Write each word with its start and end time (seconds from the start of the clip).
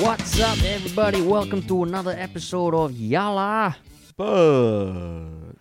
What's 0.00 0.40
up, 0.40 0.58
everybody? 0.64 1.22
Welcome 1.22 1.62
to 1.68 1.84
another 1.84 2.12
episode 2.18 2.74
of 2.74 2.92
Yah 2.92 3.30
Lah. 3.30 3.74
But 4.16 5.54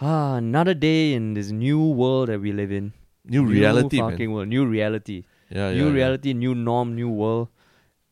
Ah, 0.00 0.36
another 0.36 0.74
day 0.74 1.14
in 1.14 1.34
this 1.34 1.50
new 1.50 1.80
world 1.80 2.28
that 2.28 2.40
we 2.40 2.52
live 2.52 2.70
in. 2.72 2.92
new 3.24 3.44
reality, 3.44 4.00
new 4.00 4.10
fucking 4.10 4.28
man. 4.28 4.34
world. 4.34 4.48
New 4.48 4.66
reality. 4.66 5.24
Yeah, 5.50 5.70
new 5.72 5.76
yeah, 5.76 5.84
yeah. 5.86 5.92
reality, 5.92 6.32
new 6.34 6.54
norm, 6.54 6.94
new 6.94 7.08
world. 7.08 7.48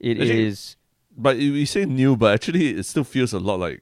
It 0.01 0.19
Actually- 0.21 0.47
is. 0.47 0.77
But 1.17 1.37
we 1.37 1.65
say 1.65 1.87
new, 1.87 2.17
but 2.17 2.35
actually 2.35 2.77
it 2.77 2.85
still 2.85 3.05
feels 3.05 3.33
a 3.33 3.39
lot 3.41 3.59
like 3.61 3.81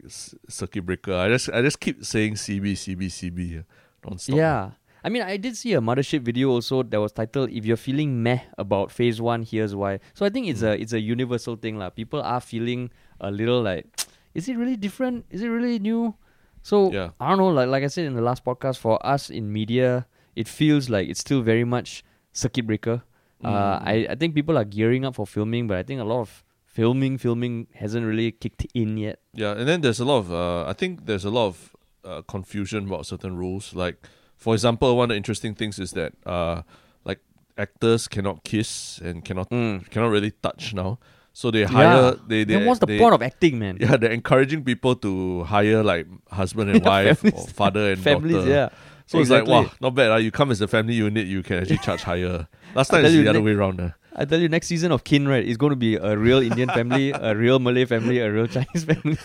circuit 0.49 0.87
breaker. 0.87 1.15
I 1.15 1.29
just 1.29 1.51
I 1.51 1.63
just 1.63 1.81
keep 1.81 2.05
saying 2.05 2.35
CB 2.35 2.75
CB 2.79 3.11
CB 3.11 3.65
non-stop. 4.07 4.37
Yeah. 4.37 4.71
I 5.05 5.11
mean, 5.11 5.21
I 5.23 5.37
did 5.37 5.55
see 5.57 5.75
a 5.75 5.81
mothership 5.81 6.23
video 6.23 6.49
also 6.49 6.83
that 6.83 6.99
was 6.99 7.13
titled 7.13 7.51
"If 7.53 7.67
you're 7.69 7.77
feeling 7.77 8.23
meh 8.23 8.41
about 8.57 8.91
Phase 8.91 9.21
One, 9.21 9.43
here's 9.45 9.75
why." 9.77 10.01
So 10.15 10.25
I 10.25 10.31
think 10.31 10.49
it's 10.49 10.63
a 10.63 10.73
it's 10.81 10.95
a 10.97 11.01
universal 11.01 11.57
thing, 11.57 11.77
lah. 11.77 11.91
People 11.91 12.23
are 12.25 12.41
feeling 12.41 12.89
a 13.21 13.31
little 13.31 13.61
like, 13.61 13.85
is 14.35 14.49
it 14.49 14.57
really 14.57 14.77
different? 14.81 15.27
Is 15.31 15.43
it 15.45 15.49
really 15.53 15.79
new? 15.79 16.17
So 16.65 16.91
Yeah. 16.91 17.11
I 17.21 17.29
don't 17.29 17.39
know. 17.39 17.53
Like 17.53 17.69
like 17.69 17.85
I 17.85 17.93
said 17.93 18.07
in 18.09 18.17
the 18.17 18.25
last 18.25 18.45
podcast, 18.49 18.79
for 18.81 18.97
us 19.05 19.29
in 19.29 19.53
media, 19.53 20.09
it 20.35 20.49
feels 20.49 20.89
like 20.89 21.05
it's 21.13 21.21
still 21.21 21.43
very 21.45 21.65
much 21.69 22.01
circuit 22.33 22.65
breaker. 22.67 23.05
Uh, 23.45 23.77
Mm. 23.79 23.83
I 23.85 23.95
I 24.09 24.15
think 24.17 24.33
people 24.35 24.57
are 24.57 24.65
gearing 24.65 25.05
up 25.05 25.21
for 25.21 25.27
filming, 25.29 25.69
but 25.69 25.77
I 25.77 25.85
think 25.85 26.01
a 26.01 26.09
lot 26.09 26.25
of 26.25 26.41
filming 26.65 27.21
filming 27.21 27.69
hasn't 27.77 28.09
really 28.09 28.33
kicked 28.33 28.65
in 28.73 28.97
yet. 28.97 29.21
Yeah, 29.37 29.53
and 29.53 29.69
then 29.69 29.85
there's 29.85 30.01
a 30.01 30.09
lot 30.09 30.25
of 30.25 30.33
uh, 30.33 30.65
I 30.65 30.73
think 30.73 31.05
there's 31.05 31.29
a 31.29 31.31
lot 31.31 31.53
of 31.53 31.77
uh, 32.09 32.23
confusion 32.25 32.89
about 32.89 33.05
certain 33.05 33.37
rules. 33.37 33.77
Like, 33.77 34.01
for 34.45 34.53
example, 34.57 34.89
one 35.01 35.05
of 35.09 35.15
the 35.15 35.17
interesting 35.23 35.55
things 35.55 35.79
is 35.79 35.93
that 35.93 36.13
uh, 36.27 36.63
like 37.09 37.21
actors 37.57 38.07
cannot 38.15 38.45
kiss 38.45 39.01
and 39.07 39.25
cannot 39.25 39.49
Mm. 39.51 39.89
cannot 39.91 40.11
really 40.17 40.33
touch 40.47 40.75
now. 40.75 40.99
So 41.33 41.51
they 41.51 41.65
hire 41.65 42.13
they 42.31 42.45
they 42.45 42.55
then 42.55 42.67
what's 42.69 42.79
the 42.85 42.87
they- 42.87 42.99
point 43.03 43.15
of 43.17 43.23
acting, 43.31 43.59
man? 43.59 43.75
Yeah, 43.81 43.97
they're 43.97 44.13
encouraging 44.21 44.63
people 44.71 44.95
to 45.07 45.43
hire 45.55 45.83
like 45.83 46.07
husband 46.41 46.71
and 46.71 46.79
Yeah, 46.85 46.93
wife 46.95 47.25
or 47.25 47.47
father 47.61 47.85
and 47.93 48.01
Families, 48.11 48.37
daughter. 48.45 48.51
yeah. 48.59 48.69
So 49.07 49.19
it's 49.21 49.29
like, 49.37 49.47
wow, 49.47 49.65
not 49.81 49.93
bad. 49.99 50.13
Uh, 50.13 50.17
you 50.17 50.31
come 50.31 50.51
as 50.55 50.61
a 50.61 50.69
family 50.69 50.95
unit, 50.95 51.27
you 51.27 51.43
can 51.43 51.57
actually 51.61 51.79
charge 51.85 52.03
higher. 52.11 52.47
Last 52.75 52.89
time 52.93 53.05
it's 53.05 53.13
the 53.15 53.29
other 53.29 53.43
way 53.43 53.53
around. 53.53 53.81
Uh. 53.81 53.91
I 54.17 54.25
tell 54.25 54.39
you, 54.41 54.49
next 54.49 54.69
season 54.69 54.93
of 54.97 55.03
Kin, 55.05 55.27
right, 55.29 55.45
is 55.45 55.57
going 55.59 55.75
to 55.77 55.81
be 55.89 55.97
a 55.97 56.17
real 56.17 56.39
Indian 56.39 56.69
family, 56.71 57.11
a 57.11 57.35
real 57.35 57.59
Malay 57.59 57.85
family, 57.85 58.19
a 58.23 58.31
real 58.33 58.47
Chinese 58.47 58.85
family. 58.91 59.19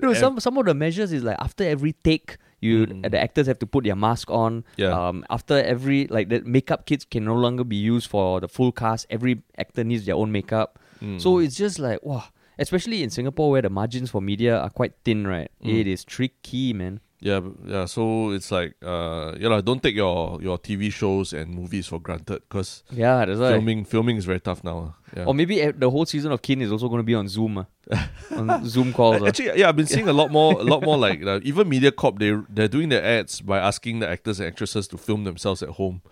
No, 0.00 0.08
And- 0.10 0.16
some 0.22 0.40
some 0.40 0.56
of 0.58 0.64
the 0.66 0.74
measures 0.74 1.12
is 1.12 1.22
like 1.22 1.36
after 1.38 1.62
every 1.64 1.92
take, 2.02 2.38
you 2.62 2.86
Mm. 2.86 3.10
the 3.10 3.18
actors 3.20 3.46
have 3.48 3.58
to 3.58 3.66
put 3.66 3.84
their 3.84 3.96
mask 3.96 4.30
on. 4.30 4.64
Yeah. 4.78 4.94
Um, 4.96 5.26
after 5.28 5.58
every 5.60 6.06
like 6.06 6.28
the 6.30 6.40
makeup 6.46 6.86
kits 6.86 7.04
can 7.04 7.24
no 7.24 7.34
longer 7.34 7.64
be 7.64 7.76
used 7.76 8.08
for 8.08 8.40
the 8.40 8.48
full 8.48 8.70
cast. 8.72 9.06
Every 9.10 9.42
actor 9.58 9.82
needs 9.84 10.06
their 10.06 10.14
own 10.14 10.30
makeup. 10.32 10.78
Mm. 11.02 11.20
So 11.20 11.38
it's 11.38 11.56
just 11.56 11.78
like 11.78 12.00
wow. 12.02 12.24
Especially 12.58 13.02
in 13.02 13.10
Singapore, 13.10 13.50
where 13.50 13.62
the 13.62 13.70
margins 13.70 14.10
for 14.10 14.20
media 14.20 14.56
are 14.60 14.68
quite 14.70 14.92
thin, 15.04 15.26
right? 15.26 15.50
Mm. 15.64 15.80
It 15.80 15.86
is 15.88 16.04
tricky, 16.04 16.72
man. 16.72 17.00
Yeah, 17.22 17.40
yeah. 17.66 17.84
So 17.86 18.30
it's 18.32 18.50
like, 18.50 18.74
uh, 18.82 19.34
yeah, 19.38 19.48
like, 19.48 19.64
don't 19.64 19.82
take 19.82 19.94
your 19.94 20.40
your 20.42 20.58
TV 20.58 20.92
shows 20.92 21.32
and 21.32 21.54
movies 21.54 21.86
for 21.86 22.00
granted 22.00 22.42
because 22.48 22.82
Yeah, 22.90 23.24
that's 23.24 23.38
filming 23.38 23.84
filming 23.84 24.16
is 24.16 24.24
very 24.24 24.40
tough 24.40 24.62
now. 24.64 24.94
Yeah. 25.16 25.24
Or 25.26 25.34
maybe 25.34 25.70
the 25.70 25.90
whole 25.90 26.04
season 26.06 26.32
of 26.32 26.40
Kin 26.42 26.60
is 26.62 26.72
also 26.72 26.88
going 26.88 26.98
to 27.00 27.04
be 27.04 27.14
on 27.14 27.28
Zoom, 27.28 27.58
ah. 27.58 28.08
on 28.36 28.64
Zoom 28.66 28.92
calls. 28.92 29.22
ah. 29.22 29.26
Actually, 29.28 29.58
yeah, 29.60 29.68
I've 29.68 29.76
been 29.76 29.86
seeing 29.86 30.08
a 30.08 30.12
lot 30.12 30.30
more, 30.30 30.52
a 30.60 30.64
lot 30.64 30.82
more 30.82 30.98
like 31.06 31.22
uh, 31.24 31.40
even 31.44 31.68
MediaCorp. 31.70 32.18
They 32.18 32.32
they're 32.52 32.68
doing 32.68 32.88
their 32.88 33.04
ads 33.04 33.40
by 33.40 33.58
asking 33.58 34.00
the 34.00 34.08
actors 34.08 34.40
and 34.40 34.48
actresses 34.48 34.88
to 34.88 34.98
film 34.98 35.24
themselves 35.24 35.62
at 35.62 35.68
home, 35.70 36.02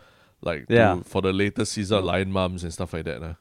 like 0.42 0.69
to- 0.69 0.74
Yeah. 0.74 1.00
for 1.05 1.22
the 1.22 1.33
latest 1.33 1.72
season 1.72 1.98
of 1.98 2.05
Lion 2.05 2.30
Mums 2.30 2.62
and 2.64 2.72
stuff 2.72 2.92
like 2.92 3.05
that. 3.05 3.22
Uh. 3.22 3.34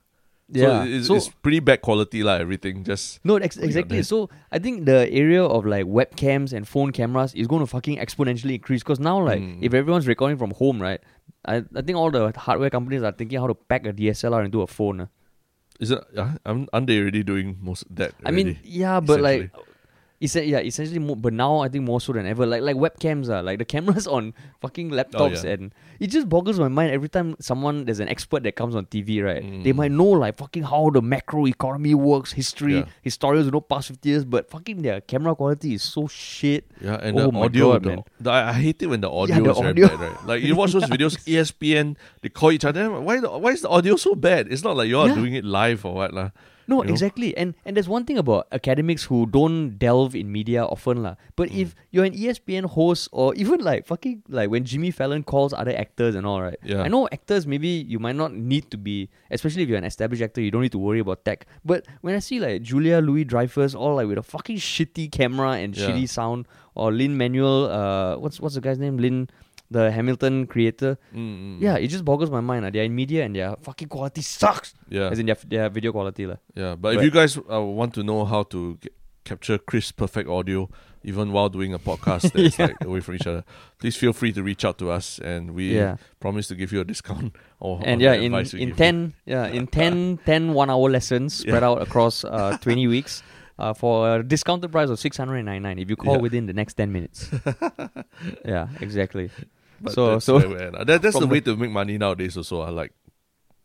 Yeah, 0.51 0.83
so, 0.83 0.89
it's, 0.89 1.07
so 1.07 1.15
it's 1.15 1.29
pretty 1.29 1.59
bad 1.59 1.81
quality, 1.81 2.23
like 2.23 2.41
everything. 2.41 2.83
Just 2.83 3.19
No, 3.23 3.35
ex- 3.37 3.57
exactly. 3.57 4.01
So 4.03 4.29
I 4.51 4.59
think 4.59 4.85
the 4.85 5.11
area 5.11 5.43
of 5.43 5.65
like 5.65 5.85
webcams 5.85 6.53
and 6.53 6.67
phone 6.67 6.91
cameras 6.91 7.33
is 7.35 7.47
going 7.47 7.61
to 7.61 7.67
fucking 7.67 7.97
exponentially 7.97 8.55
increase 8.55 8.81
because 8.83 8.99
now 8.99 9.21
like 9.23 9.41
Mm. 9.41 9.59
if 9.61 9.73
everyone's 9.73 10.07
recording 10.07 10.37
from 10.37 10.51
home, 10.51 10.81
right? 10.81 10.99
I, 11.45 11.63
I 11.75 11.81
think 11.81 11.97
all 11.97 12.11
the 12.11 12.33
hardware 12.35 12.69
companies 12.69 13.03
are 13.03 13.11
thinking 13.11 13.39
how 13.39 13.47
to 13.47 13.53
pack 13.55 13.85
a 13.85 13.93
DSLR 13.93 14.43
into 14.45 14.61
a 14.61 14.67
phone. 14.67 15.07
is 15.79 15.91
it? 15.91 16.03
Uh, 16.17 16.31
I'm 16.45 16.67
aren't 16.73 16.87
they 16.87 16.99
already 16.99 17.23
doing 17.23 17.57
most 17.61 17.83
of 17.83 17.95
that? 17.95 18.13
I 18.25 18.31
mean, 18.31 18.59
yeah, 18.63 18.99
but 18.99 19.21
like, 19.21 19.51
it's 20.21 20.35
yeah, 20.35 20.59
essentially, 20.59 20.99
more, 20.99 21.15
but 21.15 21.31
now 21.31 21.59
I 21.59 21.69
think 21.69 21.85
more 21.85 22.01
so 22.01 22.11
than 22.11 22.25
ever. 22.27 22.45
Like 22.45 22.61
like 22.61 22.75
webcams 22.75 23.29
are 23.29 23.41
like 23.41 23.57
the 23.59 23.65
cameras 23.65 24.05
on 24.17 24.33
fucking 24.61 24.89
laptops, 24.91 25.43
Oh, 25.43 25.47
yeah. 25.47 25.53
and 25.53 25.73
it 25.99 26.07
just 26.07 26.27
boggles 26.27 26.59
my 26.59 26.67
mind 26.67 26.91
every 26.91 27.07
time 27.07 27.35
someone 27.39 27.85
there's 27.85 28.01
an 28.01 28.09
expert 28.09 28.43
that 28.43 28.55
comes 28.55 28.75
on 28.75 28.85
TV, 28.87 29.23
right? 29.23 29.41
They 29.63 29.71
Mm. 29.71 29.75
might 29.75 29.91
know 29.91 30.05
like 30.23 30.37
fucking 30.37 30.63
how 30.63 30.89
the 30.89 31.01
macro 31.01 31.45
economy 31.47 31.95
works, 31.95 32.33
history, 32.33 32.75
Yeah. 32.79 32.85
historians 33.01 33.45
who 33.45 33.51
know 33.51 33.61
past 33.61 33.87
fifty 33.87 34.09
years, 34.09 34.25
but 34.25 34.49
fucking 34.49 34.81
their 34.81 34.99
camera 35.01 35.35
quality 35.35 35.73
is 35.75 35.83
so 35.83 36.07
shit. 36.07 36.65
Yeah, 36.81 36.95
and 37.01 37.17
Oh 37.17 37.31
the 37.31 37.37
audio, 37.39 37.71
God, 37.73 37.83
the, 37.83 37.89
man. 37.89 38.03
the- 38.19 38.31
I 38.31 38.53
hate 38.53 38.81
it 38.81 38.87
when 38.87 39.01
the 39.01 39.09
audio 39.09 39.41
the 39.43 39.51
is 39.51 39.57
very 39.57 39.69
audio. 39.69 39.87
bad, 39.87 39.99
right? 39.99 40.25
Like 40.27 40.43
you 40.43 40.55
watch 40.55 40.73
those 40.73 40.83
videos, 40.95 41.15
ESPN, 41.27 41.95
they 42.21 42.29
call 42.29 42.51
each 42.51 42.65
other. 42.65 42.91
Why, 42.91 43.19
the, 43.21 43.29
why 43.29 43.51
is 43.51 43.61
the 43.61 43.69
audio 43.69 43.95
so 43.95 44.15
bad? 44.15 44.51
It's 44.51 44.63
not 44.63 44.75
like 44.75 44.89
you're 44.89 45.07
Yeah. 45.07 45.15
doing 45.15 45.33
it 45.33 45.45
live 45.45 45.85
or 45.85 45.93
what, 45.95 46.13
lah. 46.13 46.29
No, 46.69 46.83
You 46.85 46.87
know? 46.87 46.93
exactly. 46.93 47.33
And 47.35 47.55
and 47.65 47.73
there's 47.75 47.89
one 47.89 48.05
thing 48.05 48.19
about 48.21 48.45
academics 48.53 49.03
who 49.09 49.25
don't 49.25 49.73
delve 49.81 50.13
in 50.13 50.29
media 50.31 50.65
often 50.69 51.01
lah. 51.01 51.15
But 51.35 51.49
Mm. 51.49 51.61
if 51.65 51.73
you're 51.89 52.05
an 52.05 52.13
ESPN 52.13 52.65
host 52.69 53.09
or 53.11 53.33
even 53.33 53.65
like 53.65 53.89
fucking 53.89 54.21
like 54.29 54.53
when 54.53 54.65
Jimmy 54.69 54.91
Fallon 54.93 55.23
calls 55.25 55.49
other 55.51 55.73
actors 55.73 56.13
and 56.13 56.29
all 56.29 56.41
right. 56.45 56.59
Yeah. 56.61 56.85
I 56.85 56.87
know 56.93 57.09
actors 57.11 57.47
maybe 57.49 57.69
you 57.89 57.97
might 57.97 58.15
not 58.15 58.37
need 58.37 58.69
to 58.69 58.77
be 58.77 59.09
especially 59.33 59.63
if 59.65 59.69
you're 59.73 59.81
an 59.81 59.89
established 59.89 60.21
actor, 60.21 60.41
you 60.45 60.51
don't 60.53 60.61
need 60.61 60.75
to 60.77 60.83
worry 60.87 60.99
about 61.01 61.25
tech. 61.25 61.47
But 61.65 61.89
when 62.05 62.13
I 62.13 62.19
see 62.21 62.37
like 62.39 62.61
Julia 62.61 63.01
Louis 63.01 63.25
Dreyfus 63.25 63.73
all 63.73 63.95
like 63.97 64.05
with 64.07 64.21
a 64.21 64.27
fucking 64.35 64.57
shitty 64.61 65.09
camera 65.11 65.57
and 65.57 65.73
Yeah. 65.75 65.89
shitty 65.89 66.05
sound, 66.07 66.45
or 66.77 66.93
Lin 66.93 67.17
Manuel, 67.17 67.65
uh 67.65 68.17
what's 68.21 68.37
what's 68.39 68.53
the 68.53 68.61
guy's 68.61 68.77
name? 68.77 68.97
Lin 69.01 69.25
the 69.71 69.91
Hamilton 69.91 70.47
creator. 70.47 70.97
Mm, 71.13 71.19
mm, 71.19 71.61
Yeah, 71.61 71.77
it 71.77 71.87
just 71.87 72.03
boggles 72.03 72.31
my 72.31 72.41
mind. 72.41 72.63
lah. 72.65 72.71
They're 72.71 72.83
in 72.85 72.95
media 72.95 73.25
and 73.25 73.35
their 73.35 73.55
fucking 73.61 73.87
quality 73.87 74.21
sucks. 74.21 74.73
yeah, 74.89 75.09
As 75.09 75.19
in 75.19 75.25
their, 75.27 75.37
their 75.47 75.69
video 75.69 75.91
quality. 75.91 76.25
lah. 76.25 76.37
yeah. 76.55 76.75
But 76.75 76.95
if 76.97 77.03
you 77.03 77.11
guys 77.11 77.37
uh, 77.37 77.61
want 77.61 77.93
to 77.95 78.03
know 78.03 78.25
how 78.25 78.43
to 78.49 78.77
get, 78.81 78.93
capture 79.25 79.59
crisp, 79.59 79.97
perfect 79.97 80.27
audio, 80.27 80.67
even 81.03 81.31
while 81.31 81.49
doing 81.49 81.71
a 81.73 81.77
podcast 81.77 82.31
that's 82.33 82.57
Yeah. 82.57 82.65
like 82.73 82.81
away 82.83 82.99
from 82.99 83.15
each 83.15 83.27
other, 83.27 83.43
please 83.77 83.95
feel 83.95 84.11
free 84.11 84.33
to 84.33 84.41
reach 84.41 84.65
out 84.65 84.79
to 84.79 84.89
us, 84.89 85.19
and 85.21 85.53
we 85.53 85.75
Yeah. 85.77 85.97
promise 86.19 86.47
to 86.49 86.55
give 86.55 86.73
you 86.73 86.81
a 86.81 86.85
discount. 86.85 87.35
Or 87.61 87.77
and 87.83 88.01
yeah 88.01 88.13
in, 88.17 88.33
in 88.33 88.43
give 88.43 88.53
you. 88.55 88.73
10 88.73 89.13
yeah 89.27 89.45
in 89.51 89.67
10 89.67 90.19
10 90.25 90.53
one 90.55 90.69
hour 90.71 90.89
lessons 90.89 91.33
spread 91.43 91.61
out 91.61 91.81
across 91.83 92.23
uh, 92.23 92.55
20 92.63 92.87
weeks 92.87 93.21
uh, 93.59 93.73
for 93.75 94.15
a 94.15 94.23
discounted 94.23 94.71
price 94.71 94.87
of 94.89 94.97
699 94.97 95.77
if 95.77 95.89
you 95.91 95.97
call 95.99 96.15
Yeah. 96.15 96.21
within 96.23 96.45
the 96.47 96.53
next 96.55 96.75
10 96.79 96.87
minutes 96.95 97.27
yeah 98.47 98.67
exactly 98.79 99.29
But 99.81 99.93
so- 99.93 100.07
that's 100.13 100.25
so 100.25 100.37
where 100.37 100.49
we're. 100.49 100.85
That, 100.85 101.01
that's 101.01 101.19
the 101.19 101.27
way 101.27 101.41
to 101.41 101.55
make 101.55 101.71
money 101.71 101.97
nowadays. 101.97 102.37
Also, 102.37 102.61
I 102.61 102.69
like 102.69 102.93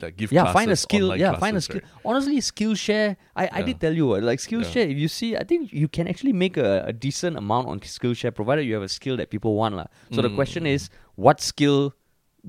like 0.02 0.16
give 0.16 0.32
yeah 0.32 0.52
find 0.52 0.70
a 0.70 0.76
skill 0.76 1.16
yeah 1.16 1.38
find 1.38 1.56
a 1.56 1.60
skill 1.60 1.80
right? 1.80 2.04
honestly 2.04 2.36
skillshare 2.42 3.16
i 3.36 3.48
i 3.52 3.62
did 3.62 3.80
tell 3.80 3.94
you 3.94 4.10
like 4.20 4.40
skillshare 4.42 4.84
Yeah. 4.84 4.92
if 4.94 4.98
you 4.98 5.06
see 5.08 5.36
i 5.36 5.44
think 5.44 5.72
you 5.72 5.86
can 5.86 6.08
actually 6.08 6.32
make 6.34 6.56
a, 6.58 6.82
a 6.84 6.92
decent 6.92 7.38
amount 7.38 7.68
on 7.68 7.78
skillshare 7.80 8.34
provided 8.34 8.66
you 8.66 8.74
have 8.74 8.82
a 8.82 8.88
skill 8.88 9.16
that 9.18 9.30
people 9.30 9.54
want 9.54 9.76
lah. 9.76 9.86
so 10.10 10.20
the 10.20 10.28
question 10.34 10.64
Mm. 10.64 10.74
is 10.74 10.90
what 11.14 11.40
skill 11.40 11.94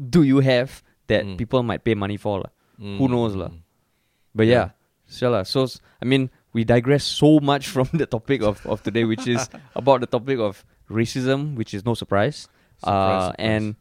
do 0.09 0.23
you 0.23 0.39
have 0.41 0.81
that 1.07 1.23
Mm. 1.23 1.37
people 1.37 1.61
might 1.61 1.83
pay 1.85 1.93
money 1.93 2.17
for 2.17 2.39
lah? 2.43 2.51
who 2.97 3.07
knows 3.07 3.35
lah? 3.37 3.49
Mm. 3.53 3.61
But 4.33 4.47
Yeah. 4.47 4.73
yeah, 5.21 5.29
lah. 5.29 5.43
So 5.43 5.67
i 6.01 6.05
mean, 6.05 6.29
we 6.51 6.65
digress 6.65 7.05
so 7.05 7.39
much 7.39 7.69
from 7.75 7.87
the 7.93 8.07
topic 8.09 8.41
of, 8.41 8.65
of 8.65 8.81
today, 8.83 9.05
which 9.05 9.27
is 9.29 9.47
about 9.79 10.01
the 10.01 10.07
topic 10.09 10.39
of 10.39 10.65
racism, 10.89 11.55
which 11.55 11.73
is 11.77 11.85
no 11.85 11.93
surprise. 11.93 12.49
Surprise, 12.79 12.93
uh, 12.93 13.31
surprise. 13.31 13.35
and 13.37 13.75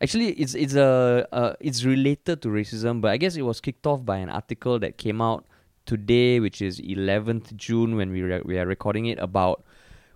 actually, 0.00 0.28
it's 0.32 0.54
it's 0.54 0.74
a 0.74 1.26
uh, 1.32 1.54
it's 1.60 1.84
related 1.84 2.42
to 2.42 2.48
racism, 2.48 3.00
but 3.00 3.10
I 3.10 3.16
guess 3.16 3.36
it 3.36 3.42
was 3.42 3.60
kicked 3.60 3.86
off 3.86 4.04
by 4.04 4.18
an 4.18 4.30
article 4.30 4.78
that 4.80 4.98
came 4.98 5.20
out 5.20 5.46
today, 5.86 6.40
which 6.40 6.62
is 6.62 6.80
11th 6.80 7.56
June 7.56 7.96
when 7.96 8.10
we 8.10 8.22
re- 8.22 8.42
we 8.44 8.58
are 8.58 8.66
recording 8.66 9.06
it 9.06 9.18
about 9.18 9.64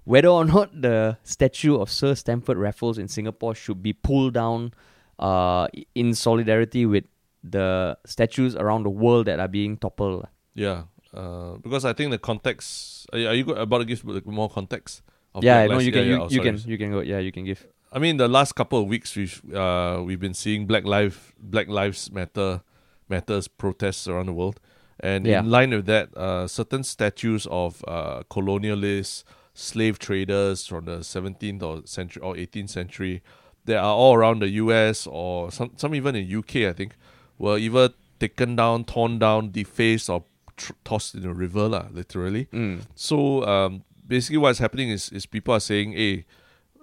whether 0.04 0.28
or 0.28 0.44
not 0.44 0.80
the 0.80 1.18
statue 1.24 1.76
of 1.76 1.90
Sir 1.90 2.14
Stamford 2.14 2.58
Raffles 2.58 2.98
in 2.98 3.08
Singapore 3.08 3.54
should 3.54 3.82
be 3.82 3.92
pulled 3.92 4.34
down 4.34 4.72
uh, 5.18 5.66
in 5.94 6.14
solidarity 6.14 6.86
with 6.86 7.04
the 7.42 7.98
statues 8.06 8.54
around 8.54 8.84
the 8.84 8.90
world 8.90 9.26
that 9.26 9.40
are 9.40 9.48
being 9.48 9.76
toppled. 9.76 10.26
Yeah, 10.54 10.84
uh, 11.12 11.54
because 11.62 11.84
I 11.84 11.92
think 11.92 12.10
the 12.10 12.18
context. 12.18 13.06
Are 13.12 13.18
you, 13.18 13.28
are 13.28 13.34
you 13.34 13.44
about 13.54 13.78
to 13.78 13.84
give 13.84 14.04
more 14.26 14.48
context? 14.48 15.02
Of 15.34 15.44
yeah, 15.44 15.66
no, 15.66 15.78
you 15.78 15.92
can 15.92 16.02
yeah, 16.02 16.08
you, 16.08 16.16
yeah, 16.16 16.22
oh, 16.22 16.28
you 16.30 16.40
can 16.40 16.56
you 16.66 16.78
can 16.78 16.90
go. 16.92 17.00
Yeah, 17.00 17.18
you 17.18 17.32
can 17.32 17.44
give. 17.44 17.66
I 17.96 17.98
mean, 17.98 18.18
the 18.18 18.28
last 18.28 18.52
couple 18.54 18.78
of 18.78 18.86
weeks 18.88 19.16
we've 19.16 19.40
uh, 19.54 20.02
we've 20.04 20.20
been 20.20 20.34
seeing 20.34 20.66
Black 20.66 20.84
Lives 20.84 21.16
Black 21.40 21.66
Lives 21.66 22.12
Matter 22.12 22.60
matters 23.08 23.48
protests 23.48 24.06
around 24.06 24.26
the 24.26 24.34
world, 24.34 24.60
and 25.00 25.26
Yeah. 25.26 25.40
in 25.40 25.48
line 25.50 25.70
with 25.70 25.86
that, 25.86 26.14
uh, 26.14 26.46
certain 26.46 26.82
statues 26.84 27.46
of 27.50 27.82
uh, 27.88 28.22
colonialists, 28.30 29.24
slave 29.54 29.98
traders 29.98 30.66
from 30.66 30.84
the 30.84 30.98
17th 30.98 31.62
or 31.62 31.86
century 31.86 32.20
or 32.22 32.34
18th 32.36 32.68
century, 32.68 33.22
that 33.64 33.78
are 33.78 33.94
all 33.94 34.14
around 34.14 34.40
the 34.42 34.50
U.S. 34.64 35.06
or 35.06 35.50
some 35.50 35.70
some 35.76 35.94
even 35.94 36.14
in 36.16 36.38
UK, 36.38 36.56
I 36.68 36.74
think, 36.74 36.96
were 37.38 37.56
either 37.56 37.94
taken 38.20 38.56
down, 38.56 38.84
torn 38.84 39.18
down, 39.18 39.52
defaced, 39.52 40.10
or 40.10 40.24
tr- 40.58 40.72
tossed 40.84 41.14
in 41.14 41.24
a 41.24 41.32
river, 41.32 41.66
lah, 41.66 41.86
literally. 41.90 42.44
Mm. 42.52 42.82
So 42.94 43.42
um, 43.46 43.84
basically, 44.06 44.36
what's 44.36 44.58
happening 44.58 44.90
is 44.90 45.08
is 45.12 45.24
people 45.24 45.54
are 45.54 45.60
saying, 45.60 45.92
"Hey, 45.92 46.26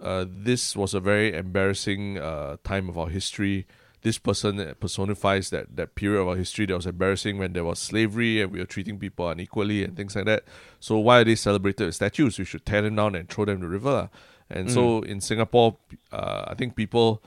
uh, 0.03 0.25
this 0.27 0.75
was 0.75 0.93
a 0.93 0.99
very 0.99 1.33
embarrassing 1.33 2.17
uh, 2.17 2.57
time 2.63 2.89
of 2.89 2.97
our 2.97 3.07
history. 3.07 3.65
This 4.01 4.17
person 4.17 4.75
personifies 4.81 5.49
that 5.51 5.77
that 5.77 5.95
period 5.95 6.19
of 6.19 6.27
our 6.27 6.35
history 6.35 6.65
that 6.65 6.75
was 6.75 6.85
embarrassing 6.85 7.37
when 7.37 7.53
there 7.53 7.63
was 7.63 7.79
slavery 7.79 8.41
and 8.41 8.51
we 8.51 8.59
were 8.59 8.65
treating 8.65 8.99
people 8.99 9.29
unequally 9.29 9.81
and 9.81 9.95
things 9.95 10.13
like 10.15 10.25
that. 10.25 10.43
So 10.81 10.97
why 10.97 11.19
are 11.19 11.23
they 11.23 11.35
celebrated 11.35 11.85
with 11.85 11.95
statues? 11.95 12.37
We 12.37 12.43
should 12.43 12.65
tear 12.65 12.81
them 12.81 12.97
down 12.97 13.15
and 13.15 13.29
throw 13.29 13.45
them 13.45 13.55
in 13.55 13.61
the 13.61 13.69
river." 13.69 13.91
lah." 13.91 14.07
And 14.49 14.69
so 14.69 15.01
in 15.03 15.21
Singapore, 15.21 15.77
uh, 16.11 16.43
I 16.47 16.53
think 16.53 16.75
people 16.75 17.23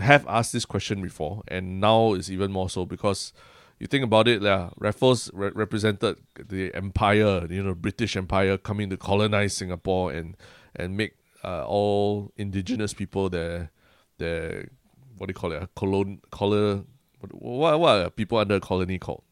have 0.00 0.26
asked 0.26 0.52
this 0.52 0.64
question 0.64 1.00
before, 1.00 1.42
and 1.46 1.80
now 1.80 2.14
it's 2.14 2.28
even 2.28 2.50
more 2.50 2.68
so 2.68 2.84
because 2.84 3.32
you 3.78 3.86
think 3.86 4.02
about 4.02 4.26
it, 4.26 4.42
yeah, 4.42 4.70
Raffles 4.76 5.30
re- 5.32 5.52
represented 5.54 6.16
the 6.34 6.74
empire, 6.74 7.46
you 7.48 7.62
know, 7.62 7.74
British 7.74 8.16
Empire 8.16 8.58
coming 8.58 8.90
to 8.90 8.96
colonize 8.96 9.54
Singapore 9.54 10.10
and 10.10 10.36
and 10.74 10.96
make 10.96 11.14
uh, 11.44 11.64
all 11.66 12.32
indigenous 12.36 12.92
people 12.94 13.28
their 13.30 13.70
their 14.18 14.68
what 15.16 15.26
do 15.26 15.30
you 15.30 15.34
call 15.34 15.52
it, 15.52 15.62
a 15.62 15.66
colon 15.74 16.20
color. 16.30 16.84
What 17.30 17.78
what 17.80 17.90
are 18.06 18.10
people 18.10 18.38
under 18.38 18.56
a 18.56 18.60
colony 18.60 18.98
called? 18.98 19.22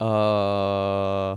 Uh, 0.00 1.36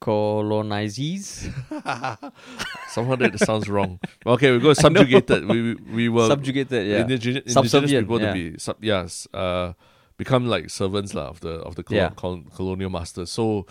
colonizes. 0.00 1.48
Somehow 2.88 3.16
that 3.16 3.38
sounds 3.44 3.68
wrong. 3.68 3.98
Okay, 4.24 4.52
we 4.52 4.58
go 4.60 4.72
subjugated. 4.86 5.46
We 5.46 5.62
we, 5.62 5.74
we 5.92 6.08
were 6.08 6.28
Subjugated, 6.28 6.86
yeah. 6.86 7.02
indigene- 7.02 7.42
indigenous 7.46 7.90
people 7.90 8.20
yeah. 8.20 8.26
to 8.28 8.32
be 8.32 8.58
sub, 8.58 8.76
yes, 8.82 9.26
uh, 9.34 9.72
become 10.16 10.46
like 10.46 10.70
servants 10.70 11.14
lah 11.14 11.28
of 11.28 11.40
the 11.40 11.54
of 11.66 11.74
the 11.74 11.82
col- 11.82 11.96
Yeah. 11.96 12.10
col- 12.16 12.44
colonial 12.54 12.90
masters. 12.90 13.30
So 13.30 13.66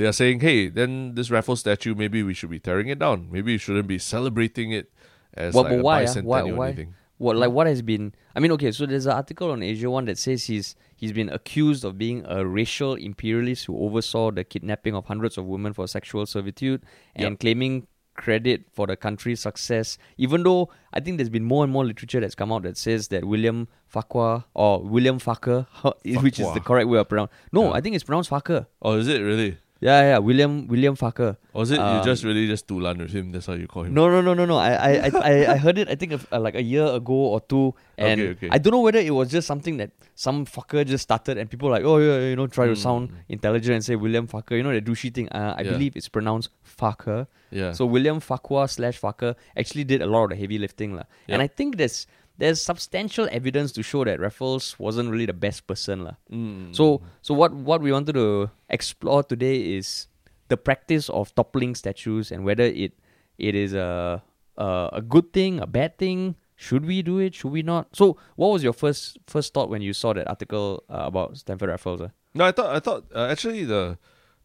they 0.00 0.06
are 0.06 0.12
saying, 0.16 0.40
hey, 0.40 0.68
then 0.68 1.14
this 1.14 1.30
Raffles 1.30 1.60
statue, 1.60 1.94
maybe 1.94 2.22
we 2.22 2.32
should 2.32 2.48
be 2.50 2.58
tearing 2.58 2.88
it 2.88 2.98
down. 2.98 3.28
Maybe 3.30 3.52
we 3.52 3.58
shouldn't 3.58 3.86
be 3.86 3.98
celebrating 3.98 4.72
it 4.72 4.90
as 5.34 5.52
What- 5.54 5.66
like 5.66 5.78
a 5.78 5.82
why, 5.82 6.02
ah? 6.02 6.06
bicentennial 6.06 6.24
Why- 6.24 6.52
why? 6.52 6.68
anything. 6.68 6.94
What 7.18 7.36
like 7.36 7.50
what 7.50 7.66
has 7.66 7.82
been? 7.82 8.14
I 8.34 8.40
mean, 8.40 8.50
okay, 8.52 8.72
so 8.72 8.86
there's 8.86 9.04
an 9.04 9.12
article 9.12 9.50
on 9.50 9.62
Asia 9.62 9.90
One 9.90 10.06
that 10.06 10.16
says 10.16 10.44
he's 10.46 10.74
he's 10.96 11.12
been 11.12 11.28
accused 11.28 11.84
of 11.84 11.98
being 11.98 12.24
a 12.26 12.46
racial 12.46 12.94
imperialist 12.94 13.66
who 13.66 13.76
oversaw 13.78 14.30
the 14.30 14.42
kidnapping 14.42 14.94
of 14.94 15.04
hundreds 15.04 15.36
of 15.36 15.44
women 15.44 15.74
for 15.74 15.86
sexual 15.86 16.24
servitude 16.24 16.80
and 17.14 17.32
Yep. 17.32 17.40
claiming 17.40 17.86
credit 18.14 18.64
for 18.72 18.86
the 18.86 18.96
country's 18.96 19.40
success. 19.40 19.98
Even 20.16 20.42
though 20.44 20.70
I 20.94 21.00
think 21.00 21.18
there's 21.18 21.28
been 21.38 21.44
more 21.44 21.62
and 21.62 21.70
more 21.72 21.84
literature 21.84 22.20
that's 22.20 22.34
come 22.34 22.52
out 22.52 22.62
that 22.62 22.78
says 22.78 23.08
that 23.08 23.24
William 23.26 23.68
Farquhar 23.86 24.44
or 24.54 24.82
William 24.82 25.18
Farquhar, 25.18 25.66
which 26.24 26.40
is 26.40 26.50
the 26.54 26.60
correct 26.60 26.88
way 26.88 26.98
of 26.98 27.08
pronounce. 27.10 27.30
No, 27.52 27.64
Yeah. 27.64 27.72
I 27.72 27.80
think 27.82 27.94
it's 27.96 28.04
pronounced 28.04 28.30
Farquhar. 28.30 28.66
Oh, 28.80 28.94
is 28.96 29.08
it 29.08 29.20
really? 29.20 29.58
Yeah, 29.80 30.00
yeah, 30.02 30.18
William 30.18 30.66
William 30.68 30.94
Farquhar. 30.94 31.36
Or 31.54 31.62
is 31.62 31.70
it 31.70 31.78
Um, 31.80 31.96
you 31.98 32.04
just 32.04 32.22
really 32.22 32.46
just 32.46 32.66
dulan 32.68 32.98
with 32.98 33.12
him? 33.12 33.32
That's 33.32 33.46
how 33.46 33.54
you 33.54 33.66
call 33.66 33.84
him. 33.84 33.94
No, 33.94 34.10
no, 34.10 34.20
no, 34.20 34.34
no, 34.34 34.44
no. 34.44 34.58
I, 34.58 34.72
I, 34.72 35.10
I, 35.14 35.52
I- 35.52 35.56
heard 35.56 35.78
it. 35.78 35.88
I 35.88 35.94
think 35.94 36.12
of, 36.12 36.26
uh, 36.30 36.38
like 36.38 36.54
a 36.54 36.62
year 36.62 36.84
ago 36.84 37.14
or 37.14 37.40
two, 37.40 37.74
and 37.96 38.20
Okay, 38.20 38.30
okay. 38.32 38.48
I 38.52 38.58
don't 38.58 38.72
know 38.72 38.80
whether 38.80 38.98
it 38.98 39.14
was 39.14 39.30
just 39.30 39.46
something 39.48 39.78
that 39.78 39.90
some 40.14 40.44
fucker 40.44 40.84
just 40.86 41.02
started, 41.04 41.38
and 41.38 41.48
people 41.48 41.68
were 41.70 41.74
like, 41.76 41.84
oh 41.84 41.96
yeah, 41.96 42.28
you 42.28 42.36
know, 42.36 42.46
try 42.46 42.66
to 42.66 42.76
sound 42.76 43.08
Mm. 43.10 43.14
intelligent 43.30 43.74
and 43.76 43.84
say 43.84 43.96
William 43.96 44.28
Fucker. 44.28 44.52
You 44.58 44.62
know 44.62 44.72
the 44.78 44.82
douchey 44.82 45.12
thing. 45.14 45.28
Uh, 45.30 45.54
I 45.56 45.62
Yeah. 45.62 45.70
believe 45.72 45.96
it's 45.96 46.08
pronounced 46.08 46.50
Fucker. 46.78 47.26
Yeah. 47.50 47.72
So 47.72 47.86
William 47.86 48.20
Farquhar 48.20 48.68
slash 48.68 49.00
Fucker 49.00 49.34
actually 49.56 49.84
did 49.84 50.02
a 50.02 50.06
lot 50.06 50.24
of 50.24 50.30
the 50.30 50.36
heavy 50.36 50.58
lifting, 50.58 50.94
lah. 50.94 51.04
And 51.26 51.40
I 51.42 51.46
think 51.48 51.78
there's 51.78 52.06
there's 52.40 52.60
substantial 52.60 53.28
evidence 53.30 53.70
to 53.72 53.82
show 53.82 54.04
that 54.04 54.18
Raffles 54.18 54.78
wasn't 54.78 55.10
really 55.10 55.26
the 55.26 55.36
best 55.36 55.66
person. 55.66 56.16
Mm. 56.32 56.74
So 56.74 57.02
so 57.22 57.34
what 57.34 57.52
what 57.52 57.82
we 57.82 57.92
wanted 57.92 58.14
to 58.14 58.50
explore 58.68 59.22
today 59.22 59.76
is 59.76 60.08
the 60.48 60.56
practice 60.56 61.08
of 61.10 61.34
toppling 61.34 61.74
statues 61.74 62.32
and 62.32 62.44
whether 62.44 62.64
it 62.64 62.92
it 63.38 63.54
is 63.54 63.74
a 63.74 64.22
a, 64.56 64.88
a 64.94 65.02
good 65.02 65.32
thing, 65.32 65.60
a 65.60 65.66
bad 65.66 65.98
thing. 65.98 66.36
Should 66.56 66.84
we 66.84 67.00
do 67.00 67.18
it? 67.18 67.34
Should 67.34 67.52
we 67.52 67.62
not? 67.62 67.88
So, 67.96 68.18
what 68.36 68.48
was 68.48 68.62
your 68.62 68.74
first 68.74 69.18
first 69.26 69.54
thought 69.54 69.70
when 69.70 69.80
you 69.80 69.92
saw 69.92 70.12
that 70.12 70.28
article 70.28 70.84
uh, 70.90 71.04
about 71.08 71.36
Stamford 71.38 71.70
Raffles? 71.70 72.00
Uh? 72.00 72.08
No, 72.34 72.44
I 72.44 72.52
thought 72.52 72.76
I 72.76 72.80
thought 72.80 73.04
uh, 73.14 73.28
actually 73.28 73.64
the 73.64 73.96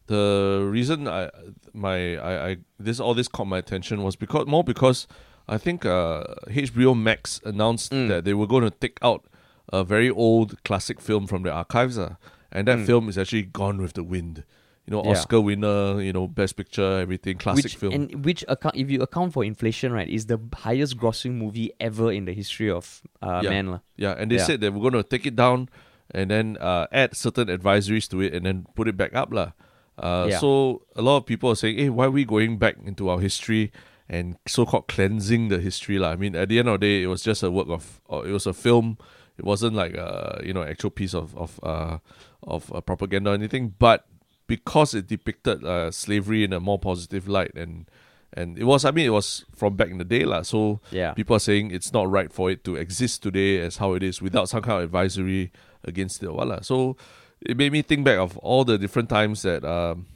the 0.06 0.64
reason 0.64 1.08
I 1.08 1.30
my 1.74 2.16
I, 2.16 2.48
I 2.48 2.56
this 2.78 3.00
all 3.00 3.12
this 3.12 3.28
caught 3.28 3.46
my 3.46 3.58
attention 3.58 4.02
was 4.02 4.16
because 4.16 4.46
more 4.46 4.64
because 4.64 5.06
I 5.48 5.58
think 5.58 5.84
uh, 5.86 6.24
HBO 6.48 6.94
Max 6.96 7.40
announced 7.44 7.92
Mm. 7.92 8.08
that 8.08 8.24
they 8.24 8.34
were 8.34 8.46
going 8.46 8.64
to 8.64 8.70
take 8.70 8.98
out 9.02 9.24
a 9.72 9.84
very 9.84 10.10
old 10.10 10.62
classic 10.64 11.00
film 11.00 11.26
from 11.26 11.42
the 11.42 11.50
archives, 11.52 11.98
uh, 11.98 12.14
and 12.50 12.66
that 12.68 12.78
Mm. 12.78 12.86
film 12.86 13.08
is 13.08 13.16
actually 13.18 13.42
Gone 13.42 13.78
with 13.80 13.94
the 13.94 14.02
Wind. 14.04 14.44
You 14.86 14.92
know, 14.94 15.02
Yeah. 15.02 15.10
Oscar 15.18 15.40
winner, 15.40 16.00
you 16.00 16.12
know, 16.12 16.28
best 16.28 16.54
picture, 16.56 16.98
everything, 17.02 17.38
classic 17.38 17.64
which 17.64 17.76
film. 17.76 17.92
and 17.94 18.24
which 18.24 18.44
account 18.46 18.76
if 18.76 18.88
you 18.90 19.02
account 19.02 19.32
for 19.34 19.42
inflation, 19.44 19.90
right, 19.92 20.08
is 20.08 20.26
the 20.26 20.38
highest 20.54 20.96
grossing 20.96 21.34
movie 21.34 21.72
ever 21.80 22.12
in 22.12 22.24
the 22.24 22.32
history 22.32 22.70
of 22.70 23.02
uh, 23.22 23.40
Yeah. 23.42 23.50
man, 23.50 23.66
lah. 23.72 23.80
Yeah, 23.96 24.14
and 24.18 24.30
they 24.30 24.36
Yeah. 24.36 24.44
said 24.46 24.60
they 24.60 24.70
were 24.70 24.78
going 24.80 24.94
to 24.94 25.02
take 25.02 25.26
it 25.26 25.34
down 25.34 25.68
and 26.14 26.30
then 26.30 26.56
uh, 26.60 26.86
add 26.92 27.16
certain 27.16 27.48
advisories 27.48 28.06
to 28.10 28.20
it 28.22 28.32
and 28.32 28.46
then 28.46 28.66
put 28.78 28.86
it 28.86 28.96
back 28.96 29.10
up. 29.14 29.32
lah. 29.34 29.50
Uh, 29.98 30.28
Yeah. 30.30 30.38
So 30.38 30.82
a 30.94 31.02
lot 31.02 31.16
of 31.18 31.26
people 31.26 31.50
are 31.50 31.56
saying, 31.58 31.78
hey, 31.78 31.90
why 31.90 32.06
are 32.06 32.10
we 32.14 32.24
going 32.24 32.58
back 32.58 32.76
into 32.86 33.08
our 33.10 33.18
history 33.18 33.72
and 34.08 34.36
so-called 34.46 34.88
cleansing 34.88 35.48
the 35.48 35.58
history? 35.58 35.98
lah? 35.98 36.10
I 36.12 36.16
mean, 36.16 36.36
at 36.36 36.48
the 36.48 36.58
end 36.58 36.68
of 36.68 36.80
the 36.80 36.86
day, 36.86 37.02
it 37.02 37.06
was 37.06 37.22
just 37.22 37.42
a 37.42 37.50
work 37.50 37.68
of, 37.68 38.00
or 38.06 38.26
it 38.26 38.32
was 38.32 38.46
a 38.46 38.52
film. 38.52 38.98
It 39.38 39.44
wasn't 39.44 39.74
like 39.74 39.94
a, 39.94 40.40
you 40.44 40.52
know, 40.54 40.62
actual 40.62 40.90
piece 40.90 41.14
of, 41.14 41.36
of, 41.36 41.60
uh, 41.62 41.98
of 42.42 42.72
uh, 42.72 42.80
propaganda 42.80 43.30
or 43.30 43.34
anything. 43.34 43.74
But 43.78 44.06
because 44.46 44.94
it 44.94 45.06
depicted 45.08 45.64
uh, 45.64 45.90
slavery 45.90 46.44
in 46.44 46.52
a 46.52 46.60
more 46.60 46.78
positive 46.78 47.26
light 47.28 47.52
and 47.56 47.90
and 48.32 48.58
it 48.58 48.64
was 48.64 48.84
I 48.84 48.90
mean 48.90 49.06
it 49.06 49.10
was 49.10 49.44
from 49.54 49.76
back 49.76 49.88
in 49.88 49.98
the 49.98 50.04
day 50.04 50.24
lah. 50.24 50.42
So 50.42 50.80
Yeah. 50.90 51.14
people 51.14 51.34
are 51.36 51.40
saying 51.40 51.70
it's 51.70 51.92
not 51.92 52.10
right 52.10 52.30
for 52.32 52.50
it 52.50 52.62
to 52.64 52.76
exist 52.76 53.22
today 53.22 53.58
as 53.60 53.78
how 53.78 53.94
it 53.94 54.02
is 54.02 54.20
without 54.20 54.48
some 54.48 54.62
kind 54.62 54.78
of 54.78 54.84
advisory 54.84 55.52
against 55.84 56.22
it. 56.22 56.30
Wala. 56.32 56.62
So 56.62 56.96
it 57.40 57.56
made 57.56 57.72
me 57.72 57.82
think 57.82 58.04
back 58.04 58.18
of 58.18 58.36
all 58.38 58.64
the 58.64 58.78
different 58.78 59.08
times 59.08 59.42
that 59.42 59.64
um, 59.64 60.06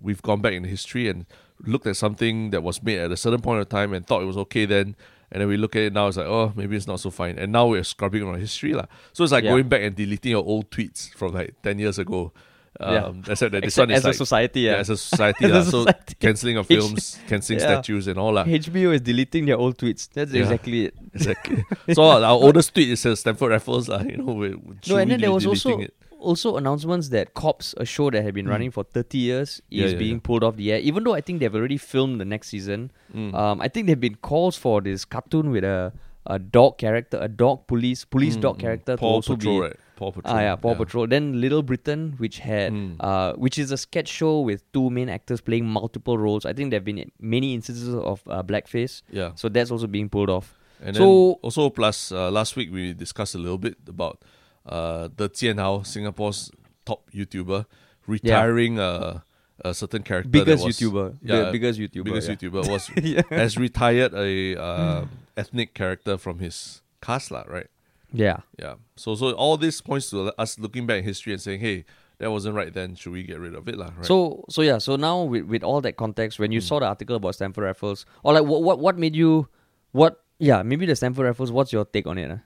we've 0.00 0.22
gone 0.22 0.40
back 0.40 0.52
in 0.52 0.64
history 0.64 1.08
and 1.08 1.24
looked 1.64 1.86
at 1.86 1.96
something 1.96 2.50
that 2.50 2.62
was 2.62 2.82
made 2.82 2.98
at 2.98 3.10
a 3.12 3.16
certain 3.16 3.40
point 3.40 3.60
of 3.60 3.68
time 3.68 3.92
and 3.92 4.06
thought 4.06 4.22
it 4.22 4.26
was 4.26 4.36
okay 4.38 4.64
then. 4.66 4.94
And 5.32 5.40
then 5.40 5.48
we 5.48 5.56
look 5.56 5.74
at 5.74 5.82
it 5.82 5.92
now, 5.92 6.06
it's 6.06 6.16
like, 6.16 6.26
oh, 6.26 6.52
maybe 6.54 6.76
it's 6.76 6.86
not 6.86 7.00
so 7.00 7.10
fine. 7.10 7.36
And 7.38 7.50
now 7.50 7.66
we're 7.66 7.82
scrubbing 7.82 8.22
on 8.22 8.28
our 8.34 8.38
history. 8.38 8.74
lah. 8.74 8.86
So 9.12 9.24
it's 9.24 9.32
like 9.32 9.42
Yeah. 9.44 9.50
going 9.50 9.68
back 9.68 9.82
and 9.82 9.96
deleting 9.96 10.30
your 10.32 10.44
old 10.44 10.70
tweets 10.70 11.10
from 11.14 11.32
like 11.34 11.54
10 11.62 11.78
years 11.80 11.98
ago. 11.98 12.32
Um, 12.78 12.92
Yeah. 12.94 13.32
Except 13.32 13.50
that 13.52 13.62
this 13.64 13.72
Except 13.74 13.88
one 13.88 13.90
is 13.90 13.98
as 13.98 14.04
like, 14.04 14.14
a 14.14 14.18
society, 14.18 14.60
yeah. 14.60 14.74
as 14.76 14.90
a 14.90 14.96
society. 14.96 15.44
As 15.50 15.72
a 15.72 15.76
lah. 15.78 15.92
So 15.92 16.14
cancelling 16.20 16.58
of 16.58 16.70
H- 16.70 16.78
films, 16.78 17.18
cancelling 17.26 17.58
Yeah. 17.58 17.66
statues 17.80 18.06
and 18.06 18.18
all 18.18 18.34
that. 18.34 18.46
HBO 18.46 18.92
is 18.94 19.00
deleting 19.00 19.46
their 19.46 19.56
old 19.56 19.78
tweets. 19.78 20.08
That's 20.12 20.30
Yeah. 20.32 20.42
exactly 20.42 20.84
it. 20.86 20.94
Exactly. 21.14 21.64
so 21.94 22.02
our 22.04 22.22
oldest 22.36 22.72
tweet 22.74 22.90
is 22.90 23.00
says 23.00 23.18
Stamford 23.20 23.50
Raffles, 23.50 23.88
lah. 23.88 24.02
You 24.02 24.18
know, 24.18 24.32
we, 24.34 24.50
we, 24.54 24.76
No, 24.88 24.96
and 24.98 25.10
then 25.10 25.20
there 25.20 25.30
be 25.30 25.34
was 25.34 25.46
also 25.46 25.80
it? 25.80 25.94
Also 26.18 26.56
announcements 26.56 27.08
that 27.10 27.34
Cops, 27.34 27.74
a 27.78 27.84
show 27.84 28.10
that 28.10 28.22
had 28.22 28.34
been 28.34 28.48
running 28.48 28.70
for 28.70 28.84
30 28.84 29.18
years, 29.18 29.60
Hmm. 29.70 29.76
Yeah, 29.76 29.84
is 29.84 29.92
yeah, 29.92 29.98
being 29.98 30.14
yeah. 30.16 30.20
pulled 30.24 30.44
off 30.44 30.56
the 30.56 30.72
air. 30.72 30.78
Even 30.80 31.04
though 31.04 31.14
I 31.14 31.20
think 31.20 31.40
they've 31.40 31.54
already 31.54 31.76
filmed 31.78 32.20
the 32.20 32.24
next 32.24 32.48
season. 32.48 32.90
Mm. 33.14 33.34
Um, 33.34 33.60
I 33.60 33.68
think 33.68 33.86
there've 33.86 34.00
been 34.00 34.16
calls 34.16 34.56
for 34.56 34.80
this 34.80 35.04
cartoon 35.04 35.50
with 35.50 35.64
a, 35.64 35.92
a 36.26 36.38
dog 36.38 36.78
character, 36.78 37.18
a 37.20 37.28
dog 37.28 37.66
police 37.66 38.04
police 38.04 38.36
Mm, 38.36 38.40
dog 38.40 38.56
mm. 38.56 38.60
character 38.60 38.96
Paw 38.96 39.20
to 39.20 39.36
Patrol, 39.36 39.54
be 39.56 39.60
right? 39.66 39.76
Paw 39.96 40.10
Patrol. 40.12 40.34
Ah, 40.36 40.40
yeah, 40.40 40.56
Paw 40.56 40.74
Patrol. 40.74 41.06
Then 41.06 41.40
Little 41.40 41.62
Britain, 41.62 42.14
which 42.18 42.38
had, 42.40 42.72
Mm. 42.72 42.96
uh, 43.00 43.32
which 43.34 43.58
is 43.58 43.70
a 43.70 43.76
sketch 43.76 44.08
show 44.08 44.40
with 44.40 44.62
two 44.72 44.90
main 44.90 45.08
actors 45.08 45.40
playing 45.40 45.66
multiple 45.66 46.18
roles. 46.18 46.44
I 46.44 46.52
think 46.52 46.70
there 46.70 46.78
have 46.78 46.84
been 46.84 47.10
many 47.20 47.54
instances 47.54 47.94
of 47.94 48.22
uh, 48.26 48.42
blackface, 48.42 49.02
Yeah. 49.10 49.32
so 49.36 49.48
that's 49.48 49.70
also 49.70 49.86
being 49.86 50.08
pulled 50.08 50.28
off. 50.30 50.54
And 50.82 50.94
So- 50.96 51.02
then 51.02 51.36
also 51.42 51.70
plus 51.70 52.12
uh, 52.12 52.30
last 52.30 52.56
week 52.56 52.70
we 52.72 52.92
discussed 52.92 53.34
a 53.34 53.38
little 53.38 53.56
bit 53.58 53.76
about 53.88 54.22
uh, 54.66 55.08
the 55.16 55.28
Jian 55.30 55.58
Hao, 55.58 55.82
Singapore's 55.82 56.50
top 56.84 57.08
YouTuber, 57.14 57.66
retiring 58.06 58.78
uh, 58.78 59.20
a 59.64 59.74
certain 59.74 60.02
character. 60.02 60.28
Biggest 60.30 60.64
was- 60.64 60.78
YouTuber, 60.78 61.16
Yeah, 61.22 61.44
the 61.46 61.52
biggest 61.52 61.78
YouTuber, 61.80 62.04
biggest 62.04 62.28
yeah. 62.28 62.34
YouTuber 62.36 62.68
was 62.70 62.90
Yeah. 63.02 63.22
has 63.30 63.56
retired 63.56 64.12
a 64.14 64.56
uh, 64.60 65.04
ethnic 65.36 65.74
character 65.74 66.18
from 66.18 66.38
his 66.40 66.82
cast, 67.00 67.30
lah, 67.30 67.44
right? 67.48 67.68
Yeah. 68.12 68.38
Yeah. 68.58 68.74
So 68.96 69.14
so 69.14 69.32
all 69.32 69.56
this 69.56 69.80
points 69.80 70.10
to 70.10 70.32
us 70.38 70.58
looking 70.58 70.86
back 70.86 70.98
in 70.98 71.04
history 71.04 71.32
and 71.32 71.42
saying, 71.42 71.60
hey, 71.60 71.84
that 72.18 72.30
wasn't 72.30 72.54
right 72.54 72.72
then. 72.72 72.94
Should 72.94 73.12
we 73.12 73.22
get 73.24 73.38
rid 73.40 73.54
of 73.54 73.68
it, 73.68 73.76
lah? 73.76 73.90
Right? 73.96 74.06
So 74.06 74.44
so 74.48 74.62
yeah, 74.62 74.78
so 74.78 74.96
now 74.96 75.22
with, 75.22 75.44
with 75.44 75.62
all 75.62 75.80
that 75.82 75.96
context, 75.96 76.38
Hmm. 76.38 76.44
when 76.44 76.52
you 76.52 76.60
saw 76.60 76.78
the 76.78 76.86
article 76.86 77.16
about 77.16 77.34
Stamford 77.34 77.64
Raffles, 77.64 78.06
or 78.22 78.32
like 78.34 78.44
what 78.44 78.62
what 78.62 78.78
what 78.78 78.96
made 78.96 79.16
you 79.16 79.48
what 79.92 80.22
yeah, 80.38 80.62
maybe 80.62 80.86
the 80.86 80.94
Stamford 80.96 81.24
Raffles, 81.26 81.50
what's 81.50 81.72
your 81.72 81.84
take 81.84 82.06
on 82.06 82.16
it? 82.18 82.30
uh? 82.30 82.38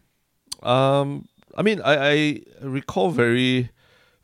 Um, 0.67 1.29
I 1.57 1.62
mean, 1.62 1.80
I, 1.83 1.95
I 2.12 2.42
recall 2.62 3.11
very 3.11 3.71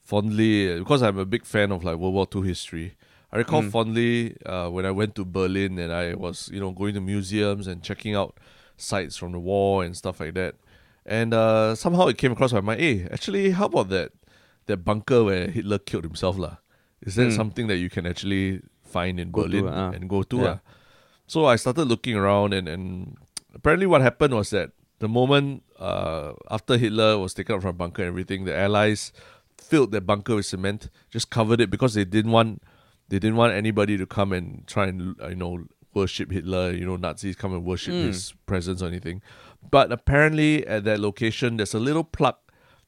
fondly 0.03 0.79
because 0.79 1.03
I'm 1.03 1.19
a 1.19 1.25
big 1.27 1.45
fan 1.45 1.73
of 1.73 1.85
like 1.85 1.97
World 1.97 2.15
War 2.15 2.27
II 2.35 2.43
history. 2.47 2.95
I 3.33 3.39
recall 3.39 3.63
Mm. 3.63 3.71
fondly 3.71 4.37
uh, 4.47 4.69
when 4.71 4.87
I 4.87 4.91
went 4.93 5.15
to 5.17 5.25
Berlin 5.25 5.79
and 5.79 5.93
I 5.93 6.15
was, 6.15 6.49
you 6.53 6.61
know, 6.61 6.71
going 6.71 6.95
to 6.95 7.01
museums 7.01 7.67
and 7.67 7.83
checking 7.83 8.15
out 8.15 8.39
sites 8.77 9.17
from 9.17 9.33
the 9.33 9.41
war 9.41 9.83
and 9.85 9.97
stuff 9.97 10.21
like 10.21 10.35
that. 10.35 10.55
And 11.05 11.35
uh, 11.35 11.75
somehow 11.75 12.07
it 12.07 12.19
came 12.19 12.33
across 12.33 12.53
my 12.53 12.61
mind, 12.61 12.81
hey, 12.81 13.09
actually, 13.11 13.51
how 13.51 13.67
about 13.67 13.89
that 13.91 14.13
that 14.67 14.79
bunker 14.85 15.23
where 15.25 15.49
Hitler 15.49 15.79
killed 15.79 16.05
himself, 16.05 16.39
lah? 16.39 16.57
Is 17.03 17.15
that 17.17 17.29
Mm. 17.29 17.37
something 17.37 17.67
that 17.69 17.77
you 17.77 17.91
can 17.91 18.07
actually 18.07 18.63
find 18.83 19.21
in 19.21 19.31
Go 19.31 19.43
to, 19.43 19.49
Berlin 19.49 19.67
uh. 19.69 19.91
and 19.95 20.09
go 20.09 20.23
to? 20.23 20.37
Yeah. 20.39 20.47
ah? 20.47 20.59
So 21.27 21.47
I 21.47 21.57
started 21.57 21.87
looking 21.87 22.15
around, 22.17 22.53
and, 22.55 22.67
and 22.69 23.17
apparently 23.55 23.87
what 23.87 24.03
happened 24.03 24.35
was 24.35 24.51
that 24.51 24.71
the 24.99 25.09
moment 25.09 25.63
uh, 25.79 26.33
after 26.51 26.77
Hitler 26.79 27.19
was 27.19 27.35
taken 27.35 27.55
out 27.57 27.63
from 27.63 27.77
bunker 27.77 28.03
and 28.03 28.09
everything, 28.09 28.45
the 28.45 28.57
Allies 28.57 29.13
filled 29.59 29.93
that 29.93 30.03
bunker 30.07 30.37
with 30.37 30.47
cement, 30.47 30.91
just 31.11 31.31
covered 31.31 31.61
it 31.61 31.71
because 31.71 31.95
they 31.95 32.05
didn't 32.05 32.33
want 32.33 32.63
they 33.09 33.19
didn't 33.19 33.37
want 33.37 33.53
anybody 33.55 33.97
to 33.97 34.07
come 34.07 34.33
and 34.33 34.67
try 34.67 34.87
and 34.87 35.15
uh, 35.23 35.29
you 35.29 35.37
know 35.37 35.65
worship 35.95 36.31
Hitler, 36.31 36.73
you 36.73 36.85
know 36.85 36.97
Nazis 36.97 37.37
come 37.37 37.53
and 37.55 37.65
worship 37.65 37.95
Mm. 37.95 38.07
his 38.07 38.35
presence 38.47 38.83
or 38.83 38.87
anything. 38.87 39.23
But 39.71 39.91
apparently 39.93 40.67
at 40.67 40.85
that 40.85 41.01
location, 41.01 41.57
there's 41.57 41.75
a 41.75 41.79
little 41.81 42.05
plaque 42.05 42.39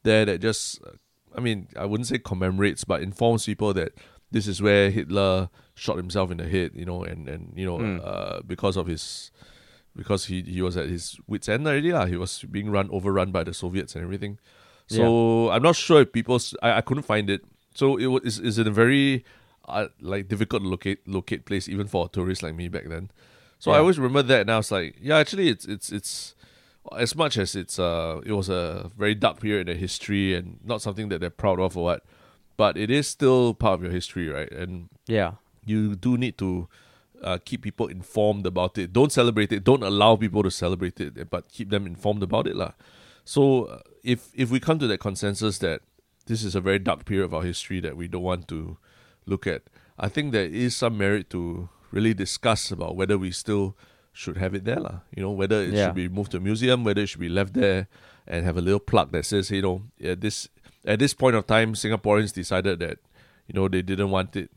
there 0.03 0.25
that 0.27 0.41
just 0.41 0.81
uh, 0.85 0.91
I 1.37 1.41
mean 1.41 1.69
I 1.77 1.85
wouldn't 1.85 2.07
say 2.09 2.19
commemorates, 2.19 2.85
but 2.85 3.03
informs 3.03 3.47
people 3.47 3.73
that 3.75 3.93
this 4.31 4.47
is 4.47 4.61
where 4.61 4.91
Hitler 4.91 5.49
shot 5.75 5.97
himself 5.97 6.31
in 6.31 6.37
the 6.37 6.49
head, 6.49 6.73
you 6.75 6.85
know, 6.85 7.03
and 7.03 7.29
and 7.29 7.53
you 7.57 7.65
know 7.65 7.79
Mm. 7.79 8.01
uh, 8.05 8.41
because 8.47 8.77
of 8.77 8.87
his 8.87 9.31
because 9.97 10.27
he 10.27 10.43
he 10.43 10.63
was 10.63 10.77
at 10.77 10.89
his 10.89 11.19
wits 11.27 11.49
end 11.49 11.67
already 11.67 11.93
lah. 11.93 12.07
He 12.07 12.17
was 12.17 12.43
being 12.45 12.71
run 12.71 12.89
overrun 12.91 13.31
by 13.33 13.45
the 13.45 13.55
Soviets 13.55 13.95
and 13.95 14.05
everything. 14.05 14.39
So 14.87 15.51
I'm 15.51 15.63
not 15.63 15.77
sure 15.77 16.01
if 16.01 16.13
people 16.13 16.41
I, 16.63 16.79
I 16.79 16.81
couldn't 16.81 17.03
find 17.05 17.29
it. 17.29 17.43
So 17.75 17.97
it 17.97 18.07
was 18.07 18.23
is 18.25 18.39
is 18.39 18.59
in 18.59 18.67
a 18.67 18.71
very 18.71 19.25
uh, 19.69 19.89
like 20.01 20.29
difficult 20.29 20.63
to 20.63 20.69
locate 20.69 21.07
locate 21.07 21.45
place 21.45 21.69
even 21.69 21.87
for 21.87 22.07
a 22.07 22.09
tourist 22.09 22.43
like 22.43 22.55
me 22.55 22.69
back 22.69 22.89
then. 22.89 23.11
So 23.59 23.73
I 23.73 23.79
always 23.79 23.99
remember 23.99 24.23
that 24.23 24.43
and 24.43 24.51
I 24.51 24.57
was 24.57 24.71
like, 24.73 24.97
yeah, 25.01 25.19
actually 25.19 25.49
it's 25.49 25.67
it's 25.67 25.93
it's 25.93 26.35
as 26.97 27.15
much 27.15 27.37
as 27.37 27.55
it's 27.55 27.79
uh 27.79 28.21
it 28.25 28.33
was 28.33 28.49
a 28.49 28.91
very 28.97 29.15
dark 29.15 29.41
period 29.41 29.63
in 29.63 29.67
their 29.67 29.77
history 29.77 30.35
and 30.35 30.59
not 30.65 30.81
something 30.81 31.11
that 31.11 31.21
they're 31.21 31.29
proud 31.29 31.61
of 31.61 31.77
or 31.77 31.85
what, 31.85 32.05
but 32.57 32.77
it 32.79 32.91
is 32.91 33.07
still 33.09 33.53
part 33.53 33.75
of 33.75 33.83
your 33.83 33.93
history, 33.93 34.29
right? 34.29 34.51
And 34.53 34.89
Yeah. 35.07 35.33
you 35.67 35.97
do 35.97 36.17
need 36.17 36.39
to 36.39 36.69
uh, 37.23 37.39
keep 37.45 37.63
people 37.63 37.87
informed 37.89 38.47
about 38.47 38.79
it. 38.79 38.93
Don't 38.93 39.13
celebrate 39.13 39.53
it. 39.53 39.65
Don't 39.65 39.83
allow 39.83 40.17
people 40.17 40.43
to 40.43 40.51
celebrate 40.51 41.01
it, 41.01 41.31
but 41.31 41.49
keep 41.49 41.71
them 41.71 41.87
informed 41.87 42.23
about 42.23 42.47
it, 42.47 42.57
lah. 42.57 42.73
So 43.25 43.65
uh, 43.65 43.81
if 44.03 44.31
if 44.35 44.51
we 44.51 44.61
come 44.61 44.79
to 44.79 44.87
that 44.87 44.99
consensus 45.01 45.59
that 45.59 45.83
this 46.27 46.45
is 46.45 46.55
a 46.55 46.61
very 46.61 46.79
dark 46.79 47.05
period 47.05 47.25
of 47.25 47.35
our 47.35 47.43
history 47.43 47.81
that 47.81 47.97
we 47.97 48.09
don't 48.09 48.23
want 48.23 48.49
to 48.49 48.77
look 49.27 49.47
at, 49.47 49.63
I 49.99 50.09
think 50.09 50.33
there 50.33 50.45
is 50.47 50.77
some 50.77 50.97
merit 50.99 51.29
to 51.31 51.69
really 51.91 52.15
discuss 52.15 52.71
about 52.71 52.97
whether 52.97 53.17
we 53.19 53.31
still 53.33 53.77
should 54.13 54.37
have 54.37 54.55
it 54.55 54.65
there, 54.65 54.81
lah. 54.81 55.01
You 55.15 55.23
know, 55.23 55.31
whether 55.31 55.63
it 55.63 55.73
Yeah. 55.75 55.87
should 55.87 55.95
be 55.95 56.09
moved 56.09 56.33
to 56.33 56.39
a 56.39 56.41
museum, 56.41 56.85
whether 56.85 57.03
it 57.03 57.09
should 57.09 57.21
be 57.21 57.29
left 57.29 57.55
there, 57.55 57.89
and 58.27 58.45
have 58.45 58.57
a 58.57 58.61
little 58.61 58.81
plaque 58.81 59.13
that 59.13 59.25
says, 59.25 59.51
you 59.51 59.63
know, 59.63 59.83
at 60.03 60.21
this 60.21 60.49
at 60.85 60.99
this 60.99 61.13
point 61.13 61.37
of 61.37 61.47
time, 61.47 61.75
Singaporeans 61.75 62.33
decided 62.33 62.79
that 62.79 62.99
you 63.49 63.55
know 63.59 63.67
they 63.69 63.83
didn't 63.83 64.11
want 64.13 64.37
it, 64.37 64.51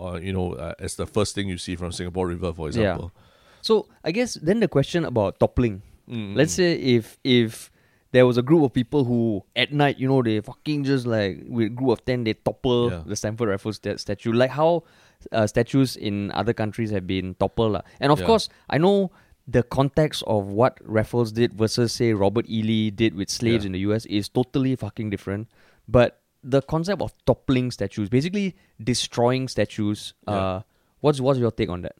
uh, 0.00 0.14
you 0.22 0.32
know, 0.32 0.54
uh, 0.54 0.74
as 0.78 0.94
the 0.96 1.06
first 1.06 1.34
thing 1.34 1.48
you 1.48 1.58
see 1.58 1.76
from 1.76 1.92
Singapore 1.92 2.28
River, 2.28 2.52
for 2.54 2.68
example. 2.68 3.10
Yeah. 3.14 3.22
So 3.62 3.86
I 4.04 4.12
guess 4.12 4.34
then 4.34 4.60
the 4.60 4.68
question 4.68 5.04
about 5.04 5.38
toppling. 5.40 5.82
Mm, 6.08 6.36
Let's 6.38 6.52
say 6.54 6.74
if 6.78 7.18
if 7.24 7.70
there 8.14 8.24
was 8.24 8.38
a 8.38 8.42
group 8.42 8.62
of 8.62 8.72
people 8.72 9.02
who 9.04 9.42
at 9.56 9.72
night, 9.74 9.98
you 9.98 10.06
know, 10.08 10.22
they 10.22 10.38
fucking 10.40 10.84
just 10.86 11.04
like 11.04 11.42
with 11.50 11.66
a 11.66 11.74
group 11.74 11.90
of 11.90 12.04
ten, 12.06 12.22
they 12.22 12.34
topple 12.34 12.90
Yeah. 12.90 13.02
the 13.04 13.16
Stamford 13.18 13.48
Raffles 13.50 13.76
sta- 13.82 13.98
statue, 13.98 14.32
like 14.32 14.50
how 14.54 14.84
uh, 15.32 15.46
statues 15.46 15.96
in 15.98 16.30
other 16.30 16.54
countries 16.54 16.90
have 16.94 17.06
been 17.06 17.34
toppled, 17.42 17.72
lah. 17.72 17.82
And 17.98 18.12
of 18.14 18.20
Yeah. 18.22 18.26
course, 18.30 18.48
I 18.70 18.78
know 18.78 19.10
the 19.48 19.62
context 19.64 20.22
of 20.26 20.46
what 20.46 20.78
Raffles 20.86 21.32
did 21.32 21.54
versus 21.54 21.92
say 21.92 22.12
Robert 22.14 22.46
Ely 22.48 22.90
did 22.94 23.14
with 23.18 23.28
slaves 23.28 23.64
Yeah. 23.64 23.68
in 23.68 23.72
the 23.72 23.82
U.S. 23.90 24.06
is 24.06 24.28
totally 24.30 24.76
fucking 24.76 25.10
different. 25.10 25.48
But 25.88 26.20
the 26.44 26.62
concept 26.62 27.02
of 27.02 27.12
toppling 27.26 27.70
statues, 27.70 28.08
basically 28.08 28.56
destroying 28.82 29.48
statues, 29.48 30.14
Yeah. 30.28 30.34
uh, 30.34 30.62
what's 31.00 31.20
what's 31.20 31.38
your 31.38 31.50
take 31.50 31.68
on 31.70 31.82
that? 31.82 31.96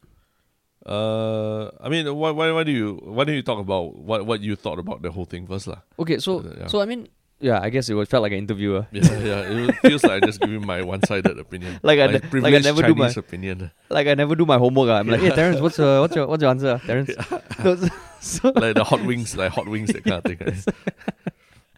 Uh, 0.87 1.71
I 1.81 1.89
mean, 1.89 2.07
why, 2.15 2.31
why, 2.31 2.53
why 2.53 2.63
do 2.63 2.71
you 2.71 3.01
why 3.03 3.25
don't 3.25 3.35
you 3.35 3.43
talk 3.43 3.59
about 3.59 3.97
what, 3.99 4.25
what 4.25 4.41
you 4.41 4.55
thought 4.55 4.79
about 4.79 5.03
the 5.03 5.11
whole 5.11 5.25
thing 5.25 5.47
first, 5.47 5.67
lah? 5.67 5.83
Okay, 5.99 6.19
so 6.19 6.41
Uh, 6.41 6.55
yeah. 6.61 6.67
so 6.69 6.81
I 6.81 6.87
mean, 6.87 7.09
yeah, 7.41 7.59
I 7.61 7.71
guess 7.71 7.89
it 7.91 7.95
was 7.95 8.09
felt 8.09 8.23
like 8.23 8.31
an 8.33 8.39
interviewer. 8.39 8.87
Yeah, 8.93 9.03
yeah. 9.19 9.41
It 9.67 9.75
feels 9.83 10.05
like 10.05 10.23
I 10.23 10.27
just 10.27 10.39
giving 10.41 10.65
my 10.65 10.83
one-sided 10.83 11.39
opinion, 11.43 11.81
Like 11.83 11.99
I 11.99 12.07
my 12.07 12.39
like 12.39 12.55
I 12.55 12.59
never 12.63 12.83
do 12.87 12.95
Chinese 12.95 13.17
my- 13.17 13.21
opinion, 13.21 13.71
Like 13.91 14.07
I 14.07 14.15
never 14.15 14.37
do 14.39 14.47
my 14.47 14.59
homework. 14.59 14.89
ah. 14.91 15.03
I'm 15.03 15.09
like, 15.11 15.21
hey 15.27 15.31
Terrence, 15.35 15.59
what's 15.61 15.77
your 15.79 16.01
what's 16.07 16.15
your 16.15 16.27
what's 16.31 16.43
your 16.43 16.51
answer, 16.55 16.79
ah, 16.79 16.87
Terrence? 16.87 17.11
No, 17.67 17.75
so, 17.75 17.89
so, 18.21 18.53
like 18.55 18.77
the 18.79 18.85
hot 18.85 19.03
wings, 19.03 19.35
like 19.37 19.51
hot 19.51 19.67
wings, 19.67 19.91
that 19.93 20.05
kind 20.07 20.23
of 20.23 20.25
thing. 20.25 20.39
Right? 20.39 21.35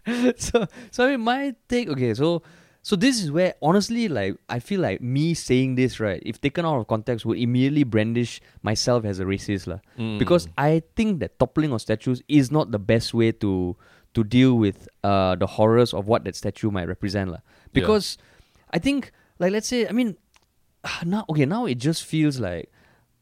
so 0.37 0.67
so 0.91 1.07
I 1.07 1.11
mean 1.13 1.21
my 1.21 1.55
take 1.69 1.89
okay 1.89 2.15
so 2.15 2.43
so 2.83 2.97
this 2.97 3.23
is 3.23 3.31
where 3.31 3.55
honestly 3.61 4.09
like 4.09 4.37
I 4.49 4.61
feel 4.61 4.81
like 4.81 5.01
me 5.01 5.35
saying 5.35 5.75
this 5.75 6.01
right 6.01 6.23
if 6.25 6.41
taken 6.41 6.65
out 6.65 6.79
of 6.79 6.87
context 6.89 7.27
would 7.27 7.39
immediately 7.39 7.85
brandish 7.85 8.41
myself 8.63 9.05
as 9.05 9.21
a 9.21 9.25
racist 9.25 9.67
lah. 9.67 9.81
Mm. 9.99 10.19
because 10.19 10.49
I 10.57 10.83
think 10.97 11.21
that 11.21 11.39
toppling 11.39 11.73
of 11.73 11.81
statues 11.81 12.23
is 12.29 12.51
not 12.51 12.71
the 12.73 12.79
best 12.79 13.13
way 13.13 13.33
to 13.45 13.77
to 14.15 14.25
deal 14.25 14.55
with 14.55 14.89
uh 15.05 15.37
the 15.37 15.47
horrors 15.47 15.93
of 15.93 16.07
what 16.09 16.25
that 16.25 16.37
statue 16.37 16.71
might 16.71 16.89
represent 16.89 17.31
lah. 17.31 17.45
Because 17.73 18.17
I 18.73 18.79
think 18.79 19.13
like 19.39 19.53
let's 19.53 19.69
say 19.69 19.87
I 19.87 19.93
mean 19.93 20.17
now 21.05 21.27
okay 21.29 21.45
now 21.45 21.67
it 21.67 21.77
just 21.77 22.05
feels 22.05 22.41
like 22.41 22.73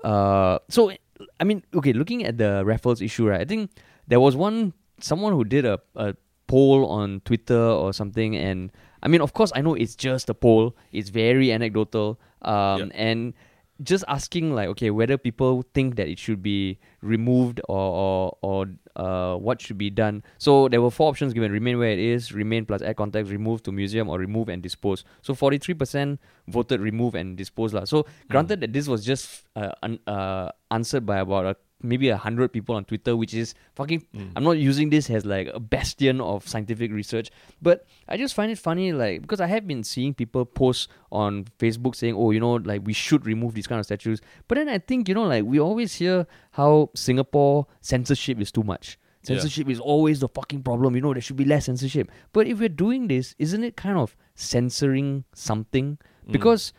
uh 0.05 0.59
so 0.69 0.93
I 1.41 1.45
mean 1.45 1.65
okay 1.75 1.93
looking 1.93 2.25
at 2.25 2.39
the 2.39 2.63
Raffles 2.65 3.01
issue 3.01 3.27
right 3.27 3.41
I 3.41 3.45
think 3.45 3.73
there 4.07 4.21
was 4.21 4.37
one 4.37 4.75
someone 5.01 5.33
who 5.33 5.45
did 5.45 5.65
a, 5.65 5.81
a 5.95 6.15
poll 6.47 6.87
on 6.87 7.21
Twitter 7.25 7.59
or 7.59 7.93
something 7.93 8.37
and 8.37 8.71
I 9.03 9.09
mean 9.09 9.21
of 9.21 9.33
course 9.33 9.53
I 9.55 9.61
know 9.63 9.75
it's 9.75 9.95
just 9.97 10.29
a 10.31 10.35
poll. 10.35 10.77
It's 10.93 11.09
very 11.11 11.53
anecdotal. 11.53 12.19
Um 12.43 12.79
Yep. 12.79 12.91
and 12.95 13.35
just 13.83 14.05
asking 14.09 14.55
like 14.57 14.69
okay 14.73 14.89
whether 14.91 15.19
people 15.19 15.61
think 15.75 15.97
that 15.97 16.09
it 16.09 16.19
should 16.19 16.43
be 16.43 16.79
removed 17.03 17.61
or 17.69 17.77
or, 17.77 18.37
or 18.41 18.67
uh, 18.97 19.37
what 19.37 19.61
should 19.61 19.77
be 19.77 19.91
done. 19.91 20.23
So 20.39 20.69
there 20.73 20.81
were 20.81 20.91
four 20.91 21.11
options 21.11 21.35
given 21.35 21.53
remain 21.53 21.77
where 21.77 21.91
it 21.91 21.99
is 21.99 22.33
remain 22.33 22.65
plus 22.65 22.81
add 22.81 22.97
context 22.97 23.31
remove 23.31 23.63
to 23.65 23.73
museum 23.73 24.09
or 24.09 24.17
remove 24.19 24.49
and 24.49 24.63
dispose. 24.63 25.05
So 25.21 25.35
43% 25.35 26.17
voted 26.49 26.81
remove 26.81 27.15
and 27.15 27.37
dispose 27.37 27.75
lah. 27.75 27.85
so 27.85 28.07
granted 28.31 28.63
that 28.63 28.73
this 28.73 28.89
was 28.89 29.05
just 29.05 29.45
uh, 29.55 29.73
un- 29.83 30.01
uh, 30.07 30.49
answered 30.71 31.05
by 31.05 31.19
about 31.19 31.45
a, 31.45 31.57
maybe 31.87 32.09
a 32.09 32.17
hundred 32.17 32.53
people 32.53 32.75
on 32.75 32.85
twitter 32.85 33.17
which 33.17 33.33
is 33.35 33.55
fucking 33.75 34.03
Mm. 34.15 34.33
i'm 34.37 34.45
not 34.45 34.59
using 34.59 34.91
this 34.91 35.09
as 35.11 35.25
like 35.25 35.49
a 35.55 35.61
bastion 35.61 36.21
of 36.21 36.47
scientific 36.49 36.91
research 36.93 37.31
but 37.63 37.87
i 38.09 38.17
just 38.17 38.35
find 38.35 38.51
it 38.53 38.59
funny 38.59 38.93
like 38.93 39.23
because 39.23 39.41
i 39.41 39.47
have 39.47 39.67
been 39.67 39.83
seeing 39.85 40.13
people 40.15 40.45
post 40.45 40.89
on 41.13 41.45
facebook 41.59 41.95
saying 41.95 42.15
oh 42.17 42.31
you 42.31 42.41
know 42.41 42.55
like 42.55 42.83
we 42.85 42.93
should 42.93 43.25
remove 43.27 43.55
these 43.55 43.67
kind 43.67 43.79
of 43.79 43.87
statues 43.87 44.21
but 44.49 44.57
then 44.57 44.69
i 44.69 44.79
think 44.79 45.09
you 45.09 45.15
know 45.15 45.25
like 45.25 45.45
we 45.45 45.59
always 45.61 45.95
hear 45.95 46.27
how 46.53 46.91
singapore 46.95 47.67
censorship 47.81 48.41
is 48.41 48.51
too 48.53 48.63
much 48.63 48.99
Yeah. 49.23 49.37
censorship 49.37 49.69
is 49.69 49.81
always 49.81 50.21
the 50.21 50.29
fucking 50.29 50.63
problem 50.63 50.95
you 50.95 51.01
know 51.03 51.13
there 51.13 51.23
should 51.23 51.37
be 51.37 51.45
less 51.45 51.65
censorship 51.67 52.11
but 52.33 52.47
if 52.47 52.59
we're 52.61 52.69
doing 52.85 53.09
this 53.09 53.35
isn't 53.39 53.65
it 53.65 53.77
kind 53.77 53.99
of 53.99 54.17
censoring 54.35 55.25
something 55.35 55.99
Mm. 56.27 56.33
because 56.33 56.73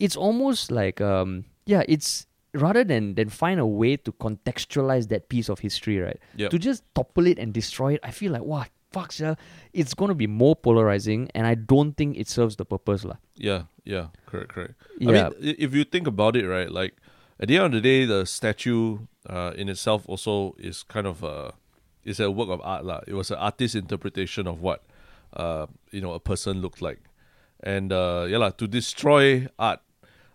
it's 0.00 0.16
almost 0.16 0.70
like 0.72 1.00
um 1.00 1.44
yeah 1.66 1.82
it's 1.88 2.26
rather 2.60 2.84
than 2.84 3.14
than 3.14 3.28
find 3.28 3.60
a 3.60 3.66
way 3.66 3.96
to 3.96 4.12
contextualize 4.12 5.08
that 5.08 5.28
piece 5.28 5.48
of 5.48 5.58
history 5.60 5.98
right 5.98 6.18
Yep. 6.36 6.50
to 6.50 6.58
just 6.58 6.82
topple 6.94 7.26
it 7.26 7.38
and 7.38 7.52
destroy 7.54 7.94
it 7.94 8.00
i 8.02 8.10
feel 8.10 8.32
like 8.32 8.42
wow 8.42 8.64
fuck 8.92 9.12
yeah, 9.18 9.34
it's 9.72 9.94
to 9.94 10.14
be 10.14 10.26
more 10.26 10.56
polarizing 10.56 11.28
and 11.34 11.46
i 11.46 11.54
don't 11.54 11.96
think 11.96 12.16
it 12.16 12.28
serves 12.28 12.56
the 12.56 12.64
purpose 12.64 13.04
lah. 13.04 13.16
Yeah, 13.36 13.64
yeah, 13.84 14.08
correct, 14.26 14.50
correct. 14.50 14.74
Yeah. 14.98 15.28
I 15.28 15.30
mean, 15.30 15.54
if 15.58 15.74
you 15.74 15.84
think 15.84 16.06
about 16.06 16.36
it, 16.36 16.46
right, 16.46 16.70
like 16.70 16.96
at 17.40 17.48
the 17.48 17.56
end 17.56 17.66
of 17.66 17.72
the 17.72 17.80
day, 17.80 18.04
the 18.04 18.26
statue 18.26 18.98
uh, 19.28 19.52
in 19.56 19.68
itself 19.68 20.08
also 20.08 20.56
is 20.58 20.82
kind 20.82 21.06
of 21.06 21.22
a 21.22 21.54
is 22.04 22.18
a 22.20 22.30
work 22.30 22.48
of 22.48 22.60
art, 22.62 22.84
lah. 22.84 23.00
It 23.06 23.14
was 23.14 23.30
an 23.30 23.38
artist's 23.38 23.74
interpretation 23.74 24.46
of 24.46 24.60
what 24.60 24.82
uh, 25.32 25.66
you 25.90 26.00
know 26.00 26.12
a 26.12 26.20
person 26.20 26.60
looked 26.60 26.82
like, 26.82 27.00
and 27.62 27.92
uh, 27.92 28.26
yeah, 28.28 28.38
lah, 28.38 28.50
to 28.50 28.66
destroy 28.66 29.46
art. 29.58 29.80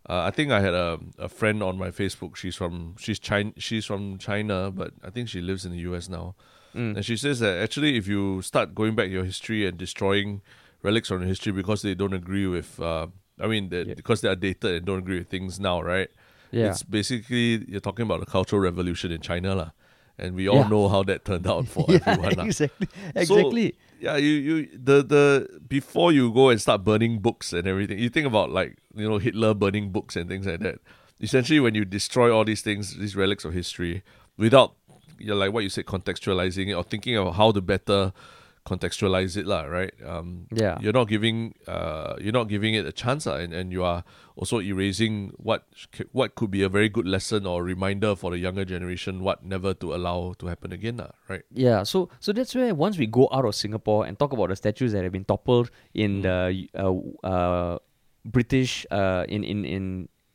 Uh, 0.10 0.22
I 0.24 0.32
think 0.32 0.52
I 0.52 0.60
had 0.60 0.74
a, 0.74 1.00
a 1.18 1.30
friend 1.30 1.64
on 1.64 1.78
my 1.78 1.90
Facebook. 1.90 2.36
She's 2.36 2.56
from 2.56 2.96
she's 3.00 3.20
China. 3.20 3.54
She's 3.58 3.86
from 3.86 4.18
China, 4.18 4.70
but 4.72 4.92
I 5.04 5.10
think 5.10 5.30
she 5.30 5.40
lives 5.42 5.66
in 5.66 5.72
the 5.72 5.80
U.S. 5.90 6.10
now. 6.10 6.36
Mm. 6.76 6.96
And 6.98 7.06
she 7.06 7.16
says 7.16 7.40
that 7.40 7.62
actually, 7.62 7.96
if 7.98 8.08
you 8.08 8.42
start 8.42 8.76
going 8.76 8.96
back 8.96 9.10
your 9.10 9.24
history 9.24 9.66
and 9.66 9.78
destroying 9.78 10.42
relics 10.82 11.08
from 11.08 11.20
your 11.22 11.28
history 11.30 11.52
because 11.54 11.82
they 11.84 11.96
don't 11.96 12.14
agree 12.14 12.48
with, 12.48 12.80
uh, 12.82 13.08
I 13.40 13.48
mean, 13.48 13.70
they 13.70 13.84
Yeah. 13.84 13.94
because 13.96 14.22
they 14.22 14.28
are 14.28 14.36
dated 14.36 14.76
and 14.76 14.86
don't 14.86 15.00
agree 15.00 15.20
with 15.20 15.30
things 15.30 15.60
now, 15.60 15.82
right? 15.82 16.10
yeah 16.52 16.70
It's 16.70 16.84
basically 16.84 17.64
you're 17.68 17.80
talking 17.80 18.04
about 18.04 18.20
the 18.20 18.26
cultural 18.26 18.62
revolution 18.62 19.12
in 19.12 19.22
China, 19.22 19.56
lah. 19.56 19.72
And 20.20 20.36
we 20.36 20.48
all 20.50 20.64
Yeah. 20.64 20.70
know 20.70 20.90
how 20.90 21.04
that 21.04 21.24
turned 21.26 21.48
out 21.48 21.68
for 21.68 21.86
yeah 21.90 21.96
everyone. 22.04 22.40
exactly 22.48 22.88
So, 22.92 23.16
exactly 23.16 23.76
yeah, 24.04 24.18
you 24.18 24.32
you 24.32 24.70
the 24.74 25.02
the 25.02 25.60
before 25.66 26.12
you 26.12 26.34
go 26.34 26.50
and 26.50 26.60
start 26.60 26.84
burning 26.84 27.20
books 27.20 27.54
and 27.54 27.66
everything, 27.66 28.00
you 28.00 28.10
think 28.10 28.28
about 28.28 28.50
like 28.50 28.78
you 28.94 29.08
know 29.08 29.18
Hitler 29.18 29.54
burning 29.54 29.92
books 29.92 30.18
and 30.18 30.28
things 30.28 30.46
like 30.46 30.60
that. 30.60 30.80
Essentially, 31.22 31.62
when 31.62 31.74
you 31.74 31.86
destroy 31.86 32.30
all 32.36 32.44
these 32.44 32.62
things, 32.62 32.98
these 32.98 33.16
relics 33.16 33.46
of 33.46 33.54
history, 33.54 34.04
without 34.38 34.76
you 35.18 35.28
know, 35.28 35.36
like 35.36 35.54
what 35.54 35.64
you 35.64 35.70
said, 35.70 35.86
contextualizing 35.86 36.68
it 36.68 36.74
or 36.74 36.84
thinking 36.84 37.18
of 37.18 37.36
how 37.36 37.54
to 37.54 37.62
better 37.62 38.12
contextualize 38.66 39.36
it, 39.36 39.46
lah, 39.46 39.64
right? 39.68 39.92
Um, 40.06 40.48
Yeah. 40.56 40.80
you're 40.80 40.96
not 40.96 41.08
giving 41.12 41.56
uh, 41.68 42.16
you're 42.20 42.32
not 42.36 42.48
giving 42.48 42.74
it 42.76 42.86
a 42.88 42.92
chance, 42.96 43.26
lah, 43.28 43.36
and, 43.44 43.52
and 43.54 43.72
you 43.76 43.84
are 43.84 44.04
also 44.36 44.60
erasing 44.64 45.32
what 45.38 45.68
what 46.12 46.36
could 46.36 46.50
be 46.50 46.64
a 46.64 46.70
very 46.72 46.88
good 46.90 47.06
lesson 47.08 47.46
or 47.46 47.64
reminder 47.64 48.16
for 48.16 48.32
the 48.32 48.40
younger 48.40 48.64
generation 48.64 49.20
what 49.22 49.44
never 49.44 49.74
to 49.76 49.94
allow 49.94 50.34
to 50.40 50.48
happen 50.48 50.72
again, 50.72 50.98
lah, 50.98 51.12
right? 51.28 51.44
Yeah, 51.52 51.84
so 51.84 52.08
so 52.24 52.32
that's 52.32 52.56
where 52.56 52.72
once 52.74 52.98
we 52.98 53.06
go 53.06 53.28
out 53.36 53.44
of 53.44 53.54
Singapore 53.56 54.08
and 54.08 54.18
talk 54.18 54.32
about 54.32 54.48
the 54.50 54.56
statues 54.56 54.92
that 54.96 55.04
have 55.04 55.12
been 55.12 55.28
toppled 55.28 55.68
in 55.94 56.24
the 56.24 56.68
uh, 56.74 56.96
uh, 57.28 57.76
British 58.24 58.88
uh, 58.92 59.28
in 59.28 59.44
in 59.44 59.66
in 59.68 59.84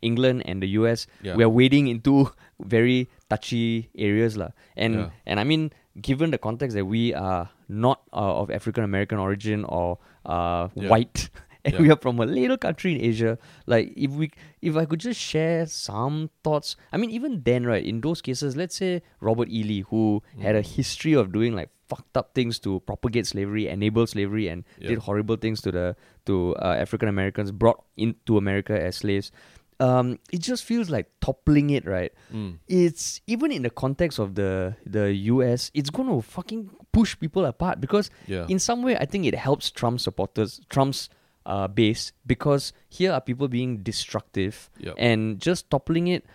England 0.04 0.44
and 0.46 0.62
the 0.62 0.68
US, 0.78 1.08
Yeah. 1.24 1.34
we 1.34 1.42
are 1.42 1.50
wading 1.50 1.88
into 1.88 2.30
very 2.60 3.08
touchy 3.32 3.90
areas 3.98 4.36
lah. 4.36 4.52
And 4.76 5.08
Yeah. 5.10 5.26
and 5.26 5.40
I 5.40 5.44
mean, 5.48 5.72
given 6.00 6.30
the 6.30 6.38
context 6.38 6.74
that 6.76 6.84
we 6.84 7.14
are 7.14 7.50
not 7.68 8.02
uh, 8.12 8.40
of 8.40 8.50
African 8.50 8.84
American 8.84 9.18
origin 9.18 9.64
or 9.64 9.98
uh, 10.26 10.68
Yeah. 10.74 10.88
white. 10.88 11.30
And 11.64 11.74
Yeah. 11.74 11.80
we 11.82 11.90
are 11.90 11.98
from 12.00 12.20
a 12.20 12.24
little 12.24 12.56
country 12.56 12.94
in 12.94 13.00
Asia. 13.02 13.36
Like 13.66 13.92
if 13.96 14.12
we, 14.12 14.30
if 14.62 14.76
I 14.76 14.84
could 14.86 15.00
just 15.00 15.20
share 15.20 15.66
some 15.66 16.30
thoughts. 16.44 16.76
I 16.92 16.96
mean, 16.96 17.10
even 17.10 17.42
then, 17.42 17.66
right? 17.66 17.84
In 17.84 18.00
those 18.00 18.22
cases, 18.22 18.56
let's 18.56 18.76
say 18.76 19.02
Robert 19.20 19.48
Ely, 19.50 19.82
who 19.90 20.22
had 20.40 20.54
Mm. 20.54 20.58
a 20.60 20.62
history 20.62 21.14
of 21.14 21.32
doing 21.32 21.54
like 21.56 21.68
fucked 21.88 22.16
up 22.16 22.32
things 22.32 22.58
to 22.60 22.78
propagate 22.86 23.26
slavery, 23.26 23.66
enable 23.66 24.06
slavery, 24.06 24.46
and 24.48 24.62
did 24.78 24.98
horrible 25.00 25.36
things 25.36 25.60
to 25.62 25.72
the 25.72 25.96
to 26.26 26.54
uh, 26.62 26.76
African 26.78 27.08
Americans 27.08 27.50
brought 27.50 27.82
into 27.96 28.38
America 28.38 28.78
as 28.80 28.96
slaves. 29.02 29.32
Um, 29.80 30.18
it 30.32 30.40
just 30.40 30.64
feels 30.64 30.90
like 30.90 31.06
toppling 31.20 31.70
it, 31.70 31.86
right? 31.86 32.12
Mm. 32.34 32.58
It's 32.66 33.20
even 33.28 33.52
in 33.52 33.62
the 33.62 33.70
context 33.70 34.18
of 34.18 34.34
the 34.34 34.74
the 34.84 35.12
U.S., 35.34 35.70
it's 35.74 35.90
going 35.90 36.08
to 36.08 36.20
fucking 36.20 36.70
push 36.92 37.16
people 37.18 37.44
apart 37.44 37.80
because 37.80 38.10
Yeah. 38.26 38.46
in 38.48 38.58
some 38.58 38.82
way, 38.82 38.96
I 38.96 39.06
think 39.06 39.24
it 39.24 39.34
helps 39.36 39.70
Trump 39.70 40.00
supporters, 40.00 40.60
Trump's 40.68 41.08
uh, 41.46 41.68
base, 41.68 42.12
because 42.26 42.72
here 42.88 43.12
are 43.12 43.20
people 43.20 43.46
being 43.48 43.78
destructive 43.82 44.68
Yep. 44.80 44.94
and 44.98 45.38
just 45.40 45.70
toppling 45.70 46.08
it. 46.08 46.26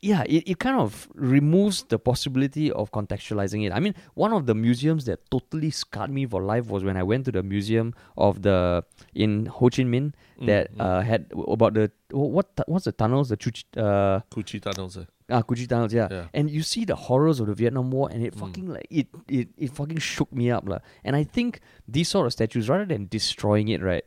Yeah, 0.00 0.22
it, 0.28 0.48
it 0.48 0.58
kind 0.60 0.78
of 0.78 1.08
removes 1.14 1.82
the 1.82 1.98
possibility 1.98 2.70
of 2.70 2.92
contextualizing 2.92 3.66
it. 3.66 3.72
I 3.72 3.80
mean, 3.80 3.94
one 4.14 4.32
of 4.32 4.46
the 4.46 4.54
museums 4.54 5.06
that 5.06 5.28
totally 5.28 5.70
scarred 5.70 6.10
me 6.10 6.24
for 6.24 6.40
life 6.40 6.66
was 6.68 6.84
when 6.84 6.96
I 6.96 7.02
went 7.02 7.24
to 7.24 7.32
the 7.32 7.42
museum 7.42 7.94
of 8.16 8.42
the 8.42 8.84
in 9.14 9.46
Ho 9.46 9.68
Chi 9.68 9.82
Minh 9.82 10.12
Mm, 10.38 10.46
that 10.46 10.70
uh, 10.78 11.00
had 11.00 11.26
about 11.48 11.74
the 11.74 11.90
what 12.12 12.46
what's 12.68 12.84
the 12.84 12.92
tunnels 12.92 13.28
the 13.28 13.36
Chuch, 13.36 13.64
uh, 13.76 14.20
Cu 14.30 14.44
Chi 14.44 14.58
tunnels, 14.58 14.96
eh? 14.98 15.04
Ah, 15.28 15.42
Cu 15.42 15.56
Chi 15.56 15.64
tunnels, 15.66 15.92
yeah. 15.92 16.06
Yeah. 16.08 16.26
And 16.32 16.48
you 16.48 16.62
see 16.62 16.84
the 16.84 16.94
horrors 16.94 17.40
of 17.40 17.48
the 17.48 17.54
Vietnam 17.54 17.90
War, 17.90 18.08
and 18.08 18.22
it 18.22 18.36
Mm. 18.36 18.38
fucking 18.38 18.66
like 18.68 18.86
it, 18.88 19.08
it, 19.26 19.48
it 19.58 19.72
fucking 19.74 19.98
shook 19.98 20.30
me 20.32 20.52
up, 20.52 20.68
lah. 20.68 20.78
And 21.02 21.16
I 21.16 21.24
think 21.24 21.58
these 21.88 22.06
sort 22.08 22.26
of 22.26 22.32
statues, 22.32 22.68
rather 22.68 22.86
than 22.86 23.08
destroying 23.10 23.66
it, 23.66 23.82
right, 23.82 24.04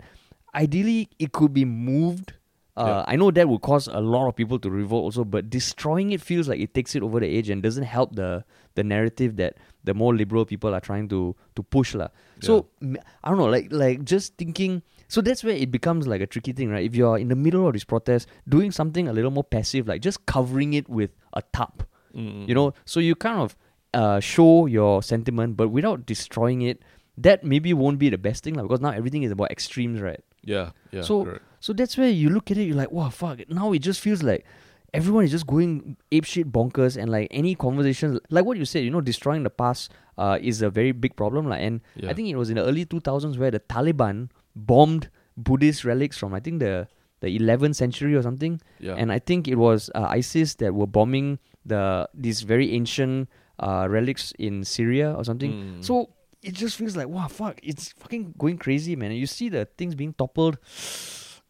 ideally 0.55 1.09
it 1.19 1.33
could 1.33 1.53
be 1.53 1.65
moved. 1.65 2.31
Uh, 2.77 2.85
Yeah. 2.87 3.03
I 3.07 3.15
know 3.17 3.31
that 3.31 3.47
would 3.49 3.61
cause 3.61 3.87
a 3.87 3.99
lot 3.99 4.27
of 4.29 4.35
people 4.35 4.57
to 4.59 4.69
revolt 4.69 5.03
also, 5.03 5.23
but 5.25 5.49
destroying 5.49 6.11
it 6.11 6.21
feels 6.21 6.47
like 6.47 6.59
it 6.59 6.73
takes 6.73 6.95
it 6.95 7.03
over 7.03 7.19
the 7.19 7.27
edge 7.37 7.49
and 7.49 7.61
doesn't 7.61 7.83
help 7.83 8.15
the 8.15 8.43
the 8.75 8.83
narrative 8.83 9.35
that 9.35 9.55
the 9.83 9.93
more 9.93 10.15
liberal 10.15 10.45
people 10.45 10.73
are 10.73 10.79
trying 10.79 11.09
to 11.09 11.35
to 11.55 11.63
push, 11.63 11.93
lah. 11.93 12.07
So 12.39 12.67
I 13.23 13.29
don't 13.29 13.37
know, 13.37 13.49
like 13.51 13.67
like 13.71 14.03
just 14.05 14.37
thinking. 14.37 14.81
So 15.09 15.19
that's 15.19 15.43
where 15.43 15.53
it 15.55 15.71
becomes 15.71 16.07
like 16.07 16.21
a 16.21 16.27
tricky 16.27 16.53
thing, 16.53 16.69
right? 16.71 16.85
If 16.85 16.95
you're 16.95 17.17
in 17.19 17.27
the 17.27 17.35
middle 17.35 17.67
of 17.67 17.73
this 17.73 17.83
protest, 17.83 18.29
doing 18.47 18.71
something 18.71 19.09
a 19.09 19.13
little 19.13 19.31
more 19.31 19.43
passive, 19.43 19.87
like 19.91 19.99
just 20.01 20.25
covering 20.25 20.73
it 20.73 20.87
with 20.87 21.11
a 21.33 21.41
tarp, 21.51 21.83
Mm, 22.15 22.47
you 22.47 22.55
know, 22.55 22.73
so 22.85 22.99
you 22.99 23.15
kind 23.15 23.39
of 23.39 23.55
uh, 23.93 24.19
show 24.23 24.65
your 24.67 25.03
sentiment, 25.03 25.57
but 25.57 25.67
without 25.69 26.05
destroying 26.05 26.61
it. 26.61 26.79
That 27.17 27.43
maybe 27.43 27.73
won't 27.75 27.99
be 27.99 28.09
the 28.09 28.17
best 28.17 28.41
thing, 28.43 28.55
like, 28.55 28.63
because 28.65 28.79
now 28.81 28.91
everything 28.91 29.21
is 29.23 29.31
about 29.35 29.51
extremes, 29.51 29.99
right? 29.99 30.23
Yeah, 30.43 30.71
yeah. 30.95 31.01
So- 31.03 31.25
correct. 31.25 31.43
So 31.61 31.71
that's 31.73 31.97
where 31.97 32.09
you 32.09 32.29
look 32.29 32.51
at 32.51 32.57
it, 32.57 32.63
you're 32.63 32.75
like, 32.75 32.91
wow, 32.91 33.09
fuck. 33.09 33.39
Now 33.49 33.71
it 33.71 33.79
just 33.79 34.01
feels 34.01 34.21
like 34.23 34.45
everyone 34.93 35.23
is 35.23 35.31
just 35.31 35.47
going 35.47 35.95
apeshit 36.11 36.51
bonkers, 36.51 36.97
and 36.97 37.09
like 37.09 37.27
any 37.31 37.55
conversation, 37.55 38.19
like 38.29 38.43
what 38.45 38.57
you 38.57 38.65
said, 38.65 38.83
you 38.83 38.89
know, 38.89 38.99
destroying 38.99 39.43
the 39.43 39.49
past 39.49 39.91
uh, 40.17 40.37
is 40.41 40.61
a 40.61 40.69
very 40.69 40.91
big 40.91 41.15
problem. 41.15 41.47
Like, 41.47 41.61
and 41.61 41.79
Yeah. 41.95 42.09
I 42.09 42.13
think 42.13 42.27
it 42.27 42.35
was 42.35 42.49
in 42.49 42.57
the 42.57 42.65
early 42.65 42.85
2000s 42.85 43.37
where 43.37 43.51
the 43.51 43.61
Taliban 43.61 44.29
bombed 44.55 45.09
Buddhist 45.37 45.85
relics 45.85 46.17
from, 46.17 46.33
I 46.33 46.41
think, 46.41 46.59
the, 46.59 46.87
the 47.21 47.39
11th 47.39 47.75
century 47.75 48.15
or 48.15 48.21
something. 48.21 48.59
yeah. 48.79 48.95
And 48.95 49.11
I 49.11 49.19
think 49.19 49.47
it 49.47 49.55
was 49.55 49.89
uh, 49.95 50.07
ISIS 50.09 50.55
that 50.55 50.73
were 50.73 50.87
bombing 50.87 51.39
the 51.63 52.09
these 52.13 52.41
very 52.41 52.73
ancient 52.73 53.29
uh, 53.59 53.85
relics 53.87 54.33
in 54.39 54.63
Syria 54.65 55.13
or 55.13 55.23
something. 55.23 55.53
Mm. 55.53 55.85
So 55.85 56.09
it 56.41 56.55
just 56.55 56.75
feels 56.75 56.97
like, 56.97 57.07
wow, 57.07 57.27
fuck, 57.27 57.59
it's 57.61 57.93
fucking 57.93 58.33
going 58.39 58.57
crazy, 58.57 58.95
man. 58.95 59.11
And 59.11 59.19
you 59.19 59.27
see 59.27 59.47
the 59.47 59.65
things 59.77 59.93
being 59.93 60.13
toppled. 60.13 60.57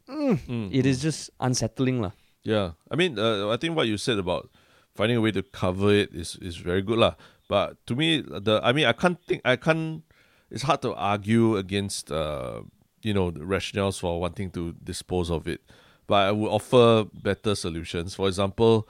Mm, 0.10 0.38
mm. 0.38 0.86
is 0.86 1.02
just 1.02 1.30
unsettling, 1.40 2.02
lah. 2.02 2.12
Yeah, 2.44 2.72
I 2.90 2.96
mean, 2.96 3.20
uh, 3.20 3.50
I 3.50 3.58
think 3.58 3.76
what 3.76 3.88
you 3.88 3.98
said 3.98 4.18
about 4.18 4.50
finding 4.96 5.18
a 5.18 5.22
way 5.22 5.32
to 5.32 5.44
cover 5.44 5.94
it 5.94 6.14
is 6.14 6.38
is 6.42 6.58
very 6.58 6.82
good, 6.82 6.98
lah. 6.98 7.16
But 7.48 7.78
to 7.88 7.96
me, 7.96 8.22
the 8.22 8.62
I 8.64 8.72
mean, 8.72 8.86
I 8.86 8.94
can't 8.94 9.20
think, 9.28 9.42
I 9.46 9.56
can't. 9.56 10.04
It's 10.50 10.64
hard 10.64 10.82
to 10.82 10.94
argue 10.96 11.56
against, 11.56 12.12
uh, 12.12 12.62
you 13.04 13.14
know, 13.14 13.32
the 13.32 13.42
rationales 13.42 14.00
for 14.00 14.20
wanting 14.20 14.52
to 14.52 14.74
dispose 14.84 15.30
of 15.32 15.48
it. 15.48 15.62
But 16.08 16.28
I 16.28 16.32
would 16.32 16.50
offer 16.50 17.06
better 17.14 17.56
solutions. 17.56 18.16
For 18.16 18.28
example, 18.28 18.88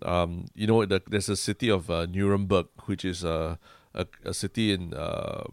um, 0.00 0.46
you 0.54 0.66
know, 0.66 0.84
the, 0.86 1.02
there's 1.06 1.28
a 1.28 1.36
city 1.36 1.68
of 1.68 1.90
uh, 1.90 2.06
Nuremberg, 2.06 2.66
which 2.86 3.04
is 3.04 3.24
uh, 3.24 3.56
a 3.94 4.06
a 4.24 4.32
city 4.32 4.72
in 4.72 4.94
uh, 4.94 5.44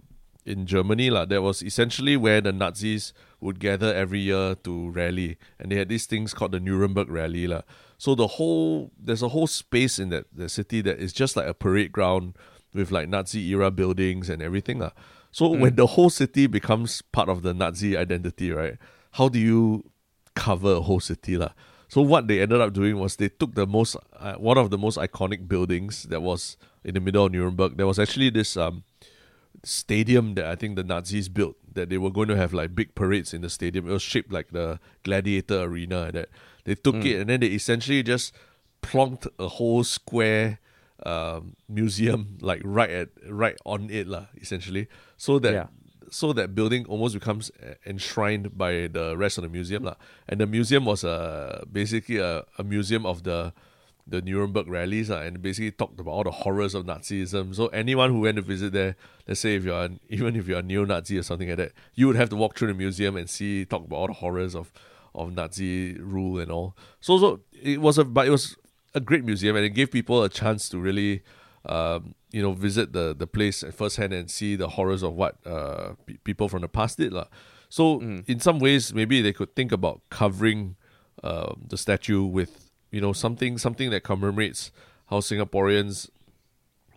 in 0.49 0.65
Germany 0.65 1.09
lah. 1.09 1.25
That 1.25 1.41
was 1.41 1.61
essentially 1.61 2.17
where 2.17 2.41
the 2.41 2.51
Nazis 2.51 3.13
would 3.39 3.59
gather 3.59 3.93
every 3.93 4.19
year 4.19 4.55
to 4.63 4.89
rally, 4.89 5.37
and 5.59 5.71
they 5.71 5.77
had 5.77 5.89
these 5.89 6.05
things 6.05 6.33
called 6.33 6.51
the 6.51 6.59
Nuremberg 6.59 7.09
Rally 7.09 7.47
lah. 7.47 7.61
So 7.97 8.15
the 8.15 8.39
whole 8.39 8.91
there's 8.97 9.21
a 9.21 9.29
whole 9.29 9.47
space 9.47 9.99
in 9.99 10.09
that 10.09 10.25
the 10.33 10.49
city 10.49 10.81
that 10.81 10.99
is 10.99 11.13
just 11.13 11.37
like 11.37 11.47
a 11.47 11.53
parade 11.53 11.91
ground 11.91 12.33
with 12.73 12.91
like 12.91 13.07
Nazi 13.07 13.47
era 13.49 13.71
buildings 13.71 14.29
and 14.29 14.41
everything 14.41 14.79
lah. 14.79 14.91
So 15.31 15.47
when 15.49 15.75
the 15.75 15.85
whole 15.85 16.09
city 16.09 16.47
becomes 16.47 17.03
part 17.13 17.29
of 17.29 17.43
the 17.43 17.53
Nazi 17.53 17.95
identity, 17.95 18.51
right? 18.51 18.77
How 19.11 19.29
do 19.29 19.37
you 19.37 19.85
cover 20.33 20.73
a 20.73 20.81
whole 20.81 20.99
city 20.99 21.37
lah? 21.37 21.53
So 21.87 22.01
what 22.01 22.27
they 22.27 22.41
ended 22.41 22.61
up 22.61 22.73
doing 22.73 22.99
was 22.99 23.15
they 23.15 23.29
took 23.29 23.55
the 23.55 23.65
most 23.65 23.95
uh, 24.17 24.35
one 24.35 24.57
of 24.57 24.69
the 24.69 24.77
most 24.77 24.97
iconic 24.97 25.47
buildings 25.47 26.03
that 26.03 26.21
was 26.21 26.57
in 26.83 26.93
the 26.93 26.99
middle 26.99 27.25
of 27.25 27.31
Nuremberg. 27.31 27.77
There 27.77 27.87
was 27.87 27.99
actually 27.99 28.29
this 28.29 28.57
um 28.57 28.83
stadium 29.63 30.35
that 30.35 30.45
I 30.45 30.55
think 30.55 30.75
the 30.75 30.83
Nazis 30.83 31.29
built 31.29 31.55
that 31.73 31.89
they 31.89 31.97
were 31.97 32.09
going 32.11 32.27
to 32.29 32.35
have 32.35 32.53
like 32.53 32.75
big 32.75 32.95
parades 32.95 33.33
in 33.33 33.41
the 33.41 33.49
stadium. 33.49 33.87
It 33.87 33.91
was 33.91 34.01
shaped 34.01 34.31
like 34.31 34.51
the 34.51 34.79
gladiator 35.03 35.61
arena 35.61 36.03
and 36.03 36.13
that. 36.13 36.29
They 36.65 36.75
took 36.75 37.03
it 37.05 37.19
and 37.21 37.29
then 37.29 37.39
they 37.39 37.47
essentially 37.47 38.03
just 38.03 38.33
plonked 38.81 39.27
a 39.39 39.47
whole 39.47 39.83
square 39.83 40.59
um, 41.05 41.55
museum 41.67 42.37
like 42.41 42.61
right 42.63 42.89
at 42.89 43.09
right 43.27 43.57
on 43.65 43.89
it 43.89 44.07
lah, 44.07 44.27
essentially. 44.39 44.87
So 45.17 45.39
that 45.39 45.53
Yeah. 45.53 45.67
so 46.11 46.33
that 46.33 46.53
building 46.55 46.85
almost 46.85 47.13
becomes 47.13 47.51
uh, 47.63 47.75
enshrined 47.85 48.57
by 48.57 48.87
the 48.87 49.15
rest 49.17 49.37
of 49.37 49.43
the 49.43 49.49
museum 49.49 49.83
lah. 49.83 49.95
And 50.27 50.39
the 50.39 50.47
museum 50.47 50.85
was 50.85 51.03
a 51.03 51.63
basically 51.71 52.17
a, 52.17 52.43
a 52.57 52.63
museum 52.63 53.05
of 53.05 53.23
the 53.23 53.53
the 54.09 54.21
Nuremberg 54.21 54.67
rallies 54.67 55.09
lah, 55.09 55.21
and 55.21 55.41
basically 55.41 55.71
talked 55.71 55.99
about 55.99 56.11
all 56.11 56.23
the 56.23 56.31
horrors 56.31 56.73
of 56.73 56.85
Nazism. 56.85 57.55
So 57.55 57.67
anyone 57.67 58.11
who 58.11 58.21
went 58.21 58.37
to 58.37 58.41
visit 58.41 58.73
there, 58.73 58.95
let's 59.27 59.39
say 59.39 59.55
if 59.55 59.63
you're 59.63 59.81
an, 59.81 59.99
even 60.09 60.35
if 60.35 60.47
you're 60.47 60.59
a 60.59 60.63
neo-Nazi 60.63 61.17
or 61.17 61.23
something 61.23 61.49
like 61.49 61.57
that, 61.57 61.71
you 61.95 62.07
would 62.07 62.15
have 62.15 62.29
to 62.29 62.35
walk 62.35 62.57
through 62.57 62.69
the 62.69 62.73
museum 62.73 63.15
and 63.15 63.29
see 63.29 63.65
talk 63.65 63.85
about 63.85 63.95
all 63.95 64.07
the 64.07 64.13
horrors 64.13 64.55
of 64.55 64.71
of 65.15 65.33
Nazi 65.33 65.95
rule 65.99 66.39
and 66.39 66.51
all. 66.51 66.75
So 67.01 67.17
so 67.19 67.41
it 67.61 67.81
was 67.81 67.97
a 67.97 68.03
but 68.05 68.27
it 68.27 68.31
was 68.31 68.55
a 68.93 68.99
great 68.99 69.23
museum 69.23 69.55
and 69.55 69.65
it 69.65 69.69
gave 69.69 69.91
people 69.91 70.23
a 70.23 70.29
chance 70.29 70.69
to 70.69 70.79
really 70.79 71.23
um, 71.65 72.15
you 72.31 72.41
know 72.41 72.53
visit 72.53 72.93
the 72.93 73.15
the 73.15 73.27
place 73.27 73.63
firsthand 73.73 74.13
and 74.13 74.29
see 74.29 74.55
the 74.55 74.69
horrors 74.69 75.03
of 75.03 75.13
what 75.13 75.35
uh, 75.45 75.93
pe- 76.05 76.17
people 76.23 76.49
from 76.49 76.61
the 76.61 76.69
past 76.69 76.97
did 76.97 77.13
lah. 77.13 77.25
So 77.69 78.01
in 78.01 78.39
some 78.39 78.57
ways, 78.59 78.93
maybe 78.93 79.21
they 79.21 79.31
could 79.31 79.55
think 79.55 79.71
about 79.71 80.01
covering 80.09 80.75
uh, 81.23 81.53
the 81.67 81.77
statue 81.77 82.23
with 82.23 82.68
you 82.91 83.01
know 83.01 83.13
something 83.13 83.57
something 83.57 83.89
that 83.89 84.03
commemorates 84.03 84.71
how 85.07 85.19
Singaporeans 85.19 86.09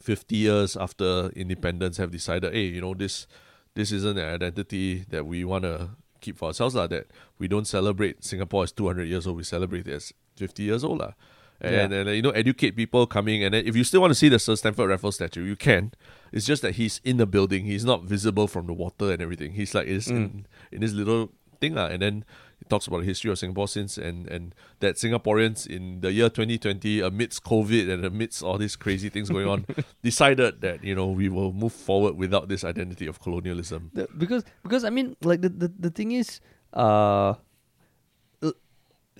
50 0.00 0.36
years 0.36 0.76
after 0.76 1.28
independence 1.36 1.96
have 1.96 2.10
decided 2.10 2.52
hey 2.52 2.64
you 2.64 2.80
know 2.80 2.94
this 2.94 3.26
this 3.74 3.92
isn't 3.92 4.18
an 4.18 4.34
identity 4.34 5.04
that 5.08 5.26
we 5.26 5.44
want 5.44 5.64
to 5.64 5.90
keep 6.22 6.38
for 6.38 6.46
ourselves 6.46 6.74
lah, 6.74 6.86
that 6.86 7.06
we 7.38 7.48
don't 7.48 7.66
celebrate 7.66 8.24
Singapore 8.24 8.64
as 8.64 8.72
200 8.72 9.04
years 9.04 9.26
old 9.26 9.36
we 9.36 9.42
celebrate 9.42 9.86
it 9.86 9.94
as 9.94 10.12
50 10.36 10.62
years 10.62 10.84
old 10.84 10.98
lah. 11.00 11.12
And, 11.60 11.92
Yeah. 11.92 12.00
and 12.00 12.10
you 12.10 12.22
know 12.22 12.30
educate 12.30 12.72
people 12.74 13.06
coming 13.06 13.44
and 13.44 13.54
then 13.54 13.64
if 13.64 13.76
you 13.76 13.84
still 13.84 14.00
want 14.00 14.10
to 14.10 14.16
see 14.16 14.28
the 14.28 14.40
Sir 14.40 14.56
Stamford 14.56 14.88
Raffles 14.90 15.14
statue 15.14 15.44
you 15.44 15.54
can 15.54 15.92
it's 16.32 16.44
just 16.44 16.60
that 16.62 16.74
he's 16.74 17.00
in 17.04 17.18
the 17.18 17.26
building 17.26 17.66
he's 17.66 17.84
not 17.84 18.02
visible 18.02 18.48
from 18.48 18.66
the 18.66 18.72
water 18.72 19.12
and 19.12 19.22
everything 19.22 19.52
he's 19.52 19.72
like 19.72 19.86
is 19.86 20.08
mm. 20.08 20.16
in, 20.16 20.46
in 20.72 20.80
this 20.80 20.92
little 20.92 21.30
thing 21.60 21.74
lah. 21.74 21.86
and 21.86 22.02
then 22.02 22.24
it 22.62 22.68
talks 22.70 22.86
about 22.86 23.00
the 23.00 23.06
history 23.06 23.30
of 23.30 23.38
Singapore 23.38 23.66
since 23.68 23.98
and 23.98 24.26
and 24.28 24.54
that 24.80 24.94
Singaporeans 24.96 25.66
in 25.66 26.00
the 26.00 26.12
year 26.12 26.28
2020 26.30 27.00
amidst 27.00 27.42
COVID 27.44 27.90
and 27.92 28.04
amidst 28.04 28.42
all 28.42 28.56
these 28.56 28.76
crazy 28.76 29.08
things 29.08 29.28
going 29.30 29.48
on 29.48 29.66
decided 30.02 30.60
that 30.60 30.84
you 30.84 30.94
know 30.94 31.08
we 31.08 31.28
will 31.28 31.52
move 31.52 31.72
forward 31.72 32.14
without 32.16 32.48
this 32.48 32.62
identity 32.64 33.06
of 33.06 33.20
colonialism. 33.20 33.90
The- 33.94 34.08
because 34.16 34.44
because 34.62 34.84
I 34.84 34.90
mean 34.90 35.16
like 35.22 35.40
the 35.42 35.48
the, 35.48 35.68
the 35.86 35.90
thing 35.90 36.12
is 36.12 36.40
uh 36.72 37.34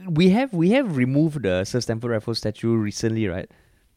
we 0.09 0.31
have 0.31 0.53
we 0.53 0.71
have 0.71 0.97
removed 0.97 1.43
the 1.43 1.65
Sir 1.65 1.81
Stamford 1.81 2.11
Raffles 2.11 2.39
statue 2.39 2.75
recently, 2.75 3.27
right? 3.29 3.51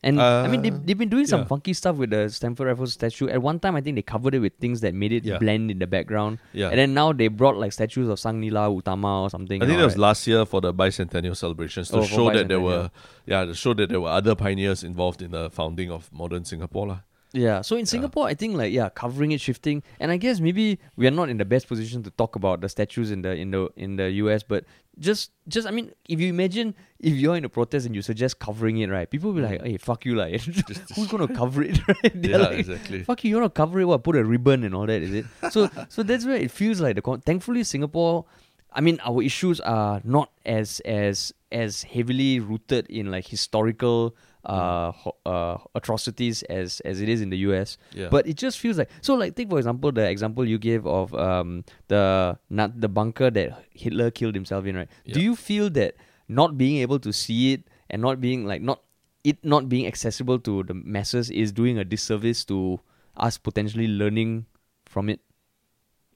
And 0.05 0.21
I 0.21 0.47
mean 0.47 0.59
Uh, 0.59 0.63
they've, 0.63 0.79
they've 0.85 0.97
been 1.03 1.09
doing 1.09 1.25
some 1.25 1.41
yeah. 1.41 1.51
funky 1.51 1.73
stuff 1.73 1.95
with 2.01 2.11
the 2.11 2.29
Stamford 2.29 2.67
Raffles 2.67 2.93
statue. 2.93 3.27
At 3.27 3.41
one 3.41 3.59
time 3.59 3.75
I 3.75 3.81
think 3.81 3.95
they 3.99 4.03
covered 4.03 4.35
it 4.35 4.39
with 4.45 4.53
things 4.65 4.81
that 4.81 4.93
made 4.93 5.11
it 5.17 5.25
Yeah. 5.25 5.39
blend 5.39 5.71
in 5.73 5.79
the 5.79 5.87
background. 5.87 6.37
Yeah. 6.53 6.69
And 6.69 6.77
then 6.77 6.93
now 6.93 7.11
they 7.11 7.27
brought 7.27 7.57
like 7.57 7.73
statues 7.73 8.07
of 8.07 8.19
Sang 8.19 8.39
Nila 8.39 8.69
Utama 8.69 9.23
or 9.23 9.29
something. 9.31 9.63
I 9.63 9.65
think 9.65 9.79
that 9.79 9.85
was 9.85 9.97
last 9.97 10.27
year 10.27 10.45
for 10.45 10.61
the 10.61 10.71
bicentennial 10.73 11.35
celebrations 11.35 11.89
to 11.89 11.97
Oh, 11.97 12.05
show 12.05 12.29
that 12.31 12.47
there 12.53 12.61
were 12.61 12.91
yeah 13.25 13.45
to 13.45 13.55
show 13.55 13.73
that 13.73 13.89
there 13.89 13.99
were 13.99 14.13
other 14.21 14.35
pioneers 14.35 14.83
involved 14.83 15.21
in 15.23 15.31
the 15.31 15.49
founding 15.49 15.89
of 15.91 16.13
modern 16.13 16.45
Singapore 16.45 16.87
lah. 16.93 16.99
Yeah. 17.35 17.61
So 17.61 17.75
in 17.75 17.85
Singapore, 17.85 18.27
I 18.27 18.33
think 18.33 18.55
like 18.55 18.71
yeah, 18.71 18.89
covering 18.89 19.31
it, 19.31 19.41
shifting, 19.41 19.83
and 19.99 20.09
I 20.09 20.17
guess 20.17 20.39
maybe 20.39 20.79
we 20.95 21.05
are 21.05 21.11
not 21.11 21.29
in 21.29 21.37
the 21.37 21.45
best 21.45 21.67
position 21.67 22.01
to 22.03 22.09
talk 22.11 22.35
about 22.35 22.61
the 22.61 22.69
statues 22.69 23.11
in 23.11 23.21
the 23.21 23.33
in 23.33 23.51
the 23.51 23.69
in 23.75 23.97
the 23.97 24.09
US, 24.23 24.41
but 24.41 24.63
just 24.99 25.31
just 25.47 25.67
I 25.67 25.71
mean, 25.71 25.91
if 26.07 26.21
you 26.21 26.29
imagine 26.29 26.73
if 26.99 27.13
you're 27.13 27.35
in 27.35 27.43
a 27.43 27.49
protest 27.49 27.85
and 27.85 27.93
you 27.93 28.01
suggest 28.01 28.39
covering 28.39 28.77
it, 28.77 28.89
right? 28.89 29.09
People 29.09 29.33
will 29.33 29.41
be 29.41 29.47
like, 29.47 29.61
mm. 29.61 29.67
hey, 29.67 29.77
fuck 29.77 30.05
you, 30.05 30.15
like 30.15 30.41
who's 30.95 31.07
gonna 31.07 31.27
cover 31.27 31.61
it? 31.61 31.77
Right? 31.87 32.15
Yeah, 32.15 32.37
like, 32.37 32.59
exactly. 32.59 33.03
Fuck 33.03 33.23
you, 33.25 33.31
you 33.31 33.35
wanna 33.35 33.49
cover 33.49 33.81
it? 33.81 33.85
What? 33.85 34.03
Put 34.03 34.15
a 34.15 34.23
ribbon 34.23 34.63
and 34.63 34.73
all 34.73 34.85
that? 34.85 35.01
Is 35.01 35.13
it? 35.13 35.25
So 35.51 35.69
so 35.89 36.03
that's 36.03 36.25
where 36.25 36.37
it 36.37 36.51
feels 36.51 36.79
like 36.79 36.95
the. 36.95 37.01
Con- 37.01 37.21
Thankfully, 37.21 37.63
Singapore. 37.63 38.25
I 38.71 38.81
mean, 38.81 38.99
our 39.05 39.21
issues 39.21 39.59
are 39.61 40.01
not 40.03 40.31
as 40.45 40.79
as 40.81 41.33
as 41.51 41.83
heavily 41.83 42.39
rooted 42.39 42.87
in 42.87 43.11
like 43.11 43.27
historical 43.27 44.15
uh, 44.45 44.91
ho- 44.91 45.17
uh 45.25 45.57
atrocities 45.73 46.43
as 46.43 46.79
as 46.85 47.01
it 47.01 47.09
is 47.09 47.21
in 47.21 47.29
the 47.29 47.37
US. 47.49 47.77
Yeah. 47.93 48.09
But 48.09 48.27
it 48.27 48.37
just 48.37 48.59
feels 48.59 48.77
like 48.77 48.89
so. 49.01 49.15
Like 49.15 49.35
take 49.35 49.49
for 49.49 49.57
example 49.57 49.91
the 49.91 50.07
example 50.09 50.45
you 50.45 50.57
gave 50.57 50.85
of 50.85 51.13
um 51.15 51.63
the 51.87 52.37
not 52.49 52.79
the 52.79 52.87
bunker 52.87 53.29
that 53.31 53.63
Hitler 53.73 54.11
killed 54.11 54.35
himself 54.35 54.65
in. 54.65 54.75
Right? 54.77 54.89
Do 55.07 55.19
you 55.21 55.35
feel 55.35 55.69
that 55.71 55.95
not 56.27 56.57
being 56.57 56.77
able 56.77 56.99
to 56.99 57.11
see 57.13 57.53
it 57.53 57.63
and 57.89 58.01
not 58.01 58.21
being 58.21 58.45
like 58.45 58.61
not 58.61 58.81
it 59.23 59.43
not 59.43 59.67
being 59.69 59.87
accessible 59.87 60.37
to 60.39 60.61
the 60.63 60.73
masses 60.73 61.29
is 61.33 61.51
doing 61.51 61.77
a 61.77 61.83
disservice 61.85 62.45
to 62.45 62.79
us 63.17 63.37
potentially 63.37 63.87
learning 63.87 64.45
from 64.85 65.09
it, 65.09 65.19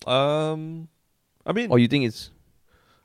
Um, 0.06 0.88
I 1.46 1.52
mean, 1.54 1.72
or 1.72 1.80
you 1.80 1.88
think 1.88 2.06
it's 2.06 2.32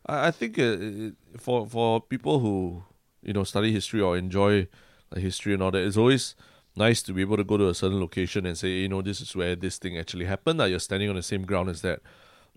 I, 0.06 0.28
I 0.28 0.30
think 0.30 0.58
uh, 0.58 1.16
for 1.38 1.66
for 1.66 2.00
people 2.00 2.38
who 2.38 2.82
you 3.22 3.32
know 3.32 3.44
study 3.44 3.72
history 3.72 4.00
or 4.00 4.16
enjoy 4.16 4.68
like, 5.14 5.22
history 5.22 5.54
and 5.54 5.62
all 5.62 5.70
that, 5.70 5.82
it's 5.82 5.96
always 5.96 6.34
nice 6.76 7.02
to 7.02 7.12
be 7.12 7.20
able 7.20 7.36
to 7.36 7.44
go 7.44 7.56
to 7.56 7.68
a 7.68 7.74
certain 7.74 8.00
location 8.00 8.46
and 8.46 8.58
say, 8.58 8.68
you 8.68 8.88
know, 8.88 9.00
this 9.00 9.20
is 9.20 9.34
where 9.36 9.54
this 9.56 9.78
thing 9.78 9.96
actually 9.96 10.24
happened. 10.24 10.58
That 10.60 10.66
you're 10.70 10.80
standing 10.80 11.08
on 11.08 11.16
the 11.16 11.22
same 11.22 11.44
ground 11.44 11.70
as 11.70 11.82
that. 11.82 12.00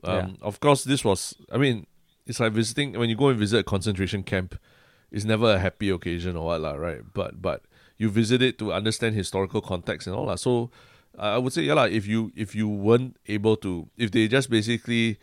Um, 0.03 0.15
Yeah. 0.15 0.27
Of 0.41 0.59
course, 0.59 0.83
this 0.83 1.03
was. 1.05 1.35
I 1.51 1.57
mean, 1.57 1.85
it's 2.25 2.39
like 2.39 2.53
visiting 2.53 2.97
when 2.97 3.09
you 3.09 3.15
go 3.15 3.29
and 3.29 3.39
visit 3.39 3.59
a 3.59 3.63
concentration 3.63 4.23
camp. 4.23 4.59
It's 5.11 5.23
never 5.23 5.53
a 5.53 5.59
happy 5.59 5.89
occasion 5.89 6.35
or 6.35 6.47
what, 6.47 6.61
lah, 6.61 6.73
right? 6.73 7.01
But 7.13 7.41
but 7.41 7.61
you 7.97 8.09
visit 8.09 8.41
it 8.41 8.57
to 8.59 8.73
understand 8.73 9.15
historical 9.15 9.61
context 9.61 10.07
and 10.07 10.15
all 10.15 10.25
that. 10.27 10.39
So 10.39 10.69
uh, 11.17 11.21
I 11.21 11.37
would 11.37 11.53
say, 11.53 11.63
yeah, 11.63 11.75
lah, 11.75 11.85
if 11.85 12.05
you 12.05 12.31
if 12.35 12.53
you 12.53 12.67
weren't 12.67 13.15
able 13.27 13.55
to, 13.57 13.87
if 13.97 14.11
they 14.11 14.27
just 14.27 14.49
basically 14.49 15.17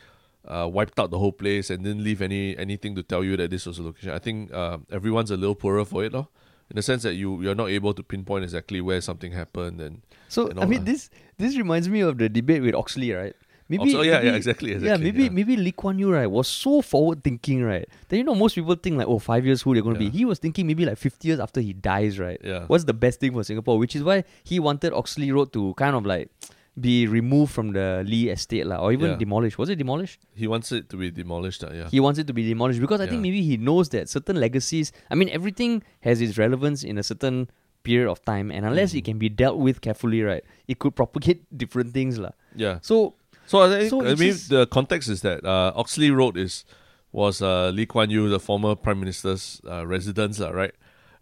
uh, 0.49 0.69
wiped 0.73 0.99
out 0.99 1.11
the 1.11 1.19
whole 1.19 1.33
place 1.33 1.69
and 1.71 1.85
didn't 1.85 2.03
leave 2.03 2.23
any 2.23 2.57
anything 2.57 2.95
to 2.97 3.03
tell 3.03 3.23
you 3.23 3.37
that 3.37 3.51
this 3.51 3.67
was 3.67 3.79
a 3.79 3.83
location, 3.83 4.11
I 4.11 4.19
think 4.19 4.53
uh, 4.53 4.79
everyone's 4.91 5.31
a 5.31 5.37
little 5.37 5.55
poorer 5.55 5.85
for 5.85 6.05
it, 6.05 6.13
lor. 6.13 6.29
In 6.71 6.77
the 6.77 6.83
sense 6.83 7.03
that 7.03 7.15
you 7.15 7.43
you're 7.43 7.55
not 7.55 7.69
able 7.69 7.93
to 7.95 8.03
pinpoint 8.03 8.43
exactly 8.45 8.81
where 8.81 9.01
something 9.01 9.33
happened 9.33 9.81
and 9.81 10.01
so? 10.29 10.49
and 10.49 10.59
I 10.61 10.65
mean, 10.67 10.85
that. 10.85 10.93
this 10.93 11.11
this 11.39 11.57
reminds 11.57 11.89
me 11.89 12.01
of 12.01 12.17
the 12.19 12.29
debate 12.29 12.63
with 12.63 12.75
Oxley, 12.75 13.13
right? 13.13 13.35
Maybe, 13.67 13.81
Also, 13.95 14.03
yeah, 14.03 14.13
yeah, 14.19 14.21
maybe- 14.25 14.37
exactly, 14.37 14.73
Yeah, 14.77 14.97
maybe 14.99 15.25
yeah. 15.25 15.29
maybe 15.31 15.57
Lee 15.57 15.73
Kuan 15.73 15.99
Yew 15.99 16.13
right 16.13 16.27
was 16.27 16.47
so 16.49 16.83
forward 16.83 17.25
thinking, 17.25 17.63
right? 17.65 17.89
That 18.09 18.17
you 18.19 18.25
know 18.25 18.35
most 18.35 18.55
people 18.57 18.75
think 18.75 18.97
like, 18.99 19.07
oh, 19.07 19.19
five 19.19 19.47
years 19.47 19.63
who 19.63 19.73
they're 19.75 19.83
gonna 19.83 19.99
Yeah. 20.01 20.11
be. 20.11 20.19
He 20.19 20.25
was 20.27 20.39
thinking 20.39 20.67
maybe 20.67 20.85
like 20.85 20.99
fifty 20.99 21.29
years 21.29 21.41
after 21.41 21.61
he 21.63 21.73
dies, 21.73 22.19
right? 22.19 22.39
Yeah. 22.45 22.65
What's 22.67 22.85
the 22.85 22.93
best 22.93 23.21
thing 23.21 23.33
for 23.33 23.43
Singapore? 23.45 23.79
Which 23.79 23.97
is 23.97 24.03
why 24.03 24.25
he 24.45 24.59
wanted 24.61 24.93
Oxley 24.93 25.33
Road 25.33 25.53
to 25.55 25.73
kind 25.75 25.97
of 25.97 26.05
like 26.05 26.31
be 26.79 27.07
removed 27.07 27.53
from 27.55 27.71
the 27.73 28.03
Lee 28.07 28.31
estate, 28.31 28.67
lah, 28.67 28.79
or 28.83 28.93
even 28.93 29.11
Yeah. 29.13 29.17
demolished. 29.17 29.59
Was 29.59 29.69
it 29.71 29.77
demolished? 29.77 30.19
he 30.35 30.47
wants 30.47 30.73
it 30.73 30.89
to 30.91 30.97
be 30.97 31.11
demolished. 31.11 31.63
Uh, 31.63 31.71
yeah, 31.73 31.89
He 31.89 32.01
wants 32.01 32.19
it 32.19 32.27
to 32.27 32.33
be 32.35 32.43
demolished 32.43 32.81
because 32.81 33.01
I 33.01 33.07
think 33.07 33.23
Yeah. 33.23 33.31
maybe 33.31 33.43
he 33.43 33.57
knows 33.57 33.91
that 33.91 34.09
certain 34.09 34.41
legacies. 34.41 34.91
I 35.11 35.15
mean, 35.15 35.29
everything 35.31 35.83
has 36.03 36.21
its 36.21 36.37
relevance 36.37 36.83
in 36.83 36.99
a 36.99 37.03
certain 37.07 37.49
period 37.85 38.09
of 38.11 38.25
time, 38.25 38.51
and 38.51 38.67
unless 38.67 38.91
Mm-hmm. 38.91 38.99
it 38.99 39.05
can 39.05 39.19
be 39.19 39.29
dealt 39.29 39.59
with 39.59 39.81
carefully, 39.87 40.23
right, 40.23 40.43
it 40.67 40.79
could 40.81 40.97
propagate 40.97 41.45
different 41.57 41.93
things, 41.95 42.19
lah. 42.19 42.33
yeah. 42.57 42.79
So 42.83 43.15
So 43.47 43.61
I 43.61 43.69
think 43.69 43.91
So 43.93 44.01
I 44.01 44.17
it's 44.17 44.21
mean 44.21 44.33
just- 44.33 44.49
the 44.49 44.67
context 44.67 45.07
is 45.13 45.21
that 45.21 45.45
uh, 45.45 45.71
Oxley 45.77 46.11
Road 46.11 46.37
is 46.41 46.65
was 47.13 47.39
uh, 47.45 47.71
Lee 47.77 47.85
Kuan 47.87 48.09
Yew, 48.11 48.27
the 48.33 48.41
former 48.41 48.75
prime 48.75 48.99
minister's 48.99 49.61
uh, 49.69 49.87
residence, 49.87 50.41
lah, 50.41 50.49
right? 50.51 50.73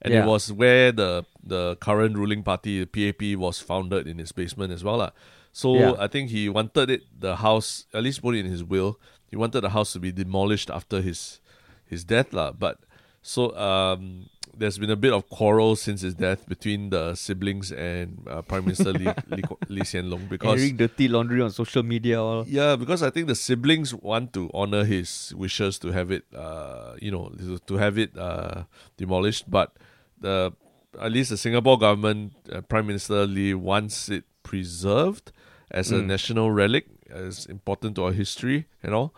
And 0.01 0.15
Yeah. 0.15 0.23
it 0.23 0.27
was 0.31 0.49
where 0.55 0.93
the 0.95 1.27
the 1.45 1.77
current 1.83 2.17
ruling 2.17 2.43
party, 2.47 2.79
the 2.79 2.87
PAP, 2.87 3.35
was 3.37 3.59
founded 3.59 4.07
in 4.07 4.17
his 4.23 4.31
basement 4.33 4.71
as 4.73 4.81
well, 4.87 4.99
lah. 5.03 5.11
So 5.53 5.75
Yeah. 5.77 5.95
I 5.99 6.09
think 6.09 6.31
he 6.31 6.49
wanted 6.49 6.89
it 6.91 7.03
the 7.19 7.37
house 7.37 7.85
at 7.93 8.03
least 8.03 8.23
put 8.23 8.35
it 8.35 8.45
in 8.45 8.51
his 8.51 8.65
will. 8.65 8.99
He 9.29 9.37
wanted 9.37 9.61
the 9.63 9.71
house 9.71 9.93
to 9.93 10.01
be 10.01 10.13
demolished 10.13 10.71
after 10.71 11.01
his 11.01 11.41
his 11.87 12.05
death, 12.05 12.33
lah. 12.33 12.53
But 12.53 12.81
so 13.21 13.53
um, 13.57 14.29
there's 14.57 14.79
been 14.79 14.91
a 14.91 14.97
bit 14.97 15.13
of 15.13 15.29
quarrel 15.29 15.77
since 15.77 16.01
his 16.01 16.15
death 16.15 16.49
between 16.49 16.89
the 16.91 17.15
siblings 17.15 17.71
and 17.73 18.21
uh, 18.29 18.41
Prime 18.43 18.65
Minister 18.65 18.93
Lee, 18.93 19.13
Lee, 19.29 19.43
Lee 19.69 19.85
Hsien 19.85 20.09
Loong 20.09 20.29
because 20.29 20.61
airing 20.61 20.77
dirty 20.77 21.09
laundry 21.09 21.41
on 21.41 21.51
social 21.53 21.83
media, 21.83 22.21
all. 22.21 22.45
yeah, 22.49 22.77
because 22.77 23.03
I 23.03 23.11
think 23.11 23.29
the 23.29 23.35
siblings 23.37 23.93
want 23.95 24.33
to 24.35 24.51
honor 24.53 24.85
his 24.85 25.33
wishes 25.37 25.79
to 25.81 25.93
have 25.93 26.11
it, 26.11 26.25
uh, 26.35 26.97
you 27.01 27.11
know, 27.13 27.29
to- 27.37 27.61
to 27.69 27.75
have 27.77 27.97
it 28.01 28.17
uh, 28.17 28.65
demolished. 28.97 29.49
But 29.51 29.77
the 30.21 30.53
at 31.01 31.13
least 31.13 31.31
the 31.31 31.37
Singapore 31.41 31.79
government, 31.79 32.33
uh, 32.53 32.61
Prime 32.61 32.87
Minister 32.87 33.25
Lee 33.27 33.53
wants 33.55 34.09
it 34.09 34.25
preserved 34.43 35.33
as 35.71 35.91
a 35.93 35.97
Mm. 35.97 36.07
national 36.07 36.51
relic, 36.51 36.87
as 37.11 37.47
important 37.47 37.97
to 37.97 38.05
our 38.05 38.13
history 38.13 38.67
and 38.83 38.95
all. 38.95 39.15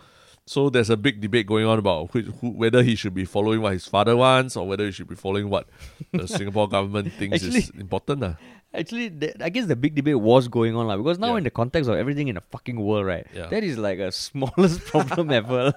So 0.46 0.68
there's 0.68 0.90
a 0.90 0.96
big 0.96 1.20
debate 1.22 1.46
going 1.46 1.64
on 1.64 1.78
about 1.78 2.10
who, 2.12 2.20
who, 2.40 2.50
whether 2.50 2.82
he 2.82 2.94
should 2.96 3.14
be 3.14 3.24
following 3.24 3.62
what 3.62 3.72
his 3.72 3.86
father 3.86 4.14
wants 4.14 4.56
or 4.56 4.68
whether 4.68 4.84
he 4.84 4.92
should 4.92 5.08
be 5.08 5.14
following 5.14 5.48
what 5.48 5.66
the 6.12 6.28
Singapore 6.36 6.68
government 6.68 7.12
thinks 7.14 7.42
is 7.42 7.70
important. 7.70 8.22
Uh. 8.22 8.34
Actually, 8.74 9.08
the, 9.08 9.28
I 9.44 9.48
guess 9.48 9.66
the 9.66 9.76
big 9.76 9.94
debate 9.94 10.18
was 10.20 10.48
going 10.48 10.74
on, 10.76 10.86
lah. 10.88 10.96
Because 10.96 11.18
now, 11.18 11.32
Yeah. 11.32 11.38
in 11.38 11.44
the 11.44 11.50
context 11.50 11.88
of 11.88 11.96
everything 11.96 12.28
in 12.28 12.34
the 12.34 12.40
fucking 12.40 12.78
world, 12.80 13.06
right, 13.06 13.26
Yeah. 13.34 13.46
that 13.48 13.62
is 13.62 13.78
like 13.78 13.98
a 13.98 14.10
smallest 14.10 14.80
problem 14.92 15.30
ever, 15.30 15.72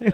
Yeah, 0.00 0.10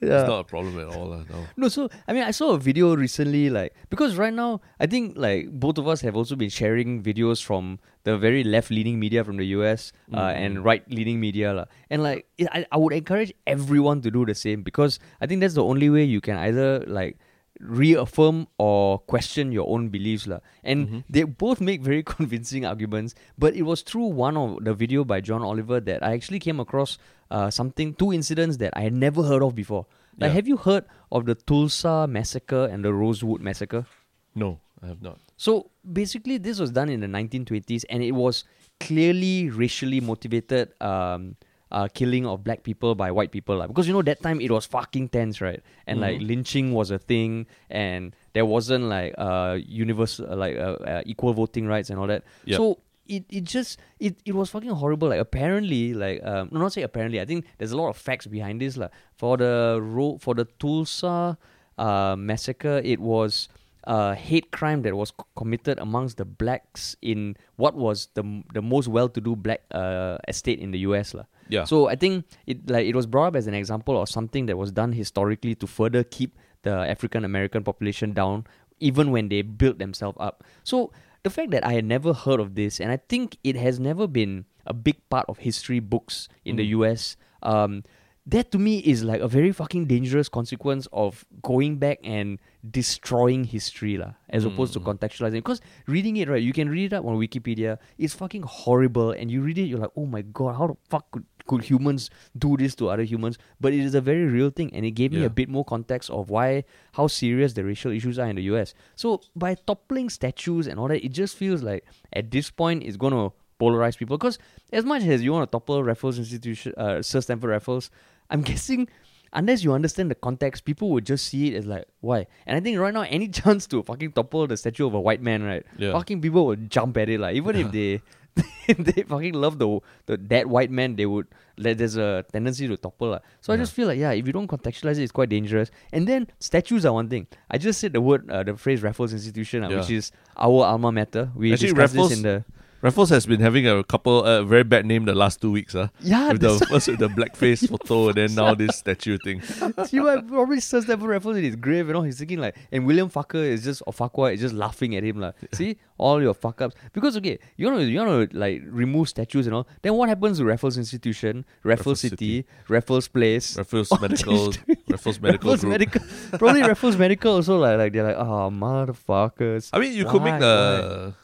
It's 0.00 0.28
not 0.28 0.40
a 0.40 0.44
problem 0.44 0.78
at 0.78 0.86
all. 0.94 1.12
Uh, 1.12 1.24
no. 1.30 1.44
No, 1.56 1.68
so 1.68 1.88
I 2.06 2.12
mean, 2.12 2.22
I 2.22 2.30
saw 2.30 2.52
a 2.54 2.58
video 2.58 2.94
recently, 2.96 3.50
like 3.50 3.74
because 3.90 4.16
right 4.16 4.32
now, 4.32 4.60
I 4.80 4.86
think 4.86 5.16
like 5.16 5.50
both 5.50 5.78
of 5.78 5.88
us 5.88 6.00
have 6.02 6.16
also 6.16 6.36
been 6.36 6.50
sharing 6.50 7.02
videos 7.02 7.42
from 7.42 7.78
the 8.04 8.16
very 8.16 8.44
left-leaning 8.44 8.98
media 8.98 9.24
from 9.24 9.36
the 9.36 9.46
US 9.58 9.92
uh, 10.14 10.16
Mm-hmm. 10.16 10.42
and 10.44 10.64
right-leaning 10.64 11.20
media, 11.20 11.52
lah. 11.52 11.64
And 11.90 12.02
like, 12.02 12.26
it, 12.38 12.48
I, 12.52 12.64
I 12.72 12.76
would 12.78 12.92
encourage 12.92 13.32
everyone 13.46 14.00
to 14.02 14.10
do 14.10 14.24
the 14.24 14.34
same 14.34 14.62
because 14.62 14.98
I 15.20 15.26
think 15.26 15.40
that's 15.40 15.54
the 15.54 15.64
only 15.64 15.90
way 15.90 16.04
you 16.04 16.20
can 16.20 16.36
either 16.38 16.84
like 16.86 17.18
reaffirm 17.60 18.46
or 18.58 18.98
question 19.00 19.52
your 19.52 19.68
own 19.68 19.88
beliefs, 19.88 20.26
lah. 20.26 20.40
And 20.64 20.86
Mm-hmm. 20.88 20.98
they 21.10 21.22
both 21.24 21.60
make 21.60 21.80
very 21.82 22.02
convincing 22.16 22.64
arguments. 22.64 23.14
But 23.38 23.54
it 23.56 23.62
was 23.62 23.82
through 23.82 24.06
one 24.06 24.36
of 24.36 24.64
the 24.64 24.74
video 24.74 25.04
by 25.04 25.20
John 25.20 25.42
Oliver 25.42 25.80
that 25.80 26.02
I 26.02 26.12
actually 26.12 26.38
came 26.38 26.60
across 26.60 26.98
uh, 27.30 27.50
something, 27.50 27.94
two 27.94 28.12
incidents 28.12 28.56
that 28.58 28.72
I 28.76 28.82
had 28.82 28.92
never 28.94 29.22
heard 29.22 29.42
of 29.42 29.54
before. 29.54 29.86
Like, 30.18 30.30
Yeah. 30.30 30.34
have 30.34 30.48
you 30.48 30.56
heard 30.56 30.84
of 31.12 31.26
the 31.26 31.34
Tulsa 31.34 32.06
massacre 32.08 32.66
and 32.70 32.84
the 32.84 32.92
Rosewood 32.94 33.40
massacre? 33.40 33.86
No, 34.34 34.60
I 34.82 34.86
have 34.86 35.02
not. 35.02 35.18
So 35.36 35.70
basically, 35.92 36.38
this 36.38 36.58
was 36.58 36.70
done 36.70 36.88
in 36.88 37.00
the 37.00 37.06
1920s, 37.06 37.84
and 37.90 38.02
it 38.02 38.12
was 38.12 38.44
clearly 38.80 39.50
racially 39.50 40.00
motivated 40.00 40.72
um, 40.80 41.36
uh, 41.70 41.88
killing 41.92 42.24
of 42.26 42.42
black 42.44 42.62
people 42.62 42.94
by 42.94 43.10
white 43.10 43.30
people. 43.30 43.56
lah. 43.56 43.66
Because 43.66 43.86
you 43.86 43.92
know 43.92 44.02
that 44.02 44.22
time 44.22 44.40
it 44.40 44.50
was 44.50 44.64
fucking 44.66 45.08
tense, 45.10 45.40
right? 45.40 45.60
And 45.86 46.00
like 46.00 46.20
lynching 46.20 46.72
was 46.72 46.90
a 46.90 46.98
thing, 46.98 47.46
and 47.68 48.14
there 48.32 48.46
wasn't 48.46 48.84
like 48.88 49.14
uh, 49.18 49.58
universal 49.66 50.26
like 50.36 50.56
uh, 50.56 50.76
uh, 50.84 51.02
equal 51.04 51.34
voting 51.34 51.66
rights 51.66 51.90
and 51.90 51.98
all 51.98 52.06
that. 52.08 52.24
Yep. 52.46 52.56
So 52.56 52.78
it, 53.08 53.24
it 53.28 53.44
just 53.44 53.78
it, 54.00 54.16
it 54.24 54.32
was 54.34 54.50
fucking 54.50 54.70
horrible. 54.70 55.08
Like 55.08 55.20
apparently, 55.20 55.92
like 55.94 56.24
um, 56.24 56.48
no, 56.52 56.60
not 56.60 56.72
say 56.72 56.82
apparently. 56.82 57.20
I 57.20 57.24
think 57.24 57.44
there's 57.58 57.72
a 57.72 57.76
lot 57.76 57.88
of 57.88 57.96
facts 57.96 58.26
behind 58.26 58.60
this. 58.60 58.76
Like 58.76 58.90
for 59.16 59.36
the 59.36 59.78
ro- 59.80 60.18
for 60.20 60.34
the 60.34 60.44
Tulsa 60.60 61.36
uh, 61.78 62.16
massacre, 62.16 62.80
it 62.84 63.00
was 63.00 63.48
a 63.84 64.14
hate 64.14 64.50
crime 64.50 64.82
that 64.82 64.94
was 64.94 65.08
c- 65.10 65.24
committed 65.36 65.78
amongst 65.78 66.16
the 66.18 66.24
blacks 66.24 66.96
in 67.00 67.36
what 67.56 67.74
was 67.74 68.08
the 68.14 68.22
m- 68.22 68.44
the 68.52 68.60
most 68.60 68.88
well-to-do 68.88 69.36
black 69.36 69.62
uh, 69.72 70.18
estate 70.28 70.58
in 70.60 70.72
the 70.72 70.80
U.S. 70.92 71.14
lah. 71.14 71.24
Yeah. 71.48 71.64
So 71.64 71.88
I 71.88 71.96
think 71.96 72.24
it 72.46 72.68
like 72.70 72.86
it 72.86 72.94
was 72.94 73.06
brought 73.06 73.28
up 73.28 73.36
as 73.36 73.46
an 73.46 73.54
example 73.54 74.00
of 74.00 74.08
something 74.08 74.46
that 74.46 74.56
was 74.56 74.70
done 74.72 74.92
historically 74.92 75.54
to 75.56 75.66
further 75.66 76.04
keep 76.04 76.36
the 76.62 76.72
African 76.88 77.24
American 77.24 77.62
population 77.64 78.12
down, 78.12 78.44
even 78.80 79.10
when 79.10 79.28
they 79.28 79.42
built 79.42 79.78
themselves 79.78 80.16
up. 80.20 80.44
So 80.64 80.92
the 81.22 81.30
fact 81.30 81.50
that 81.50 81.64
I 81.66 81.72
had 81.72 81.84
never 81.84 82.12
heard 82.12 82.40
of 82.40 82.54
this, 82.54 82.80
and 82.80 82.90
I 82.92 82.98
think 83.08 83.38
it 83.42 83.56
has 83.56 83.80
never 83.80 84.06
been 84.06 84.44
a 84.66 84.74
big 84.74 84.96
part 85.08 85.26
of 85.28 85.38
history 85.38 85.80
books 85.80 86.28
in 86.44 86.56
the 86.56 86.64
Mm. 86.64 86.78
US. 86.78 87.16
Um, 87.42 87.82
that 88.26 88.52
to 88.52 88.58
me 88.58 88.80
is 88.80 89.02
like 89.02 89.22
a 89.22 89.28
very 89.28 89.52
fucking 89.52 89.86
dangerous 89.86 90.28
consequence 90.28 90.86
of 90.92 91.24
going 91.40 91.78
back 91.78 91.98
and 92.04 92.38
destroying 92.70 93.44
history 93.44 93.96
lah, 93.96 94.12
as 94.28 94.44
opposed 94.44 94.74
to 94.74 94.80
Mm. 94.80 94.84
contextualizing. 94.94 95.40
Because 95.40 95.60
reading 95.86 96.16
it 96.18 96.28
right, 96.28 96.42
you 96.42 96.52
can 96.52 96.68
read 96.68 96.92
it 96.92 96.96
up 96.96 97.04
on 97.06 97.16
Wikipedia. 97.16 97.78
It's 97.96 98.12
fucking 98.14 98.42
horrible, 98.42 99.10
and 99.12 99.30
you 99.30 99.40
read 99.40 99.56
it, 99.56 99.62
you're 99.64 99.78
like, 99.80 99.96
oh 99.96 100.04
my 100.04 100.20
god, 100.22 100.56
how 100.60 100.66
the 100.68 100.76
fuck 100.90 101.10
could, 101.10 101.24
could 101.48 101.64
humans 101.64 102.10
do 102.36 102.56
this 102.56 102.74
to 102.76 102.88
other 102.88 103.02
humans? 103.02 103.38
But 103.60 103.72
it 103.72 103.80
is 103.80 103.94
a 103.94 104.00
very 104.00 104.26
real 104.26 104.50
thing, 104.50 104.72
and 104.72 104.84
it 104.84 104.92
gave 104.92 105.12
me 105.12 105.24
a 105.24 105.30
bit 105.30 105.48
more 105.48 105.64
context 105.64 106.10
of 106.10 106.30
why 106.30 106.64
how 106.92 107.08
serious 107.08 107.54
the 107.54 107.64
racial 107.64 107.90
issues 107.90 108.18
are 108.18 108.26
in 108.26 108.36
the 108.36 108.42
US. 108.54 108.74
So 108.94 109.20
by 109.34 109.54
toppling 109.54 110.08
statues 110.10 110.68
and 110.68 110.78
all 110.78 110.88
that, 110.88 111.04
it 111.04 111.10
just 111.10 111.36
feels 111.36 111.62
like 111.62 111.84
at 112.12 112.30
this 112.30 112.50
point 112.50 112.84
it's 112.84 112.96
gonna 112.96 113.30
polarize 113.60 113.98
people. 113.98 114.16
Because 114.16 114.38
as 114.72 114.84
much 114.84 115.02
as 115.02 115.22
you 115.22 115.32
want 115.32 115.50
to 115.50 115.52
topple 115.56 115.82
Raffles 115.82 116.18
Institution, 116.18 116.72
uh, 116.76 117.02
Sir 117.02 117.20
Stamford 117.20 117.50
Raffles, 117.50 117.90
I'm 118.30 118.42
guessing 118.52 118.88
unless 119.32 119.62
you 119.62 119.72
understand 119.72 120.10
the 120.10 120.14
context, 120.14 120.64
people 120.64 120.90
would 120.90 121.06
just 121.06 121.26
see 121.26 121.48
it 121.48 121.58
as 121.58 121.66
like, 121.66 121.86
why? 122.00 122.26
And 122.46 122.56
I 122.56 122.60
think 122.60 122.78
right 122.78 122.94
now, 122.94 123.02
any 123.02 123.28
chance 123.40 123.66
to 123.68 123.82
fucking 123.82 124.12
topple 124.12 124.46
the 124.46 124.56
statue 124.56 124.86
of 124.86 124.94
a 124.94 125.00
white 125.00 125.22
man, 125.22 125.42
right? 125.42 125.64
Yeah. 125.76 125.92
Fucking 125.92 126.20
people 126.20 126.46
would 126.46 126.70
jump 126.70 126.96
at 126.96 127.08
it, 127.08 127.20
like 127.20 127.36
even 127.36 127.56
if 127.56 127.72
they. 127.72 128.02
they 128.68 129.02
fucking 129.02 129.34
love 129.34 129.58
the, 129.58 129.80
the 130.06 130.16
that 130.28 130.46
white 130.48 130.70
man. 130.70 130.96
They 130.96 131.06
would 131.06 131.26
like, 131.56 131.78
there's 131.78 131.96
a 131.96 132.24
tendency 132.32 132.68
to 132.68 132.76
topple. 132.76 133.10
lah. 133.10 133.20
So 133.40 133.52
I 133.52 133.56
just 133.56 133.72
feel 133.72 133.86
like 133.88 133.98
yeah, 133.98 134.12
if 134.12 134.26
you 134.26 134.32
don't 134.32 134.48
contextualize 134.48 134.98
it, 134.98 135.02
it's 135.02 135.12
quite 135.12 135.28
dangerous. 135.28 135.70
And 135.92 136.06
then 136.06 136.28
statues 136.38 136.84
are 136.86 136.92
one 136.92 137.08
thing. 137.08 137.26
I 137.50 137.58
just 137.58 137.80
said 137.80 137.92
the 137.92 138.00
word, 138.00 138.30
uh, 138.30 138.42
the 138.42 138.56
phrase 138.56 138.82
Raffles 138.82 139.12
Institution, 139.12 139.64
uh, 139.64 139.70
which 139.70 139.90
is 139.90 140.12
our 140.36 140.64
alma 140.64 140.92
mater. 140.92 141.30
We 141.34 141.52
Actually, 141.52 141.68
discussed 141.68 141.94
Raffles- 141.94 142.08
this 142.10 142.18
in 142.18 142.22
the 142.24 142.44
Raffles 142.80 143.10
has 143.10 143.26
been 143.26 143.40
having 143.40 143.66
a 143.66 143.82
couple 143.82 144.24
uh, 144.24 144.44
very 144.44 144.62
bad 144.62 144.86
name 144.86 145.04
the 145.04 145.14
last 145.14 145.40
two 145.40 145.50
weeks. 145.50 145.74
Uh, 145.74 145.88
yeah. 146.00 146.30
with 146.30 146.40
the 146.40 146.66
first 146.70 146.86
with 146.86 147.00
the 147.00 147.08
blackface 147.08 147.68
photo 147.86 148.08
and 148.08 148.16
then 148.16 148.34
now 148.36 148.54
this 148.54 148.76
statue 148.76 149.18
thing. 149.18 149.42
See 149.86 149.98
why 149.98 150.20
probably 150.20 150.60
Sir 150.60 150.80
Stamford 150.80 151.08
Raffles 151.10 151.36
in 151.36 151.44
his 151.44 151.56
grave, 151.56 151.88
you 151.88 151.92
know, 151.92 152.02
he's 152.02 152.18
thinking 152.18 152.38
like, 152.38 152.56
and 152.70 152.86
William 152.86 153.10
Fucker 153.10 153.42
is 153.42 153.64
just 153.64 153.82
or 153.86 153.92
Farquhar 153.92 154.30
is 154.30 154.40
just 154.40 154.54
laughing 154.54 154.94
at 154.94 155.02
him 155.02 155.18
like, 155.18 155.34
see 155.52 155.76
all 155.98 156.22
your 156.22 156.34
fuck 156.34 156.60
ups 156.60 156.76
because 156.92 157.16
okay, 157.16 157.40
you 157.56 157.68
know 157.68 157.78
you 157.78 157.98
want 157.98 158.30
to 158.30 158.38
like 158.38 158.62
remove 158.66 159.08
statues 159.08 159.46
and 159.46 159.56
all. 159.56 159.66
Then 159.82 159.94
what 159.94 160.08
happens 160.08 160.38
to 160.38 160.44
Raffles 160.44 160.78
Institution, 160.78 161.44
Raffles, 161.64 161.78
Raffles 161.78 162.00
City, 162.00 162.46
Raffles 162.68 163.08
Place, 163.08 163.56
Raffles 163.56 163.90
Medical 164.00 164.52
Raffles 164.88 165.20
Medical 165.20 165.50
Raffles 165.50 165.60
Group. 165.60 165.70
Medical, 165.70 166.00
probably 166.38 166.62
Raffles 166.62 166.96
Medical 166.96 167.34
also 167.34 167.58
like 167.58 167.78
like 167.78 167.92
they're 167.92 168.04
like, 168.04 168.16
oh 168.16 168.50
motherfuckers. 168.50 169.70
I 169.72 169.80
mean, 169.80 169.92
you 169.94 170.04
could 170.04 170.22
make 170.22 170.38
the 170.38 171.14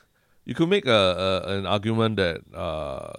you 0.44 0.54
could 0.54 0.68
make 0.68 0.86
a, 0.86 0.90
a 1.46 1.58
an 1.58 1.66
argument 1.66 2.16
that 2.16 2.40
uh 2.54 3.12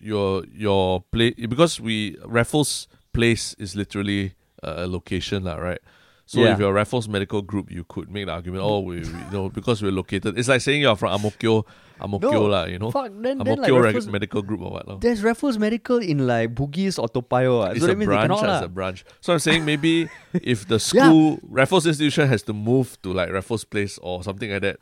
your 0.00 0.44
your 0.52 1.02
place 1.10 1.34
because 1.48 1.80
we 1.80 2.16
Raffles 2.24 2.86
Place 3.12 3.54
is 3.58 3.74
literally 3.74 4.34
a, 4.62 4.84
a 4.84 4.86
location 4.86 5.44
lah, 5.44 5.56
right? 5.56 5.80
So 6.28 6.40
Yeah. 6.44 6.52
if 6.52 6.60
you're 6.60 6.72
Raffles 6.76 7.08
Medical 7.08 7.40
Group, 7.40 7.72
you 7.72 7.84
could 7.88 8.10
make 8.12 8.26
the 8.26 8.32
argument, 8.32 8.62
oh, 8.62 8.80
we, 8.80 9.00
we 9.00 9.08
you 9.08 9.30
know 9.32 9.48
because 9.48 9.82
we're 9.82 9.90
located. 9.90 10.38
It's 10.38 10.46
like 10.46 10.60
saying 10.60 10.82
you're 10.82 10.94
from 10.94 11.14
Ang 11.16 11.22
Mo 11.24 11.32
Kio, 11.32 11.64
Amokyo 11.98 12.20
No, 12.30 12.42
lah, 12.52 12.64
you 12.68 12.78
know, 12.78 12.90
Fuck, 12.92 13.10
then, 13.16 13.38
then 13.38 13.58
like 13.58 13.72
Raffles, 13.72 14.06
Medical 14.06 14.42
Group 14.42 14.60
or 14.60 14.70
what? 14.76 14.86
lah. 14.86 14.96
there's 15.00 15.24
Raffles 15.24 15.56
Medical 15.58 15.98
in 15.98 16.26
like 16.28 16.54
Bugis 16.54 16.98
or 17.00 17.08
Toa 17.08 17.22
Payoh. 17.24 17.64
ah. 17.64 17.70
It's 17.72 17.80
so 17.80 17.90
a 17.90 17.96
branch, 17.96 18.28
cannot 18.28 18.44
it's 18.44 18.66
a 18.66 18.68
branch. 18.68 19.04
So 19.24 19.32
I'm 19.32 19.38
saying 19.40 19.64
maybe 19.64 20.08
if 20.34 20.68
the 20.68 20.78
school 20.78 21.40
Raffles 21.48 21.86
Institution 21.88 22.28
has 22.28 22.42
to 22.44 22.52
move 22.52 23.00
to 23.02 23.12
like 23.12 23.32
Raffles 23.32 23.64
Place 23.64 23.96
or 23.98 24.22
something 24.22 24.52
like 24.52 24.62
that, 24.62 24.76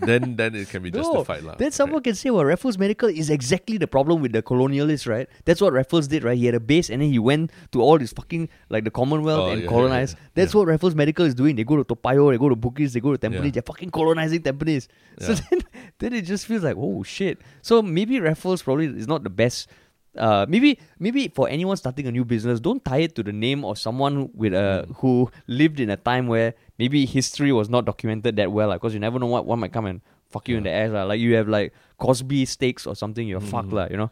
then 0.00 0.36
then 0.36 0.54
it 0.54 0.68
can 0.70 0.82
be 0.82 0.90
No, 0.90 1.02
justified 1.02 1.42
lah. 1.44 1.54
Then 1.56 1.70
someone 1.70 2.02
can 2.02 2.14
say, 2.14 2.30
well, 2.30 2.44
Raffles 2.44 2.78
Medical 2.78 3.08
is 3.08 3.30
exactly 3.30 3.76
the 3.78 3.86
problem 3.86 4.20
with 4.22 4.32
the 4.32 4.42
colonialists, 4.42 5.06
right? 5.08 5.28
That's 5.44 5.60
what 5.60 5.72
Raffles 5.72 6.08
did, 6.08 6.24
right? 6.24 6.36
He 6.36 6.46
had 6.46 6.54
a 6.54 6.60
base 6.60 6.88
and 6.90 7.02
then 7.02 7.10
he 7.10 7.18
went 7.18 7.50
to 7.72 7.82
all 7.82 7.98
this 7.98 8.12
fucking, 8.12 8.48
like 8.70 8.84
the 8.84 8.90
Commonwealth 8.90 9.48
Oh, 9.48 9.52
and 9.52 9.62
yeah, 9.62 9.68
colonized. 9.68 10.16
yeah, 10.16 10.22
yeah. 10.22 10.30
That's 10.34 10.54
what 10.54 10.66
Raffles 10.66 10.94
Medical 10.94 11.24
is 11.26 11.34
doing. 11.34 11.56
They 11.56 11.64
go 11.64 11.76
to 11.76 11.84
Toa 11.84 11.96
Payoh, 11.96 12.32
they 12.32 12.38
go 12.38 12.48
to 12.48 12.56
Bugis, 12.56 12.92
they 12.92 13.00
go 13.00 13.14
to 13.14 13.18
Tampines, 13.18 13.52
they're 13.52 13.62
fucking 13.62 13.90
colonizing 13.90 14.40
Tampines. 14.42 14.88
So 15.20 15.34
then, 15.34 15.60
then 15.98 16.12
it 16.14 16.22
just 16.22 16.46
feels 16.46 16.62
like, 16.64 16.76
oh 16.78 17.02
shit. 17.02 17.38
So 17.60 17.82
maybe 17.82 18.18
Raffles 18.20 18.62
probably 18.62 18.86
is 18.86 19.06
not 19.08 19.24
the 19.24 19.30
best. 19.30 19.68
Uh, 20.14 20.44
maybe 20.46 20.78
maybe 20.98 21.28
for 21.28 21.48
anyone 21.48 21.74
starting 21.74 22.06
a 22.06 22.12
new 22.12 22.22
business, 22.22 22.60
don't 22.60 22.84
tie 22.84 22.98
it 22.98 23.14
to 23.14 23.22
the 23.22 23.32
name 23.32 23.64
of 23.64 23.78
someone 23.78 24.28
with 24.34 24.52
a 24.52 24.84
Mm. 24.86 24.96
who 25.00 25.30
lived 25.48 25.80
in 25.80 25.88
a 25.88 25.96
time 25.96 26.26
where 26.28 26.52
maybe 26.82 27.00
history 27.18 27.52
was 27.60 27.68
not 27.74 27.84
documented 27.90 28.34
that 28.40 28.50
well, 28.50 28.72
because 28.74 28.92
you 28.94 29.00
never 29.06 29.18
know 29.22 29.30
what 29.34 29.46
one 29.46 29.58
might 29.62 29.72
come 29.76 29.86
and 29.86 30.00
fuck 30.34 30.48
you 30.50 30.56
in 30.58 30.64
the 30.66 30.70
ass. 30.82 30.90
lah. 30.90 31.04
Like 31.10 31.20
you 31.22 31.34
have 31.38 31.48
like 31.48 31.72
Cosby 32.02 32.44
steaks 32.54 32.86
or 32.90 32.94
something, 33.02 33.28
you're 33.30 33.44
fucked, 33.54 33.70
Mm. 33.70 33.78
lah, 33.78 33.86
you 33.92 33.98
know. 34.02 34.10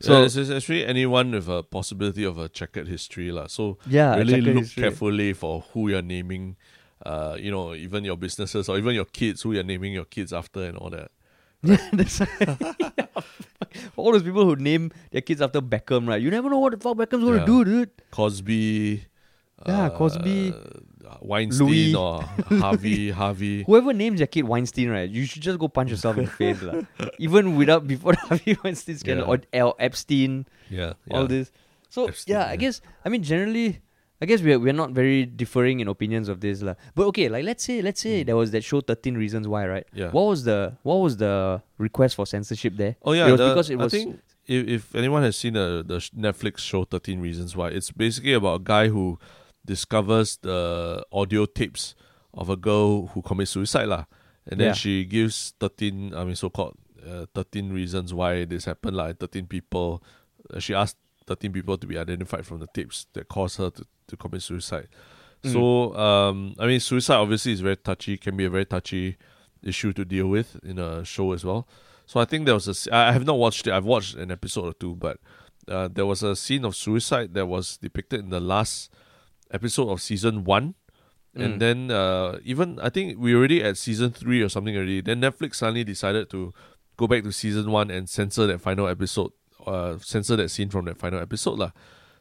So 0.00 0.08
So 0.12 0.22
it's, 0.24 0.36
it's 0.40 0.50
actually 0.58 0.82
anyone 0.84 1.32
with 1.36 1.48
a 1.48 1.62
possibility 1.62 2.24
of 2.24 2.36
a 2.38 2.48
checkered 2.48 2.88
history, 2.88 3.28
lah. 3.32 3.46
So 3.56 3.78
yeah, 3.88 4.16
really 4.20 4.40
look 4.40 4.64
history. 4.68 4.82
carefully 4.84 5.32
for 5.32 5.64
who 5.72 5.88
you're 5.92 6.04
naming. 6.16 6.56
Uh, 7.00 7.32
you 7.40 7.48
know, 7.50 7.72
even 7.72 8.04
your 8.04 8.16
businesses 8.20 8.68
or 8.68 8.76
even 8.76 8.92
your 8.94 9.08
kids, 9.08 9.40
who 9.40 9.52
you're 9.56 9.64
naming 9.64 9.92
your 9.96 10.04
kids 10.04 10.34
after, 10.36 10.60
and 10.68 10.76
all 10.76 10.90
that. 10.92 11.08
Yeah, 11.64 11.80
that's 11.96 12.20
all 13.96 14.12
those 14.12 14.22
people 14.22 14.44
who 14.44 14.56
name 14.56 14.90
their 15.10 15.20
kids 15.20 15.40
after 15.40 15.60
Beckham, 15.60 16.08
right? 16.08 16.20
You 16.20 16.30
never 16.30 16.48
know 16.50 16.58
what 16.58 16.72
the 16.72 16.78
fuck 16.80 16.96
Beckham's 17.00 17.24
gonna 17.24 17.38
Yeah. 17.44 17.52
do, 17.52 17.64
dude. 17.64 17.90
Cosby. 18.10 19.04
Yeah, 19.66 19.86
uh, 19.86 19.90
Cosby, 19.96 20.52
Weinstein 21.20 21.66
Louis. 21.66 21.94
or 21.94 22.22
Harvey, 22.60 23.10
Harvey. 23.22 23.64
Whoever 23.64 23.92
names 23.92 24.18
their 24.18 24.26
kid 24.26 24.44
Weinstein, 24.44 24.90
right? 24.90 25.08
You 25.08 25.24
should 25.26 25.42
just 25.42 25.58
go 25.58 25.68
punch 25.68 25.90
yourself 25.90 26.18
in 26.18 26.24
the 26.24 26.30
face, 26.30 26.62
lah. 26.62 26.82
Even 27.18 27.56
without 27.56 27.86
before 27.86 28.14
Harvey 28.28 28.56
Weinstein 28.62 28.96
scandal 28.96 29.26
Yeah. 29.26 29.62
or, 29.62 29.68
or 29.68 29.74
Epstein, 29.78 30.46
Yeah, 30.68 30.94
yeah. 31.06 31.16
all 31.16 31.26
this. 31.26 31.50
So 31.88 32.06
Epstein, 32.06 32.36
yeah, 32.36 32.46
I 32.46 32.56
guess 32.56 32.80
I 33.04 33.08
mean 33.08 33.22
generally, 33.22 33.80
I 34.22 34.26
guess 34.26 34.42
we're 34.42 34.58
we're 34.60 34.72
not 34.76 34.90
very 34.92 35.26
differing 35.26 35.80
in 35.80 35.88
opinions 35.88 36.28
of 36.28 36.40
this, 36.40 36.62
lah. 36.62 36.74
But 36.94 37.06
okay, 37.08 37.28
like 37.28 37.44
let's 37.44 37.64
say 37.64 37.82
let's 37.82 38.00
say 38.00 38.22
Mm. 38.22 38.26
there 38.26 38.36
was 38.36 38.50
that 38.52 38.62
show 38.62 38.80
Thirteen 38.80 39.16
Reasons 39.16 39.48
Why, 39.48 39.66
right? 39.66 39.86
Yeah. 39.92 40.10
What 40.10 40.26
was 40.30 40.44
the 40.44 40.76
what 40.82 40.96
was 41.02 41.16
the 41.16 41.62
request 41.78 42.14
for 42.16 42.26
censorship 42.26 42.76
there? 42.76 42.96
Oh 43.02 43.12
yeah, 43.12 43.26
it 43.26 43.32
was 43.32 43.40
the- 43.40 43.48
because 43.48 43.70
it 43.70 43.78
was 43.78 43.92
I 43.94 43.96
think 43.96 44.20
if, 44.46 44.68
if 44.68 44.94
anyone 44.94 45.22
has 45.22 45.36
seen 45.36 45.54
the 45.54 45.82
the 45.86 45.98
Netflix 46.14 46.58
show 46.58 46.84
Thirteen 46.84 47.20
Reasons 47.20 47.56
Why, 47.56 47.68
it's 47.74 47.90
basically 47.90 48.34
about 48.34 48.60
a 48.60 48.64
guy 48.64 48.86
who 48.88 49.18
discovers 49.70 50.38
the 50.42 50.58
audio 51.12 51.46
tapes 51.46 51.94
of 52.34 52.50
a 52.50 52.58
girl 52.68 53.06
who 53.12 53.22
commits 53.22 53.52
suicide, 53.52 53.88
lah, 53.94 54.04
and 54.48 54.58
then 54.58 54.68
Yeah. 54.68 54.82
she 54.82 55.04
gives 55.16 55.54
thirteen, 55.60 55.96
I 56.14 56.22
mean, 56.26 56.36
so 56.42 56.50
called 56.50 56.74
uh, 57.10 57.26
thirteen 57.34 57.72
reasons 57.72 58.12
why 58.12 58.44
this 58.46 58.66
happened, 58.66 58.96
like 58.96 59.18
thirteen 59.22 59.46
people. 59.46 60.02
Uh, 60.50 60.58
she 60.58 60.74
asked 60.74 60.98
thirteen 61.26 61.52
people 61.52 61.76
to 61.78 61.86
be 61.86 61.96
identified 61.98 62.44
from 62.48 62.58
the 62.58 62.68
tapes 62.74 63.06
that 63.14 63.28
caused 63.28 63.56
her 63.58 63.70
to, 63.70 63.82
to 64.08 64.16
commit 64.16 64.42
suicide. 64.42 64.88
Mm. 65.42 65.52
So, 65.52 65.62
um, 65.96 66.36
I 66.58 66.66
mean, 66.66 66.80
suicide 66.80 67.18
obviously 67.24 67.52
is 67.52 67.62
very 67.62 67.76
touchy, 67.76 68.18
can 68.18 68.36
be 68.36 68.44
a 68.44 68.50
very 68.50 68.66
touchy 68.66 69.16
issue 69.62 69.92
to 69.92 70.04
deal 70.04 70.26
with 70.26 70.58
in 70.62 70.78
a 70.78 71.04
show 71.04 71.32
as 71.32 71.44
well. 71.44 71.62
So 72.06 72.18
I 72.20 72.26
think 72.26 72.44
there 72.46 72.54
was 72.54 72.66
a. 72.68 72.74
I 72.94 73.12
have 73.12 73.24
not 73.24 73.38
watched 73.38 73.66
it. 73.66 73.72
I've 73.72 73.86
watched 73.94 74.16
an 74.16 74.30
episode 74.30 74.66
or 74.70 74.74
two, 74.74 74.94
but 74.96 75.16
uh, 75.68 75.88
there 75.96 76.06
was 76.06 76.22
a 76.22 76.34
scene 76.34 76.64
of 76.64 76.74
suicide 76.74 77.34
that 77.34 77.46
was 77.46 77.78
depicted 77.78 78.20
in 78.20 78.30
the 78.30 78.40
last 78.40 78.90
episode 79.50 79.88
of 79.90 80.00
season 80.00 80.44
one, 80.44 80.74
Mm. 81.30 81.44
and 81.44 81.52
then 81.62 81.78
uh, 81.94 82.38
even 82.42 82.80
I 82.82 82.90
think 82.90 83.14
we 83.22 83.34
already 83.38 83.62
at 83.62 83.78
season 83.78 84.10
three 84.10 84.42
or 84.42 84.48
something 84.50 84.74
already. 84.74 85.00
Then 85.00 85.20
Netflix 85.22 85.62
suddenly 85.62 85.84
decided 85.86 86.26
to 86.34 86.50
go 86.98 87.06
back 87.06 87.22
to 87.22 87.30
season 87.30 87.70
one 87.70 87.86
and 87.88 88.08
censor 88.10 88.48
that 88.50 88.60
final 88.60 88.88
episode. 88.90 89.30
Uh, 89.64 89.94
censor 90.02 90.34
that 90.34 90.50
scene 90.50 90.70
from 90.74 90.86
that 90.86 90.98
final 90.98 91.20
episode 91.20 91.58
lah. 91.58 91.70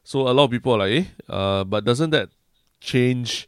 So 0.04 0.28
a 0.30 0.34
lot 0.36 0.46
of 0.46 0.52
people 0.52 0.74
are 0.78 0.86
like, 0.86 0.94
eh, 0.94 1.06
uh, 1.26 1.64
but 1.66 1.86
doesn't 1.86 2.12
that 2.12 2.30
change 2.82 3.48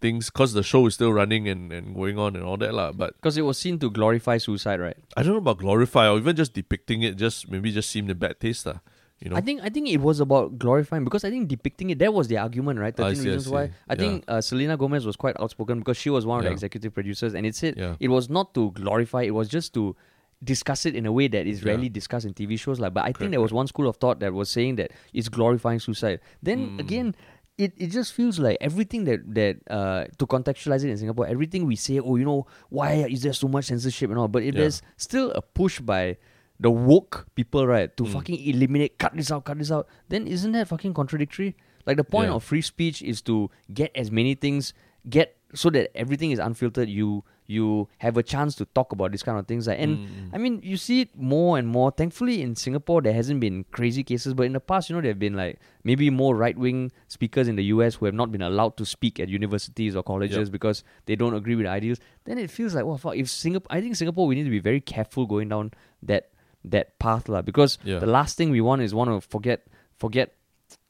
things? 0.00 0.28
Cause 0.28 0.52
the 0.52 0.62
show 0.62 0.84
is 0.86 0.94
still 0.94 1.12
running 1.12 1.48
and, 1.48 1.72
and 1.72 1.94
going 1.94 2.18
on 2.18 2.36
and 2.36 2.44
all 2.44 2.56
that 2.58 2.74
lah. 2.74 2.92
But 2.92 3.16
because 3.16 3.38
it 3.38 3.42
was 3.48 3.56
seen 3.56 3.78
to 3.80 3.90
glorify 3.90 4.36
suicide, 4.38 4.80
right? 4.80 4.96
I 5.16 5.22
don't 5.22 5.32
know 5.32 5.38
about 5.38 5.58
glorify 5.58 6.08
or 6.08 6.18
even 6.18 6.36
just 6.36 6.52
depicting 6.52 7.02
it. 7.02 7.16
Just 7.16 7.50
maybe 7.50 7.72
just 7.72 7.88
seemed 7.90 8.10
a 8.10 8.14
bad 8.14 8.40
taste 8.40 8.66
lah. 8.66 8.80
You 9.20 9.30
know. 9.30 9.36
I 9.36 9.40
think 9.40 9.60
I 9.62 9.68
think 9.68 9.88
it 9.88 9.98
was 9.98 10.20
about 10.20 10.58
glorifying 10.58 11.02
because 11.04 11.24
I 11.24 11.30
think 11.30 11.48
depicting 11.48 11.90
it 11.90 11.98
that 11.98 12.14
was 12.14 12.28
the 12.28 12.38
argument, 12.38 12.78
right? 12.78 12.94
I 12.94 12.96
Thirteen 12.96 13.16
see, 13.22 13.28
I 13.30 13.32
reasons 13.34 13.48
why. 13.48 13.66
see. 13.66 13.72
I 13.88 13.94
think 13.96 14.24
uh, 14.28 14.40
Selena 14.40 14.76
Gomez 14.76 15.04
was 15.04 15.16
quite 15.16 15.34
outspoken 15.40 15.80
because 15.80 15.96
she 15.96 16.08
was 16.10 16.24
one 16.24 16.38
of 16.38 16.44
the 16.44 16.50
executive 16.52 16.94
producers, 16.94 17.34
and 17.34 17.44
it 17.44 17.54
said 17.56 17.74
Yeah. 17.76 17.96
it 17.98 18.08
was 18.08 18.30
not 18.30 18.54
to 18.54 18.70
glorify; 18.72 19.22
it 19.22 19.32
was 19.34 19.48
just 19.48 19.74
to 19.74 19.96
discuss 20.44 20.86
it 20.86 20.94
in 20.94 21.04
a 21.04 21.10
way 21.10 21.26
that 21.26 21.46
is 21.48 21.62
Yeah. 21.64 21.70
rarely 21.72 21.88
discussed 21.88 22.24
in 22.26 22.32
TV 22.32 22.56
shows. 22.56 22.78
Like, 22.78 22.94
but 22.94 23.04
I 23.04 23.12
think 23.12 23.32
there 23.32 23.40
was 23.40 23.52
one 23.52 23.66
school 23.66 23.88
of 23.88 23.96
thought 23.96 24.20
that 24.20 24.32
was 24.32 24.48
saying 24.50 24.76
that 24.76 24.92
it's 25.12 25.28
glorifying 25.28 25.80
suicide. 25.80 26.20
Then 26.42 26.70
Mm. 26.70 26.80
again. 26.80 27.14
It, 27.58 27.72
it 27.76 27.88
just 27.88 28.12
feels 28.12 28.38
like 28.38 28.56
everything 28.60 29.02
that 29.10 29.18
that 29.34 29.56
uh, 29.68 30.04
to 30.18 30.26
contextualize 30.28 30.84
it 30.84 30.90
in 30.90 30.96
Singapore, 30.96 31.26
everything 31.26 31.66
we 31.66 31.74
say, 31.74 31.98
oh, 31.98 32.14
you 32.14 32.24
know, 32.24 32.46
why 32.70 32.92
is 33.10 33.22
there 33.22 33.32
so 33.32 33.48
much 33.48 33.64
censorship 33.64 34.10
and 34.10 34.16
all? 34.20 34.28
But 34.28 34.44
if 34.44 34.54
Yeah. 34.54 34.60
there's 34.60 34.80
still 34.96 35.32
a 35.32 35.42
push 35.42 35.80
by 35.80 36.18
the 36.60 36.70
woke 36.70 37.26
people, 37.34 37.66
right, 37.66 37.96
to 37.96 38.02
Mm. 38.04 38.12
fucking 38.12 38.38
eliminate, 38.46 38.98
cut 38.98 39.14
this 39.16 39.30
out, 39.30 39.44
cut 39.44 39.58
this 39.58 39.70
out, 39.70 39.86
then 40.08 40.26
isn't 40.26 40.52
that 40.52 40.68
fucking 40.68 40.92
contradictory? 40.94 41.54
Like 41.86 41.96
the 41.96 42.04
point 42.04 42.28
Yeah. 42.30 42.34
of 42.34 42.44
free 42.44 42.62
speech 42.62 43.00
is 43.02 43.22
to 43.22 43.50
get 43.72 43.90
as 43.94 44.10
many 44.10 44.34
things, 44.34 44.74
get 45.08 45.36
so 45.54 45.70
that 45.70 45.96
everything 45.96 46.30
is 46.32 46.38
unfiltered. 46.38 46.88
You 46.88 47.24
you 47.50 47.88
have 47.96 48.18
a 48.18 48.22
chance 48.22 48.54
to 48.54 48.66
talk 48.76 48.92
about 48.92 49.10
these 49.10 49.22
kind 49.22 49.38
of 49.38 49.46
things. 49.46 49.66
Like, 49.66 49.78
and 49.80 49.96
Mm. 49.96 50.34
I 50.34 50.36
mean, 50.36 50.60
you 50.62 50.76
see 50.76 51.00
it 51.00 51.16
more 51.16 51.56
and 51.56 51.66
more. 51.66 51.90
Thankfully, 51.90 52.42
in 52.42 52.54
Singapore, 52.54 53.00
there 53.00 53.14
hasn't 53.14 53.40
been 53.40 53.64
crazy 53.70 54.04
cases, 54.04 54.34
but 54.34 54.42
in 54.44 54.52
the 54.52 54.60
past, 54.60 54.90
you 54.90 54.94
know, 54.94 55.00
there 55.00 55.12
have 55.12 55.18
been 55.18 55.32
like 55.32 55.58
maybe 55.82 56.10
more 56.10 56.36
right 56.36 56.58
wing 56.58 56.92
speakers 57.06 57.48
in 57.48 57.56
the 57.56 57.64
US 57.72 57.94
who 57.94 58.04
have 58.04 58.14
not 58.14 58.30
been 58.30 58.42
allowed 58.42 58.76
to 58.76 58.84
speak 58.84 59.18
at 59.18 59.30
universities 59.30 59.96
or 59.96 60.02
colleges 60.02 60.50
because 60.50 60.84
they 61.06 61.16
don't 61.16 61.32
agree 61.32 61.54
with 61.54 61.64
ideals. 61.64 61.98
Then 62.26 62.36
it 62.36 62.50
feels 62.50 62.74
like, 62.74 62.84
well, 62.84 62.98
fuck, 62.98 63.16
if 63.16 63.30
Singapore, 63.30 63.74
I 63.74 63.80
think 63.80 63.96
Singapore, 63.96 64.26
we 64.26 64.34
need 64.34 64.44
to 64.44 64.50
be 64.50 64.58
very 64.58 64.82
careful 64.82 65.24
going 65.24 65.48
down 65.48 65.72
that 66.02 66.28
that 66.64 66.98
path, 66.98 67.28
lah. 67.28 67.42
Because 67.42 67.78
Yeah. 67.84 67.98
the 68.00 68.06
last 68.06 68.36
thing 68.36 68.50
we 68.50 68.60
want 68.60 68.82
is 68.82 68.94
want 68.94 69.10
to 69.10 69.20
forget 69.20 69.66
forget 69.98 70.34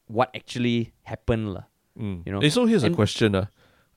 what 0.09 0.31
actually 0.35 0.93
happened, 1.05 1.55
lah. 1.55 1.65
Mm. 1.99 2.23
you 2.27 2.33
know, 2.33 2.41
Eh, 2.41 2.49
so 2.49 2.65
here's 2.67 2.85
a 2.85 2.91
question, 2.91 3.35
uh, 3.35 3.47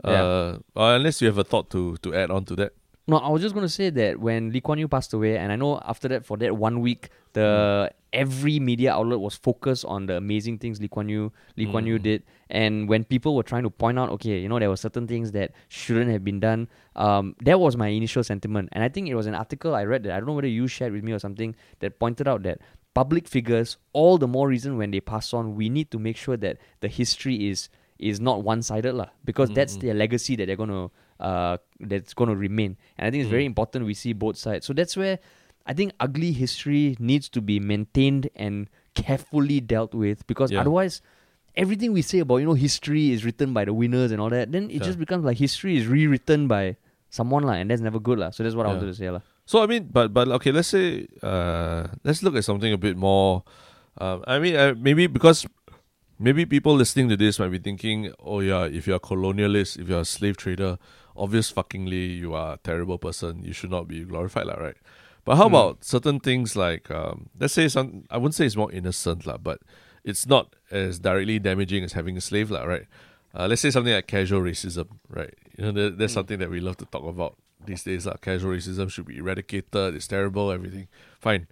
Yeah. 0.03 0.23
uh, 0.25 0.51
unless 0.75 1.21
you 1.21 1.27
have 1.29 1.37
a 1.37 1.43
thought 1.45 1.69
to 1.71 1.95
to 2.01 2.13
add 2.13 2.31
on 2.31 2.45
to 2.49 2.55
that. 2.57 2.73
No, 3.07 3.17
I 3.17 3.29
was 3.29 3.41
just 3.41 3.55
gonna 3.55 3.67
say 3.69 3.89
that 3.89 4.19
when 4.19 4.51
Lee 4.51 4.61
Kuan 4.61 4.77
Yew 4.77 4.87
passed 4.87 5.13
away, 5.13 5.37
and 5.37 5.51
I 5.51 5.55
know 5.55 5.81
after 5.85 6.07
that, 6.09 6.25
for 6.25 6.37
that 6.37 6.55
one 6.55 6.81
week, 6.81 7.09
the 7.33 7.91
every 8.13 8.59
media 8.59 8.93
outlet 8.93 9.19
was 9.19 9.35
focused 9.35 9.85
on 9.85 10.05
the 10.05 10.17
amazing 10.17 10.57
things 10.59 10.79
Lee 10.79 10.87
Kuan 10.87 11.09
Yew 11.09 11.31
Lee 11.57 11.65
Kuan 11.65 11.85
Yew 11.87 11.97
Mm. 11.97 12.03
did, 12.03 12.23
and 12.49 12.87
when 12.87 13.03
people 13.03 13.35
were 13.35 13.43
trying 13.43 13.63
to 13.63 13.69
point 13.71 13.97
out, 13.97 14.09
okay, 14.11 14.39
you 14.39 14.47
know, 14.47 14.59
there 14.59 14.69
were 14.69 14.77
certain 14.77 15.07
things 15.07 15.31
that 15.31 15.51
shouldn't 15.69 16.11
have 16.11 16.23
been 16.23 16.39
done. 16.39 16.67
Um, 16.95 17.35
that 17.41 17.59
was 17.59 17.75
my 17.75 17.87
initial 17.87 18.23
sentiment, 18.23 18.69
and 18.71 18.83
I 18.83 18.89
think 18.89 19.07
it 19.07 19.15
was 19.15 19.25
an 19.25 19.33
article 19.35 19.73
I 19.73 19.83
read 19.85 20.03
that 20.03 20.11
I 20.13 20.17
don't 20.17 20.27
know 20.27 20.33
whether 20.33 20.47
you 20.47 20.67
shared 20.67 20.93
with 20.93 21.03
me 21.03 21.11
or 21.11 21.19
something 21.19 21.55
that 21.79 21.97
pointed 21.99 22.27
out 22.27 22.43
that 22.43 22.59
public 22.93 23.27
figures, 23.27 23.77
all 23.93 24.17
the 24.19 24.27
more 24.27 24.47
reason 24.47 24.77
when 24.77 24.91
they 24.91 24.99
pass 25.01 25.33
on, 25.33 25.55
we 25.55 25.69
need 25.69 25.89
to 25.91 25.97
make 25.97 26.17
sure 26.17 26.37
that 26.37 26.57
the 26.81 26.87
history 26.87 27.49
is 27.49 27.69
is 27.97 28.19
not 28.19 28.43
one 28.43 28.61
sided 28.63 28.93
lah, 28.93 29.09
because 29.25 29.49
that's 29.51 29.77
Mm-mm. 29.77 29.81
their 29.81 29.93
legacy 29.93 30.35
that 30.35 30.47
they're 30.47 30.55
gonna 30.57 30.89
uh 31.21 31.57
that's 31.79 32.13
gonna 32.13 32.35
remain. 32.35 32.77
And 32.97 33.07
I 33.07 33.11
think 33.11 33.21
it's 33.21 33.29
very 33.29 33.43
Mm. 33.45 33.53
important 33.53 33.85
we 33.85 33.93
see 33.93 34.13
both 34.13 34.37
sides. 34.37 34.65
So 34.65 34.73
that's 34.73 34.97
where 34.97 35.19
I 35.65 35.73
think 35.73 35.93
ugly 35.99 36.31
history 36.33 36.97
needs 36.99 37.29
to 37.29 37.41
be 37.41 37.59
maintained 37.59 38.29
and 38.35 38.67
carefully 38.97 39.61
dealt 39.61 39.93
with 39.93 40.25
because 40.27 40.51
Yeah. 40.51 40.61
otherwise 40.61 41.01
everything 41.55 41.93
we 41.93 42.01
say 42.01 42.19
about 42.19 42.37
you 42.41 42.45
know 42.49 42.53
history 42.57 43.11
is 43.11 43.23
written 43.23 43.53
by 43.53 43.65
the 43.65 43.73
winners 43.73 44.11
and 44.11 44.19
all 44.19 44.29
that 44.33 44.51
then 44.51 44.69
it 44.71 44.81
Yeah. 44.81 44.87
just 44.89 44.97
becomes 44.99 45.23
like 45.23 45.37
history 45.37 45.77
is 45.77 45.85
rewritten 45.87 46.47
by 46.47 46.75
someone 47.09 47.43
lah 47.43 47.53
and 47.59 47.69
that's 47.69 47.81
never 47.83 47.99
good 47.99 48.17
lah 48.19 48.29
so 48.31 48.41
that's 48.43 48.55
what 48.55 48.65
I 48.65 48.69
Yeah. 48.71 48.75
wanted 48.79 48.91
to 48.91 48.97
say 48.97 49.09
lah 49.11 49.21
So 49.45 49.59
I 49.61 49.67
mean, 49.67 49.89
but 49.91 50.13
but 50.15 50.29
okay, 50.39 50.51
let's 50.55 50.69
say 50.71 51.07
uh, 51.21 51.87
let's 52.07 52.23
look 52.23 52.35
at 52.39 52.45
something 52.47 52.71
a 52.71 52.77
bit 52.79 52.95
more. 52.95 53.43
Um, 53.99 54.23
I 54.23 54.39
mean, 54.39 54.55
uh, 54.55 54.73
maybe 54.79 55.07
because 55.11 55.43
maybe 56.19 56.45
people 56.45 56.71
listening 56.73 57.09
to 57.11 57.17
this 57.17 57.35
might 57.41 57.51
be 57.51 57.59
thinking, 57.59 58.13
oh 58.23 58.39
yeah, 58.39 58.63
if 58.63 58.87
you're 58.87 58.95
a 59.01 59.03
colonialist, 59.03 59.75
if 59.81 59.89
you're 59.91 60.05
a 60.07 60.07
slave 60.07 60.37
trader, 60.37 60.77
obvious 61.21 61.51
fuckingly 61.53 62.03
you 62.23 62.33
are 62.33 62.53
a 62.55 62.59
terrible 62.69 62.97
person. 62.97 63.43
You 63.43 63.53
should 63.53 63.69
not 63.77 63.85
be 63.87 64.03
glorified, 64.11 64.47
lah, 64.49 64.57
right? 64.67 64.79
But 65.25 65.35
how 65.37 65.47
Hmm. 65.47 65.53
about 65.55 65.83
certain 65.85 66.19
things 66.19 66.55
like, 66.65 66.89
um, 66.89 67.29
let's 67.39 67.53
say 67.53 67.67
some, 67.69 68.05
I 68.09 68.17
wouldn't 68.17 68.35
say 68.35 68.45
it's 68.49 68.57
more 68.63 68.71
innocent, 68.79 69.25
lah, 69.29 69.37
but 69.37 69.59
it's 70.03 70.25
not 70.25 70.45
as 70.71 70.97
directly 70.99 71.37
damaging 71.39 71.83
as 71.83 71.93
having 71.93 72.17
a 72.17 72.21
slave, 72.29 72.49
lah, 72.49 72.63
right? 72.65 72.87
Uh, 73.37 73.45
let's 73.47 73.61
say 73.61 73.69
something 73.71 73.93
like 73.93 74.07
casual 74.07 74.41
racism, 74.41 74.87
right? 75.07 75.35
You 75.57 75.65
know, 75.65 75.71
that, 75.77 75.97
that's 75.99 76.13
Hmm. 76.13 76.19
something 76.25 76.39
that 76.39 76.49
we 76.49 76.59
love 76.59 76.77
to 76.77 76.85
talk 76.85 77.05
about 77.05 77.37
these 77.69 77.83
days. 77.83 78.05
Like 78.09 78.21
casual 78.21 78.51
racism 78.57 78.89
should 78.89 79.05
be 79.05 79.17
eradicated. 79.21 79.93
It's 79.95 80.07
terrible. 80.07 80.51
Everything 80.51 80.87
fine. 81.21 81.45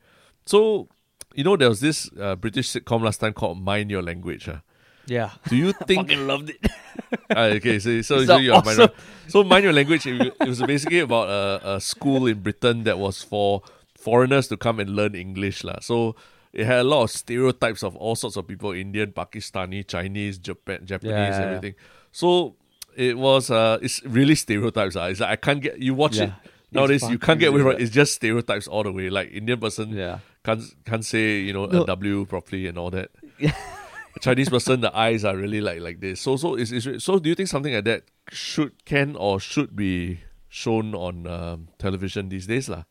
So, 0.46 0.90
you 1.38 1.44
know, 1.46 1.56
there 1.56 1.70
was 1.70 1.80
this 1.80 2.10
uh, 2.20 2.36
British 2.36 2.68
sitcom 2.74 3.04
last 3.04 3.20
time 3.22 3.34
called 3.34 3.62
Mind 3.62 3.92
Your 3.92 4.02
Language. 4.02 4.50
ah. 4.50 4.62
Yeah 5.10 5.32
Do 5.50 5.56
you 5.58 5.74
think? 5.88 6.08
fucking 6.08 6.28
loved 6.28 6.50
it 6.52 6.62
Ah, 7.36 7.46
okay, 7.58 7.80
so 7.80 8.02
so, 8.02 8.24
so 8.26 8.38
you're 8.38 8.54
mind 8.62 8.80
awesome. 8.80 8.90
so 9.28 9.44
mind 9.44 9.64
your 9.64 9.74
language. 9.74 10.06
It, 10.06 10.34
it 10.40 10.48
was 10.48 10.62
basically 10.62 11.00
about 11.00 11.28
a, 11.30 11.76
a 11.78 11.82
school 11.82 12.28
in 12.28 12.42
Britain 12.42 12.84
that 12.84 13.00
was 13.00 13.24
for 13.24 13.62
foreigners 13.98 14.48
to 14.50 14.58
come 14.58 14.80
and 14.80 14.90
learn 14.96 15.16
English, 15.16 15.64
lah. 15.64 15.80
So 15.82 16.16
it 16.54 16.66
had 16.66 16.80
a 16.80 16.84
lot 16.84 17.04
of 17.04 17.10
stereotypes 17.12 17.82
of 17.84 17.96
all 17.96 18.16
sorts 18.16 18.36
of 18.38 18.46
people: 18.48 18.74
Indian, 18.74 19.12
Pakistani, 19.12 19.88
Chinese, 19.88 20.38
Japan, 20.38 20.86
Japanese, 20.86 21.38
Yeah, 21.40 21.46
everything. 21.50 21.76
So 22.12 22.56
it 22.96 23.18
was 23.18 23.50
uh, 23.50 23.80
it's 23.82 24.04
really 24.06 24.36
stereotypes. 24.36 24.96
Ah, 24.96 25.08
it's 25.10 25.22
like 25.22 25.32
I 25.34 25.38
can't 25.38 25.62
get 25.62 25.80
you 25.82 25.94
watch 25.98 26.18
it 26.18 26.30
Yeah. 26.30 26.52
nowadays. 26.72 27.02
You 27.10 27.18
can't 27.18 27.40
get 27.40 27.50
away 27.50 27.62
from 27.62 27.72
it. 27.74 27.82
It's 27.82 27.94
just 27.94 28.14
stereotypes 28.22 28.68
all 28.68 28.84
the 28.84 28.92
way. 28.94 29.10
Like 29.10 29.32
Indian 29.32 29.58
person 29.60 29.90
yeah 29.98 30.20
can't 30.46 30.62
can't 30.86 31.06
say 31.06 31.40
you 31.42 31.54
know 31.54 31.66
No. 31.66 31.84
a 31.84 31.86
W 31.98 32.26
properly 32.26 32.68
and 32.68 32.78
all 32.78 32.92
that. 32.92 33.10
Chinese 34.22 34.50
person, 34.50 34.82
the 34.82 34.96
eyes 34.96 35.24
are 35.24 35.36
really 35.38 35.62
like 35.62 35.80
like 35.82 36.00
this. 36.00 36.20
So 36.22 36.36
so 36.38 36.56
is, 36.56 36.72
is 36.72 37.04
so. 37.04 37.20
Do 37.20 37.30
you 37.30 37.36
think 37.36 37.50
something 37.50 37.74
like 37.74 37.86
that 37.86 38.04
should 38.32 38.74
can 38.86 39.16
or 39.16 39.40
should 39.40 39.76
be 39.76 40.22
shown 40.50 40.94
on 40.96 41.28
um, 41.28 41.68
television 41.78 42.30
these 42.30 42.48
days, 42.48 42.68
lah? 42.70 42.84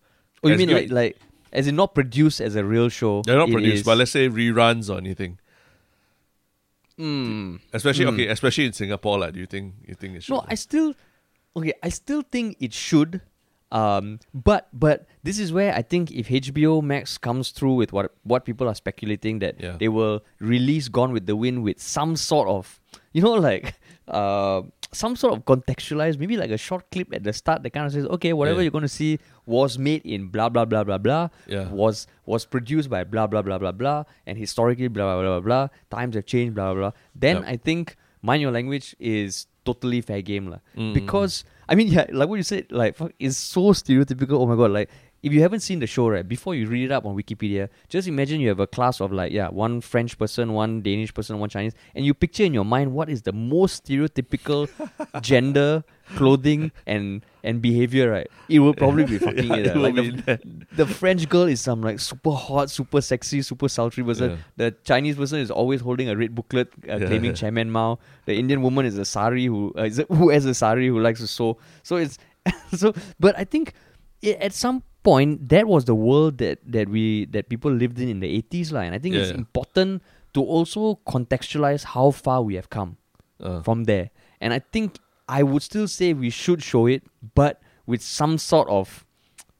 oh 0.44 0.48
you 0.48 0.54
As 0.54 0.58
mean 0.58 0.70
like 0.70 0.90
like 0.90 1.16
as 1.52 1.66
in 1.66 1.74
not 1.76 1.94
produced 1.94 2.40
as 2.40 2.54
a 2.54 2.62
real 2.64 2.88
show 2.88 3.22
They're 3.26 3.36
not 3.38 3.50
produced, 3.50 3.78
is- 3.78 3.82
but 3.82 3.98
let's 3.98 4.10
say 4.12 4.28
reruns 4.28 4.88
or 4.88 4.98
anything. 4.98 5.38
Mm. 6.98 7.60
Especially 7.72 8.04
Mm. 8.06 8.12
okay, 8.14 8.26
especially 8.28 8.66
in 8.66 8.72
Singapore, 8.72 9.18
like. 9.18 9.32
Do 9.34 9.40
you 9.40 9.46
think 9.46 9.74
you 9.86 9.94
think 9.94 10.16
it 10.16 10.22
should? 10.24 10.34
No, 10.34 10.44
I 10.48 10.54
still 10.54 10.94
okay. 11.56 11.72
I 11.82 11.88
still 11.90 12.22
think 12.22 12.56
it 12.60 12.72
should. 12.72 13.20
Um, 13.70 14.18
but 14.32 14.68
but 14.72 15.06
this 15.22 15.38
is 15.38 15.52
where 15.52 15.74
I 15.74 15.82
think 15.82 16.10
if 16.10 16.28
HBO 16.28 16.82
Max 16.82 17.18
comes 17.18 17.50
through 17.50 17.74
with 17.74 17.92
what 17.92 18.12
what 18.22 18.44
people 18.46 18.66
are 18.68 18.74
speculating 18.74 19.40
that 19.40 19.60
Yeah. 19.60 19.76
they 19.78 19.88
will 19.88 20.24
release 20.40 20.88
Gone 20.88 21.12
with 21.12 21.26
the 21.26 21.36
Wind 21.36 21.62
with 21.62 21.78
some 21.80 22.16
sort 22.16 22.48
of 22.48 22.80
you 23.12 23.20
know 23.20 23.34
like 23.34 23.74
uh 24.08 24.62
some 24.90 25.16
sort 25.16 25.34
of 25.36 25.44
contextualized 25.44 26.18
maybe 26.18 26.38
like 26.38 26.50
a 26.50 26.56
short 26.56 26.90
clip 26.90 27.12
at 27.12 27.22
the 27.24 27.32
start 27.34 27.62
that 27.62 27.70
kind 27.76 27.84
of 27.84 27.92
says 27.92 28.06
okay 28.06 28.32
whatever 28.32 28.60
Yeah. 28.60 28.62
you're 28.64 28.70
going 28.70 28.88
to 28.88 28.88
see 28.88 29.18
was 29.44 29.76
made 29.78 30.00
in 30.06 30.28
blah 30.28 30.48
blah 30.48 30.64
blah 30.64 30.82
blah 30.82 30.96
blah 30.96 31.28
Yeah. 31.46 31.68
was 31.70 32.06
was 32.24 32.46
produced 32.46 32.88
by 32.88 33.04
blah 33.04 33.26
blah 33.26 33.42
blah 33.42 33.58
blah 33.58 33.72
blah 33.72 34.04
and 34.26 34.38
historically 34.38 34.88
blah 34.88 35.04
blah 35.12 35.20
blah 35.20 35.40
blah 35.40 35.44
blah 35.44 35.68
times 35.98 36.14
have 36.16 36.24
changed 36.24 36.54
blah 36.54 36.72
blah 36.72 36.80
blah 36.88 36.92
then 37.14 37.36
Yep. 37.36 37.44
I 37.48 37.56
think 37.58 37.96
mind 38.22 38.40
your 38.40 38.50
language 38.50 38.96
is 38.98 39.46
totally 39.68 40.00
fair 40.00 40.22
game 40.24 40.48
lah. 40.54 40.60
Mm, 40.76 40.92
because 40.96 41.44
I 41.68 41.76
mean 41.76 41.92
yeah 41.92 42.06
like 42.10 42.28
what 42.32 42.40
you 42.40 42.48
said 42.48 42.72
like 42.72 42.96
fuck, 42.96 43.12
it's 43.20 43.36
so 43.36 43.70
stereotypical. 43.76 44.40
Oh 44.40 44.48
my 44.48 44.56
god 44.56 44.72
like 44.72 44.88
if 45.22 45.32
you 45.32 45.40
haven't 45.42 45.60
seen 45.60 45.78
the 45.80 45.86
show 45.86 46.08
right 46.08 46.28
before 46.28 46.54
you 46.54 46.66
read 46.66 46.84
it 46.84 46.92
up 46.92 47.04
on 47.04 47.16
Wikipedia 47.16 47.68
just 47.88 48.06
imagine 48.08 48.40
you 48.40 48.48
have 48.48 48.60
a 48.60 48.66
class 48.66 49.00
of 49.00 49.12
like 49.12 49.32
yeah 49.32 49.48
one 49.48 49.80
French 49.80 50.16
person 50.18 50.52
one 50.52 50.80
Danish 50.82 51.12
person 51.12 51.38
one 51.38 51.48
Chinese 51.48 51.74
and 51.94 52.04
you 52.04 52.14
picture 52.14 52.44
in 52.44 52.54
your 52.54 52.64
mind 52.64 52.92
what 52.92 53.08
is 53.08 53.22
the 53.22 53.32
most 53.32 53.84
stereotypical 53.84 54.68
gender 55.22 55.82
clothing 56.16 56.72
and 56.86 57.24
and 57.44 57.60
behavior 57.60 58.10
right 58.10 58.28
it 58.48 58.60
will 58.60 58.74
probably 58.74 59.04
be 59.04 59.18
fucking 59.26 59.44
Yeah, 59.48 59.56
it, 59.56 59.66
it 59.66 59.76
ah. 59.76 59.80
like 59.80 59.94
the, 59.94 60.40
the 60.76 60.86
French 60.86 61.28
girl 61.28 61.44
is 61.44 61.60
some 61.60 61.82
like 61.82 62.00
super 62.00 62.30
hot, 62.32 62.70
super 62.70 63.00
sexy, 63.00 63.42
super 63.42 63.68
sultry 63.68 64.02
person. 64.04 64.30
Yeah. 64.30 64.36
The 64.56 64.70
Chinese 64.84 65.16
person 65.16 65.40
is 65.40 65.50
always 65.50 65.80
holding 65.80 66.08
a 66.08 66.16
red 66.16 66.34
booklet 66.34 66.68
uh, 66.88 66.96
Yeah. 66.96 67.06
claiming 67.06 67.34
Chairman 67.34 67.70
Mao. 67.70 67.98
The 68.26 68.34
Indian 68.34 68.62
woman 68.62 68.86
is 68.86 68.96
a 68.98 69.04
sari 69.04 69.44
who 69.46 69.72
uh, 69.76 69.82
is 69.82 69.98
a, 69.98 70.04
who 70.04 70.30
has 70.30 70.44
a 70.46 70.54
sari 70.54 70.88
who 70.88 70.98
likes 71.00 71.20
to 71.20 71.26
sew. 71.26 71.58
So 71.82 71.96
it's 71.96 72.18
so. 72.76 72.94
But 73.20 73.38
I 73.38 73.44
think 73.44 73.74
i 74.24 74.30
at 74.40 74.52
some 74.52 74.82
point 75.08 75.48
that 75.52 75.64
was 75.72 75.88
the 75.90 75.96
world 75.96 76.38
that 76.44 76.60
that 76.76 76.92
we 76.92 77.24
that 77.36 77.48
people 77.48 77.72
lived 77.82 77.98
in 78.04 78.08
in 78.14 78.20
the 78.20 78.30
eighties, 78.38 78.72
lah. 78.76 78.84
And 78.86 78.92
I 78.92 79.00
think 79.00 79.16
Yeah, 79.16 79.24
it's 79.24 79.34
yeah. 79.34 79.42
important 79.44 80.04
to 80.36 80.44
also 80.44 81.00
contextualize 81.08 81.84
how 81.96 82.08
far 82.12 82.40
we 82.44 82.60
have 82.60 82.68
come 82.78 82.96
Uh, 83.38 83.62
from 83.62 83.86
there. 83.86 84.10
And 84.42 84.50
I 84.50 84.58
think 84.74 84.98
I 85.30 85.46
would 85.46 85.62
still 85.62 85.86
say 85.86 86.10
we 86.10 86.26
should 86.34 86.58
show 86.58 86.90
it, 86.90 87.06
but 87.38 87.62
with 87.86 88.02
some 88.02 88.34
sort 88.34 88.66
of 88.66 89.06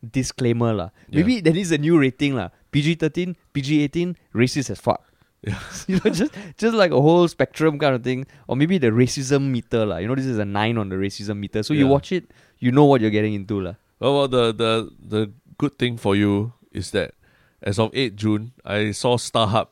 disclaimer 0.03 0.73
lah. 0.75 0.91
Yeah. 1.09 1.23
Maybe 1.23 1.41
that 1.47 1.55
is 1.57 1.71
a 1.71 1.79
new 1.79 1.99
rating 1.99 2.35
lah. 2.35 2.51
PG 2.75 2.97
thirteen, 2.97 3.37
PG 3.55 3.83
eighteen, 3.87 4.17
racist 4.35 4.71
as 4.75 4.81
fuck. 4.83 5.07
Yeah. 5.47 5.63
you 5.87 6.03
know, 6.03 6.11
just 6.11 6.35
just 6.59 6.75
like 6.75 6.91
a 6.91 7.01
whole 7.01 7.31
spectrum 7.31 7.79
kind 7.79 7.95
of 7.95 8.03
thing, 8.03 8.27
or 8.51 8.57
maybe 8.59 8.79
the 8.83 8.91
racism 8.91 9.55
meter 9.55 9.87
lah. 9.87 10.03
You 10.03 10.11
know, 10.11 10.19
this 10.19 10.27
is 10.27 10.39
a 10.43 10.45
nine 10.45 10.75
on 10.77 10.89
the 10.91 10.99
racism 10.99 11.39
meter. 11.39 11.63
So 11.63 11.75
you 11.75 11.87
watch 11.87 12.11
it, 12.11 12.35
you 12.59 12.75
know 12.75 12.85
what 12.85 13.01
you're 13.01 13.15
getting 13.15 13.35
into 13.39 13.63
lah. 13.63 13.79
Well, 14.01 14.15
well, 14.15 14.29
the 14.29 14.53
the 14.55 14.91
the 15.01 15.33
good 15.59 15.79
thing 15.79 15.97
for 15.97 16.15
you 16.15 16.53
is 16.73 16.93
that 16.93 17.15
as 17.63 17.79
of 17.79 17.91
8 17.95 18.15
June, 18.15 18.53
I 18.65 18.93
saw 18.93 19.17
StarHub 19.17 19.69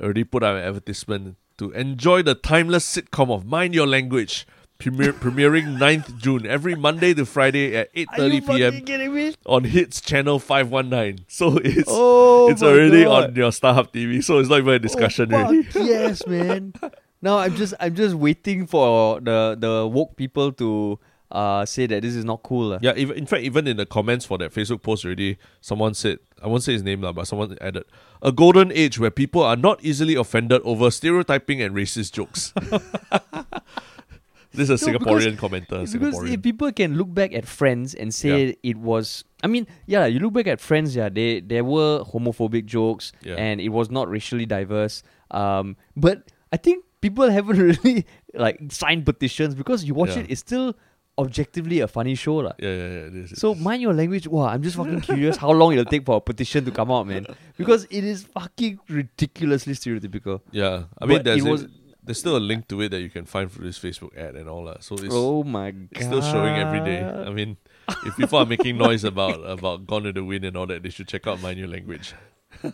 already 0.00 0.24
put 0.24 0.42
out 0.42 0.56
an 0.56 0.64
advertisement 0.64 1.36
to 1.58 1.70
enjoy 1.72 2.22
the 2.22 2.34
timeless 2.34 2.86
sitcom 2.96 3.30
of 3.30 3.44
Mind 3.44 3.74
Your 3.74 3.86
Language, 3.86 4.46
premier, 4.78 5.12
premiering 5.12 5.76
9th 5.84 6.16
June 6.16 6.46
every 6.46 6.74
Monday 6.74 7.12
to 7.12 7.26
Friday 7.26 7.76
at 7.76 7.92
8:30 7.94 8.46
p.m. 8.46 9.34
on 9.44 9.64
Hits 9.64 10.00
Channel 10.00 10.38
519. 10.38 11.26
So 11.28 11.58
it's 11.62 11.84
Oh, 11.90 12.48
it's 12.50 12.62
already 12.62 13.04
God. 13.04 13.30
on 13.30 13.36
your 13.36 13.50
StarHub 13.50 13.92
TV. 13.92 14.24
So 14.24 14.38
it's 14.38 14.48
not 14.48 14.60
even 14.60 14.74
a 14.74 14.78
discussion 14.78 15.34
oh, 15.34 15.50
really. 15.50 15.66
yes, 15.74 16.26
man. 16.26 16.72
Now 17.20 17.38
I'm 17.38 17.54
just 17.56 17.74
I'm 17.80 17.94
just 17.94 18.14
waiting 18.14 18.66
for 18.66 19.20
the 19.20 19.56
the 19.58 19.86
woke 19.86 20.16
people 20.16 20.52
to 20.52 20.98
uh, 21.30 21.64
say 21.66 21.86
that 21.86 22.02
this 22.02 22.14
is 22.14 22.24
not 22.24 22.42
cool. 22.42 22.68
lah. 22.70 22.78
Yeah, 22.80 22.94
even, 22.96 23.16
in 23.16 23.26
fact, 23.26 23.42
even 23.42 23.66
in 23.66 23.76
the 23.76 23.86
comments 23.86 24.24
for 24.24 24.38
that 24.38 24.52
Facebook 24.52 24.82
post 24.82 25.04
already, 25.04 25.38
someone 25.60 25.94
said, 25.94 26.18
I 26.42 26.46
won't 26.46 26.62
say 26.62 26.72
his 26.72 26.82
name, 26.82 27.02
lah, 27.02 27.12
but 27.12 27.26
someone 27.26 27.56
added, 27.60 27.84
a 28.22 28.32
golden 28.32 28.72
age 28.72 28.98
where 28.98 29.10
people 29.10 29.42
are 29.42 29.56
not 29.56 29.82
easily 29.84 30.14
offended 30.14 30.62
over 30.64 30.90
stereotyping 30.90 31.60
and 31.60 31.74
racist 31.74 32.12
jokes. 32.12 32.52
this 34.52 34.70
is 34.70 34.82
a 34.82 34.90
No, 34.90 34.98
Singaporean 34.98 35.32
because- 35.36 35.50
commenter. 35.50 35.92
Because 35.92 36.14
Singaporean. 36.14 36.32
if 36.34 36.42
people 36.42 36.72
can 36.72 36.96
look 36.96 37.12
back 37.12 37.34
at 37.34 37.46
Friends 37.46 37.94
and 37.94 38.12
say 38.14 38.56
it 38.62 38.76
was, 38.78 39.24
I 39.42 39.46
mean, 39.46 39.66
yeah, 39.86 40.06
you 40.06 40.20
look 40.20 40.32
back 40.32 40.46
at 40.46 40.60
Friends, 40.60 40.96
yeah, 40.96 41.08
they 41.08 41.40
there 41.40 41.64
were 41.64 42.02
homophobic 42.04 42.64
jokes 42.64 43.12
Yeah. 43.22 43.34
and 43.36 43.60
it 43.60 43.68
was 43.68 43.90
not 43.90 44.08
racially 44.08 44.46
diverse. 44.46 45.02
Um, 45.30 45.76
but 45.96 46.30
I 46.52 46.56
think 46.56 46.84
people 47.00 47.28
haven't 47.38 47.58
really 47.58 48.06
like 48.34 48.58
signed 48.70 49.04
petitions 49.04 49.54
because 49.54 49.84
you 49.84 49.94
watch 49.94 50.10
Yeah. 50.16 50.20
it, 50.24 50.30
it's 50.30 50.40
still 50.40 50.74
objectively 51.18 51.80
a 51.80 51.88
funny 51.88 52.14
show, 52.14 52.36
lah. 52.36 52.52
yeah, 52.58 52.68
yeah, 52.70 52.88
yeah. 52.88 53.06
it 53.10 53.14
is, 53.16 53.40
So 53.40 53.54
mind 53.54 53.82
your 53.82 53.92
language. 53.92 54.26
Wow, 54.28 54.46
I'm 54.46 54.62
just 54.62 54.76
fucking 54.76 55.00
curious 55.02 55.36
how 55.36 55.50
long 55.50 55.72
it'll 55.72 55.84
take 55.84 56.06
for 56.06 56.16
a 56.16 56.20
petition 56.20 56.64
to 56.64 56.70
come 56.70 56.90
out, 56.90 57.06
man. 57.06 57.26
Because 57.56 57.84
it 57.90 58.04
is 58.04 58.22
fucking 58.24 58.78
ridiculously 58.88 59.74
stereotypical. 59.74 60.40
yeah, 60.52 60.84
I 60.98 61.06
mean, 61.06 61.18
but 61.18 61.24
there's, 61.24 61.44
it 61.44 61.60
a- 61.66 61.70
there's 62.04 62.18
still 62.20 62.36
a 62.36 62.44
link 62.50 62.68
to 62.68 62.80
it 62.80 62.88
that 62.90 63.00
you 63.00 63.10
can 63.10 63.26
find 63.26 63.52
through 63.52 63.66
this 63.66 63.78
Facebook 63.78 64.16
ad 64.16 64.34
and 64.34 64.48
all 64.48 64.64
that. 64.64 64.82
So 64.82 64.94
it's, 64.94 65.12
oh 65.12 65.42
my 65.44 65.72
god. 65.72 65.88
it's 65.92 66.06
still 66.06 66.22
showing 66.22 66.54
every 66.56 66.80
day. 66.80 67.04
I 67.04 67.28
mean, 67.28 67.58
if 68.06 68.16
people 68.16 68.38
are 68.38 68.46
making 68.46 68.78
noise 68.86 69.04
about 69.04 69.44
about 69.44 69.86
Gone 69.86 70.04
to 70.04 70.12
the 70.12 70.24
Wind 70.24 70.44
and 70.46 70.56
all 70.56 70.66
that, 70.72 70.82
they 70.82 70.88
should 70.88 71.08
check 71.08 71.26
out 71.26 71.42
Mind 71.42 71.58
Your 71.58 71.68
Language. 71.68 72.14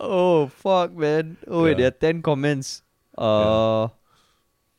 Oh 0.00 0.46
fuck, 0.48 0.92
man. 0.92 1.36
Oh 1.48 1.64
wait, 1.64 1.70
Yeah. 1.70 1.76
there 1.76 1.86
are 1.88 1.96
ten 1.96 2.22
comments. 2.22 2.82
Uh, 3.16 3.88
yeah. 3.88 4.01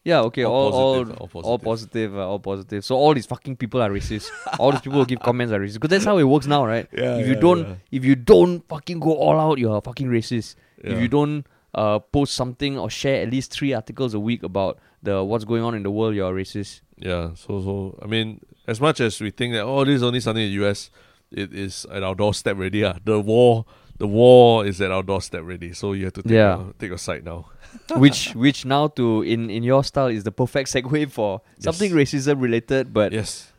Okay, 0.05 0.43
All 0.43 0.71
all 0.73 0.95
all 0.99 1.05
positive, 1.05 1.45
all 1.45 1.59
positive. 1.59 2.17
uh, 2.17 2.27
all 2.29 2.39
positive. 2.39 2.83
So 2.85 2.95
all 2.95 3.13
these 3.13 3.25
fucking 3.25 3.55
people 3.55 3.81
are 3.81 3.89
racist. 3.89 4.29
all 4.59 4.71
these 4.71 4.81
people 4.81 4.99
who 4.99 5.05
give 5.05 5.19
comments 5.21 5.53
are 5.53 5.59
racist. 5.59 5.75
Because 5.75 5.89
that's 5.91 6.05
how 6.05 6.17
it 6.17 6.23
works 6.23 6.45
now, 6.47 6.65
right? 6.65 6.87
Yeah, 6.91 7.17
if 7.17 7.27
you 7.27 7.33
yeah, 7.35 7.39
don't, 7.39 7.67
yeah. 7.67 7.75
if 7.91 8.03
you 8.05 8.15
don't 8.15 8.67
fucking 8.67 8.99
go 8.99 9.15
all 9.15 9.39
out, 9.39 9.57
you're 9.59 9.79
fucking 9.81 10.07
racist. 10.09 10.55
If 10.77 10.99
you 10.99 11.07
don't 11.07 11.45
uh 11.75 11.97
post 11.99 12.33
something 12.35 12.77
or 12.77 12.89
share 12.89 13.23
at 13.23 13.31
least 13.31 13.51
three 13.51 13.73
articles 13.73 14.13
a 14.13 14.19
week 14.19 14.43
about 14.43 14.77
the 15.01 15.23
what's 15.23 15.45
going 15.45 15.63
on 15.63 15.73
in 15.73 15.83
the 15.83 15.91
world, 15.91 16.13
you're 16.15 16.33
racist. 16.33 16.81
Yeah, 16.97 17.33
so 17.35 17.61
so 17.61 17.99
I 18.01 18.05
mean, 18.07 18.41
as 18.67 18.79
much 18.81 18.99
as 18.99 19.19
we 19.21 19.31
think 19.31 19.53
that 19.53 19.63
oh, 19.63 19.83
this 19.85 19.95
is 19.95 20.03
only 20.03 20.19
something 20.19 20.43
in 20.43 20.49
the 20.49 20.65
US, 20.67 20.89
it 21.31 21.53
is 21.53 21.85
at 21.91 22.03
our 22.03 22.13
doorstep 22.15 22.57
already. 22.57 22.83
Ah, 22.83 22.95
the 23.03 23.19
war, 23.19 23.65
the 23.97 24.07
war 24.07 24.65
is 24.65 24.81
at 24.81 24.91
our 24.91 25.01
doorstep 25.03 25.41
already. 25.41 25.73
So 25.73 25.93
you 25.93 26.05
have 26.05 26.13
to 26.13 26.23
take 26.23 26.31
Yeah. 26.33 26.63
take 26.77 26.91
a 26.91 26.97
side 26.97 27.23
now. 27.25 27.47
which 27.97 28.33
which 28.35 28.65
now 28.65 28.87
to 28.87 29.21
in 29.23 29.49
in 29.49 29.63
your 29.63 29.83
style 29.83 30.07
is 30.07 30.23
the 30.23 30.31
perfect 30.31 30.69
segue 30.69 31.11
for 31.11 31.41
Yes. 31.57 31.63
something 31.65 31.91
racism 31.91 32.41
related. 32.41 32.93
But 32.93 33.11
Yes, 33.13 33.51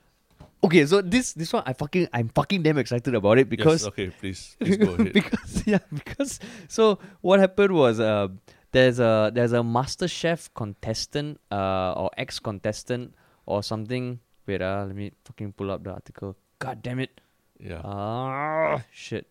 okay, 0.62 0.86
so 0.86 1.00
this 1.02 1.32
this 1.32 1.52
one 1.52 1.62
I 1.66 1.72
fucking 1.72 2.08
I'm 2.12 2.28
fucking 2.28 2.62
damn 2.62 2.78
excited 2.78 3.14
about 3.14 3.38
it 3.38 3.48
because 3.48 3.82
yes. 3.82 3.88
Okay, 3.88 4.10
please, 4.10 4.56
please 4.60 4.76
go 4.76 4.94
ahead. 4.94 5.12
because 5.18 5.66
yeah 5.66 5.78
because 5.92 6.40
so 6.68 6.98
what 7.20 7.40
happened 7.40 7.74
was 7.74 8.00
uh 8.00 8.28
there's 8.72 8.98
a 8.98 9.30
there's 9.34 9.52
a 9.52 9.62
MasterChef 9.62 10.50
contestant 10.54 11.40
uh 11.52 11.92
or 11.92 12.10
ex 12.18 12.38
contestant 12.40 13.14
or 13.46 13.62
something 13.62 14.18
wait 14.46 14.60
uh 14.62 14.84
let 14.86 14.96
me 14.96 15.12
fucking 15.24 15.52
pull 15.52 15.70
up 15.70 15.84
the 15.84 15.92
article 15.92 16.34
god 16.58 16.82
damn 16.82 16.98
it 16.98 17.20
yeah, 17.60 17.80
ah 17.84 18.82
shit 18.90 19.26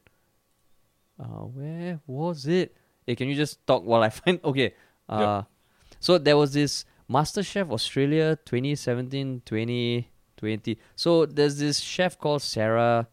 uh 1.19 1.43
where 1.45 1.99
was 2.07 2.47
it 2.47 2.75
hey 3.05 3.15
can 3.15 3.27
you 3.27 3.35
just 3.35 3.65
talk 3.67 3.83
while 3.83 4.01
i 4.03 4.09
find 4.19 4.39
okay 4.43 4.73
uh 5.09 5.41
so 5.99 6.17
there 6.17 6.37
was 6.37 6.53
this 6.53 6.85
MasterChef 7.09 7.69
australia 7.71 8.37
2017 8.45 9.41
2020 9.45 10.79
so 10.95 11.25
there's 11.25 11.57
this 11.59 11.79
chef 11.79 12.17
called 12.17 12.41
sarah 12.41 13.07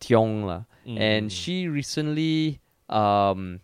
tiong 0.00 0.64
and 0.86 1.28
Mm. 1.28 1.30
she 1.30 1.68
recently 1.68 2.58
um 2.88 3.60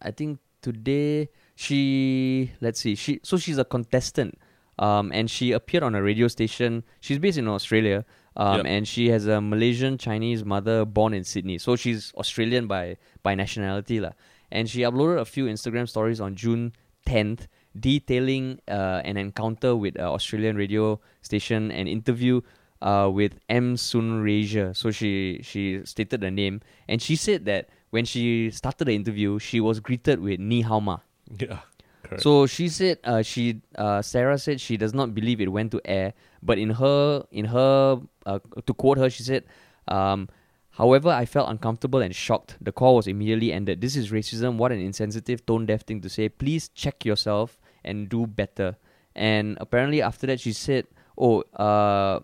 i 0.00 0.10
think 0.10 0.38
today 0.62 1.28
she 1.54 2.50
let's 2.60 2.80
see 2.80 2.94
she 2.94 3.20
so 3.22 3.36
she's 3.36 3.58
a 3.58 3.64
contestant 3.64 4.38
um 4.78 5.12
and 5.12 5.30
she 5.30 5.52
appeared 5.52 5.82
on 5.84 5.94
a 5.94 6.02
radio 6.02 6.26
station. 6.28 6.82
She's 7.00 7.18
based 7.18 7.36
in 7.38 7.46
australia 7.46 8.04
um 8.36 8.56
Yep. 8.58 8.66
and 8.66 8.88
she 8.88 9.10
has 9.10 9.26
a 9.26 9.40
malaysian 9.40 9.98
chinese 9.98 10.44
mother 10.44 10.84
born 10.86 11.12
in 11.12 11.22
sydney. 11.24 11.58
So 11.58 11.76
she's 11.76 12.12
australian 12.16 12.66
by 12.66 12.96
by 13.22 13.34
nationality 13.34 14.00
lah 14.00 14.12
and 14.52 14.70
she 14.70 14.80
uploaded 14.80 15.18
a 15.18 15.24
few 15.24 15.46
instagram 15.46 15.88
stories 15.88 16.20
on 16.20 16.36
june 16.36 16.72
10th 17.06 17.48
detailing 17.78 18.60
uh, 18.68 19.00
an 19.02 19.16
encounter 19.16 19.74
with 19.74 19.96
an 19.96 20.04
australian 20.04 20.56
radio 20.56 21.00
station 21.22 21.70
an 21.72 21.88
interview 21.88 22.40
uh, 22.82 23.08
with 23.08 23.38
M 23.48 23.76
Sunraysia. 23.76 24.76
So 24.76 24.90
she 24.90 25.40
she 25.42 25.80
stated 25.84 26.20
the 26.20 26.30
name, 26.30 26.60
and 26.88 27.00
she 27.00 27.16
said 27.16 27.46
that 27.46 27.70
when 27.90 28.04
she 28.04 28.50
started 28.50 28.86
the 28.86 28.94
interview, 28.94 29.38
she 29.38 29.60
was 29.60 29.80
greeted 29.80 30.20
with 30.20 30.40
"Ni 30.40 30.60
hao 30.60 30.80
ma." 30.80 30.98
yeah, 31.38 31.60
correct. 32.02 32.22
So 32.22 32.46
she 32.46 32.68
said 32.68 32.98
uh, 33.04 33.22
she 33.22 33.62
uh, 33.78 34.02
Sarah 34.02 34.36
said 34.36 34.60
she 34.60 34.76
does 34.76 34.92
not 34.92 35.14
believe 35.14 35.40
it 35.40 35.50
went 35.50 35.70
to 35.72 35.80
air, 35.84 36.12
but 36.42 36.58
in 36.58 36.70
her 36.70 37.24
in 37.30 37.46
her 37.46 38.02
uh, 38.26 38.38
to 38.66 38.74
quote 38.74 38.98
her, 38.98 39.08
she 39.08 39.22
said. 39.22 39.44
Um, 39.88 40.28
However, 40.72 41.10
I 41.10 41.24
felt 41.26 41.50
uncomfortable 41.50 42.00
and 42.00 42.14
shocked. 42.14 42.56
The 42.60 42.72
call 42.72 42.96
was 42.96 43.06
immediately 43.06 43.52
ended. 43.52 43.80
This 43.80 43.94
is 43.94 44.10
racism. 44.10 44.56
What 44.56 44.72
an 44.72 44.80
insensitive, 44.80 45.44
tone 45.44 45.66
deaf 45.66 45.82
thing 45.82 46.00
to 46.00 46.08
say. 46.08 46.28
Please 46.30 46.68
check 46.70 47.04
yourself 47.04 47.60
and 47.84 48.08
do 48.08 48.26
better. 48.26 48.76
And 49.14 49.58
apparently, 49.60 50.00
after 50.00 50.26
that, 50.28 50.40
she 50.40 50.52
said, 50.52 50.86
"Oh, 51.18 51.42
uh, 51.60 52.20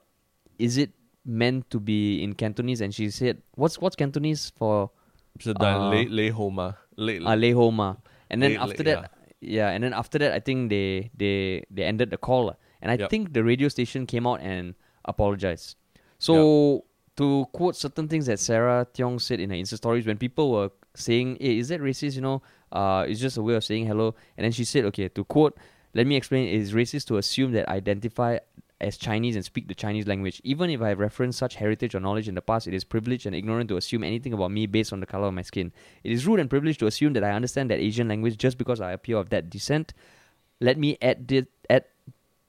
is 0.59 0.79
it 0.79 0.93
meant 1.27 1.69
to 1.71 1.79
be 1.79 2.23
in 2.25 2.33
Cantonese?" 2.35 2.81
And 2.81 2.95
she 2.95 3.11
said, 3.11 3.43
"What's 3.55 3.79
what's 3.79 3.97
Cantonese 3.97 4.49
for 4.57 4.91
so 5.41 5.53
uh, 5.61 5.91
lay 5.91 6.07
lay 6.09 6.31
homa, 6.31 6.79
lay, 6.97 7.21
uh, 7.21 7.37
lei 7.37 7.53
ho 7.53 7.71
ma?" 7.71 7.97
And 8.31 8.41
then 8.43 8.53
Lei- 8.53 8.65
after 8.65 8.83
lei- 8.83 8.95
that, 8.97 9.13
yeah. 9.41 9.69
and 9.69 9.85
then 9.85 9.93
after 9.93 10.17
that, 10.25 10.33
I 10.33 10.41
think 10.41 10.71
they 10.71 11.11
they 11.13 11.65
they 11.71 11.85
ended 11.85 12.09
the 12.09 12.17
call, 12.17 12.57
and 12.81 12.91
I 12.91 12.97
Yup. 12.97 13.11
think 13.11 13.35
the 13.35 13.45
radio 13.45 13.69
station 13.69 14.07
came 14.07 14.27
out 14.27 14.41
and 14.41 14.73
apologized. 15.05 15.77
So 16.19 16.88
to 17.19 17.47
quote 17.53 17.77
certain 17.77 18.09
things 18.09 18.27
that 18.27 18.41
Sarah 18.41 18.87
Tiong 18.95 19.21
said 19.21 19.41
in 19.41 19.51
her 19.51 19.57
Insta 19.57 19.77
stories, 19.77 20.07
when 20.07 20.17
people 20.17 20.51
were 20.51 20.71
saying, 20.95 21.37
"Hey, 21.41 21.59
is 21.59 21.69
that 21.69 21.81
racist?" 21.81 22.17
You 22.17 22.23
know, 22.23 22.43
uh, 22.73 23.05
it's 23.07 23.21
just 23.21 23.37
a 23.37 23.43
way 23.43 23.55
of 23.55 23.65
saying 23.65 23.87
hello. 23.87 24.15
And 24.37 24.45
then 24.45 24.53
she 24.53 24.65
said, 24.65 24.85
"Okay, 24.87 25.09
to 25.09 25.25
quote, 25.25 25.59
let 25.95 26.07
me 26.07 26.17
explain. 26.17 26.49
It 26.49 26.61
is 26.61 26.73
racist 26.73 27.07
to 27.09 27.19
assume 27.19 27.53
that 27.53 27.69
I 27.69 27.75
identify." 27.75 28.39
As 28.81 28.97
Chinese 28.97 29.35
and 29.35 29.45
speak 29.45 29.67
the 29.67 29.75
Chinese 29.75 30.07
language. 30.07 30.41
Even 30.45 30.71
if 30.71 30.81
I 30.81 30.91
have 30.91 31.01
referenced 31.01 31.37
such 31.37 31.57
heritage 31.57 31.97
or 31.97 32.01
knowledge 32.01 32.29
in 32.29 32.37
the 32.37 32.41
past, 32.41 32.69
it 32.69 32.75
is 32.75 32.85
privileged 32.85 33.27
and 33.27 33.35
ignorant 33.35 33.69
to 33.71 33.77
assume 33.77 34.05
anything 34.05 34.33
about 34.33 34.53
me 34.53 34.67
based 34.67 34.93
on 34.93 35.01
the 35.01 35.07
color 35.07 35.27
of 35.27 35.35
my 35.35 35.43
skin. 35.43 35.73
It 36.05 36.13
is 36.13 36.29
rude 36.29 36.39
and 36.39 36.49
privileged 36.49 36.79
to 36.79 36.87
assume 36.87 37.13
that 37.15 37.25
I 37.25 37.33
understand 37.33 37.73
that 37.73 37.81
Asian 37.81 38.07
language 38.07 38.39
just 38.39 38.57
because 38.57 38.81
I 38.81 38.93
appear 38.93 39.17
of 39.17 39.31
that 39.31 39.51
descent. 39.51 39.95
Let 40.61 40.79
me 40.79 40.97
add, 41.03 41.27
thi- 41.27 41.39
add 41.39 41.47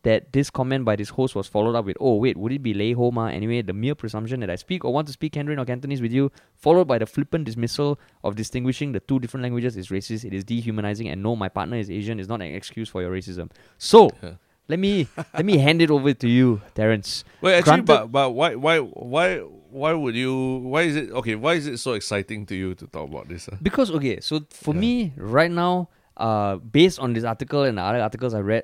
that 0.04 0.32
this 0.32 0.50
comment 0.50 0.86
by 0.86 0.96
this 0.96 1.10
host 1.10 1.36
was 1.36 1.48
followed 1.48 1.76
up 1.76 1.84
with, 1.86 1.98
oh, 2.00 2.16
wait, 2.16 2.38
would 2.38 2.52
it 2.54 2.64
be 2.64 2.74
Lei 2.74 2.94
Ho 2.94 3.12
Ma? 3.12 3.28
Anyway, 3.28 3.62
the 3.62 3.74
mere 3.74 3.96
presumption 3.96 4.40
that 4.40 4.50
I 4.50 4.56
speak 4.56 4.86
or 4.86 4.94
want 4.94 5.08
to 5.08 5.14
speak 5.14 5.36
Mandarin 5.36 5.60
or 5.60 5.66
Cantonese 5.66 6.02
with 6.02 6.14
you, 6.14 6.32
followed 6.56 6.88
by 6.88 6.98
the 6.98 7.06
flippant 7.06 7.44
dismissal 7.46 8.00
of 8.24 8.36
distinguishing 8.36 8.94
the 8.94 9.02
two 9.02 9.20
different 9.20 9.44
languages 9.44 9.76
is 9.76 9.90
racist, 9.90 10.24
it 10.24 10.34
is 10.34 10.44
dehumanizing, 10.46 11.10
and 11.10 11.22
no, 11.22 11.36
my 11.36 11.50
partner 11.50 11.76
is 11.78 11.92
Asian 11.92 12.20
is 12.20 12.28
not 12.30 12.42
an 12.42 12.54
excuse 12.54 12.88
for 12.88 13.02
your 13.02 13.12
racism. 13.12 13.52
So, 13.78 14.10
Yeah. 14.24 14.36
let 14.70 14.80
me 14.80 15.08
let 15.34 15.44
me 15.46 15.58
hand 15.58 15.82
it 15.82 15.92
over 15.92 16.14
to 16.14 16.28
you, 16.30 16.62
Terence. 16.76 17.26
Well, 17.42 17.54
actually, 17.58 17.82
Granted- 17.84 17.88
but 17.88 18.12
but 18.12 18.32
why 18.32 18.56
why 18.56 18.78
why 18.80 19.38
why 19.72 19.94
would 19.94 20.16
you? 20.16 20.60
Why 20.64 20.84
is 20.84 20.96
it 20.96 21.12
okay? 21.12 21.36
Why 21.36 21.56
is 21.56 21.68
it 21.68 21.78
so 21.78 21.94
exciting 21.94 22.46
to 22.48 22.56
you 22.56 22.74
to 22.76 22.88
talk 22.88 23.10
about 23.10 23.28
this? 23.28 23.50
ah? 23.52 23.58
Because 23.62 23.92
okay, 23.92 24.20
so 24.22 24.42
for 24.50 24.74
Yeah. 24.74 24.80
me 24.80 25.14
right 25.18 25.52
now, 25.52 25.90
uh, 26.18 26.56
based 26.58 27.00
on 27.00 27.14
this 27.14 27.24
article 27.24 27.64
and 27.64 27.78
the 27.78 27.82
other 27.82 28.02
articles 28.02 28.34
I 28.34 28.40
read, 28.40 28.64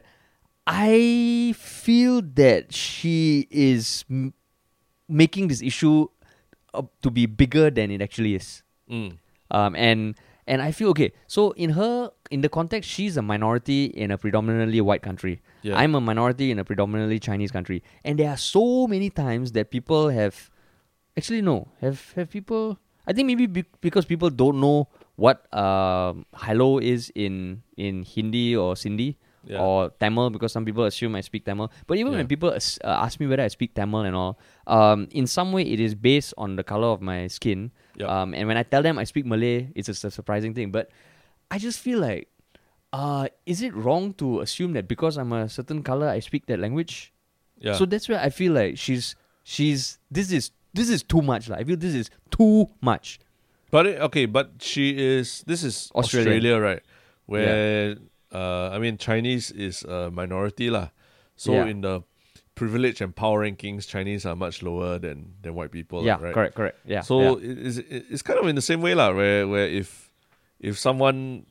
I 0.67 1.53
feel 1.57 2.21
that 2.33 2.73
she 2.73 3.47
is 3.51 4.03
m- 4.09 4.33
making 5.07 5.47
this 5.47 5.61
issue 5.61 6.07
uh, 6.73 6.83
to 7.01 7.11
be 7.11 7.25
bigger 7.25 7.69
than 7.69 7.91
it 7.91 8.01
actually 8.01 8.35
is. 8.35 8.63
Mm. 8.89 9.17
Um, 9.51 9.75
and 9.75 10.15
and 10.47 10.61
I 10.61 10.71
feel 10.71 10.89
okay. 10.89 11.11
So 11.27 11.51
in 11.51 11.71
her 11.71 12.11
in 12.31 12.41
the 12.41 12.49
context, 12.49 12.89
she's 12.89 13.17
a 13.17 13.21
minority 13.21 13.85
in 13.85 14.09
a 14.11 14.17
predominantly 14.17 14.81
white 14.81 15.01
country. 15.01 15.41
Yeah. 15.61 15.77
I'm 15.77 15.93
a 15.93 16.01
minority 16.01 16.51
in 16.51 16.59
a 16.59 16.65
predominantly 16.65 17.19
Chinese 17.19 17.51
country, 17.51 17.83
and 18.03 18.19
there 18.19 18.29
are 18.29 18.37
so 18.37 18.87
many 18.87 19.09
times 19.09 19.51
that 19.53 19.69
people 19.69 20.09
have 20.09 20.49
actually 21.17 21.41
no 21.41 21.67
have 21.81 22.11
have 22.13 22.29
people. 22.29 22.79
I 23.07 23.13
think 23.13 23.27
maybe 23.27 23.45
be, 23.45 23.65
because 23.81 24.05
people 24.05 24.31
don't 24.31 24.59
know 24.59 24.89
what 25.15 25.45
um, 25.53 26.25
hello 26.33 26.79
is 26.79 27.11
in 27.13 27.61
in 27.77 28.01
Hindi 28.01 28.55
or 28.55 28.73
Sindhi 28.73 29.17
Yeah. 29.45 29.59
or 29.61 29.91
Tamil 29.99 30.29
because 30.31 30.51
some 30.51 30.65
people 30.65 30.83
assume 30.85 31.15
I 31.15 31.21
speak 31.21 31.45
Tamil. 31.45 31.71
But 31.87 31.97
even 31.97 32.11
Yeah. 32.13 32.19
when 32.19 32.27
people 32.27 32.51
as, 32.51 32.79
uh, 32.83 32.87
ask 33.05 33.19
me 33.19 33.27
whether 33.27 33.43
I 33.43 33.47
speak 33.47 33.73
Tamil 33.75 34.01
and 34.01 34.15
all, 34.15 34.39
um, 34.67 35.07
in 35.11 35.27
some 35.27 35.51
way 35.51 35.63
it 35.63 35.79
is 35.79 35.93
based 35.95 36.33
on 36.37 36.55
the 36.55 36.63
color 36.63 36.87
of 36.87 37.01
my 37.01 37.27
skin. 37.27 37.71
Yeah. 37.97 38.07
Um, 38.07 38.33
and 38.33 38.47
when 38.47 38.57
I 38.57 38.63
tell 38.63 38.81
them 38.81 38.97
I 38.97 39.03
speak 39.05 39.25
Malay, 39.25 39.69
it's 39.75 39.87
a 39.89 40.11
surprising 40.11 40.53
thing. 40.53 40.71
But 40.71 40.89
I 41.51 41.57
just 41.59 41.79
feel 41.79 41.99
like, 41.99 42.27
uh, 42.91 43.27
is 43.45 43.61
it 43.61 43.73
wrong 43.75 44.13
to 44.15 44.41
assume 44.41 44.73
that 44.73 44.87
because 44.87 45.17
I'm 45.17 45.31
a 45.33 45.47
certain 45.49 45.83
color, 45.83 46.07
I 46.09 46.19
speak 46.19 46.45
that 46.47 46.59
language? 46.59 47.13
Yeah. 47.59 47.73
So 47.75 47.85
that's 47.85 48.09
where 48.09 48.19
I 48.19 48.29
feel 48.29 48.53
like 48.53 48.77
she's 48.77 49.15
she's 49.43 49.99
this 50.11 50.31
is 50.31 50.51
this 50.73 50.89
is 50.89 51.03
too 51.03 51.21
much. 51.21 51.49
Like 51.49 51.61
I 51.61 51.63
feel 51.63 51.77
this 51.77 51.93
is 51.93 52.09
too 52.31 52.67
much. 52.81 53.19
But 53.71 53.87
it, 53.87 54.01
okay, 54.09 54.25
but 54.25 54.53
she 54.59 54.91
is. 54.97 55.43
This 55.47 55.63
is 55.63 55.91
Australian. 55.95 56.37
Australia, 56.37 56.59
right? 56.59 56.83
Where 57.25 57.95
uh, 58.35 58.75
I 58.75 58.77
mean, 58.83 58.99
Chinese 58.99 59.47
is 59.55 59.87
a 59.87 60.11
minority, 60.11 60.67
lah. 60.67 60.91
So 61.39 61.55
Yeah. 61.55 61.71
in 61.71 61.79
the 61.87 62.03
privilege 62.55 62.99
and 63.03 63.15
power 63.15 63.43
rankings, 63.47 63.87
Chinese 63.87 64.23
are 64.27 64.35
much 64.35 64.59
lower 64.63 64.99
than 64.99 65.39
than 65.43 65.55
white 65.55 65.71
people. 65.71 66.03
yeah, 66.03 66.19
right? 66.19 66.35
correct, 66.35 66.55
correct. 66.59 66.77
Yeah. 66.83 67.03
So 67.03 67.39
yeah. 67.39 67.67
it's, 67.67 67.77
it's 67.79 68.23
kind 68.23 68.39
of 68.39 68.47
in 68.51 68.55
the 68.59 68.63
same 68.63 68.83
way, 68.83 68.91
lah. 68.95 69.11
Where 69.15 69.47
where 69.47 69.67
if 69.67 70.11
if 70.59 70.75
someone 70.79 71.47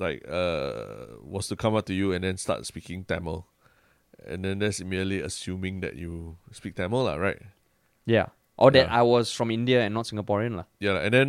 like 0.00 0.24
uh 0.28 1.20
was 1.20 1.48
to 1.52 1.56
come 1.56 1.76
up 1.76 1.84
to 1.88 1.94
you 1.96 2.12
and 2.16 2.24
then 2.24 2.36
start 2.40 2.64
speaking 2.68 3.04
Tamil, 3.04 3.44
and 4.28 4.44
then 4.44 4.60
that's 4.60 4.80
merely 4.84 5.20
assuming 5.20 5.80
that 5.84 5.96
you 5.96 6.36
speak 6.52 6.76
Tamil, 6.76 7.04
lah, 7.08 7.16
right? 7.20 7.40
yeah. 8.08 8.32
Or 8.60 8.68
that 8.76 8.86
Yeah. 8.92 9.00
I 9.00 9.02
was 9.02 9.32
from 9.32 9.48
India 9.50 9.80
and 9.80 9.96
not 9.96 10.04
Singaporean. 10.06 10.54
lah. 10.60 10.68
Yeah, 10.78 11.00
and 11.00 11.10
then 11.16 11.26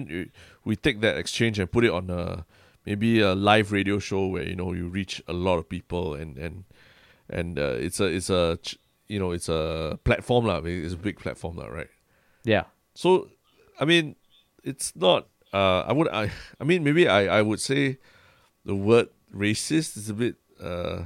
we 0.68 0.76
take 0.76 1.00
that 1.02 1.16
exchange 1.18 1.56
and 1.58 1.72
put 1.72 1.88
it 1.88 1.90
on 1.96 2.12
a 2.12 2.44
maybe 2.86 3.20
a 3.22 3.34
live 3.36 3.72
radio 3.72 4.00
show 4.00 4.28
where 4.28 4.44
you 4.44 4.56
know 4.56 4.74
you 4.74 4.88
reach 4.88 5.22
a 5.28 5.34
lot 5.34 5.58
of 5.58 5.68
people 5.70 6.14
and 6.14 6.38
and 6.38 6.64
and 7.30 7.58
uh, 7.60 7.76
it's 7.80 8.00
a 8.00 8.06
it's 8.06 8.30
a 8.30 8.58
you 9.08 9.20
know 9.20 9.32
it's 9.32 9.50
a 9.50 9.98
platform 10.04 10.46
lah. 10.46 10.62
It's 10.64 10.94
a 10.94 10.98
big 10.98 11.18
platform 11.20 11.58
lah, 11.58 11.68
right? 11.68 11.90
Yeah. 12.44 12.64
So, 12.96 13.30
I 13.80 13.86
mean, 13.86 14.16
it's 14.64 14.94
not. 14.96 15.28
Uh, 15.54 15.82
I 15.88 15.94
would. 15.94 16.08
I. 16.10 16.32
I 16.60 16.64
mean, 16.64 16.84
maybe 16.84 17.08
I. 17.08 17.40
I 17.40 17.42
would 17.42 17.60
say 17.60 17.98
the 18.66 18.76
word 18.76 19.08
racist 19.34 19.98
is 19.98 20.10
a 20.10 20.14
bit 20.14 20.36
uh 20.62 21.06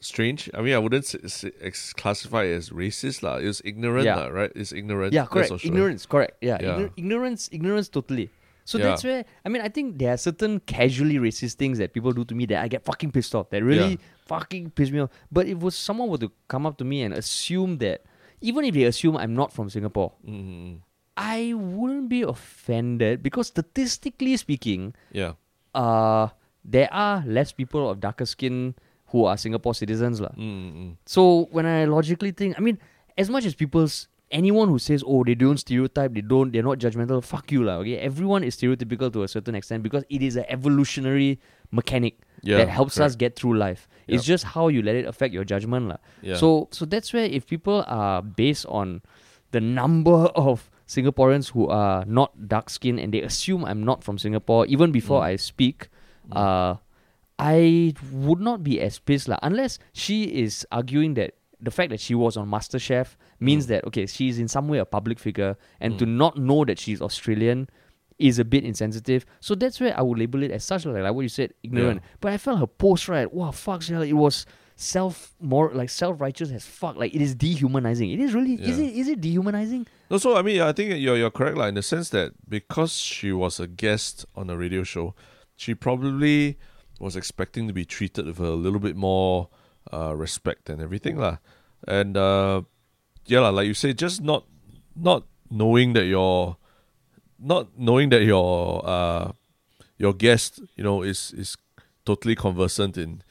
strange. 0.00 0.48
I 0.54 0.62
mean, 0.62 0.74
I 0.74 0.78
wouldn't 0.78 1.04
s- 1.12 1.44
s- 1.60 1.92
classify 1.92 2.44
it 2.44 2.54
as 2.54 2.70
racist 2.70 3.22
lah. 3.22 3.36
It's 3.36 3.60
ignorant 3.64 4.04
Yeah. 4.06 4.16
lah, 4.16 4.26
right? 4.28 4.52
It's 4.54 4.72
ignorant. 4.72 5.12
Yeah, 5.12 5.26
correct. 5.26 5.50
Ignorance, 5.64 6.06
correct. 6.06 6.38
Yeah, 6.40 6.58
Yeah. 6.60 6.78
Ignor- 6.78 6.92
ignorance, 6.96 7.48
ignorance, 7.52 7.88
totally. 7.88 8.30
So 8.68 8.76
Yeah. 8.76 8.92
that's 8.92 9.00
where 9.04 9.24
I 9.44 9.48
mean, 9.48 9.64
I 9.64 9.72
think 9.72 9.96
there 9.96 10.12
are 10.12 10.20
certain 10.20 10.60
casually 10.60 11.16
racist 11.16 11.56
things 11.56 11.80
that 11.80 11.96
people 11.96 12.12
do 12.12 12.20
to 12.28 12.34
me 12.36 12.44
that 12.52 12.60
I 12.60 12.68
get 12.68 12.84
fucking 12.84 13.16
pissed 13.16 13.32
off. 13.32 13.48
That 13.48 13.64
really 13.64 13.96
Yeah. 13.96 14.04
fucking 14.28 14.76
piss 14.76 14.92
me 14.92 15.00
off. 15.00 15.10
But 15.32 15.48
if 15.48 15.56
was 15.64 15.72
someone 15.72 16.12
were 16.12 16.20
to 16.20 16.28
come 16.52 16.68
up 16.68 16.76
to 16.78 16.84
me 16.84 17.00
and 17.00 17.16
assume 17.16 17.80
that, 17.80 18.04
even 18.44 18.68
if 18.68 18.76
they 18.76 18.84
assume 18.84 19.16
I'm 19.16 19.32
not 19.32 19.56
from 19.56 19.72
Singapore, 19.72 20.12
Mm, 20.20 20.84
I 21.16 21.56
wouldn't 21.56 22.12
be 22.12 22.20
offended 22.28 23.24
because 23.24 23.48
statistically 23.48 24.36
speaking, 24.36 24.92
yeah. 25.16 25.32
uh, 25.74 26.28
there 26.60 26.92
are 26.92 27.24
less 27.24 27.50
people 27.56 27.88
of 27.88 28.00
darker 28.04 28.26
skin 28.28 28.76
who 29.16 29.24
are 29.24 29.40
Singapore 29.40 29.72
citizens, 29.74 30.20
lah. 30.20 30.36
Mm, 30.36 30.68
mm, 30.76 30.90
So 31.08 31.48
when 31.56 31.64
I 31.64 31.88
logically 31.88 32.30
think, 32.36 32.54
I 32.54 32.60
mean, 32.60 32.76
as 33.16 33.32
much 33.32 33.48
as 33.48 33.56
people's 33.56 34.12
anyone 34.30 34.68
who 34.68 34.78
says, 34.78 35.02
"Oh, 35.06 35.24
they 35.24 35.34
don't 35.34 35.56
stereotype, 35.58 36.14
they 36.14 36.20
don't, 36.20 36.52
they're 36.52 36.62
not 36.62 36.78
judgmental," 36.78 37.22
fuck 37.24 37.50
you, 37.52 37.64
lah. 37.64 37.78
Okay, 37.78 37.96
everyone 37.98 38.44
is 38.44 38.56
stereotypical 38.56 39.12
to 39.12 39.22
a 39.22 39.28
certain 39.28 39.54
extent 39.54 39.82
because 39.82 40.04
it 40.08 40.22
is 40.22 40.36
an 40.36 40.44
evolutionary 40.48 41.38
mechanic 41.70 42.20
Yeah, 42.42 42.58
that 42.58 42.68
helps 42.68 42.98
us 43.00 43.16
get 43.16 43.36
through 43.36 43.56
life. 43.58 43.88
It's 44.06 44.24
just 44.24 44.44
how 44.44 44.68
you 44.68 44.80
let 44.80 44.96
it 44.96 45.04
affect 45.04 45.34
your 45.34 45.44
judgment, 45.44 45.88
lah. 45.88 45.98
Yeah. 46.22 46.36
So, 46.36 46.68
so 46.72 46.84
that's 46.84 47.12
where 47.12 47.24
if 47.24 47.46
people 47.46 47.84
are 47.86 48.22
based 48.22 48.64
on 48.66 49.02
the 49.50 49.60
number 49.60 50.32
of 50.36 50.70
Singaporeans 50.88 51.52
who 51.52 51.68
are 51.68 52.04
not 52.06 52.48
dark 52.48 52.70
skinned 52.70 52.98
and 52.98 53.12
they 53.12 53.20
assume 53.20 53.64
I'm 53.64 53.84
not 53.84 54.02
from 54.02 54.16
Singapore, 54.16 54.64
even 54.66 54.92
before 54.92 55.20
Mm. 55.20 55.24
I 55.24 55.36
speak, 55.36 55.88
uh, 56.32 56.76
I 57.38 57.94
would 58.12 58.40
not 58.40 58.64
be 58.64 58.80
as 58.80 58.98
pissed 58.98 59.28
lah. 59.28 59.38
Unless 59.42 59.78
she 59.92 60.24
is 60.24 60.66
arguing 60.72 61.14
that 61.14 61.34
the 61.60 61.70
fact 61.70 61.90
that 61.90 62.00
she 62.00 62.14
was 62.14 62.36
on 62.36 62.48
MasterChef 62.50 63.16
means 63.40 63.64
Mm. 63.66 63.68
that 63.68 63.84
okay, 63.86 64.06
she's 64.06 64.38
in 64.38 64.48
some 64.48 64.68
way 64.68 64.78
a 64.78 64.84
public 64.84 65.18
figure, 65.18 65.56
and 65.80 65.98
to 65.98 66.06
not 66.06 66.36
know 66.36 66.64
that 66.64 66.78
she's 66.78 67.00
Australian 67.00 67.68
is 68.18 68.38
a 68.38 68.44
bit 68.44 68.64
insensitive. 68.64 69.24
So 69.40 69.54
that's 69.54 69.78
where 69.80 69.96
I 69.96 70.02
would 70.02 70.18
label 70.18 70.42
it 70.42 70.50
as 70.50 70.64
such, 70.64 70.84
like, 70.86 71.02
like 71.02 71.14
what 71.14 71.22
you 71.22 71.28
said, 71.28 71.54
ignorant. 71.62 72.02
But 72.20 72.32
I 72.32 72.38
felt 72.38 72.58
her 72.58 72.66
post 72.66 73.08
right. 73.08 73.32
Wow, 73.32 73.52
fuck, 73.52 73.88
yeah, 73.88 74.02
it 74.02 74.14
was 74.14 74.44
self 74.74 75.34
more 75.40 75.70
like 75.74 75.90
self 75.90 76.20
righteous 76.20 76.50
as 76.52 76.64
fuck. 76.66 76.96
Like 76.96 77.14
it 77.14 77.20
is 77.20 77.34
dehumanizing. 77.34 78.10
It 78.10 78.20
is 78.20 78.34
really 78.34 78.54
is 78.54 78.78
it 78.78 78.92
is 78.94 79.08
it 79.08 79.20
dehumanizing? 79.20 79.86
No, 80.10 80.18
so 80.18 80.36
I 80.36 80.42
mean, 80.42 80.60
I 80.60 80.72
think 80.72 80.94
you're 81.00 81.16
you're 81.16 81.30
correct, 81.30 81.56
like 81.56 81.68
in 81.70 81.74
the 81.74 81.82
sense 81.82 82.10
that 82.10 82.32
because 82.48 82.92
she 82.94 83.30
was 83.32 83.60
a 83.60 83.66
guest 83.66 84.24
on 84.34 84.50
a 84.50 84.56
radio 84.56 84.82
show, 84.82 85.14
she 85.56 85.74
probably 85.74 86.58
was 86.98 87.14
expecting 87.14 87.68
to 87.68 87.72
be 87.72 87.84
treated 87.84 88.26
with 88.26 88.40
a 88.40 88.50
little 88.50 88.80
bit 88.80 88.96
more 88.96 89.48
uh, 89.92 90.14
respect 90.16 90.68
and 90.70 90.82
everything, 90.82 91.16
lah. 91.16 91.36
And 91.86 92.16
uh, 92.16 92.62
yeah, 93.28 93.48
like 93.48 93.66
you 93.66 93.74
say, 93.74 93.92
just 93.92 94.20
not 94.22 94.44
not 94.96 95.24
knowing 95.50 95.92
that 95.94 96.04
your 96.06 96.56
not 97.38 97.68
knowing 97.78 98.08
that 98.10 98.22
your 98.24 98.82
uh, 98.86 99.32
your 99.98 100.12
guest, 100.12 100.60
you 100.76 100.84
know, 100.84 101.02
is 101.02 101.32
is 101.36 101.56
totally 102.04 102.34
conversant 102.34 102.96
in 102.96 103.22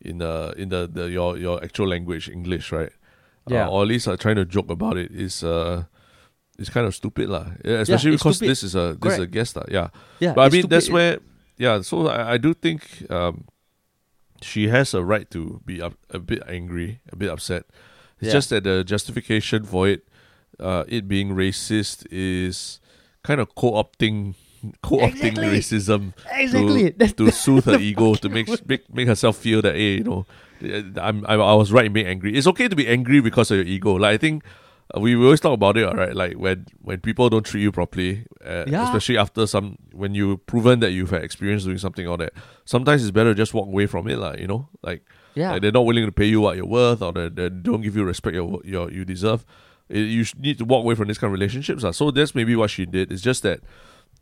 in 0.00 0.20
uh 0.22 0.52
in 0.56 0.68
the, 0.68 0.88
the 0.92 1.10
your 1.10 1.36
your 1.38 1.62
actual 1.62 1.86
language, 1.88 2.28
English, 2.28 2.72
right? 2.72 2.90
Yeah. 3.48 3.66
Uh, 3.66 3.70
or 3.70 3.82
at 3.82 3.88
least 3.88 4.08
uh, 4.08 4.16
trying 4.16 4.36
to 4.36 4.44
joke 4.44 4.70
about 4.70 4.96
it 4.96 5.10
is 5.12 5.42
uh 5.44 5.84
it's 6.58 6.70
kind 6.70 6.86
of 6.86 6.94
stupid 6.94 7.28
lah. 7.28 7.46
Yeah, 7.64 7.80
especially 7.82 8.14
it's 8.14 8.22
because 8.22 8.36
stupid. 8.36 8.50
this 8.50 8.62
is 8.62 8.74
a 8.74 8.96
this 9.00 9.14
is 9.14 9.18
a 9.20 9.26
guest 9.26 9.56
lah. 9.56 9.64
Yeah. 9.68 9.88
Yeah, 10.20 10.32
But 10.34 10.42
I 10.42 10.48
mean 10.50 10.68
that's 10.68 10.86
stupid. 10.86 10.94
where 10.94 11.18
yeah, 11.58 11.82
so 11.82 12.06
I, 12.08 12.34
I 12.34 12.36
do 12.38 12.54
think 12.54 12.82
um 13.10 13.44
she 14.42 14.68
has 14.68 14.94
a 14.94 15.02
right 15.04 15.30
to 15.30 15.60
be 15.64 15.80
up, 15.80 15.94
a 16.10 16.18
bit 16.18 16.42
angry, 16.48 17.00
a 17.12 17.16
bit 17.16 17.30
upset. 17.30 17.64
It's 18.22 18.28
Yeah. 18.28 18.38
just 18.38 18.50
that 18.50 18.64
the 18.64 18.84
justification 18.84 19.64
for 19.64 19.88
it 19.88 20.06
uh 20.60 20.84
it 20.88 21.08
being 21.08 21.30
racist 21.34 22.06
is 22.10 22.80
kind 23.24 23.40
of 23.40 23.54
co-opting 23.54 24.34
co-opting 24.80 25.34
Exactly. 25.34 25.48
racism 25.58 26.12
Exactly. 26.30 26.90
to, 26.92 26.98
That's 26.98 27.12
to 27.14 27.30
soothe 27.32 27.64
her 27.64 27.74
ego 27.90 28.14
to 28.14 28.28
make, 28.28 28.46
make 28.68 28.82
make 28.94 29.08
herself 29.08 29.36
feel 29.36 29.60
that 29.62 29.74
hey 29.74 29.96
you 29.98 30.04
know 30.04 30.24
I'm, 31.00 31.26
I, 31.26 31.34
I 31.34 31.54
was 31.54 31.72
right 31.72 31.86
in 31.86 31.92
being 31.92 32.06
angry 32.06 32.36
it's 32.38 32.46
okay 32.46 32.68
to 32.68 32.76
be 32.76 32.86
angry 32.86 33.20
because 33.20 33.50
of 33.50 33.56
your 33.56 33.66
ego 33.66 33.94
like 33.94 34.14
I 34.14 34.18
think 34.18 34.44
uh, 34.94 35.00
we 35.00 35.16
we 35.16 35.24
always 35.24 35.40
talk 35.40 35.54
about 35.54 35.76
it 35.76 35.84
alright 35.84 36.14
like 36.14 36.34
when 36.38 36.66
when 36.82 37.00
people 37.00 37.28
don't 37.28 37.44
treat 37.44 37.62
you 37.62 37.72
properly 37.72 38.24
uh, 38.44 38.64
Yeah. 38.68 38.84
especially 38.84 39.18
after 39.18 39.46
some 39.48 39.78
when 39.92 40.14
you've 40.14 40.46
proven 40.46 40.78
that 40.80 40.92
you've 40.92 41.10
had 41.10 41.24
experience 41.24 41.64
doing 41.64 41.78
something 41.78 42.06
or 42.06 42.16
that 42.18 42.32
sometimes 42.64 43.02
it's 43.02 43.10
better 43.10 43.30
to 43.34 43.38
just 43.42 43.54
walk 43.54 43.66
away 43.66 43.86
from 43.86 44.06
it 44.06 44.18
like 44.18 44.38
you 44.38 44.46
know 44.46 44.68
like 44.82 45.02
Yeah. 45.34 45.52
like 45.52 45.62
they're 45.62 45.72
not 45.72 45.86
willing 45.86 46.04
to 46.06 46.12
pay 46.12 46.26
you 46.26 46.40
what 46.40 46.56
you're 46.56 46.66
worth 46.66 47.00
or 47.02 47.12
they, 47.12 47.28
they 47.28 47.48
don't 47.48 47.80
give 47.82 47.96
you 47.96 48.04
respect 48.04 48.34
your, 48.34 48.60
your 48.64 48.90
you 48.90 49.04
deserve 49.04 49.44
Eh, 49.90 49.98
you 49.98 50.24
need 50.38 50.58
to 50.58 50.64
walk 50.64 50.84
away 50.84 50.94
from 50.94 51.08
this 51.08 51.18
kind 51.18 51.28
of 51.28 51.38
relationships 51.38 51.82
lah. 51.82 51.90
so 51.90 52.10
that's 52.10 52.34
maybe 52.34 52.54
what 52.56 52.70
she 52.70 52.86
did 52.86 53.10
it's 53.12 53.20
just 53.20 53.42
that 53.42 53.60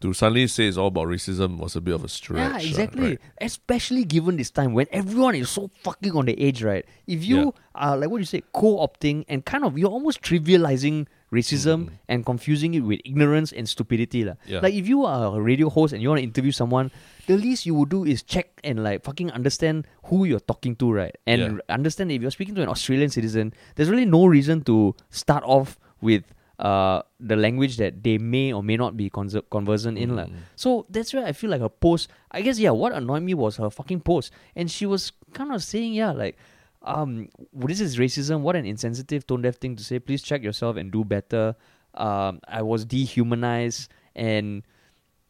to 0.01 0.13
suddenly 0.15 0.47
say 0.47 0.67
it's 0.67 0.79
all 0.79 0.87
about 0.89 1.07
racism 1.07 1.59
was 1.59 1.77
a 1.77 1.81
bit 1.81 1.95
of 1.95 2.03
a 2.03 2.09
stretch 2.09 2.39
Yeah, 2.41 2.49
lah, 2.57 2.57
exactly. 2.57 3.09
right? 3.09 3.19
Especially 3.41 4.05
given 4.05 4.37
this 4.39 4.51
time 4.51 4.73
when 4.73 4.87
everyone 4.91 5.35
is 5.35 5.51
so 5.51 5.69
fucking 5.85 6.17
on 6.17 6.25
the 6.25 6.41
edge, 6.41 6.63
right? 6.65 6.87
If 7.07 7.23
you 7.23 7.53
are 7.75 7.99
like 7.99 8.09
what 8.09 8.17
you 8.19 8.25
say, 8.25 8.43
co-opting 8.55 9.27
and 9.29 9.45
kind 9.45 9.63
of 9.63 9.77
you're 9.77 9.91
almost 9.93 10.23
trivializing 10.23 11.07
racism 11.33 11.91
and 12.09 12.27
confusing 12.27 12.75
it 12.75 12.81
with 12.81 13.01
ignorance 13.05 13.53
and 13.53 13.69
stupidity. 13.69 14.27
Yeah. 14.47 14.61
Like 14.61 14.75
if 14.75 14.89
you 14.89 15.05
are 15.07 15.37
a 15.37 15.41
radio 15.41 15.69
host 15.71 15.93
and 15.93 16.03
you 16.03 16.09
want 16.09 16.19
to 16.19 16.25
interview 16.25 16.51
someone, 16.53 16.91
the 17.27 17.37
least 17.37 17.67
you 17.67 17.75
would 17.75 17.89
do 17.89 18.05
is 18.05 18.23
check 18.23 18.51
and 18.65 18.83
like 18.83 19.05
fucking 19.05 19.31
understand 19.31 19.87
who 20.11 20.25
you're 20.25 20.41
talking 20.43 20.75
to, 20.77 20.91
right? 20.93 21.15
And 21.27 21.41
Yeah. 21.41 21.75
understand 21.75 22.11
if 22.11 22.21
you're 22.23 22.35
speaking 22.35 22.55
to 22.57 22.63
an 22.63 22.69
Australian 22.69 23.11
citizen, 23.11 23.55
there's 23.77 23.89
really 23.89 24.07
no 24.07 24.27
reason 24.27 24.63
to 24.67 24.95
start 25.11 25.45
off 25.47 25.79
with 26.01 26.25
uh, 26.61 27.01
the 27.19 27.37
language 27.37 27.79
that 27.79 28.03
they 28.05 28.19
may 28.19 28.53
or 28.53 28.63
may 28.63 28.77
not 28.77 28.93
be 28.95 29.09
conversant 29.09 29.97
in. 29.97 30.13
lah. 30.15 30.27
So 30.57 30.85
that's 30.91 31.15
where 31.15 31.25
I 31.25 31.33
feel 31.33 31.49
like 31.49 31.63
her 31.63 31.71
post, 31.73 32.11
I 32.31 32.43
guess, 32.43 32.59
yeah, 32.61 32.69
what 32.69 32.93
annoyed 32.93 33.23
me 33.23 33.33
was 33.33 33.57
her 33.57 33.71
fucking 33.71 34.01
post. 34.05 34.29
And 34.55 34.69
she 34.71 34.85
was 34.85 35.13
kind 35.33 35.53
of 35.57 35.63
saying, 35.65 35.95
yeah, 35.95 36.13
like, 36.13 36.37
um, 36.83 37.29
this 37.53 37.81
is 37.81 37.99
racism. 37.99 38.41
What 38.41 38.57
an 38.57 38.65
insensitive, 38.65 39.27
tone 39.27 39.43
deaf 39.43 39.57
thing 39.57 39.77
to 39.77 39.85
say. 39.85 39.99
Please 39.99 40.23
check 40.23 40.43
yourself 40.43 40.77
and 40.77 40.91
do 40.91 41.05
better. 41.05 41.55
Um, 41.95 42.41
I 42.49 42.63
was 42.63 42.85
dehumanized. 42.85 43.91
And 44.15 44.63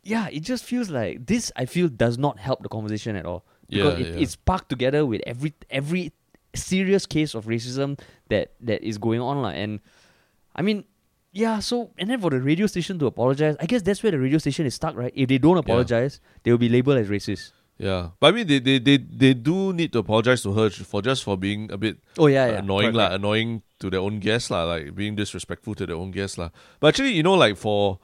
yeah, 0.03 0.28
it 0.30 0.40
just 0.40 0.64
feels 0.64 0.90
like 0.90 1.26
this, 1.26 1.51
I 1.57 1.66
feel, 1.66 1.88
does 1.88 2.18
not 2.18 2.38
help 2.38 2.62
the 2.62 2.68
conversation 2.68 3.16
at 3.16 3.26
all. 3.26 3.44
Because 3.68 3.98
Yeah, 3.98 4.07
it, 4.07 4.14
yeah. 4.14 4.20
it's 4.22 4.36
packed 4.36 4.68
together 4.68 5.07
with 5.07 5.22
every 5.26 5.55
every 5.70 6.12
serious 6.55 7.07
case 7.07 7.34
of 7.34 7.46
racism 7.46 7.98
that 8.28 8.53
that 8.61 8.82
is 8.82 8.98
going 8.98 9.20
on. 9.20 9.42
lah. 9.42 9.51
And 9.51 9.80
I 10.57 10.62
mean, 10.62 10.84
yeah, 11.32 11.61
so 11.61 11.90
and 11.98 12.11
then 12.11 12.20
for 12.20 12.30
the 12.30 12.40
radio 12.40 12.66
station 12.66 12.98
to 12.98 13.07
apologize, 13.07 13.57
I 13.61 13.66
guess 13.66 13.82
that's 13.82 14.03
where 14.03 14.11
the 14.11 14.18
radio 14.18 14.38
station 14.38 14.66
is 14.66 14.74
stuck, 14.74 14.96
right? 14.96 15.12
If 15.14 15.28
they 15.28 15.38
don't 15.38 15.57
apologize, 15.59 16.20
they 16.42 16.51
will 16.51 16.59
be 16.59 16.68
labeled 16.68 16.98
as 16.98 17.09
racist. 17.09 17.53
Yeah, 17.81 18.12
but 18.20 18.28
I 18.28 18.33
mean, 18.37 18.47
they, 18.47 18.59
they, 18.61 18.78
they, 18.78 18.99
they 18.99 19.33
do 19.33 19.72
need 19.72 19.91
to 19.97 20.01
apologize 20.05 20.43
to 20.45 20.53
her 20.53 20.68
for 20.68 21.01
just 21.01 21.24
for 21.24 21.39
being 21.41 21.72
a 21.72 21.78
bit 21.78 21.97
Oh 22.20 22.26
yeah, 22.28 22.45
yeah. 22.47 22.59
annoying 22.61 22.93
correct. 22.93 23.14
annoying 23.14 23.62
to 23.81 23.89
their 23.89 24.01
own 24.05 24.20
guests 24.20 24.51
lah, 24.53 24.64
like 24.64 24.95
being 24.95 25.16
disrespectful 25.16 25.74
to 25.81 25.87
their 25.89 25.97
own 25.97 26.11
guests 26.12 26.37
lah. 26.37 26.51
But 26.78 26.89
actually, 26.93 27.16
you 27.16 27.24
know, 27.24 27.33
like 27.33 27.57
for 27.57 27.97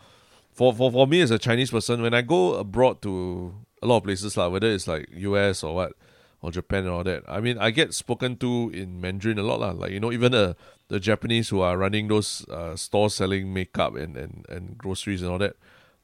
for 0.57 0.73
for 0.73 0.89
for 0.91 1.05
me 1.07 1.21
as 1.21 1.31
a 1.31 1.37
Chinese 1.39 1.71
person, 1.71 2.01
when 2.01 2.15
I 2.17 2.23
go 2.25 2.55
abroad 2.57 3.05
to 3.05 3.53
a 3.83 3.87
lot 3.87 3.99
of 3.99 4.05
places 4.09 4.33
lah, 4.41 4.49
whether 4.49 4.73
it's 4.73 4.89
like 4.89 5.13
US 5.13 5.61
or 5.63 5.75
what, 5.77 5.93
or 6.41 6.51
Japan 6.51 6.89
and 6.89 6.97
all 6.97 7.05
that. 7.05 7.29
I 7.29 7.45
mean, 7.45 7.59
I 7.61 7.69
get 7.69 7.93
spoken 7.93 8.41
to 8.41 8.73
in 8.73 9.01
Mandarin 9.05 9.37
a 9.39 9.45
lot 9.45 9.61
lah. 9.61 9.77
Like 9.77 9.93
you 9.93 10.01
know, 10.01 10.09
even 10.09 10.33
the 10.33 10.57
the 10.89 11.01
Japanese 11.01 11.51
who 11.51 11.61
are 11.61 11.77
running 11.77 12.09
those 12.09 12.49
uh, 12.49 12.77
stores 12.77 13.13
selling 13.13 13.53
makeup 13.53 13.93
and, 13.97 14.17
and, 14.17 14.47
and 14.49 14.79
groceries 14.79 15.21
and 15.21 15.31
all 15.31 15.39
that, 15.39 15.57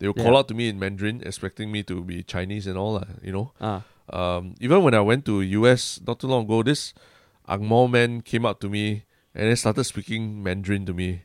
they 0.03 0.11
will 0.11 0.19
call 0.19 0.35
Yeah. 0.35 0.43
out 0.43 0.49
to 0.51 0.55
me 0.59 0.67
in 0.67 0.83
Mandarin, 0.83 1.23
expecting 1.23 1.71
me 1.71 1.87
to 1.87 2.03
be 2.03 2.27
Chinese 2.27 2.67
and 2.67 2.75
all 2.75 2.99
lah. 2.99 3.07
You 3.23 3.31
know, 3.31 3.47
Ah. 3.63 3.87
um, 4.11 4.59
even 4.59 4.83
when 4.83 4.99
I 4.99 5.01
went 5.01 5.23
to 5.31 5.39
US 5.63 6.03
not 6.03 6.19
too 6.19 6.27
long 6.27 6.45
ago, 6.51 6.67
this 6.67 6.91
Angmo 7.47 7.87
man 7.91 8.21
came 8.27 8.43
up 8.45 8.59
to 8.67 8.69
me 8.69 9.07
and 9.35 9.47
then 9.47 9.55
started 9.55 9.85
speaking 9.87 10.43
Mandarin 10.43 10.87
to 10.91 10.95
me. 10.95 11.23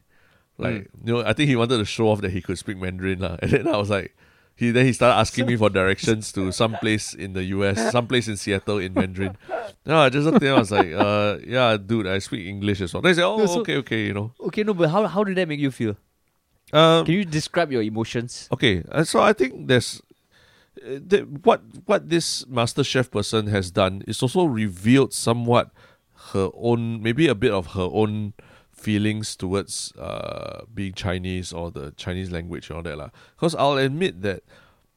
Like 0.58 0.90
you 1.06 1.14
know, 1.14 1.22
I 1.26 1.34
think 1.34 1.50
he 1.50 1.56
wanted 1.58 1.78
to 1.82 1.86
show 1.86 2.10
off 2.10 2.22
that 2.22 2.32
he 2.38 2.42
could 2.42 2.58
speak 2.58 2.78
Mandarin 2.78 3.18
lah. 3.22 3.38
And 3.42 3.50
then 3.52 3.68
I 3.68 3.78
was 3.78 3.90
like, 3.90 4.14
he 4.58 4.72
then 4.74 4.86
he 4.90 4.94
started 4.94 5.18
asking 5.22 5.46
me 5.46 5.56
for 5.58 5.70
directions 5.70 6.32
to 6.34 6.50
some 6.52 6.74
place 6.82 7.14
in 7.14 7.34
the 7.34 7.44
US, 7.58 7.78
some 7.98 8.08
place 8.10 8.28
in 8.28 8.38
Seattle 8.38 8.78
in 8.82 8.94
Mandarin. 8.94 9.38
No, 9.86 10.00
I 10.02 10.10
just 10.10 10.26
looked 10.26 10.42
at 10.42 10.50
him. 10.50 10.56
I 10.58 10.60
was 10.66 10.72
like, 10.74 10.90
uh, 10.94 11.38
yeah, 11.46 11.78
dude, 11.78 12.08
I 12.10 12.18
speak 12.18 12.46
English 12.50 12.82
as 12.82 12.94
well. 12.94 13.02
They 13.06 13.14
said, 13.14 13.26
oh, 13.26 13.46
so- 13.46 13.62
okay, 13.62 13.78
okay, 13.86 14.06
you 14.10 14.14
know. 14.18 14.34
Okay, 14.50 14.64
no, 14.66 14.74
but 14.74 14.90
how 14.90 15.06
how 15.06 15.24
did 15.24 15.38
that 15.38 15.48
make 15.48 15.62
you 15.62 15.70
feel? 15.70 15.94
Um, 16.74 17.06
Can 17.06 17.16
you 17.16 17.26
describe 17.26 17.72
your 17.72 17.82
emotions? 17.82 18.50
Okay, 18.52 18.84
uh, 18.92 19.04
so 19.04 19.22
I 19.22 19.32
think 19.34 19.68
there's 19.68 20.02
uh, 20.84 21.00
th- 21.10 21.26
what 21.44 21.62
what 21.86 22.10
this 22.10 22.44
MasterChef 22.46 23.10
person 23.12 23.48
has 23.48 23.72
done 23.72 24.04
is 24.08 24.22
also 24.22 24.44
revealed 24.46 25.14
somewhat 25.14 25.72
her 26.34 26.50
own 26.56 27.02
maybe 27.02 27.28
a 27.28 27.36
bit 27.36 27.52
of 27.52 27.68
her 27.68 27.88
own 27.92 28.34
feelings 28.74 29.36
towards 29.36 29.94
uh, 29.98 30.62
being 30.74 30.94
Chinese 30.94 31.54
or 31.54 31.72
the 31.72 31.92
Chinese 31.96 32.32
language 32.32 32.70
and 32.70 32.78
all 32.78 32.84
that 32.84 32.98
lah. 32.98 33.10
Because 33.36 33.56
I'll 33.56 33.78
admit 33.78 34.22
that 34.22 34.44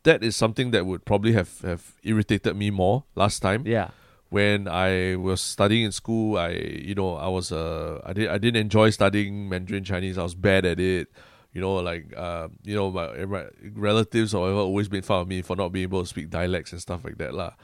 that 0.02 0.24
is 0.24 0.34
something 0.34 0.70
that 0.72 0.86
would 0.86 1.04
probably 1.04 1.32
have, 1.32 1.60
have 1.60 1.92
irritated 2.02 2.56
me 2.56 2.70
more 2.70 3.04
last 3.14 3.40
time 3.40 3.64
Yeah. 3.66 3.90
when 4.28 4.66
I 4.66 5.16
was 5.16 5.40
studying 5.40 5.84
in 5.84 5.92
school, 5.92 6.36
I 6.36 6.50
you 6.50 6.94
know 6.94 7.14
I 7.14 7.28
was 7.28 7.52
uh 7.52 8.00
I 8.04 8.12
did 8.12 8.28
I 8.28 8.38
didn't 8.38 8.60
enjoy 8.60 8.90
studying 8.90 9.48
Mandarin 9.48 9.84
Chinese. 9.84 10.18
I 10.18 10.24
was 10.24 10.34
bad 10.34 10.66
at 10.66 10.80
it. 10.80 11.08
You 11.52 11.60
know, 11.60 11.74
like 11.82 12.14
uh, 12.16 12.48
you 12.62 12.76
know 12.76 12.90
my, 12.90 13.26
my 13.26 13.44
relatives 13.74 14.34
or 14.34 14.42
whatever 14.42 14.60
always 14.60 14.90
made 14.90 15.04
fun 15.04 15.22
of 15.22 15.28
me 15.28 15.42
for 15.42 15.56
not 15.56 15.72
being 15.72 15.82
able 15.84 16.02
to 16.02 16.06
speak 16.06 16.30
dialects 16.30 16.70
and 16.70 16.80
stuff 16.80 17.04
like 17.04 17.18
that 17.18 17.34
lah. 17.34 17.58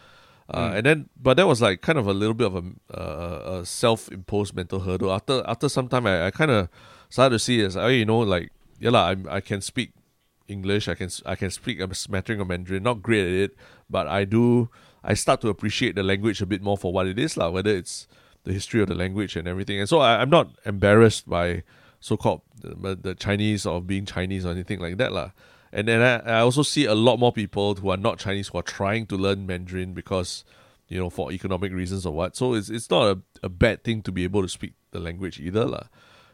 Uh, 0.51 0.75
And 0.75 0.87
then, 0.87 1.09
but 1.21 1.37
that 1.39 1.47
was 1.47 1.63
like 1.63 1.83
kind 1.83 1.99
of 1.99 2.07
a 2.07 2.15
little 2.15 2.35
bit 2.35 2.47
of 2.47 2.55
a, 2.55 2.65
uh, 2.91 3.61
a 3.61 3.67
self-imposed 3.67 4.55
mental 4.55 4.81
hurdle. 4.81 5.13
After 5.13 5.43
after 5.47 5.69
some 5.69 5.87
time, 5.87 6.07
I, 6.07 6.27
I 6.27 6.31
kind 6.31 6.51
of 6.51 6.69
started 7.11 7.35
to 7.35 7.39
see 7.39 7.63
as, 7.63 7.77
oh, 7.77 7.87
you 7.87 8.05
know, 8.05 8.19
like 8.19 8.51
yeah, 8.79 8.91
lah, 8.91 9.15
I 9.15 9.39
I 9.39 9.41
can 9.41 9.61
speak 9.61 9.91
English. 10.47 10.89
I 10.89 10.95
can 10.95 11.11
I 11.25 11.35
can 11.35 11.51
speak 11.51 11.79
a 11.79 11.87
smattering 11.95 12.41
of 12.41 12.49
Mandarin. 12.49 12.83
Not 12.83 13.03
great 13.03 13.27
at 13.27 13.51
it, 13.51 13.53
but 13.91 14.07
I 14.07 14.25
do. 14.25 14.71
I 15.03 15.15
start 15.15 15.41
to 15.43 15.49
appreciate 15.49 15.95
the 15.95 16.03
language 16.03 16.43
a 16.43 16.47
bit 16.47 16.63
more 16.63 16.77
for 16.77 16.93
what 16.93 17.07
it 17.07 17.19
is, 17.19 17.37
lah. 17.37 17.51
Whether 17.51 17.71
it's 17.71 18.07
the 18.43 18.53
history 18.53 18.83
of 18.83 18.87
the 18.91 18.95
language 18.95 19.35
and 19.35 19.47
everything, 19.47 19.79
and 19.79 19.89
so 19.89 19.99
I, 19.99 20.23
I'm 20.23 20.31
not 20.31 20.55
embarrassed 20.67 21.31
by 21.31 21.63
so-called 22.07 22.43
the, 22.61 22.95
the 22.95 23.15
Chinese 23.15 23.67
or 23.67 23.83
being 23.83 24.07
Chinese 24.07 24.47
or 24.47 24.51
anything 24.51 24.79
like 24.79 24.97
that, 24.99 25.13
lah. 25.13 25.31
And 25.73 25.89
then 25.89 26.01
I, 26.01 26.39
I 26.39 26.41
also 26.41 26.63
see 26.63 26.85
a 26.87 26.95
lot 26.95 27.19
more 27.19 27.33
people 27.33 27.75
who 27.75 27.91
are 27.91 27.97
not 27.97 28.19
Chinese 28.19 28.49
who 28.49 28.59
are 28.59 28.69
trying 28.79 29.07
to 29.07 29.17
learn 29.17 29.47
Mandarin 29.47 29.93
because, 29.93 30.45
you 30.87 30.99
know, 31.01 31.11
for 31.11 31.33
economic 31.33 31.73
reasons 31.73 32.07
or 32.07 32.15
what. 32.15 32.37
So 32.37 32.55
it's 32.55 32.71
it's 32.71 32.89
not 32.89 33.05
a, 33.11 33.17
a 33.43 33.49
bad 33.49 33.83
thing 33.83 34.03
to 34.03 34.13
be 34.13 34.23
able 34.23 34.43
to 34.43 34.49
speak 34.49 34.75
the 34.93 35.01
language 35.01 35.41
either, 35.41 35.67
lah. 35.67 35.91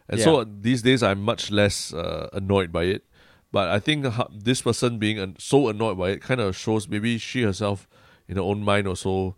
And 0.08 0.20
so 0.20 0.44
these 0.44 0.82
days 0.82 1.02
I'm 1.02 1.22
much 1.22 1.50
less 1.50 1.94
uh, 1.94 2.28
annoyed 2.34 2.70
by 2.70 2.84
it. 2.84 3.08
But 3.50 3.68
I 3.68 3.80
think 3.80 4.06
this 4.30 4.60
person 4.60 4.98
being 4.98 5.36
so 5.38 5.68
annoyed 5.68 5.96
by 5.96 6.10
it 6.10 6.20
kind 6.20 6.40
of 6.40 6.56
shows 6.56 6.86
maybe 6.86 7.16
she 7.16 7.42
herself, 7.42 7.88
in 8.28 8.36
her 8.36 8.42
own 8.42 8.62
mind, 8.62 8.86
also 8.86 9.36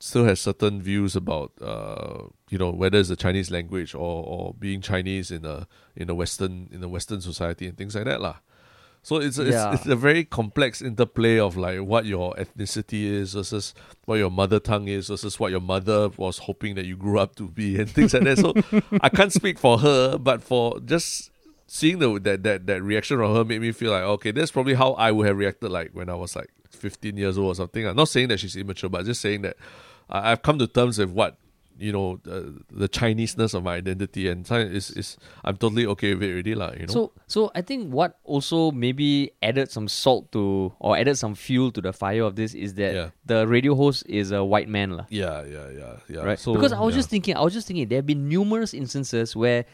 still 0.00 0.24
has 0.24 0.40
certain 0.40 0.82
views 0.82 1.16
about, 1.16 1.52
uh, 1.62 2.24
you 2.50 2.58
know, 2.58 2.70
whether 2.70 2.98
it's 2.98 3.08
the 3.08 3.16
Chinese 3.16 3.50
language 3.50 3.94
or, 3.94 4.24
or 4.24 4.54
being 4.58 4.80
Chinese 4.80 5.30
in 5.30 5.44
a 5.44 5.66
in 5.96 6.10
a 6.10 6.14
Western 6.14 6.68
in 6.72 6.82
a 6.82 6.88
Western 6.88 7.20
society 7.20 7.66
and 7.66 7.76
things 7.78 7.94
like 7.94 8.04
that, 8.04 8.20
lah. 8.20 8.36
So 9.02 9.16
it's 9.16 9.38
it's, 9.38 9.50
Yeah. 9.50 9.74
it's 9.74 9.86
a 9.86 9.96
very 9.96 10.24
complex 10.24 10.80
interplay 10.80 11.38
of 11.38 11.56
like 11.56 11.80
what 11.80 12.06
your 12.06 12.34
ethnicity 12.36 13.04
is 13.04 13.34
versus 13.34 13.74
what 14.06 14.16
your 14.16 14.30
mother 14.30 14.58
tongue 14.60 14.88
is 14.88 15.08
versus 15.08 15.38
what 15.38 15.50
your 15.50 15.60
mother 15.60 16.08
was 16.16 16.38
hoping 16.38 16.74
that 16.76 16.86
you 16.86 16.96
grew 16.96 17.18
up 17.18 17.34
to 17.36 17.48
be 17.48 17.78
and 17.78 17.90
things 17.90 18.14
like 18.14 18.24
that. 18.24 18.38
So 18.38 18.54
I 19.02 19.08
can't 19.10 19.32
speak 19.32 19.58
for 19.58 19.78
her, 19.78 20.16
but 20.18 20.42
for 20.42 20.80
just 20.80 21.30
seeing 21.66 21.98
the 21.98 22.18
that 22.20 22.42
that 22.44 22.66
that 22.66 22.82
reaction 22.82 23.18
from 23.18 23.34
her 23.34 23.44
made 23.44 23.60
me 23.60 23.72
feel 23.72 23.92
like 23.92 24.02
okay, 24.04 24.30
that's 24.32 24.50
probably 24.50 24.74
how 24.74 24.92
I 24.94 25.12
would 25.12 25.26
have 25.26 25.36
reacted 25.36 25.70
like 25.70 25.90
when 25.92 26.08
I 26.08 26.14
was 26.14 26.34
like 26.34 26.48
15 26.74 27.16
years 27.16 27.38
old 27.38 27.48
or 27.48 27.54
something. 27.54 27.86
I'm 27.86 27.96
not 27.96 28.08
saying 28.08 28.28
that 28.28 28.38
she's 28.40 28.56
immature, 28.56 28.90
but 28.90 29.04
just 29.04 29.20
saying 29.20 29.42
that 29.42 29.56
I, 30.08 30.32
I've 30.32 30.42
come 30.42 30.58
to 30.58 30.66
terms 30.66 30.98
with 30.98 31.10
what 31.10 31.36
you 31.76 31.90
know 31.90 32.20
the, 32.22 32.54
the 32.70 32.86
Chineseness 32.86 33.52
of 33.52 33.64
my 33.64 33.74
identity, 33.74 34.28
and 34.28 34.48
is 34.48 34.92
is 34.92 35.16
I'm 35.44 35.56
totally 35.56 35.86
okay 35.86 36.14
with 36.14 36.22
it 36.22 36.30
already, 36.32 36.54
lah. 36.54 36.70
You 36.72 36.86
know. 36.86 36.92
So 36.92 37.12
so 37.26 37.50
I 37.54 37.62
think 37.62 37.92
what 37.92 38.18
also 38.22 38.70
maybe 38.70 39.32
added 39.42 39.72
some 39.72 39.88
salt 39.88 40.30
to 40.32 40.72
or 40.78 40.96
added 40.96 41.18
some 41.18 41.34
fuel 41.34 41.72
to 41.72 41.80
the 41.80 41.92
fire 41.92 42.22
of 42.22 42.36
this 42.36 42.54
is 42.54 42.74
that 42.74 42.94
Yeah. 42.94 43.08
the 43.26 43.46
radio 43.48 43.74
host 43.74 44.06
is 44.06 44.30
a 44.30 44.44
white 44.44 44.68
man 44.68 44.90
lah. 44.96 45.06
yeah, 45.10 45.42
yeah, 45.44 45.66
yeah, 45.70 45.94
yeah. 46.08 46.20
Right. 46.22 46.38
So, 46.38 46.54
because 46.54 46.72
I 46.72 46.78
was 46.80 46.94
yeah. 46.94 46.98
just 47.02 47.10
thinking 47.10 47.34
I 47.36 47.42
was 47.42 47.52
just 47.52 47.66
thinking 47.66 47.88
there 47.88 47.98
have 47.98 48.06
been 48.06 48.28
numerous 48.28 48.72
instances 48.72 49.34
where 49.34 49.64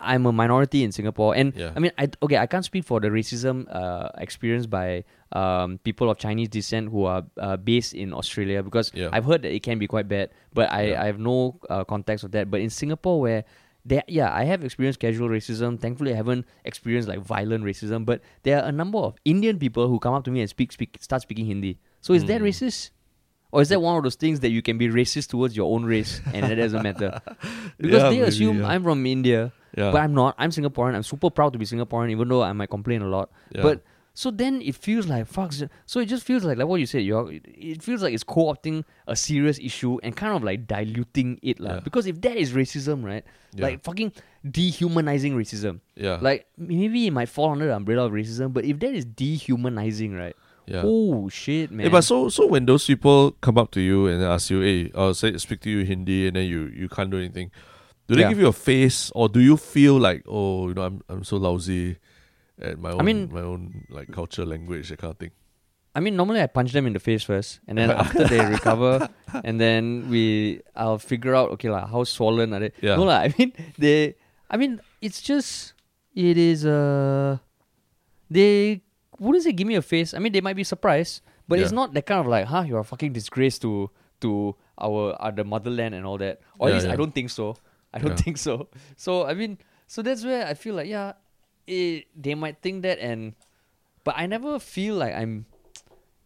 I'm 0.00 0.26
a 0.26 0.32
minority 0.32 0.82
in 0.82 0.90
Singapore 0.90 1.36
and 1.38 1.54
Yeah. 1.54 1.70
I 1.76 1.78
mean 1.78 1.92
I 1.96 2.10
okay 2.20 2.38
I 2.38 2.46
can't 2.50 2.64
speak 2.66 2.82
for 2.84 2.98
the 2.98 3.08
racism 3.14 3.70
uh, 3.70 4.10
experienced 4.18 4.68
by 4.70 5.04
um, 5.34 5.78
people 5.82 6.08
of 6.10 6.16
Chinese 6.18 6.48
descent 6.48 6.90
who 6.90 7.04
are 7.04 7.24
uh, 7.38 7.56
based 7.56 7.92
in 7.94 8.12
Australia 8.14 8.62
because 8.62 8.92
Yeah. 8.94 9.08
I've 9.12 9.24
heard 9.24 9.42
that 9.42 9.52
it 9.52 9.62
can 9.62 9.78
be 9.78 9.86
quite 9.86 10.06
bad 10.08 10.30
but 10.52 10.70
I, 10.72 10.82
Yeah. 10.94 11.02
I 11.02 11.06
have 11.06 11.18
no 11.18 11.58
uh, 11.68 11.84
context 11.84 12.24
of 12.24 12.30
that. 12.32 12.50
But 12.50 12.60
in 12.60 12.70
Singapore 12.70 13.20
where 13.20 13.44
there 13.84 14.02
yeah 14.08 14.32
I 14.32 14.44
have 14.44 14.64
experienced 14.64 15.00
casual 15.00 15.28
racism. 15.28 15.78
Thankfully 15.78 16.12
I 16.12 16.16
haven't 16.16 16.46
experienced 16.64 17.08
like 17.08 17.18
violent 17.20 17.64
racism 17.64 18.06
but 18.06 18.20
there 18.44 18.62
are 18.62 18.68
a 18.68 18.72
number 18.72 18.98
of 18.98 19.16
Indian 19.24 19.58
people 19.58 19.88
who 19.88 19.98
come 19.98 20.14
up 20.14 20.24
to 20.24 20.30
me 20.30 20.40
and 20.40 20.48
speak 20.48 20.72
speak 20.72 20.98
start 21.00 21.22
speaking 21.22 21.46
Hindi. 21.46 21.78
So 22.00 22.12
is 22.14 22.24
that 22.26 22.40
Mm. 22.40 22.44
racist? 22.48 22.90
Or 23.52 23.62
is 23.62 23.68
that 23.68 23.80
one 23.80 23.96
of 23.96 24.02
those 24.02 24.16
things 24.16 24.40
that 24.40 24.50
you 24.50 24.62
can 24.62 24.78
be 24.78 24.88
racist 24.88 25.28
towards 25.30 25.56
your 25.56 25.72
own 25.72 25.84
race 25.84 26.20
and 26.32 26.46
it 26.50 26.56
doesn't 26.56 26.82
matter? 26.82 27.20
Because 27.78 28.02
Yeah, 28.02 28.08
they 28.10 28.18
maybe, 28.18 28.28
assume. 28.28 28.64
I'm 28.64 28.82
from 28.82 29.06
India 29.06 29.52
but 29.74 29.96
I'm 29.96 30.14
not. 30.14 30.34
I'm 30.38 30.50
Singaporean. 30.50 30.94
I'm 30.94 31.02
super 31.02 31.30
proud 31.30 31.52
to 31.54 31.58
be 31.58 31.64
Singaporean 31.64 32.10
even 32.10 32.28
though 32.28 32.42
I 32.42 32.52
might 32.52 32.70
complain 32.70 33.02
a 33.02 33.08
lot. 33.08 33.30
But 33.52 33.82
so 34.16 34.30
then 34.30 34.62
it 34.62 34.76
feels 34.76 35.08
like 35.08 35.26
fuck 35.26 35.52
so 35.86 35.98
it 36.00 36.06
just 36.06 36.24
feels 36.24 36.44
like 36.44 36.56
like 36.56 36.68
what 36.68 36.78
you 36.78 36.86
said 36.86 37.02
you're 37.02 37.32
it 37.32 37.82
feels 37.82 38.00
like 38.00 38.14
it's 38.14 38.22
co-opting 38.22 38.84
a 39.08 39.16
serious 39.16 39.58
issue 39.58 39.98
and 40.04 40.14
kind 40.16 40.34
of 40.36 40.42
like 40.44 40.66
diluting 40.68 41.36
it 41.42 41.58
lah. 41.58 41.74
Yeah. 41.74 41.80
because 41.80 42.06
if 42.06 42.20
that 42.22 42.36
is 42.36 42.52
racism 42.52 43.04
right 43.04 43.24
Yeah. 43.54 43.66
like 43.66 43.82
fucking 43.82 44.12
dehumanizing 44.58 45.34
racism 45.34 45.80
yeah, 45.96 46.18
like 46.20 46.46
maybe 46.56 47.06
it 47.06 47.12
might 47.12 47.28
fall 47.28 47.50
under 47.50 47.66
the 47.66 47.74
umbrella 47.76 48.06
of 48.06 48.12
racism 48.12 48.52
but 48.52 48.64
if 48.64 48.78
that 48.80 48.94
is 48.94 49.04
dehumanizing 49.04 50.14
right 50.14 50.36
yeah. 50.66 50.82
oh 50.84 51.28
shit 51.28 51.70
man 51.70 51.86
Yeah, 51.86 51.92
but 51.92 52.02
so 52.02 52.28
so 52.30 52.46
when 52.46 52.66
those 52.66 52.86
people 52.86 53.32
come 53.42 53.58
up 53.58 53.70
to 53.72 53.80
you 53.80 54.06
and 54.06 54.22
ask 54.22 54.48
you, 54.50 54.60
hey, 54.60 54.90
or 54.94 55.12
say 55.12 55.36
speak 55.36 55.60
to 55.62 55.70
you 55.70 55.84
Hindi, 55.84 56.26
and 56.28 56.36
then 56.36 56.46
you 56.46 56.72
you 56.72 56.88
can't 56.88 57.10
do 57.10 57.18
anything, 57.18 57.50
do 58.08 58.14
they 58.14 58.22
Yeah. 58.22 58.30
give 58.30 58.38
you 58.40 58.48
a 58.48 58.52
face, 58.56 59.12
or 59.14 59.28
do 59.28 59.40
you 59.40 59.58
feel 59.58 59.98
like, 60.00 60.24
oh, 60.26 60.68
you 60.68 60.74
know, 60.74 60.82
I'm 60.88 61.02
I'm 61.10 61.22
so 61.22 61.36
lousy 61.36 61.98
at 62.60 62.78
my 62.78 62.90
own 62.92 63.04
mean- 63.04 63.30
my 63.32 63.40
own 63.42 63.86
like 63.90 64.10
culture, 64.12 64.44
language, 64.44 64.88
that 64.90 64.98
kind 64.98 65.12
of 65.12 65.18
thing? 65.18 65.30
I 65.96 66.00
mean, 66.00 66.16
normally 66.16 66.42
I 66.42 66.48
punch 66.48 66.72
them 66.72 66.86
in 66.88 66.92
the 66.92 66.98
face 66.98 67.22
first, 67.22 67.60
and 67.68 67.78
then 67.78 67.90
after 67.92 68.26
they 68.26 68.44
recover, 68.56 69.08
and 69.44 69.60
then 69.60 70.10
we, 70.10 70.60
I'll 70.74 70.98
figure 70.98 71.36
out, 71.36 71.50
okay, 71.52 71.70
like 71.70 71.86
how 71.88 72.02
swollen 72.02 72.52
are 72.52 72.58
they? 72.58 72.72
Yeah. 72.82 72.96
No, 72.96 73.04
lah. 73.04 73.18
I 73.22 73.34
mean, 73.38 73.52
they, 73.78 74.16
I 74.50 74.56
mean, 74.56 74.80
it's 75.00 75.22
just, 75.22 75.72
it 76.16 76.36
is, 76.36 76.66
uh, 76.66 77.38
they 78.30 78.82
wouldn't 79.20 79.44
say 79.44 79.52
give 79.52 79.66
me 79.68 79.76
a 79.76 79.82
face. 79.82 80.14
I 80.14 80.18
mean, 80.18 80.32
they 80.32 80.40
might 80.40 80.56
be 80.56 80.64
surprised, 80.64 81.22
but 81.46 81.58
it's 81.60 81.70
not 81.70 81.94
that 81.94 82.06
kind 82.06 82.18
of 82.20 82.26
like, 82.26 82.46
huh, 82.46 82.64
you're 82.66 82.80
a 82.80 82.84
fucking 82.84 83.12
disgrace 83.12 83.58
to 83.60 83.90
to 84.20 84.56
our 84.80 85.14
uh, 85.20 85.30
the 85.30 85.44
motherland 85.44 85.94
and 85.94 86.04
all 86.06 86.18
that. 86.18 86.40
Or 86.58 86.68
at 86.68 86.70
Yeah, 86.74 86.74
least 86.80 86.88
I 86.90 86.96
don't 86.96 87.14
think 87.14 87.30
so. 87.30 87.54
I 87.92 87.98
don't 87.98 88.18
Yeah. 88.18 88.24
think 88.24 88.38
so. 88.38 88.68
So 88.96 89.26
I 89.26 89.34
mean, 89.34 89.58
so 89.86 90.02
that's 90.02 90.24
where 90.24 90.46
I 90.46 90.54
feel 90.54 90.74
like, 90.74 90.88
yeah, 90.88 91.12
it, 91.66 92.06
they 92.16 92.34
might 92.34 92.58
think 92.62 92.82
that, 92.82 92.98
and 92.98 93.34
but 94.04 94.14
I 94.16 94.26
never 94.26 94.58
feel 94.58 94.96
like 94.96 95.14
I'm. 95.14 95.46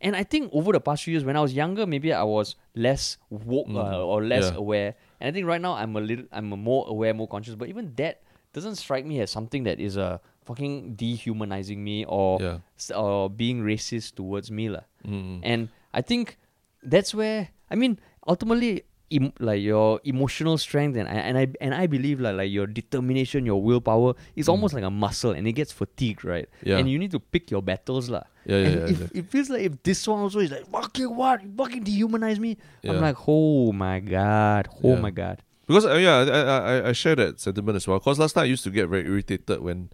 And 0.00 0.14
I 0.14 0.22
think 0.22 0.50
over 0.52 0.70
the 0.72 0.80
past 0.80 1.02
few 1.02 1.10
years, 1.12 1.24
when 1.24 1.36
I 1.36 1.40
was 1.40 1.52
younger, 1.54 1.84
maybe 1.84 2.12
I 2.12 2.22
was 2.22 2.54
less 2.76 3.18
woke 3.30 3.66
uh, 3.66 3.98
Mm, 3.98 4.06
or 4.06 4.22
less 4.24 4.50
yeah. 4.50 4.56
aware. 4.56 4.94
And 5.20 5.26
I 5.28 5.32
think 5.32 5.46
right 5.46 5.60
now 5.60 5.74
I'm 5.74 5.96
a 5.96 6.00
little, 6.00 6.24
I'm 6.30 6.52
a 6.52 6.56
more 6.56 6.86
aware, 6.86 7.12
more 7.14 7.26
conscious. 7.26 7.56
But 7.56 7.66
even 7.68 7.94
that 7.96 8.22
doesn't 8.52 8.76
strike 8.76 9.04
me 9.04 9.18
as 9.20 9.30
something 9.32 9.64
that 9.64 9.80
is 9.80 9.98
uh, 9.98 10.18
fucking 10.46 10.94
dehumanizing 10.94 11.82
me 11.82 12.04
or 12.06 12.38
Yeah. 12.40 12.58
or 12.94 13.28
being 13.28 13.62
racist 13.62 14.14
towards 14.14 14.52
me. 14.52 14.70
Mm. 15.04 15.40
And 15.42 15.68
I 15.92 16.02
think 16.02 16.38
that's 16.82 17.12
where 17.12 17.48
I 17.68 17.74
mean 17.74 17.98
ultimately 18.26 18.84
em- 19.10 19.32
like 19.40 19.62
your 19.62 20.00
emotional 20.04 20.58
strength 20.58 20.96
and 20.96 21.08
I, 21.08 21.12
and 21.14 21.38
I 21.38 21.46
and 21.60 21.74
I 21.74 21.86
believe 21.86 22.20
like 22.20 22.36
like 22.36 22.50
your 22.50 22.66
determination, 22.66 23.46
your 23.46 23.60
willpower 23.62 24.14
is 24.36 24.46
Mm. 24.46 24.50
almost 24.52 24.74
like 24.74 24.84
a 24.84 24.90
muscle 24.90 25.32
and 25.32 25.46
it 25.46 25.52
gets 25.52 25.72
fatigued, 25.72 26.24
right? 26.24 26.48
Yeah. 26.62 26.78
And 26.78 26.88
you 26.90 26.98
need 26.98 27.10
to 27.12 27.20
pick 27.20 27.50
your 27.50 27.62
battles, 27.62 28.08
lah. 28.10 28.22
Yeah, 28.46 28.58
yeah, 28.58 28.68
yeah, 28.68 28.86
if, 28.92 28.98
yeah. 29.00 29.06
it 29.20 29.24
feels 29.30 29.50
like 29.50 29.62
if 29.62 29.82
this 29.82 30.06
one 30.08 30.20
also 30.20 30.40
is 30.40 30.50
like 30.50 30.66
fucking 30.70 31.14
what, 31.14 31.42
you 31.42 31.52
fucking 31.56 31.84
dehumanize 31.84 32.38
me. 32.38 32.56
Yeah. 32.82 32.92
I'm 32.92 33.00
like, 33.00 33.16
oh 33.26 33.72
my 33.72 34.00
god, 34.00 34.68
oh 34.82 34.94
Yeah. 34.94 35.00
my 35.00 35.10
god. 35.10 35.42
Because 35.66 35.84
uh, 35.84 35.94
yeah, 36.00 36.24
I, 36.24 36.40
I 36.40 36.88
I 36.88 36.92
share 36.92 37.14
that 37.16 37.40
sentiment 37.40 37.76
as 37.76 37.86
well. 37.86 37.98
Because 37.98 38.18
last 38.18 38.32
time 38.32 38.44
I 38.44 38.46
used 38.48 38.64
to 38.64 38.70
get 38.70 38.88
very 38.88 39.04
irritated 39.04 39.60
when, 39.60 39.90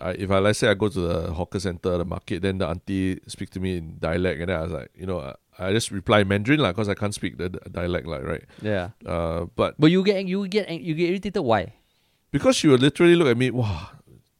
I, 0.00 0.12
if 0.16 0.30
I 0.30 0.38
let's 0.38 0.58
say 0.58 0.68
I 0.68 0.74
go 0.74 0.88
to 0.88 1.00
the 1.00 1.32
hawker 1.36 1.60
center, 1.60 1.98
the 1.98 2.06
market, 2.08 2.40
then 2.40 2.56
the 2.56 2.66
auntie 2.66 3.20
speak 3.28 3.50
to 3.50 3.60
me 3.60 3.76
in 3.76 3.98
dialect, 4.00 4.40
and 4.40 4.48
then 4.48 4.56
I 4.56 4.62
was 4.62 4.72
like, 4.72 4.88
you 4.96 5.04
know, 5.04 5.20
I, 5.60 5.72
just 5.72 5.90
reply 5.90 6.24
Mandarin 6.24 6.60
like, 6.60 6.74
because 6.74 6.88
I 6.88 6.94
can't 6.94 7.14
speak 7.14 7.36
the, 7.36 7.50
dialect 7.70 8.06
like 8.06 8.24
right. 8.24 8.44
Yeah. 8.62 8.90
Uh, 9.04 9.46
but 9.56 9.74
But 9.78 9.90
you 9.92 10.02
get 10.02 10.24
you 10.24 10.48
get 10.48 10.70
you 10.70 10.94
get 10.94 11.10
irritated. 11.10 11.42
Why? 11.44 11.74
because 12.32 12.54
she 12.56 12.68
would 12.68 12.80
literally 12.80 13.16
look 13.18 13.26
at 13.26 13.36
me, 13.36 13.50
wow, 13.50 13.90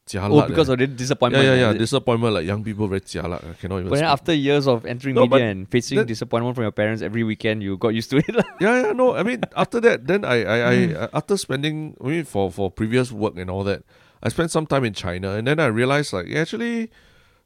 jialat. 0.07 0.31
Oh, 0.31 0.47
because 0.47 0.71
eh. 0.71 0.73
of 0.75 0.79
the 0.79 0.87
disappointment. 0.87 1.43
yeah, 1.45 1.55
yeah, 1.55 1.73
yeah, 1.73 1.79
disappointment. 1.79 2.35
Like 2.35 2.47
young 2.47 2.63
people 2.63 2.87
very 2.87 3.01
jialat. 3.03 3.43
I 3.43 3.55
cannot 3.59 3.83
even. 3.83 3.91
But 3.91 3.99
then 3.99 4.07
speak. 4.07 4.15
after 4.15 4.33
years 4.33 4.67
of 4.71 4.87
entering 4.87 5.15
No, 5.19 5.27
media 5.27 5.51
and 5.51 5.67
facing 5.69 5.99
that- 5.99 6.07
disappointment 6.07 6.55
from 6.55 6.63
your 6.65 6.73
parents 6.73 7.03
every 7.03 7.25
weekend, 7.27 7.63
you 7.63 7.77
got 7.77 7.91
used 7.95 8.11
to 8.15 8.19
it. 8.23 8.31
lah. 8.31 8.47
Yeah, 8.63 8.75
yeah, 8.87 8.93
no. 8.95 9.15
I 9.19 9.23
mean, 9.27 9.43
after 9.57 9.81
that, 9.83 10.07
then 10.07 10.25
I, 10.25 10.37
I, 10.47 10.57
I 10.71 10.77
Hmm. 10.87 11.05
after 11.13 11.35
spending, 11.37 11.97
I 11.99 12.07
mean, 12.07 12.25
for 12.25 12.51
for 12.51 12.71
previous 12.71 13.11
work 13.11 13.35
and 13.37 13.51
all 13.51 13.65
that, 13.67 13.83
I 14.23 14.29
spent 14.31 14.51
some 14.55 14.67
time 14.71 14.85
in 14.87 14.95
China, 14.95 15.35
and 15.35 15.47
then 15.51 15.59
I 15.59 15.67
realized, 15.67 16.13
like, 16.15 16.31
actually, 16.31 16.91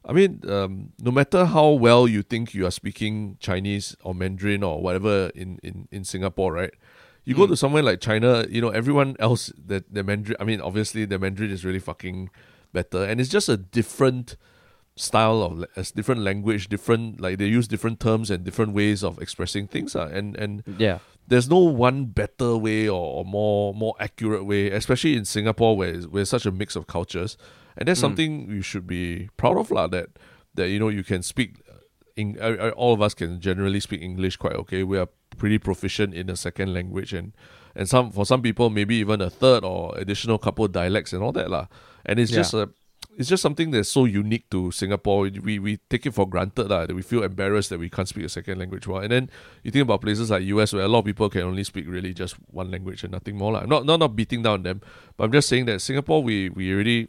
I 0.07 0.13
mean, 0.13 0.41
um, 0.47 0.93
no 1.01 1.11
matter 1.11 1.45
how 1.45 1.69
well 1.71 2.07
you 2.07 2.21
think 2.21 2.53
you 2.53 2.65
are 2.67 2.71
speaking 2.71 3.37
Chinese 3.39 3.95
or 4.03 4.13
Mandarin 4.13 4.61
or 4.63 4.81
whatever 4.81 5.31
in 5.33 5.59
in 5.63 5.87
in 5.91 6.03
Singapore, 6.03 6.53
right? 6.53 6.73
You 7.25 7.33
go 7.33 7.45
Mm. 7.45 7.49
to 7.49 7.57
somewhere 7.57 7.81
like 7.81 8.01
China, 8.01 8.45
you 8.47 8.61
know, 8.61 8.69
everyone 8.69 9.15
else 9.19 9.51
that 9.67 9.91
the 9.91 10.03
Mandarin. 10.03 10.37
I 10.39 10.43
mean, 10.43 10.61
obviously, 10.61 11.05
the 11.05 11.17
Mandarin 11.17 11.49
is 11.51 11.65
really 11.65 11.79
fucking 11.79 12.29
better, 12.71 13.03
and 13.03 13.19
it's 13.19 13.29
just 13.31 13.49
a 13.49 13.57
different 13.57 14.37
style 14.95 15.41
of 15.41 15.65
a 15.75 15.83
different 15.95 16.21
language, 16.21 16.69
different 16.69 17.19
like 17.19 17.37
they 17.39 17.47
use 17.47 17.67
different 17.67 17.99
terms 17.99 18.29
and 18.31 18.43
different 18.45 18.73
ways 18.73 19.03
of 19.03 19.19
expressing 19.21 19.67
things, 19.67 19.95
uh, 19.95 20.09
and 20.13 20.37
and 20.37 20.63
yeah. 20.77 20.99
there's 21.27 21.49
no 21.49 21.59
one 21.59 22.05
better 22.05 22.55
way 22.55 22.87
or, 22.87 23.01
or 23.17 23.25
more 23.25 23.73
more 23.73 23.95
accurate 23.99 24.45
way, 24.45 24.69
especially 24.69 25.15
in 25.17 25.25
Singapore 25.25 25.75
where 25.75 25.89
it's- 25.89 26.05
we're 26.07 26.25
such 26.25 26.45
a 26.45 26.51
mix 26.51 26.75
of 26.75 26.85
cultures, 26.87 27.37
and 27.77 27.87
that's 27.87 27.99
Mm. 27.99 28.07
something 28.07 28.31
you 28.51 28.61
should 28.61 28.87
be 28.87 29.29
proud 29.37 29.57
of, 29.57 29.71
lah. 29.71 29.87
That 29.87 30.09
that 30.55 30.69
you 30.69 30.79
know 30.79 30.89
you 30.89 31.03
can 31.03 31.21
speak, 31.23 31.61
in, 32.15 32.37
uh, 32.39 32.55
uh, 32.59 32.69
all 32.75 32.93
of 32.93 33.01
us 33.01 33.13
can 33.13 33.39
generally 33.41 33.79
speak 33.79 34.01
English 34.01 34.37
quite 34.37 34.55
okay. 34.55 34.83
We 34.83 34.97
are 34.97 35.09
pretty 35.37 35.57
proficient 35.59 36.13
in 36.13 36.29
a 36.29 36.35
second 36.35 36.73
language, 36.73 37.11
and 37.13 37.33
and 37.75 37.89
some 37.89 38.11
for 38.11 38.25
some 38.25 38.41
people 38.41 38.69
maybe 38.69 38.95
even 38.95 39.19
a 39.21 39.29
third 39.29 39.63
or 39.65 39.91
additional 39.97 40.37
couple 40.37 40.67
dialects 40.67 41.11
and 41.13 41.21
all 41.23 41.33
that, 41.33 41.49
lah. 41.51 41.67
And 42.05 42.19
it's 42.19 42.31
Yeah. 42.31 42.37
just 42.43 42.53
a 42.53 42.69
it's 43.17 43.29
just 43.29 43.39
something 43.41 43.71
that's 43.71 43.87
so 43.87 44.03
unique 44.03 44.49
to 44.51 44.71
Singapore. 44.71 45.29
We 45.43 45.59
we 45.59 45.77
take 45.89 46.05
it 46.05 46.11
for 46.13 46.27
granted 46.27 46.67
lah, 46.67 46.85
that 46.85 46.95
we 46.95 47.01
feel 47.01 47.23
embarrassed 47.23 47.69
that 47.71 47.79
we 47.79 47.87
can't 47.89 48.07
speak 48.07 48.25
a 48.25 48.29
second 48.29 48.59
language 48.59 48.87
well. 48.87 48.99
And 48.99 49.11
then 49.11 49.29
you 49.63 49.71
think 49.71 49.83
about 49.83 50.01
places 50.01 50.31
like 50.31 50.43
US 50.51 50.73
where 50.73 50.83
a 50.83 50.87
lot 50.87 50.99
of 50.99 51.05
people 51.05 51.29
can 51.29 51.43
only 51.43 51.63
speak 51.63 51.85
really 51.87 52.13
just 52.13 52.35
one 52.51 52.71
language 52.71 53.03
and 53.07 53.11
nothing 53.11 53.37
more. 53.37 53.53
Like. 53.53 53.67
Not, 53.67 53.85
not 53.85 53.99
not 54.03 54.15
beating 54.19 54.43
down 54.43 54.63
them, 54.63 54.81
but 55.15 55.23
I'm 55.25 55.31
just 55.31 55.47
saying 55.47 55.63
that 55.67 55.79
Singapore 55.81 56.23
we 56.23 56.49
we 56.49 56.73
already 56.73 57.07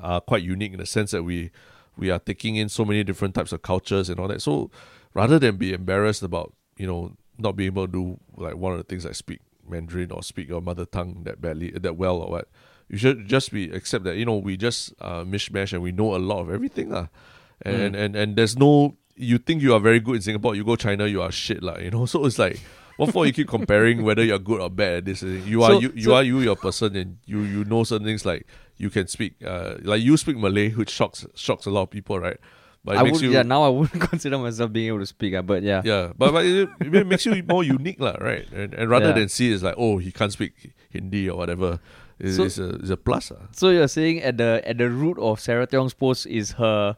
are 0.00 0.20
quite 0.20 0.42
unique 0.42 0.72
in 0.72 0.78
the 0.78 0.86
sense 0.86 1.10
that 1.12 1.22
we 1.22 1.50
we 1.96 2.10
are 2.10 2.18
taking 2.18 2.56
in 2.56 2.68
so 2.68 2.84
many 2.84 3.04
different 3.04 3.34
types 3.34 3.52
of 3.52 3.62
cultures 3.62 4.08
and 4.08 4.18
all 4.20 4.28
that. 4.28 4.40
So 4.42 4.70
rather 5.14 5.38
than 5.38 5.56
be 5.56 5.72
embarrassed 5.72 6.22
about, 6.22 6.52
you 6.76 6.86
know, 6.86 7.12
not 7.38 7.56
being 7.56 7.68
able 7.68 7.86
to 7.86 7.92
do 7.92 8.20
like 8.36 8.56
one 8.56 8.72
of 8.72 8.78
the 8.78 8.84
things 8.84 9.04
like 9.04 9.14
speak 9.14 9.40
Mandarin 9.68 10.10
or 10.10 10.22
speak 10.22 10.48
your 10.48 10.60
mother 10.60 10.84
tongue 10.84 11.22
that 11.24 11.40
badly 11.40 11.70
that 11.72 11.96
well 11.96 12.16
or 12.18 12.30
what, 12.30 12.48
you 12.88 12.96
should 12.98 13.28
just 13.28 13.52
be 13.52 13.70
accept 13.70 14.04
that, 14.04 14.16
you 14.16 14.24
know, 14.24 14.36
we 14.36 14.56
just 14.56 14.92
uh 15.00 15.22
mishmash 15.24 15.72
and 15.72 15.82
we 15.82 15.92
know 15.92 16.14
a 16.14 16.18
lot 16.18 16.40
of 16.40 16.50
everything. 16.50 16.90
lah. 16.90 17.08
And, 17.62 17.94
and 17.94 18.16
and 18.16 18.36
there's 18.36 18.56
no 18.56 18.96
you 19.16 19.36
think 19.36 19.60
you 19.60 19.74
are 19.74 19.80
very 19.80 20.00
good 20.00 20.16
in 20.16 20.22
Singapore, 20.22 20.54
you 20.54 20.64
go 20.64 20.76
China, 20.76 21.06
you 21.06 21.20
are 21.20 21.30
shit, 21.30 21.62
lah, 21.62 21.76
you 21.78 21.90
know. 21.90 22.06
So 22.12 22.24
it's 22.24 22.38
like 22.38 22.58
what 22.96 23.12
for 23.12 23.26
you 23.26 23.32
keep 23.32 23.48
comparing 23.48 24.02
whether 24.02 24.22
you're 24.24 24.38
good 24.38 24.60
or 24.60 24.70
bad 24.70 24.94
at 24.98 25.04
this? 25.04 25.22
You 25.22 25.62
are 25.62 25.72
So- 25.72 25.80
you, 25.80 25.92
you 25.94 26.02
so- 26.04 26.14
are 26.14 26.22
you 26.22 26.40
your 26.40 26.56
person 26.56 26.96
and 26.96 27.18
you 27.26 27.40
you 27.42 27.64
know 27.64 27.84
certain 27.84 28.06
things 28.06 28.24
like 28.24 28.46
you 28.80 28.88
can 28.90 29.06
speak 29.06 29.32
uh 29.44 29.74
like 29.82 30.00
you 30.02 30.16
speak 30.16 30.36
Malay, 30.44 30.70
which 30.80 30.90
shocks 30.90 31.26
shocks 31.34 31.66
a 31.66 31.70
lot 31.70 31.82
of 31.86 31.90
people, 31.90 32.18
right? 32.18 32.38
But 32.82 32.96
it 32.96 32.98
I 33.00 33.02
makes 33.04 33.14
would, 33.16 33.22
you 33.24 33.32
yeah, 33.36 33.42
now 33.44 33.62
I 33.62 33.68
wouldn't 33.68 34.00
consider 34.10 34.38
myself 34.38 34.72
being 34.72 34.88
able 34.88 35.00
to 35.00 35.06
speak, 35.06 35.34
uh, 35.34 35.42
but 35.42 35.62
yeah. 35.62 35.82
yeah, 35.84 36.12
but, 36.16 36.32
but 36.32 36.46
it, 36.46 36.66
it 36.80 37.06
makes 37.06 37.26
you 37.26 37.36
more 37.46 37.62
unique, 37.62 38.00
lah, 38.00 38.16
right? 38.18 38.48
And, 38.52 38.72
and 38.72 38.88
rather 38.88 39.08
Yeah. 39.12 39.18
than 39.20 39.28
see 39.28 39.50
it 39.52 39.56
as 39.56 39.62
like, 39.62 39.74
oh, 39.76 39.98
he 39.98 40.10
can't 40.10 40.32
speak 40.32 40.72
Hindi 40.88 41.28
or 41.28 41.36
whatever, 41.36 41.78
it's, 42.18 42.36
So- 42.36 42.44
it's 42.48 42.56
a 42.58 42.68
it's 42.80 42.88
a 42.88 42.96
plus. 42.96 43.32
ah. 43.36 43.48
So 43.52 43.68
you're 43.68 43.86
saying 43.86 44.22
at 44.24 44.38
the 44.40 44.62
at 44.64 44.78
the 44.80 44.88
root 44.88 45.18
of 45.20 45.40
Sarah 45.40 45.66
Tiong's 45.66 45.92
post 45.92 46.24
is 46.26 46.52
her 46.52 46.96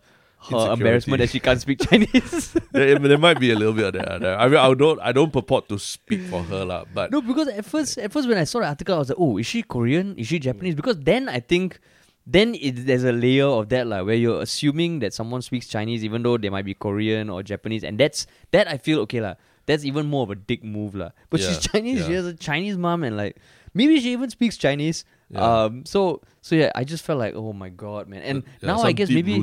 her 0.51 0.73
embarrassment 0.73 1.21
that 1.21 1.31
she 1.31 1.41
can't 1.41 1.61
speak 1.61 1.81
Chinese. 1.89 2.57
there, 2.73 2.99
there 2.99 3.19
might 3.19 3.39
be 3.39 3.51
a 3.51 3.55
little 3.57 3.75
bit 3.75 3.87
of 3.87 3.93
that. 3.95 4.09
Uh, 4.09 4.19
there. 4.19 4.39
I 4.39 4.49
mean, 4.49 4.59
I 4.59 4.75
don't 4.75 5.01
I 5.01 5.13
don't 5.13 5.33
purport 5.33 5.69
to 5.69 5.79
speak 5.79 6.23
for 6.27 6.43
her, 6.43 6.65
lah, 6.65 6.85
but 6.93 7.11
no, 7.11 7.21
because 7.23 7.49
at 7.49 7.65
first 7.65 7.99
at 7.99 8.13
first 8.13 8.29
when 8.29 8.39
I 8.39 8.45
saw 8.45 8.61
the 8.61 8.67
article, 8.67 8.95
I 8.97 8.99
was 8.99 9.09
like, 9.11 9.19
oh, 9.19 9.39
is 9.39 9.47
she 9.47 9.63
Korean? 9.63 10.17
Is 10.17 10.27
she 10.29 10.39
Japanese? 10.39 10.75
Because 10.75 10.99
then 10.99 11.29
I 11.29 11.41
think 11.41 11.79
then 12.27 12.55
it, 12.55 12.87
there's 12.87 13.05
a 13.05 13.13
layer 13.13 13.47
of 13.47 13.69
that 13.71 13.87
like 13.87 14.05
where 14.05 14.15
you're 14.15 14.43
assuming 14.43 15.01
that 15.01 15.13
someone 15.13 15.43
speaks 15.43 15.67
Chinese 15.67 16.05
even 16.05 16.23
though 16.23 16.39
they 16.39 16.51
might 16.51 16.65
be 16.65 16.75
Korean 16.75 17.31
or 17.31 17.43
Japanese, 17.43 17.85
and 17.85 17.99
that's 17.99 18.27
that 18.51 18.69
I 18.69 18.79
feel 18.79 19.01
okay 19.01 19.21
lah. 19.21 19.35
That's 19.67 19.85
even 19.85 20.07
more 20.07 20.25
of 20.25 20.31
a 20.31 20.35
dick 20.35 20.65
move 20.65 20.95
lah. 20.95 21.11
But 21.31 21.41
she's 21.41 21.63
Yeah, 21.63 21.71
Chinese. 21.73 22.07
She 22.07 22.13
has 22.15 22.27
a 22.27 22.35
Chinese 22.35 22.77
mom, 22.77 23.05
and 23.05 23.17
like 23.17 23.37
maybe 23.75 24.01
she 24.01 24.13
even 24.13 24.31
speaks 24.31 24.57
Chinese. 24.57 25.05
Yeah. 25.33 25.65
Um. 25.65 25.87
So 25.87 26.21
so 26.43 26.55
yeah, 26.55 26.71
I 26.75 26.85
just 26.85 27.03
felt 27.05 27.19
like 27.19 27.35
oh 27.35 27.53
my 27.55 27.71
god, 27.71 28.07
man. 28.07 28.21
And 28.23 28.43
yeah, 28.61 28.67
now 28.77 28.83
I 28.83 28.93
guess 28.93 29.09
maybe 29.09 29.43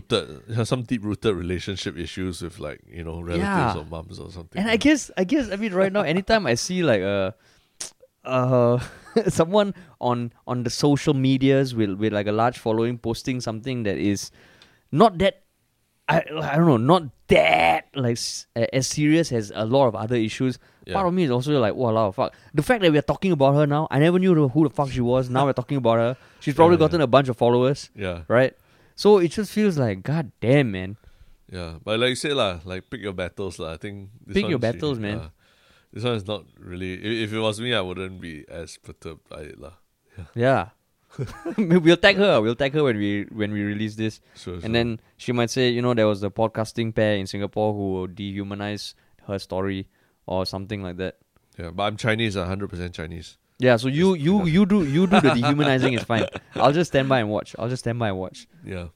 some 0.64 0.84
deep 0.84 1.04
rooted 1.04 1.36
relationship 1.36 1.98
issues 1.98 2.42
with 2.44 2.60
like 2.60 2.82
you 2.88 3.04
know 3.04 3.20
relatives 3.22 3.44
Yeah. 3.44 3.78
or 3.78 3.86
moms 3.86 4.20
or 4.20 4.32
something. 4.32 4.62
And 4.62 4.70
I 4.70 4.78
guess 4.78 5.10
I 5.18 5.24
guess 5.24 5.50
I 5.52 5.56
mean 5.56 5.74
right 5.74 5.92
now 5.92 6.02
anytime 6.02 6.46
I 6.46 6.54
see 6.54 6.84
like 6.84 7.02
a 7.02 7.34
uh 8.24 8.78
someone 9.30 9.74
on 10.00 10.32
on 10.46 10.64
the 10.64 10.70
social 10.70 11.14
medias 11.16 11.74
with 11.74 11.94
with 11.94 12.14
like 12.14 12.28
a 12.28 12.32
large 12.32 12.60
following 12.60 12.98
posting 12.98 13.42
something 13.42 13.84
that 13.84 13.98
is 13.98 14.30
not 14.92 15.18
that 15.18 15.42
I 16.08 16.20
I 16.22 16.56
don't 16.58 16.68
know 16.68 16.78
not 16.78 17.04
that 17.28 17.88
like 17.96 18.20
as 18.74 18.88
serious 18.88 19.32
as 19.32 19.52
a 19.56 19.66
lot 19.66 19.88
of 19.88 19.96
other 19.96 20.16
issues. 20.16 20.60
Yeah. 20.90 20.96
Part 20.98 21.08
of 21.08 21.14
me 21.14 21.24
is 21.24 21.32
also 21.32 21.54
like, 21.62 21.76
wow, 21.76 22.10
fuck. 22.12 22.34
The 22.54 22.64
fact 22.66 22.82
that 22.82 22.92
we 22.92 22.98
are 22.98 23.06
talking 23.06 23.32
about 23.32 23.54
her 23.56 23.68
now, 23.68 23.88
I 23.92 24.00
never 24.00 24.18
knew 24.18 24.34
who 24.50 24.64
the 24.68 24.74
fuck 24.74 24.90
she 24.90 25.02
was. 25.02 25.30
Now 25.30 25.46
we're 25.46 25.54
talking 25.54 25.78
about 25.78 25.98
her. 26.02 26.18
She's 26.42 26.56
probably 26.58 26.76
Yeah, 26.78 26.86
gotten 26.90 27.02
a 27.02 27.08
bunch 27.08 27.30
of 27.30 27.38
followers, 27.38 27.90
yeah, 27.96 28.24
right? 28.28 28.58
So 28.96 29.20
it 29.20 29.30
just 29.30 29.52
feels 29.52 29.78
like, 29.78 30.02
god 30.04 30.32
damn, 30.42 30.72
man. 30.74 30.98
yeah. 31.52 31.78
But 31.84 32.00
like 32.00 32.10
you 32.10 32.16
said, 32.16 32.34
lah, 32.34 32.60
like 32.66 32.90
pick 32.90 33.02
your 33.02 33.14
battles, 33.14 33.60
lah. 33.60 33.74
I 33.74 33.78
think 33.78 34.10
this 34.26 34.34
Pick 34.42 34.50
your 34.50 34.60
battles, 34.60 34.98
man. 35.00 35.18
uh, 35.20 35.30
this 35.94 36.04
one 36.04 36.16
is 36.16 36.26
not 36.28 36.46
really. 36.58 36.94
If, 36.98 37.30
if 37.30 37.34
it 37.34 37.40
was 37.40 37.62
me, 37.62 37.74
I 37.74 37.82
wouldn't 37.82 38.20
be 38.20 38.46
as 38.50 38.78
perturbed 38.82 39.30
by 39.30 39.42
it, 39.54 39.60
lah. 39.62 39.78
Yeah. 40.36 40.70
we'll 41.58 41.98
tag 41.98 42.18
her. 42.18 42.42
We'll 42.42 42.56
tag 42.56 42.74
her 42.74 42.84
when 42.84 42.98
we 42.98 43.24
when 43.32 43.52
we 43.52 43.64
release 43.64 43.96
this. 43.96 44.22
Sure, 44.36 44.58
sure. 44.58 44.66
And 44.66 44.76
then 44.76 45.00
she 45.18 45.32
might 45.32 45.50
say, 45.50 45.70
you 45.70 45.82
know, 45.82 45.94
there 45.94 46.08
was 46.08 46.22
the 46.22 46.30
podcasting 46.32 46.94
pair 46.94 47.16
in 47.18 47.26
Singapore 47.26 47.74
who 47.74 48.08
dehumanized 48.08 48.94
her 49.28 49.40
story 49.40 49.88
or 50.30 50.46
something 50.46 50.84
like 50.84 50.98
that. 50.98 51.18
yeah, 51.58 51.72
but 51.72 51.84
I'm 51.84 51.98
Chinese, 51.98 52.36
hundred 52.36 52.70
percent 52.70 52.94
Chinese. 52.94 53.38
Yeah, 53.58 53.76
so 53.76 53.90
you 53.90 54.14
you 54.14 54.46
you 54.46 54.66
do 54.66 54.86
you 54.86 55.08
do 55.08 55.20
the 55.20 55.34
dehumanizing 55.40 55.94
is 55.94 56.04
fine. 56.04 56.26
I'll 56.56 56.72
just 56.72 56.92
stand 56.92 57.10
by 57.10 57.20
and 57.20 57.30
watch. 57.30 57.56
I'll 57.60 57.68
just 57.68 57.84
stand 57.84 58.00
by 58.00 58.10
and 58.10 58.18
watch. 58.18 58.48
Yeah. 58.64 58.88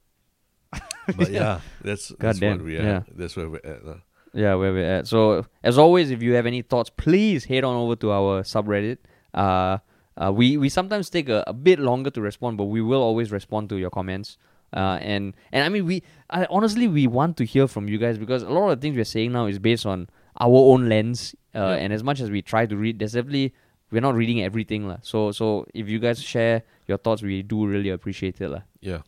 But 1.17 1.31
yeah, 1.31 1.59
that's 1.81 2.07
that's 2.17 2.39
Goddamn, 2.39 2.59
what 2.59 2.65
we 2.65 2.77
are. 2.77 2.83
yeah. 2.83 3.01
That's 3.13 3.35
where 3.35 3.49
we're 3.49 3.65
at. 3.65 3.85
lah. 3.85 3.99
Yeah, 4.33 4.55
where 4.55 4.71
we're 4.71 4.99
at. 4.99 5.07
So 5.07 5.45
as 5.61 5.77
always, 5.77 6.11
if 6.11 6.23
you 6.23 6.33
have 6.35 6.45
any 6.45 6.61
thoughts, 6.61 6.89
please 6.89 7.43
head 7.43 7.65
on 7.65 7.75
over 7.75 7.97
to 7.97 8.11
our 8.11 8.43
subreddit. 8.43 8.99
Uh, 9.33 9.79
uh 10.15 10.31
we 10.31 10.55
we 10.55 10.69
sometimes 10.69 11.09
take 11.09 11.27
a, 11.27 11.43
a 11.45 11.53
bit 11.53 11.79
longer 11.79 12.09
to 12.11 12.21
respond, 12.21 12.57
but 12.57 12.71
we 12.71 12.81
will 12.81 13.01
always 13.01 13.33
respond 13.33 13.67
to 13.69 13.75
your 13.75 13.89
comments. 13.89 14.37
Uh, 14.71 14.97
and 15.01 15.35
and 15.51 15.65
I 15.65 15.69
mean 15.69 15.85
we 15.85 16.03
I, 16.29 16.47
honestly 16.49 16.87
we 16.87 17.05
want 17.05 17.37
to 17.37 17.45
hear 17.45 17.67
from 17.67 17.87
you 17.89 17.99
guys 17.99 18.17
because 18.17 18.41
a 18.41 18.49
lot 18.49 18.71
of 18.71 18.79
the 18.79 18.81
things 18.81 18.95
we're 18.95 19.05
saying 19.17 19.33
now 19.33 19.45
is 19.45 19.59
based 19.59 19.85
on 19.85 20.07
our 20.43 20.61
own 20.73 20.89
lens. 20.91 21.31
Uh, 21.55 21.59
Yeah. 21.59 21.83
and 21.85 21.93
as 21.93 22.03
much 22.03 22.19
as 22.19 22.29
we 22.35 22.41
try 22.41 22.65
to 22.65 22.75
read, 22.83 22.99
there's 22.99 23.13
definitely 23.13 23.53
we're 23.93 24.01
not 24.05 24.15
reading 24.21 24.41
everything 24.41 24.87
lah. 24.89 24.97
So 25.01 25.31
so 25.39 25.65
if 25.73 25.85
you 25.95 25.99
guys 26.05 26.21
share 26.33 26.63
your 26.89 26.97
thoughts, 26.97 27.21
we 27.31 27.41
do 27.53 27.65
really 27.73 27.91
appreciate 27.97 28.41
it 28.41 28.49
lah. 28.49 28.63
Yeah. 28.81 29.01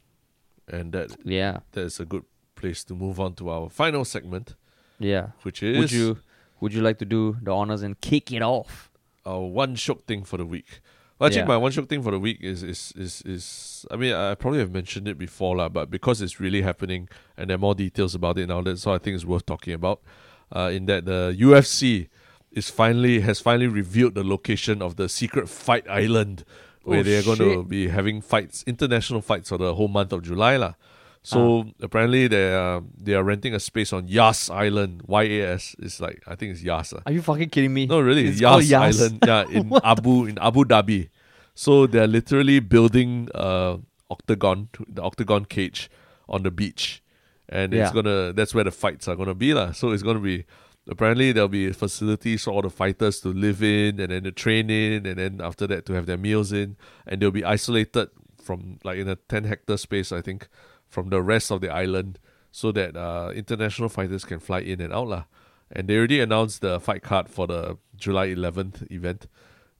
And 0.67 0.93
that 0.93 1.17
Yeah, 1.25 1.59
that 1.73 1.85
is 1.89 1.99
a 1.99 2.05
good 2.05 2.23
place 2.55 2.83
to 2.89 2.93
move 2.95 3.19
on 3.19 3.33
to 3.41 3.49
our 3.49 3.69
final 3.69 4.05
segment, 4.05 4.55
yeah. 4.99 5.33
which 5.43 5.61
is 5.61 5.77
Would 5.77 5.91
you 5.91 6.17
would 6.61 6.73
you 6.73 6.81
like 6.81 6.97
to 7.03 7.05
do 7.05 7.37
the 7.43 7.51
honors 7.51 7.81
and 7.83 7.99
kick 8.01 8.31
it 8.31 8.41
off? 8.41 8.89
our 9.25 9.41
one 9.41 9.73
shiok 9.75 10.05
thing 10.05 10.23
for 10.23 10.37
the 10.37 10.45
week. 10.45 10.79
Well, 11.17 11.27
actually, 11.27 11.41
Yeah. 11.49 11.57
my 11.57 11.57
one 11.57 11.71
shiok 11.73 11.89
thing 11.89 12.03
for 12.05 12.11
the 12.13 12.19
week 12.21 12.37
is 12.45 12.61
is 12.61 12.93
is 12.95 13.21
is. 13.25 13.45
I 13.89 13.95
mean, 13.97 14.13
I 14.13 14.35
probably 14.35 14.59
have 14.61 14.71
mentioned 14.71 15.07
it 15.07 15.17
before, 15.17 15.55
lah, 15.57 15.69
but 15.69 15.89
because 15.89 16.21
it's 16.21 16.37
really 16.39 16.61
happening 16.61 17.09
and 17.37 17.49
there 17.49 17.55
are 17.57 17.63
more 17.67 17.73
details 17.73 18.13
about 18.13 18.37
it 18.37 18.47
now, 18.53 18.61
that 18.61 18.77
so 18.77 18.93
I 18.93 18.99
think 18.99 19.15
it's 19.17 19.25
worth 19.25 19.45
talking 19.53 19.73
about. 19.73 19.99
Uh, 20.53 20.69
in 20.73 20.85
that 20.85 21.05
the 21.05 21.35
UFC 21.39 22.07
is 22.51 22.69
finally 22.69 23.19
has 23.21 23.39
finally 23.41 23.67
revealed 23.67 24.13
the 24.15 24.23
location 24.23 24.81
of 24.81 24.95
the 24.95 25.09
secret 25.09 25.49
fight 25.49 25.85
island 25.89 26.43
where 26.83 26.99
Oh, 26.99 27.03
they 27.03 27.17
are 27.17 27.23
going 27.23 27.39
to 27.39 27.63
be 27.63 27.87
having 27.89 28.21
fights, 28.21 28.63
international 28.67 29.21
fights 29.21 29.49
for 29.49 29.57
the 29.57 29.73
whole 29.73 29.87
month 29.87 30.13
of 30.13 30.21
July, 30.21 30.55
lah. 30.57 30.73
So 31.23 31.65
Ah. 31.65 31.71
apparently 31.81 32.27
they 32.27 32.53
are 32.53 32.83
they 32.95 33.15
are 33.15 33.23
renting 33.23 33.55
a 33.55 33.59
space 33.59 33.91
on 33.91 34.07
Yas 34.07 34.51
Island. 34.51 35.01
Y 35.07 35.23
A 35.41 35.55
S 35.57 35.75
is 35.79 35.99
like 35.99 36.21
I 36.27 36.35
think 36.35 36.51
it's 36.53 36.61
Yas. 36.61 36.93
ah. 36.93 37.01
Are 37.07 37.11
you 37.11 37.23
fucking 37.23 37.49
kidding 37.49 37.73
me? 37.73 37.87
No, 37.87 37.99
really, 37.99 38.27
It's 38.29 38.39
Yas, 38.39 38.69
Yas. 38.69 39.01
Island. 39.01 39.23
Yeah, 39.25 39.49
in 39.49 39.73
Abu 39.83 40.25
in 40.29 40.37
Abu 40.37 40.63
Dhabi. 40.63 41.09
So 41.55 41.87
they're 41.87 42.05
literally 42.07 42.59
building 42.59 43.29
uh 43.33 43.77
octagon, 44.11 44.69
the 44.87 45.01
octagon 45.01 45.45
cage 45.49 45.89
on 46.29 46.43
the 46.43 46.51
beach, 46.51 47.01
and 47.49 47.73
it's 47.73 47.91
gonna. 47.91 48.33
That's 48.33 48.53
where 48.53 48.63
the 48.63 48.71
fights 48.71 49.07
are 49.07 49.15
gonna 49.15 49.35
be, 49.35 49.53
lah. 49.53 49.71
So 49.71 49.91
it's 49.91 50.03
gonna 50.03 50.19
be. 50.19 50.45
Apparently, 50.87 51.31
there'll 51.31 51.49
be 51.49 51.71
facilities 51.71 52.43
for 52.43 52.51
all 52.51 52.61
the 52.61 52.69
fighters 52.69 53.19
to 53.21 53.29
live 53.29 53.63
in, 53.63 53.99
and 53.99 54.11
then 54.11 54.23
to 54.23 54.31
train 54.31 54.69
in, 54.69 55.05
and 55.05 55.17
then 55.17 55.41
after 55.41 55.65
that 55.67 55.85
to 55.87 55.93
have 55.93 56.05
their 56.05 56.17
meals 56.17 56.51
in, 56.51 56.77
and 57.07 57.21
they'll 57.21 57.31
be 57.31 57.43
isolated 57.43 58.09
from 58.41 58.79
like 58.83 58.97
in 58.99 59.09
a 59.09 59.15
ten 59.15 59.45
hectare 59.45 59.77
space, 59.77 60.11
I 60.11 60.21
think, 60.21 60.47
from 60.87 61.09
the 61.09 61.21
rest 61.21 61.51
of 61.51 61.61
the 61.61 61.69
island, 61.69 62.19
so 62.51 62.71
that 62.73 62.95
uh, 62.95 63.31
international 63.35 63.89
fighters 63.89 64.25
can 64.25 64.39
fly 64.39 64.59
in 64.59 64.79
and 64.79 64.93
out, 64.93 65.07
lah 65.07 65.23
and 65.71 65.87
they 65.87 65.97
already 65.97 66.19
announced 66.19 66.61
the 66.61 66.79
fight 66.79 67.03
card 67.03 67.29
for 67.29 67.47
the 67.47 67.77
July 67.95 68.27
11th 68.27 68.89
event. 68.91 69.27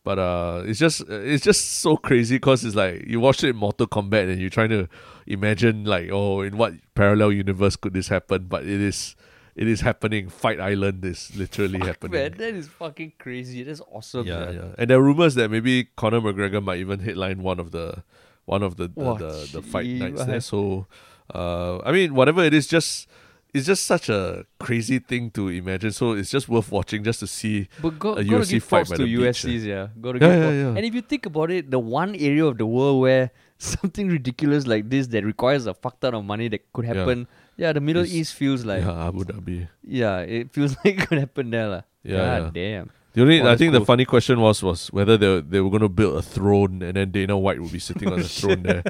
But 0.06 0.20
uh, 0.20 0.62
it's 0.66 0.78
just 0.78 1.02
it's 1.10 1.44
just 1.44 1.80
so 1.80 1.98
crazy 1.98 2.36
because 2.36 2.64
it's 2.64 2.76
like 2.76 3.06
you 3.08 3.20
watch 3.20 3.44
it 3.44 3.50
in 3.50 3.56
Mortal 3.56 3.88
Kombat 3.88 4.32
and 4.32 4.40
you're 4.40 4.52
trying 4.52 4.70
to 4.70 4.88
imagine 5.26 5.84
like 5.84 6.12
oh 6.12 6.42
in 6.42 6.58
what 6.58 6.74
parallel 6.94 7.32
universe 7.32 7.76
could 7.76 7.94
this 7.94 8.08
happen? 8.08 8.46
But 8.48 8.64
it 8.64 8.80
is 8.80 9.16
it 9.56 9.68
is 9.68 9.82
happening. 9.82 10.30
Fight 10.30 10.60
Island 10.60 11.04
is 11.04 11.36
literally 11.36 11.80
happening. 11.80 12.22
Man, 12.22 12.36
that 12.38 12.54
is 12.54 12.68
fucking 12.68 13.14
crazy. 13.18 13.64
That's 13.64 13.82
awesome. 13.92 14.28
yeah, 14.28 14.46
man. 14.46 14.54
yeah. 14.54 14.76
And 14.78 14.92
there 14.92 15.00
are 15.00 15.02
rumors 15.02 15.34
that 15.36 15.50
maybe 15.50 15.86
Conor 15.96 16.22
McGregor 16.22 16.64
might 16.64 16.78
even 16.78 17.00
headline 17.00 17.42
one 17.42 17.60
of 17.60 17.72
the 17.72 18.04
one 18.46 18.62
of 18.62 18.78
the 18.78 18.90
the, 18.90 19.04
Wow, 19.04 19.14
the, 19.16 19.50
the 19.54 19.62
fight 19.64 19.88
nights 19.88 20.24
there. 20.26 20.40
So 20.40 20.86
uh, 21.34 21.80
I 21.80 21.92
mean 21.92 22.14
whatever 22.14 22.44
it 22.44 22.54
is, 22.54 22.68
just 22.68 23.08
it's 23.56 23.66
just 23.72 23.86
such 23.88 24.10
a 24.12 24.46
crazy 24.60 25.00
thing 25.00 25.32
to 25.40 25.48
imagine. 25.48 25.92
So 25.96 26.12
it's 26.20 26.30
just 26.30 26.50
worth 26.52 26.70
watching 26.78 27.04
just 27.08 27.22
to 27.24 27.28
see. 27.28 27.68
But 27.82 27.98
go, 27.98 28.14
A 28.20 28.24
gotta 28.24 28.46
give 28.46 28.64
fight 28.64 28.90
by 28.92 28.98
to 29.00 29.04
the 29.04 29.16
beach, 29.16 29.42
USCs, 29.42 29.64
yeah. 29.64 29.88
Gotta 30.02 30.20
Yeah, 30.20 30.28
give 30.36 30.44
yeah, 30.44 30.52
yeah. 30.64 30.76
And 30.78 30.84
if 30.90 30.94
you 30.94 31.02
think 31.02 31.26
about 31.32 31.50
it, 31.58 31.72
the 31.72 31.80
one 31.80 32.16
area 32.16 32.46
of 32.46 32.58
the 32.60 32.66
world 32.68 33.00
where 33.08 33.32
something 33.58 34.10
ridiculous 34.10 34.68
like 34.68 34.90
this 34.90 35.08
that 35.16 35.24
requires 35.24 35.66
a 35.66 35.74
fuck 35.74 36.00
ton 36.04 36.14
of 36.20 36.26
money 36.34 36.50
that 36.50 36.68
could 36.74 36.84
happen, 36.92 37.28
yeah, 37.56 37.72
the 37.72 37.80
Middle 37.80 38.04
It's- 38.04 38.14
East 38.22 38.34
feels 38.36 38.66
like, 38.66 38.84
yeah. 38.84 38.92
yeah, 38.92 39.08
Abu 39.08 39.24
Dhabi. 39.24 39.58
Yeah, 39.82 40.20
it 40.20 40.52
feels 40.52 40.76
like 40.84 41.00
it 41.00 41.08
could 41.08 41.20
happen 41.24 41.50
there. 41.50 41.70
lah. 41.70 41.82
Yeah, 42.04 42.40
God 42.44 42.54
damn. 42.54 42.92
The 43.16 43.22
only 43.22 43.42
Oh, 43.42 43.48
I 43.48 43.56
think 43.56 43.72
cool. 43.72 43.80
the 43.80 43.86
funny 43.86 44.06
question 44.06 44.40
was 44.42 44.62
was 44.62 44.88
whether 44.92 45.16
they 45.18 45.42
they 45.42 45.62
were 45.62 45.70
going 45.70 45.82
to 45.82 45.90
build 45.90 46.18
a 46.18 46.22
throne 46.22 46.82
and 46.84 46.96
then 46.96 47.12
Dana 47.12 47.38
White 47.38 47.60
would 47.62 47.72
be 47.72 47.80
sitting 47.80 48.12
on 48.12 48.20
the 48.20 48.28
throne 48.40 48.62
there 48.64 48.84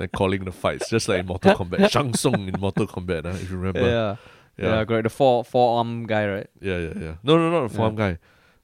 and 0.00 0.10
calling 0.12 0.44
the 0.44 0.52
fights, 0.52 0.88
just 0.90 1.08
like 1.08 1.20
in 1.20 1.26
Mortal 1.26 1.54
Kombat. 1.54 1.90
Shang 1.94 2.14
Tsung 2.14 2.48
in 2.48 2.58
Mortal 2.58 2.86
Kombat, 2.86 3.26
uh, 3.26 3.30
if 3.36 3.50
you 3.50 3.56
remember. 3.56 3.80
Yeah. 3.88 4.16
yeah, 4.56 4.78
Yeah, 4.78 4.84
correct. 4.84 5.04
The 5.04 5.10
four 5.10 5.44
four 5.44 5.78
arm 5.78 6.06
guy, 6.06 6.26
right? 6.26 6.46
yeah, 6.60 6.78
yeah, 6.78 6.92
yeah. 6.98 7.14
No, 7.22 7.36
no, 7.36 7.50
not 7.50 7.68
the 7.70 7.76
farm 7.76 7.94
guy. 7.94 8.18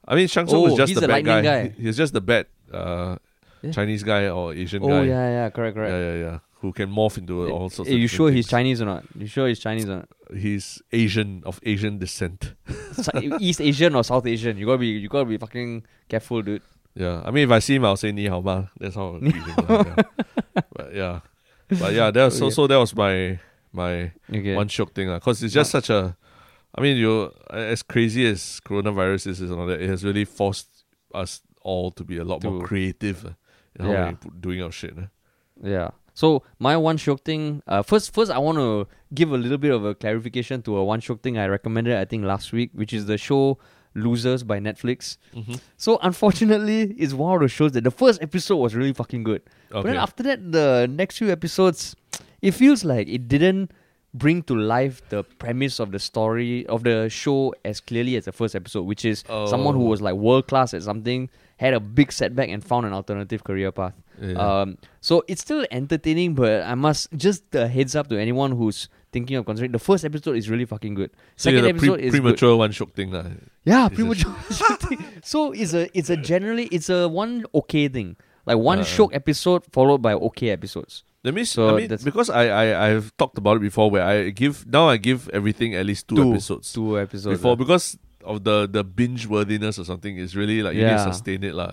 I 0.08 0.14
mean, 0.16 0.26
Shang 0.28 0.46
Tsung 0.46 0.62
was 0.62 0.72
Oh, 0.72 0.76
just 0.76 0.88
he's 0.90 0.96
the 0.96 1.06
the 1.06 1.08
bad 1.08 1.24
guy. 1.24 1.40
guy. 1.42 1.60
He- 1.76 1.82
He's 1.84 1.96
just 1.96 2.12
the 2.12 2.20
bad 2.20 2.46
uh, 2.72 3.16
Yeah. 3.62 3.72
Chinese 3.72 4.02
guy 4.02 4.28
or 4.28 4.52
Asian 4.52 4.82
Oh 4.82 4.88
guy. 4.88 4.98
Oh 5.00 5.02
yeah, 5.02 5.28
yeah, 5.36 5.50
correct, 5.50 5.76
correct. 5.76 5.92
yeah, 5.92 6.04
yeah, 6.12 6.16
yeah. 6.24 6.38
Who 6.64 6.72
can 6.72 6.88
morph 6.90 7.18
into 7.18 7.34
all 7.50 7.68
sorts. 7.68 7.90
Of 7.90 7.98
you 7.98 8.08
sure 8.08 8.30
he's 8.30 8.46
things. 8.46 8.50
Chinese 8.56 8.80
or 8.80 8.86
not? 8.86 9.04
You 9.18 9.26
sure 9.26 9.46
he's 9.48 9.58
Chinese 9.60 9.84
or 9.84 9.96
not? 9.96 10.08
He's 10.34 10.80
Asian 10.92 11.42
of 11.44 11.60
Asian 11.62 11.98
descent. 11.98 12.54
East 13.38 13.60
Asian 13.60 13.94
or 13.94 14.02
South 14.02 14.26
Asian? 14.26 14.56
You 14.56 14.64
gotta 14.66 14.78
be, 14.78 14.86
you 15.04 15.08
gotta 15.10 15.26
be 15.26 15.36
fucking 15.36 15.84
careful, 16.08 16.40
dude. 16.40 16.62
Yeah, 16.94 17.20
I 17.22 17.30
mean, 17.32 17.44
if 17.44 17.50
I 17.50 17.58
see 17.58 17.74
him, 17.74 17.84
I'll 17.84 17.96
say 18.00 18.12
ni 18.12 18.26
hao 18.28 18.40
ma. 18.40 18.64
That's 18.80 18.94
how 18.94 19.18
yeah. 19.20 19.94
But 20.76 20.94
yeah, 20.94 21.20
but 21.68 21.92
yeah, 21.92 22.10
that 22.10 22.24
was 22.24 22.38
so. 22.38 22.48
So 22.50 22.66
that 22.66 22.76
was 22.78 22.94
my 22.96 23.38
my 23.72 24.12
Okay. 24.32 24.54
one 24.56 24.68
shiok 24.68 24.92
thing, 24.94 25.08
because 25.12 25.42
it's 25.42 25.52
just 25.52 25.70
such 25.70 25.90
a. 25.90 26.16
I 26.74 26.80
mean, 26.80 26.96
you 26.96 27.30
as 27.50 27.82
crazy 27.82 28.26
as 28.26 28.60
coronavirus 28.64 29.26
is 29.26 29.40
and 29.42 29.52
all 29.52 29.66
that, 29.66 29.82
it 29.82 29.88
has 29.90 30.02
really 30.02 30.24
forced 30.24 30.68
us 31.12 31.42
all 31.60 31.90
to 31.92 32.04
be 32.04 32.16
a 32.18 32.24
lot 32.24 32.42
more 32.42 32.62
creative 32.64 33.26
uh, 33.26 33.30
in 33.78 33.84
how 33.84 33.92
Yeah. 33.92 34.12
we're 34.24 34.40
doing 34.40 34.62
our 34.62 34.72
shit. 34.72 34.96
uh. 34.98 35.06
Yeah. 35.62 35.90
So 36.14 36.42
my 36.58 36.76
one 36.76 36.96
shiok 36.96 37.20
thing. 37.22 37.62
Uh, 37.66 37.82
first, 37.82 38.14
first 38.14 38.30
I 38.30 38.38
want 38.38 38.58
to 38.58 38.86
give 39.12 39.32
a 39.32 39.36
little 39.36 39.58
bit 39.58 39.72
of 39.72 39.84
a 39.84 39.94
clarification 39.94 40.62
to 40.62 40.76
a 40.76 40.84
one 40.84 41.00
shiok 41.00 41.20
thing 41.20 41.38
I 41.38 41.46
recommended. 41.46 41.96
I 41.96 42.04
think 42.04 42.24
last 42.24 42.52
week, 42.52 42.70
which 42.72 42.92
is 42.92 43.06
the 43.06 43.18
show 43.18 43.58
Losers 43.96 44.42
by 44.42 44.58
Netflix. 44.58 45.18
Mhm. 45.36 45.60
So 45.76 45.98
unfortunately, 46.02 46.94
it's 46.98 47.12
one 47.14 47.34
of 47.36 47.40
the 47.42 47.48
shows 47.48 47.72
that 47.72 47.84
the 47.84 47.90
first 47.92 48.20
episode 48.22 48.56
was 48.56 48.74
really 48.74 48.92
fucking 48.92 49.22
good. 49.22 49.42
But 49.70 49.82
then 49.84 49.96
after 49.96 50.22
that, 50.24 50.50
the 50.52 50.88
next 50.90 51.18
few 51.18 51.30
episodes, 51.30 51.94
it 52.42 52.52
feels 52.52 52.84
like 52.84 53.08
it 53.08 53.28
didn't 53.28 53.70
bring 54.12 54.42
to 54.44 54.54
life 54.56 55.00
the 55.10 55.22
premise 55.24 55.78
of 55.80 55.90
the 55.92 55.98
story 55.98 56.64
of 56.66 56.82
the 56.84 57.08
show 57.08 57.54
as 57.64 57.80
clearly 57.80 58.16
as 58.16 58.24
the 58.26 58.32
first 58.32 58.54
episode, 58.56 58.82
which 58.82 59.04
is 59.04 59.22
someone 59.26 59.74
who 59.74 59.86
Oh. 59.86 59.90
was 59.90 60.00
like 60.02 60.14
world 60.14 60.46
class 60.48 60.74
at 60.74 60.82
something, 60.82 61.28
had 61.56 61.74
a 61.74 61.80
big 61.80 62.10
setback 62.12 62.48
and 62.48 62.62
found 62.64 62.86
an 62.86 62.92
alternative 62.92 63.44
career 63.44 63.70
path. 63.72 63.94
Yeah. 64.20 64.34
Um, 64.34 64.78
so 65.00 65.22
it's 65.28 65.40
still 65.40 65.66
entertaining, 65.70 66.34
but 66.34 66.62
I 66.62 66.74
must 66.74 67.12
just 67.16 67.42
a 67.54 67.66
heads 67.68 67.94
up 67.96 68.08
to 68.08 68.18
anyone 68.18 68.52
who's 68.52 68.88
thinking 69.12 69.36
of 69.36 69.46
considering 69.46 69.72
the 69.72 69.78
first 69.78 70.04
episode 70.04 70.36
is 70.36 70.50
really 70.50 70.64
fucking 70.64 70.94
good. 70.94 71.10
so 71.36 71.50
Second 71.50 71.64
yeah, 71.64 71.72
the 71.72 71.78
pre- 71.78 71.88
episode 71.88 72.00
is 72.00 72.12
good. 72.12 72.22
premature 72.22 72.56
one 72.56 72.70
shiok 72.70 72.92
thing, 72.94 73.10
lah. 73.12 73.24
Yeah, 73.64 73.86
It's 73.86 73.94
premature 73.94 74.34
shooting. 74.50 75.04
So 75.22 75.52
it's 75.52 75.72
a 75.74 75.86
it's 75.96 76.10
a 76.10 76.16
generally 76.16 76.66
it's 76.70 76.88
a 76.90 77.08
one 77.08 77.44
okay 77.54 77.88
thing. 77.88 78.16
Like 78.46 78.58
one 78.58 78.80
Uh. 78.80 78.84
shiok 78.84 79.14
episode 79.14 79.64
followed 79.72 80.02
by 80.02 80.14
okay 80.14 80.50
episodes. 80.50 81.02
That 81.22 81.32
means 81.32 81.48
So 81.50 81.74
I 81.74 81.76
mean 81.86 81.88
because 82.04 82.28
I, 82.28 82.48
I 82.50 82.90
I've 82.90 83.16
talked 83.16 83.38
about 83.38 83.56
it 83.56 83.60
before 83.60 83.90
where 83.90 84.04
I 84.04 84.28
give 84.30 84.66
now 84.66 84.88
I 84.90 84.98
give 84.98 85.30
everything 85.32 85.74
at 85.74 85.86
least 85.86 86.06
two, 86.08 86.16
Two. 86.16 86.32
episodes 86.34 86.72
Two 86.72 86.98
episodes. 87.00 87.38
before 87.38 87.52
uh. 87.52 87.56
because 87.56 87.96
of 88.24 88.44
the 88.44 88.66
the 88.70 88.82
binge 88.84 89.26
worthiness 89.26 89.78
or 89.78 89.84
something 89.84 90.16
is 90.18 90.34
really 90.36 90.62
like 90.62 90.74
you 90.74 90.82
need 90.84 90.96
to 90.98 91.12
sustain 91.12 91.44
it 91.44 91.54
lah. 91.54 91.72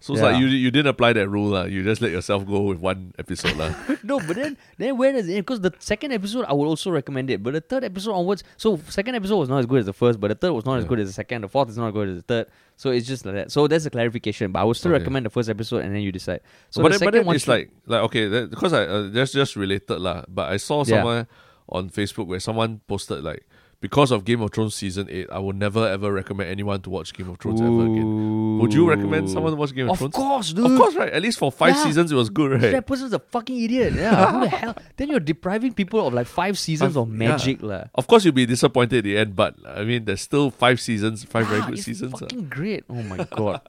So 0.00 0.12
it's 0.14 0.22
Yeah. 0.22 0.30
like 0.30 0.38
you 0.40 0.46
you 0.46 0.70
didn't 0.70 0.86
apply 0.94 1.12
that 1.14 1.26
rule 1.28 1.50
lah. 1.50 1.64
You 1.64 1.82
just 1.82 1.98
let 2.00 2.12
yourself 2.12 2.46
go 2.46 2.60
with 2.70 2.78
one 2.78 3.14
episode 3.18 3.56
lah. 3.58 3.74
no, 4.06 4.20
but 4.22 4.36
then 4.38 4.54
then 4.78 4.96
where 4.96 5.10
does 5.12 5.26
it? 5.28 5.42
Because 5.42 5.58
the 5.60 5.74
second 5.82 6.12
episode 6.14 6.44
I 6.46 6.52
would 6.54 6.66
also 6.70 6.92
recommend 6.94 7.30
it, 7.34 7.42
but 7.42 7.52
the 7.52 7.60
third 7.60 7.82
episode 7.82 8.14
onwards. 8.14 8.44
So 8.56 8.78
second 8.88 9.16
episode 9.18 9.38
was 9.42 9.48
not 9.48 9.58
as 9.58 9.66
good 9.66 9.80
as 9.82 9.86
the 9.90 9.92
first, 9.92 10.20
but 10.22 10.28
the 10.28 10.36
third 10.38 10.52
was 10.54 10.62
not 10.64 10.78
as 10.78 10.84
good 10.84 11.00
as 11.02 11.08
the 11.08 11.12
second. 11.12 11.42
The 11.42 11.48
fourth 11.50 11.68
is 11.70 11.76
not 11.76 11.88
as 11.88 11.94
good 11.94 12.08
as 12.10 12.16
the 12.22 12.22
third. 12.22 12.46
So 12.78 12.90
it's 12.94 13.08
just 13.10 13.26
like 13.26 13.34
that. 13.34 13.50
So 13.50 13.66
that's 13.66 13.86
a 13.86 13.90
clarification. 13.90 14.52
But 14.54 14.60
I 14.62 14.64
would 14.70 14.76
still 14.78 14.92
Okay. 14.94 15.02
recommend 15.02 15.26
the 15.26 15.30
first 15.34 15.50
episode 15.50 15.82
and 15.82 15.90
then 15.92 16.02
you 16.06 16.12
decide. 16.14 16.46
So 16.70 16.78
but 16.80 16.92
the 16.92 16.98
then, 17.02 17.06
but 17.10 17.14
then 17.18 17.34
it's 17.34 17.42
should- 17.42 17.50
like 17.50 17.70
like 17.90 18.02
okay 18.06 18.28
that, 18.30 18.50
because 18.54 18.70
I 18.72 18.86
uh, 18.86 19.10
that's 19.10 19.32
just 19.34 19.56
related 19.58 19.98
lah. 19.98 20.22
But 20.30 20.46
I 20.54 20.58
saw 20.62 20.86
Yeah. 20.86 21.02
somewhere 21.02 21.26
on 21.68 21.90
Facebook 21.90 22.28
where 22.30 22.38
someone 22.38 22.82
posted 22.86 23.24
like 23.26 23.42
because 23.80 24.10
of 24.10 24.24
Game 24.24 24.40
of 24.42 24.50
Thrones 24.52 24.74
season 24.74 25.06
eight, 25.10 25.28
I 25.30 25.38
would 25.38 25.56
never 25.56 25.86
ever 25.86 26.12
recommend 26.12 26.50
anyone 26.50 26.80
to 26.82 26.90
watch 26.90 27.12
Game 27.14 27.28
of 27.28 27.38
Thrones 27.38 27.60
ever 27.60 27.84
again. 27.86 28.58
Would 28.58 28.74
you 28.74 28.88
recommend 28.88 29.30
someone 29.30 29.52
to 29.52 29.56
watch 29.56 29.72
Game 29.74 29.86
of, 29.88 29.92
Of 29.92 29.98
Thrones? 29.98 30.14
Of 30.14 30.20
course, 30.20 30.52
dude. 30.52 30.66
Of 30.70 30.76
course, 30.78 30.94
right? 30.96 31.12
At 31.12 31.22
least 31.22 31.38
for 31.38 31.52
five 31.52 31.74
Yeah. 31.76 31.84
seasons, 31.84 32.10
it 32.10 32.16
was 32.16 32.28
good, 32.30 32.50
right? 32.60 32.72
That 32.72 32.86
person's 32.86 33.12
a 33.12 33.20
fucking 33.20 33.56
idiot. 33.62 33.92
Yeah, 33.94 34.32
who 34.32 34.40
the 34.40 34.48
hell? 34.48 34.76
Then 34.96 35.08
you're 35.10 35.20
depriving 35.20 35.72
people 35.74 36.06
of 36.06 36.12
like 36.14 36.26
five 36.26 36.58
seasons 36.58 36.96
I've- 36.96 37.00
of 37.00 37.08
magic, 37.08 37.62
lah. 37.62 37.84
Of 37.94 38.06
course, 38.08 38.24
you'll 38.24 38.34
be 38.34 38.46
disappointed 38.46 38.98
at 38.98 39.04
the 39.04 39.16
end, 39.16 39.36
but 39.36 39.54
I 39.66 39.84
mean, 39.84 40.04
there's 40.06 40.22
still 40.22 40.50
five 40.50 40.80
seasons, 40.80 41.22
five 41.24 41.46
very 41.46 41.60
Ah, 41.60 41.66
good 41.66 41.74
it's 41.78 41.84
seasons. 41.84 42.14
uh. 42.14 42.18
Fucking 42.18 42.48
great. 42.48 42.84
Oh 42.90 43.02
my 43.02 43.24
god. 43.30 43.60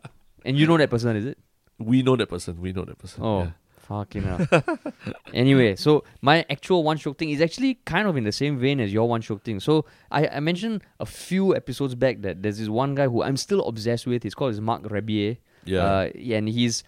and 0.43 0.57
you 0.57 0.65
know 0.65 0.77
that 0.77 0.89
person, 0.89 1.15
is 1.15 1.25
it? 1.25 1.37
We 1.77 2.01
know 2.01 2.15
that 2.15 2.27
person. 2.27 2.59
We 2.59 2.73
know 2.73 2.83
that 2.85 2.97
person. 2.97 3.23
Oh, 3.23 3.41
yeah. 3.43 3.51
Fucking 3.89 4.21
hell. 4.21 4.61
anyway, 5.33 5.75
so 5.85 6.03
my 6.21 6.45
actual 6.47 6.83
one 6.83 6.97
shiok 6.99 7.17
thing 7.17 7.31
is 7.31 7.41
actually 7.41 7.79
kind 7.85 8.07
of 8.07 8.15
in 8.15 8.23
the 8.23 8.31
same 8.31 8.59
vein 8.59 8.79
as 8.79 8.93
your 8.93 9.09
one 9.09 9.21
shiok 9.21 9.41
thing. 9.41 9.59
So 9.59 9.85
I, 10.11 10.27
I 10.27 10.39
mentioned 10.39 10.83
a 10.99 11.07
few 11.07 11.55
episodes 11.55 11.95
back 11.95 12.21
that 12.21 12.43
there's 12.43 12.59
this 12.59 12.69
one 12.69 12.93
guy 12.93 13.07
who 13.07 13.23
I'm 13.23 13.35
still 13.35 13.65
obsessed 13.67 14.05
with. 14.05 14.21
He's 14.21 14.35
called 14.35 14.53
is 14.53 14.61
Marc 14.61 14.83
Rebillet. 14.83 15.37
Yeah. 15.65 15.83
Uh, 15.83 16.09
yeah, 16.13 16.37
and 16.37 16.47
he's 16.47 16.83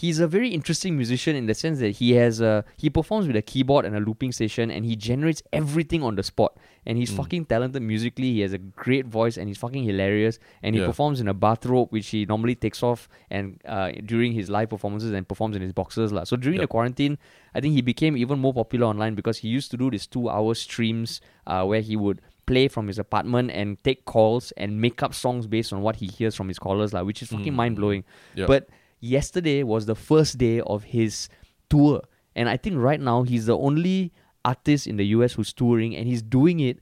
he's 0.00 0.18
a 0.20 0.28
very 0.36 0.50
interesting 0.58 0.92
musician 1.02 1.34
in 1.40 1.46
the 1.50 1.54
sense 1.54 1.78
that 1.84 1.92
he 2.00 2.08
has 2.20 2.34
a 2.50 2.52
he 2.82 2.88
performs 2.98 3.24
with 3.28 3.36
a 3.36 3.42
keyboard 3.50 3.84
and 3.86 3.94
a 3.96 4.00
looping 4.08 4.32
station 4.38 4.70
and 4.70 4.84
he 4.84 4.94
generates 5.10 5.42
everything 5.60 6.02
on 6.08 6.14
the 6.16 6.22
spot. 6.32 6.52
And 6.88 6.98
he's 7.00 7.10
Mm. 7.12 7.16
fucking 7.20 7.44
talented 7.52 7.82
musically. 7.92 8.30
He 8.36 8.40
has 8.46 8.52
a 8.52 8.58
great 8.84 9.06
voice 9.18 9.36
and 9.38 9.48
he's 9.48 9.58
fucking 9.64 9.84
hilarious. 9.90 10.38
And 10.62 10.74
he 10.76 10.80
Yeah. 10.80 10.86
performs 10.90 11.18
in 11.22 11.28
a 11.28 11.34
bathrobe 11.34 11.88
which 11.96 12.08
he 12.14 12.20
normally 12.32 12.54
takes 12.54 12.80
off 12.90 13.08
and 13.36 13.46
uh, 13.76 13.90
during 14.12 14.30
his 14.40 14.46
live 14.56 14.68
performances 14.74 15.10
and 15.16 15.26
performs 15.32 15.56
in 15.56 15.62
his 15.62 15.72
boxers 15.80 16.12
lah. 16.12 16.24
So 16.24 16.36
during 16.36 16.60
the 16.60 16.68
quarantine, 16.74 17.16
I 17.56 17.60
think 17.62 17.72
he 17.74 17.82
became 17.92 18.14
even 18.24 18.38
more 18.38 18.54
popular 18.62 18.86
online 18.92 19.14
because 19.20 19.38
he 19.38 19.48
used 19.58 19.70
to 19.72 19.76
do 19.82 19.90
these 19.90 20.06
two 20.06 20.28
hour 20.28 20.52
streams 20.54 21.20
uh, 21.46 21.64
where 21.64 21.80
he 21.80 21.96
would 21.96 22.20
play 22.52 22.68
from 22.68 22.86
his 22.86 22.98
apartment 23.06 23.50
and 23.50 23.82
take 23.82 24.04
calls 24.04 24.52
and 24.62 24.80
make 24.86 25.02
up 25.02 25.12
songs 25.14 25.46
based 25.56 25.72
on 25.72 25.80
what 25.82 25.96
he 26.02 26.06
hears 26.06 26.34
from 26.38 26.46
his 26.52 26.58
callers, 26.60 26.92
like, 26.92 27.04
which 27.04 27.20
is 27.22 27.28
fucking 27.34 27.52
Mm. 27.54 27.62
mind 27.62 27.74
blowing. 27.80 28.04
Yep. 28.36 28.46
But 28.46 28.68
yesterday 29.00 29.62
was 29.62 29.86
the 29.86 29.94
first 29.94 30.38
day 30.38 30.60
of 30.60 30.84
his 30.84 31.28
tour. 31.70 32.02
And 32.34 32.48
I 32.48 32.56
think 32.56 32.76
right 32.76 33.00
now 33.00 33.22
he's 33.22 33.46
the 33.46 33.56
only 33.56 34.12
artist 34.44 34.86
in 34.86 34.96
the 34.96 35.06
US 35.06 35.32
who's 35.34 35.52
touring 35.52 35.96
and 35.96 36.06
he's 36.06 36.22
doing 36.22 36.60
it 36.60 36.78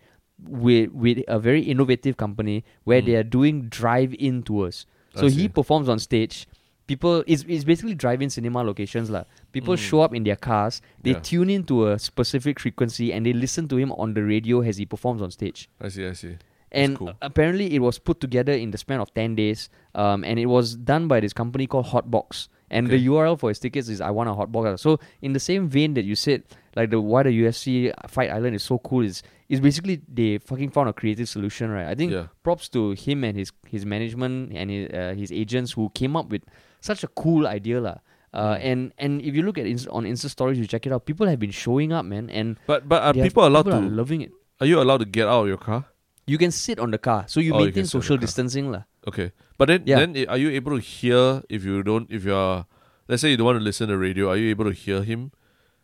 with 0.46 0.90
with 0.92 1.18
a 1.28 1.38
very 1.38 1.62
innovative 1.62 2.16
company 2.16 2.64
where 2.84 3.00
Mm. 3.00 3.06
they 3.06 3.14
are 3.16 3.22
doing 3.22 3.62
drive-in 3.68 4.42
tours. 4.42 4.84
So 5.14 5.28
he 5.28 5.48
performs 5.48 5.88
on 5.88 5.98
stage. 6.00 6.46
People, 6.86 7.22
it's, 7.26 7.44
it's 7.48 7.64
basically 7.64 7.94
drive-in 7.94 8.28
cinema 8.28 8.62
locations 8.62 9.08
lah. 9.08 9.24
People 9.52 9.74
Mm. 9.74 9.78
show 9.78 10.00
up 10.02 10.12
in 10.14 10.24
their 10.24 10.36
cars. 10.36 10.82
They 11.02 11.12
Yeah. 11.12 11.20
tune 11.20 11.48
into 11.48 11.86
a 11.88 11.98
specific 11.98 12.58
frequency 12.60 13.12
and 13.12 13.24
they 13.24 13.32
listen 13.32 13.68
to 13.68 13.76
him 13.78 13.92
on 13.92 14.12
the 14.14 14.22
radio 14.22 14.60
as 14.60 14.76
he 14.76 14.84
performs 14.84 15.22
on 15.22 15.30
stage. 15.30 15.68
I 15.80 15.88
see. 15.88 16.04
I 16.06 16.12
see. 16.12 16.36
And 16.74 16.98
cool. 16.98 17.12
apparently, 17.22 17.74
it 17.74 17.78
was 17.80 17.98
put 17.98 18.20
together 18.20 18.52
in 18.52 18.70
the 18.70 18.78
span 18.78 19.00
of 19.00 19.12
ten 19.14 19.34
days. 19.34 19.68
Um, 19.94 20.24
and 20.24 20.38
it 20.38 20.46
was 20.46 20.74
done 20.74 21.06
by 21.08 21.20
this 21.20 21.32
company 21.32 21.66
called 21.66 21.86
Hotbox. 21.86 22.48
And 22.70 22.86
Okay. 22.88 22.96
the 22.98 23.06
URL 23.06 23.38
for 23.38 23.50
his 23.50 23.58
tickets 23.60 23.88
is 23.88 24.00
I 24.00 24.10
want 24.10 24.28
a 24.28 24.32
hotbox. 24.32 24.80
So 24.80 24.98
in 25.22 25.32
the 25.32 25.38
same 25.38 25.68
vein 25.68 25.94
that 25.94 26.02
you 26.04 26.16
said, 26.16 26.42
like 26.74 26.90
the 26.90 26.98
why 27.00 27.22
the 27.22 27.30
UFC 27.30 27.92
Fight 28.08 28.30
Island 28.30 28.56
is 28.56 28.64
so 28.64 28.78
cool 28.78 29.02
is 29.04 29.22
is 29.48 29.60
basically 29.60 30.00
they 30.08 30.38
fucking 30.38 30.70
found 30.70 30.88
a 30.88 30.92
creative 30.92 31.28
solution, 31.28 31.70
right? 31.70 31.86
I 31.86 31.94
think 31.94 32.10
Yeah. 32.10 32.26
props 32.42 32.68
to 32.70 32.92
him 32.98 33.22
and 33.22 33.36
his 33.38 33.52
his 33.68 33.86
management 33.86 34.50
and 34.56 34.70
his 34.70 34.90
uh, 34.90 35.14
his 35.14 35.30
agents 35.30 35.72
who 35.78 35.90
came 35.94 36.16
up 36.16 36.30
with 36.32 36.42
such 36.80 37.04
a 37.04 37.08
cool 37.14 37.46
idea, 37.46 37.78
lah. 37.80 37.98
Uh, 38.34 38.56
Mm. 38.58 38.64
and 38.72 38.80
and 38.98 39.12
if 39.22 39.36
you 39.36 39.42
look 39.46 39.58
at 39.60 39.66
on 39.94 40.02
Insta 40.08 40.26
stories, 40.32 40.58
you 40.58 40.66
check 40.66 40.82
it 40.88 40.90
out. 40.90 41.06
People 41.06 41.28
have 41.30 41.38
been 41.38 41.54
showing 41.54 41.92
up, 41.94 42.02
man, 42.04 42.26
and 42.32 42.58
But 42.66 42.88
but 42.88 43.04
are 43.06 43.14
people 43.14 43.46
allowed 43.46 43.70
people 43.70 43.78
to? 43.78 43.86
are 43.86 43.90
loving 44.02 44.22
it. 44.26 44.32
Are 44.58 44.66
you 44.66 44.80
allowed 44.82 44.98
to 45.04 45.06
get 45.06 45.28
out 45.30 45.42
of 45.46 45.48
your 45.52 45.58
car? 45.62 45.84
You 46.26 46.38
can 46.38 46.50
sit 46.50 46.78
on 46.78 46.90
the 46.90 46.98
car, 46.98 47.24
so 47.28 47.40
you 47.40 47.52
Oh, 47.54 47.58
maintain 47.58 47.84
can 47.84 47.86
sit 47.86 47.94
on 47.96 48.00
the 48.00 48.04
social 48.06 48.16
distancing, 48.16 48.70
lah. 48.72 48.84
Okay. 49.06 49.32
But 49.58 49.68
then 49.68 49.82
Yeah. 49.84 49.98
then 50.00 50.16
eh, 50.16 50.24
are 50.28 50.38
you 50.40 50.50
able 50.50 50.72
to 50.76 50.80
hear 50.80 51.42
if 51.48 51.64
you 51.64 51.82
don't 51.84 52.08
if 52.10 52.24
you're 52.24 52.64
let's 53.08 53.20
say 53.20 53.30
you 53.30 53.36
don't 53.36 53.44
want 53.46 53.58
to 53.60 53.64
listen 53.64 53.88
to 53.92 53.96
radio, 53.98 54.30
are 54.32 54.36
you 54.40 54.48
able 54.50 54.64
to 54.64 54.72
hear 54.72 55.02
him? 55.04 55.30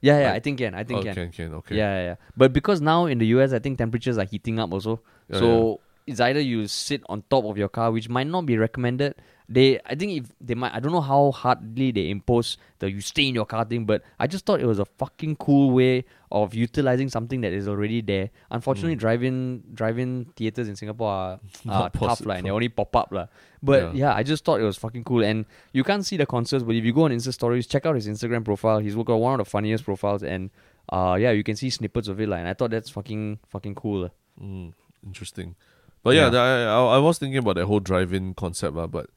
Yeah, 0.01 0.17
yeah, 0.19 0.33
Like- 0.33 0.37
I 0.37 0.41
think 0.41 0.59
can, 0.65 0.73
I 0.75 0.83
think 0.85 1.01
oh, 1.01 1.03
can. 1.05 1.15
can 1.15 1.29
can 1.31 1.55
okay. 1.61 1.77
Yeah, 1.77 1.93
yeah, 1.93 2.05
yeah. 2.13 2.17
But 2.37 2.55
because 2.57 2.81
now 2.81 3.05
in 3.05 3.19
the 3.21 3.29
US, 3.37 3.53
I 3.53 3.61
think 3.61 3.77
temperatures 3.77 4.17
are 4.17 4.25
heating 4.25 4.57
up 4.59 4.73
also. 4.73 5.05
Yeah, 5.29 5.39
so 5.45 5.81
it's 6.11 6.21
either 6.21 6.41
you 6.41 6.67
sit 6.67 7.03
on 7.09 7.23
top 7.31 7.45
of 7.45 7.57
your 7.57 7.69
car, 7.69 7.91
which 7.93 8.09
might 8.09 8.27
not 8.27 8.45
be 8.47 8.59
recommended. 8.59 9.15
They, 9.53 9.81
I 9.85 9.97
think 9.97 10.13
if 10.23 10.33
they 10.41 10.55
might, 10.55 10.73
I 10.73 10.79
don't 10.79 10.93
know 10.93 11.01
how 11.01 11.33
hardly 11.33 11.91
they 11.91 12.09
impose 12.11 12.57
the 12.79 12.89
you 12.89 13.01
stay 13.01 13.27
in 13.27 13.35
your 13.35 13.47
car 13.47 13.65
thing, 13.65 13.85
but 13.85 14.05
I 14.19 14.29
just 14.29 14.47
thought 14.47 14.61
it 14.61 14.67
was 14.67 14.79
a 14.79 14.85
fucking 14.85 15.37
cool 15.37 15.73
way 15.73 16.05
of 16.31 16.55
utilizing 16.55 17.09
something 17.09 17.41
that 17.41 17.53
is 17.53 17.67
already 17.67 18.01
there. 18.01 18.31
Unfortunately, 18.53 18.95
drive-in 18.95 19.65
drive-in 19.75 20.27
theaters 20.37 20.69
in 20.69 20.77
Singapore 20.77 21.09
are, 21.11 21.41
are 21.69 21.91
tough, 21.91 22.25
lah, 22.27 22.35
and 22.35 22.47
they 22.47 22.51
only 22.51 22.69
pop 22.69 22.95
up, 22.95 23.09
lah. 23.11 23.27
But 23.61 23.83
Yeah. 23.97 24.11
yeah. 24.11 24.15
I 24.15 24.23
just 24.23 24.45
thought 24.45 24.61
it 24.61 24.65
was 24.65 24.79
fucking 24.79 25.03
cool. 25.03 25.25
And 25.25 25.47
you 25.73 25.83
can't 25.83 26.07
see 26.07 26.17
the 26.17 26.27
concerts, 26.27 26.63
but 26.63 26.77
if 26.77 26.85
you 26.85 26.93
go 26.93 27.05
on 27.07 27.11
Insta 27.11 27.33
stories, 27.35 27.67
check 27.67 27.87
out 27.87 27.97
his 27.97 28.07
Instagram 28.07 28.45
profile. 28.45 28.79
He's 28.79 28.95
got 28.95 29.17
one 29.17 29.35
of 29.41 29.45
the 29.45 29.51
funniest 29.51 29.85
profiles, 29.85 30.23
and 30.23 30.51
uh, 30.91 31.19
yeah, 31.21 31.33
you 31.33 31.43
can 31.43 31.57
see 31.57 31.71
snippets 31.71 32.07
of 32.07 32.21
it, 32.21 32.29
lah. 32.29 32.37
And 32.37 32.47
I 32.47 32.55
thought 32.55 32.71
that's 32.71 32.91
fucking 32.91 33.41
fucking 33.49 33.75
cool. 33.75 34.11
Mm, 34.41 34.75
interesting. 35.05 35.57
But 36.03 36.15
yeah, 36.17 36.31
Yeah. 36.33 36.41
I, 36.41 36.49
I 36.65 36.97
I 36.97 36.99
was 36.99 37.19
thinking 37.19 37.39
about 37.39 37.57
that 37.57 37.67
whole 37.67 37.81
drive-in 37.81 38.35
concept, 38.35 38.75
lah, 38.75 38.87
but 38.87 39.11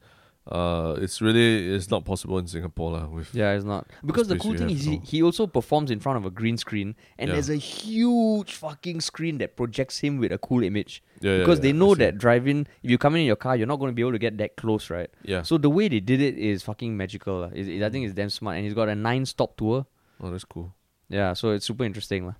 uh, 0.46 0.96
it's 1.00 1.22
really 1.22 1.72
it's 1.74 1.88
not 1.90 2.04
possible 2.04 2.36
in 2.36 2.46
Singapore, 2.46 2.92
lah. 2.92 3.06
With 3.08 3.34
Yeah, 3.34 3.52
it's 3.56 3.64
not 3.64 3.88
because 4.04 4.28
the 4.28 4.36
cool 4.36 4.52
thing 4.54 4.68
is 4.68 4.84
he, 4.84 5.00
he 5.02 5.22
also 5.22 5.46
performs 5.46 5.90
in 5.90 5.98
front 6.00 6.18
of 6.20 6.26
a 6.26 6.30
green 6.30 6.58
screen, 6.58 6.94
and 7.18 7.28
Yeah. 7.28 7.34
there's 7.40 7.48
a 7.48 7.56
huge 7.56 8.52
fucking 8.52 9.00
screen 9.00 9.38
that 9.38 9.56
projects 9.56 10.00
him 10.04 10.18
with 10.20 10.32
a 10.32 10.36
cool 10.36 10.62
image. 10.62 11.02
yeah, 11.24 11.38
because 11.38 11.58
yeah, 11.60 11.62
they 11.62 11.72
know 11.72 11.94
that 11.96 12.18
driving, 12.18 12.66
if 12.84 12.90
you 12.90 12.98
come 12.98 13.16
in 13.16 13.24
your 13.24 13.36
car, 13.40 13.56
you're 13.56 13.66
not 13.66 13.80
going 13.80 13.88
to 13.90 13.96
be 13.96 14.02
able 14.04 14.12
to 14.12 14.18
get 14.20 14.36
that 14.36 14.56
close, 14.60 14.90
right? 14.92 15.08
Yeah. 15.24 15.40
So 15.48 15.56
the 15.56 15.70
way 15.70 15.88
they 15.88 16.00
did 16.00 16.20
it 16.20 16.36
is 16.36 16.62
fucking 16.62 16.92
magical. 16.94 17.44
It- 17.44 17.68
it- 17.68 17.82
I 17.82 17.88
think 17.88 18.04
it's 18.04 18.12
damn 18.14 18.28
smart, 18.28 18.56
and 18.60 18.64
he's 18.68 18.74
got 18.76 18.90
a 18.92 18.94
nine-stop 18.94 19.56
tour. 19.56 19.86
oh, 20.20 20.30
that's 20.30 20.44
cool. 20.44 20.74
Yeah, 21.08 21.32
so 21.32 21.50
it's 21.56 21.64
super 21.64 21.84
interesting, 21.88 22.26
lah. 22.28 22.36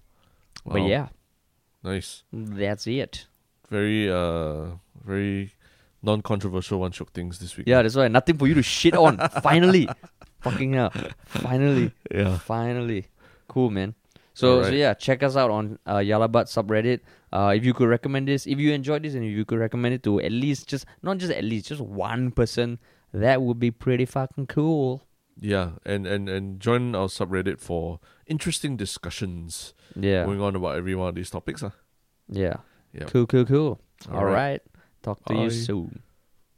But 0.69 0.81
Wow. 0.85 0.89
yeah, 0.93 1.09
Nice. 1.83 2.23
that's 2.33 2.87
it. 2.87 3.27
Very 3.75 4.01
uh 4.11 4.79
very 5.05 5.53
non-controversial 6.03 6.79
one 6.81 6.93
shiok 6.93 7.11
things 7.11 7.39
this 7.43 7.57
week. 7.57 7.67
Yeah, 7.67 7.83
that's 7.83 7.97
why 7.97 8.09
nothing 8.09 8.37
for 8.39 8.47
you 8.47 8.55
to 8.55 8.63
shit 8.63 8.95
on. 8.95 9.19
Finally, 9.43 9.89
fucking 10.47 10.73
hell, 10.79 10.93
finally, 11.27 11.91
Yeah. 12.13 12.37
finally, 12.39 13.07
cool, 13.49 13.71
man. 13.71 13.95
So, 14.35 14.63
so 14.65 14.71
yeah, 14.71 14.95
check 14.95 15.23
us 15.23 15.37
out 15.37 15.51
on 15.51 15.79
uh, 15.89 15.99
Yah 15.99 16.19
Lah 16.19 16.27
But 16.29 16.47
subreddit. 16.49 17.01
Uh, 17.33 17.53
if 17.57 17.65
you 17.65 17.73
could 17.73 17.89
recommend 17.89 18.27
this, 18.29 18.47
if 18.47 18.59
you 18.59 18.73
enjoyed 18.73 19.03
this, 19.07 19.15
and 19.15 19.25
if 19.25 19.31
you 19.31 19.45
could 19.45 19.59
recommend 19.59 19.95
it 19.95 20.03
to 20.05 20.21
at 20.21 20.33
least 20.33 20.67
just 20.69 20.87
not 21.03 21.19
just 21.19 21.33
at 21.33 21.45
least 21.45 21.69
just 21.69 21.81
one 21.81 22.31
person, 22.33 22.79
that 23.13 23.43
would 23.43 23.59
be 23.59 23.71
pretty 23.71 24.05
fucking 24.05 24.47
cool. 24.47 25.07
Yeah, 25.41 25.79
and 25.87 26.07
and 26.07 26.29
and 26.29 26.61
join 26.61 26.95
our 26.95 27.07
subreddit 27.09 27.59
for 27.61 27.99
interesting 28.27 28.77
discussions 28.77 29.73
Yeah, 29.95 30.25
going 30.27 30.41
on 30.41 30.55
about 30.55 30.77
every 30.77 30.95
one 30.95 31.09
of 31.09 31.15
these 31.15 31.31
topics. 31.31 31.63
Uh. 31.63 31.71
yeah, 32.29 32.59
Yeah. 32.95 33.07
cool, 33.07 33.27
cool, 33.27 33.45
cool. 33.45 33.81
All 34.11 34.19
Alright. 34.19 34.35
right, 34.35 34.63
talk 35.03 35.25
to 35.27 35.35
you 35.35 35.51
soon. 35.51 36.03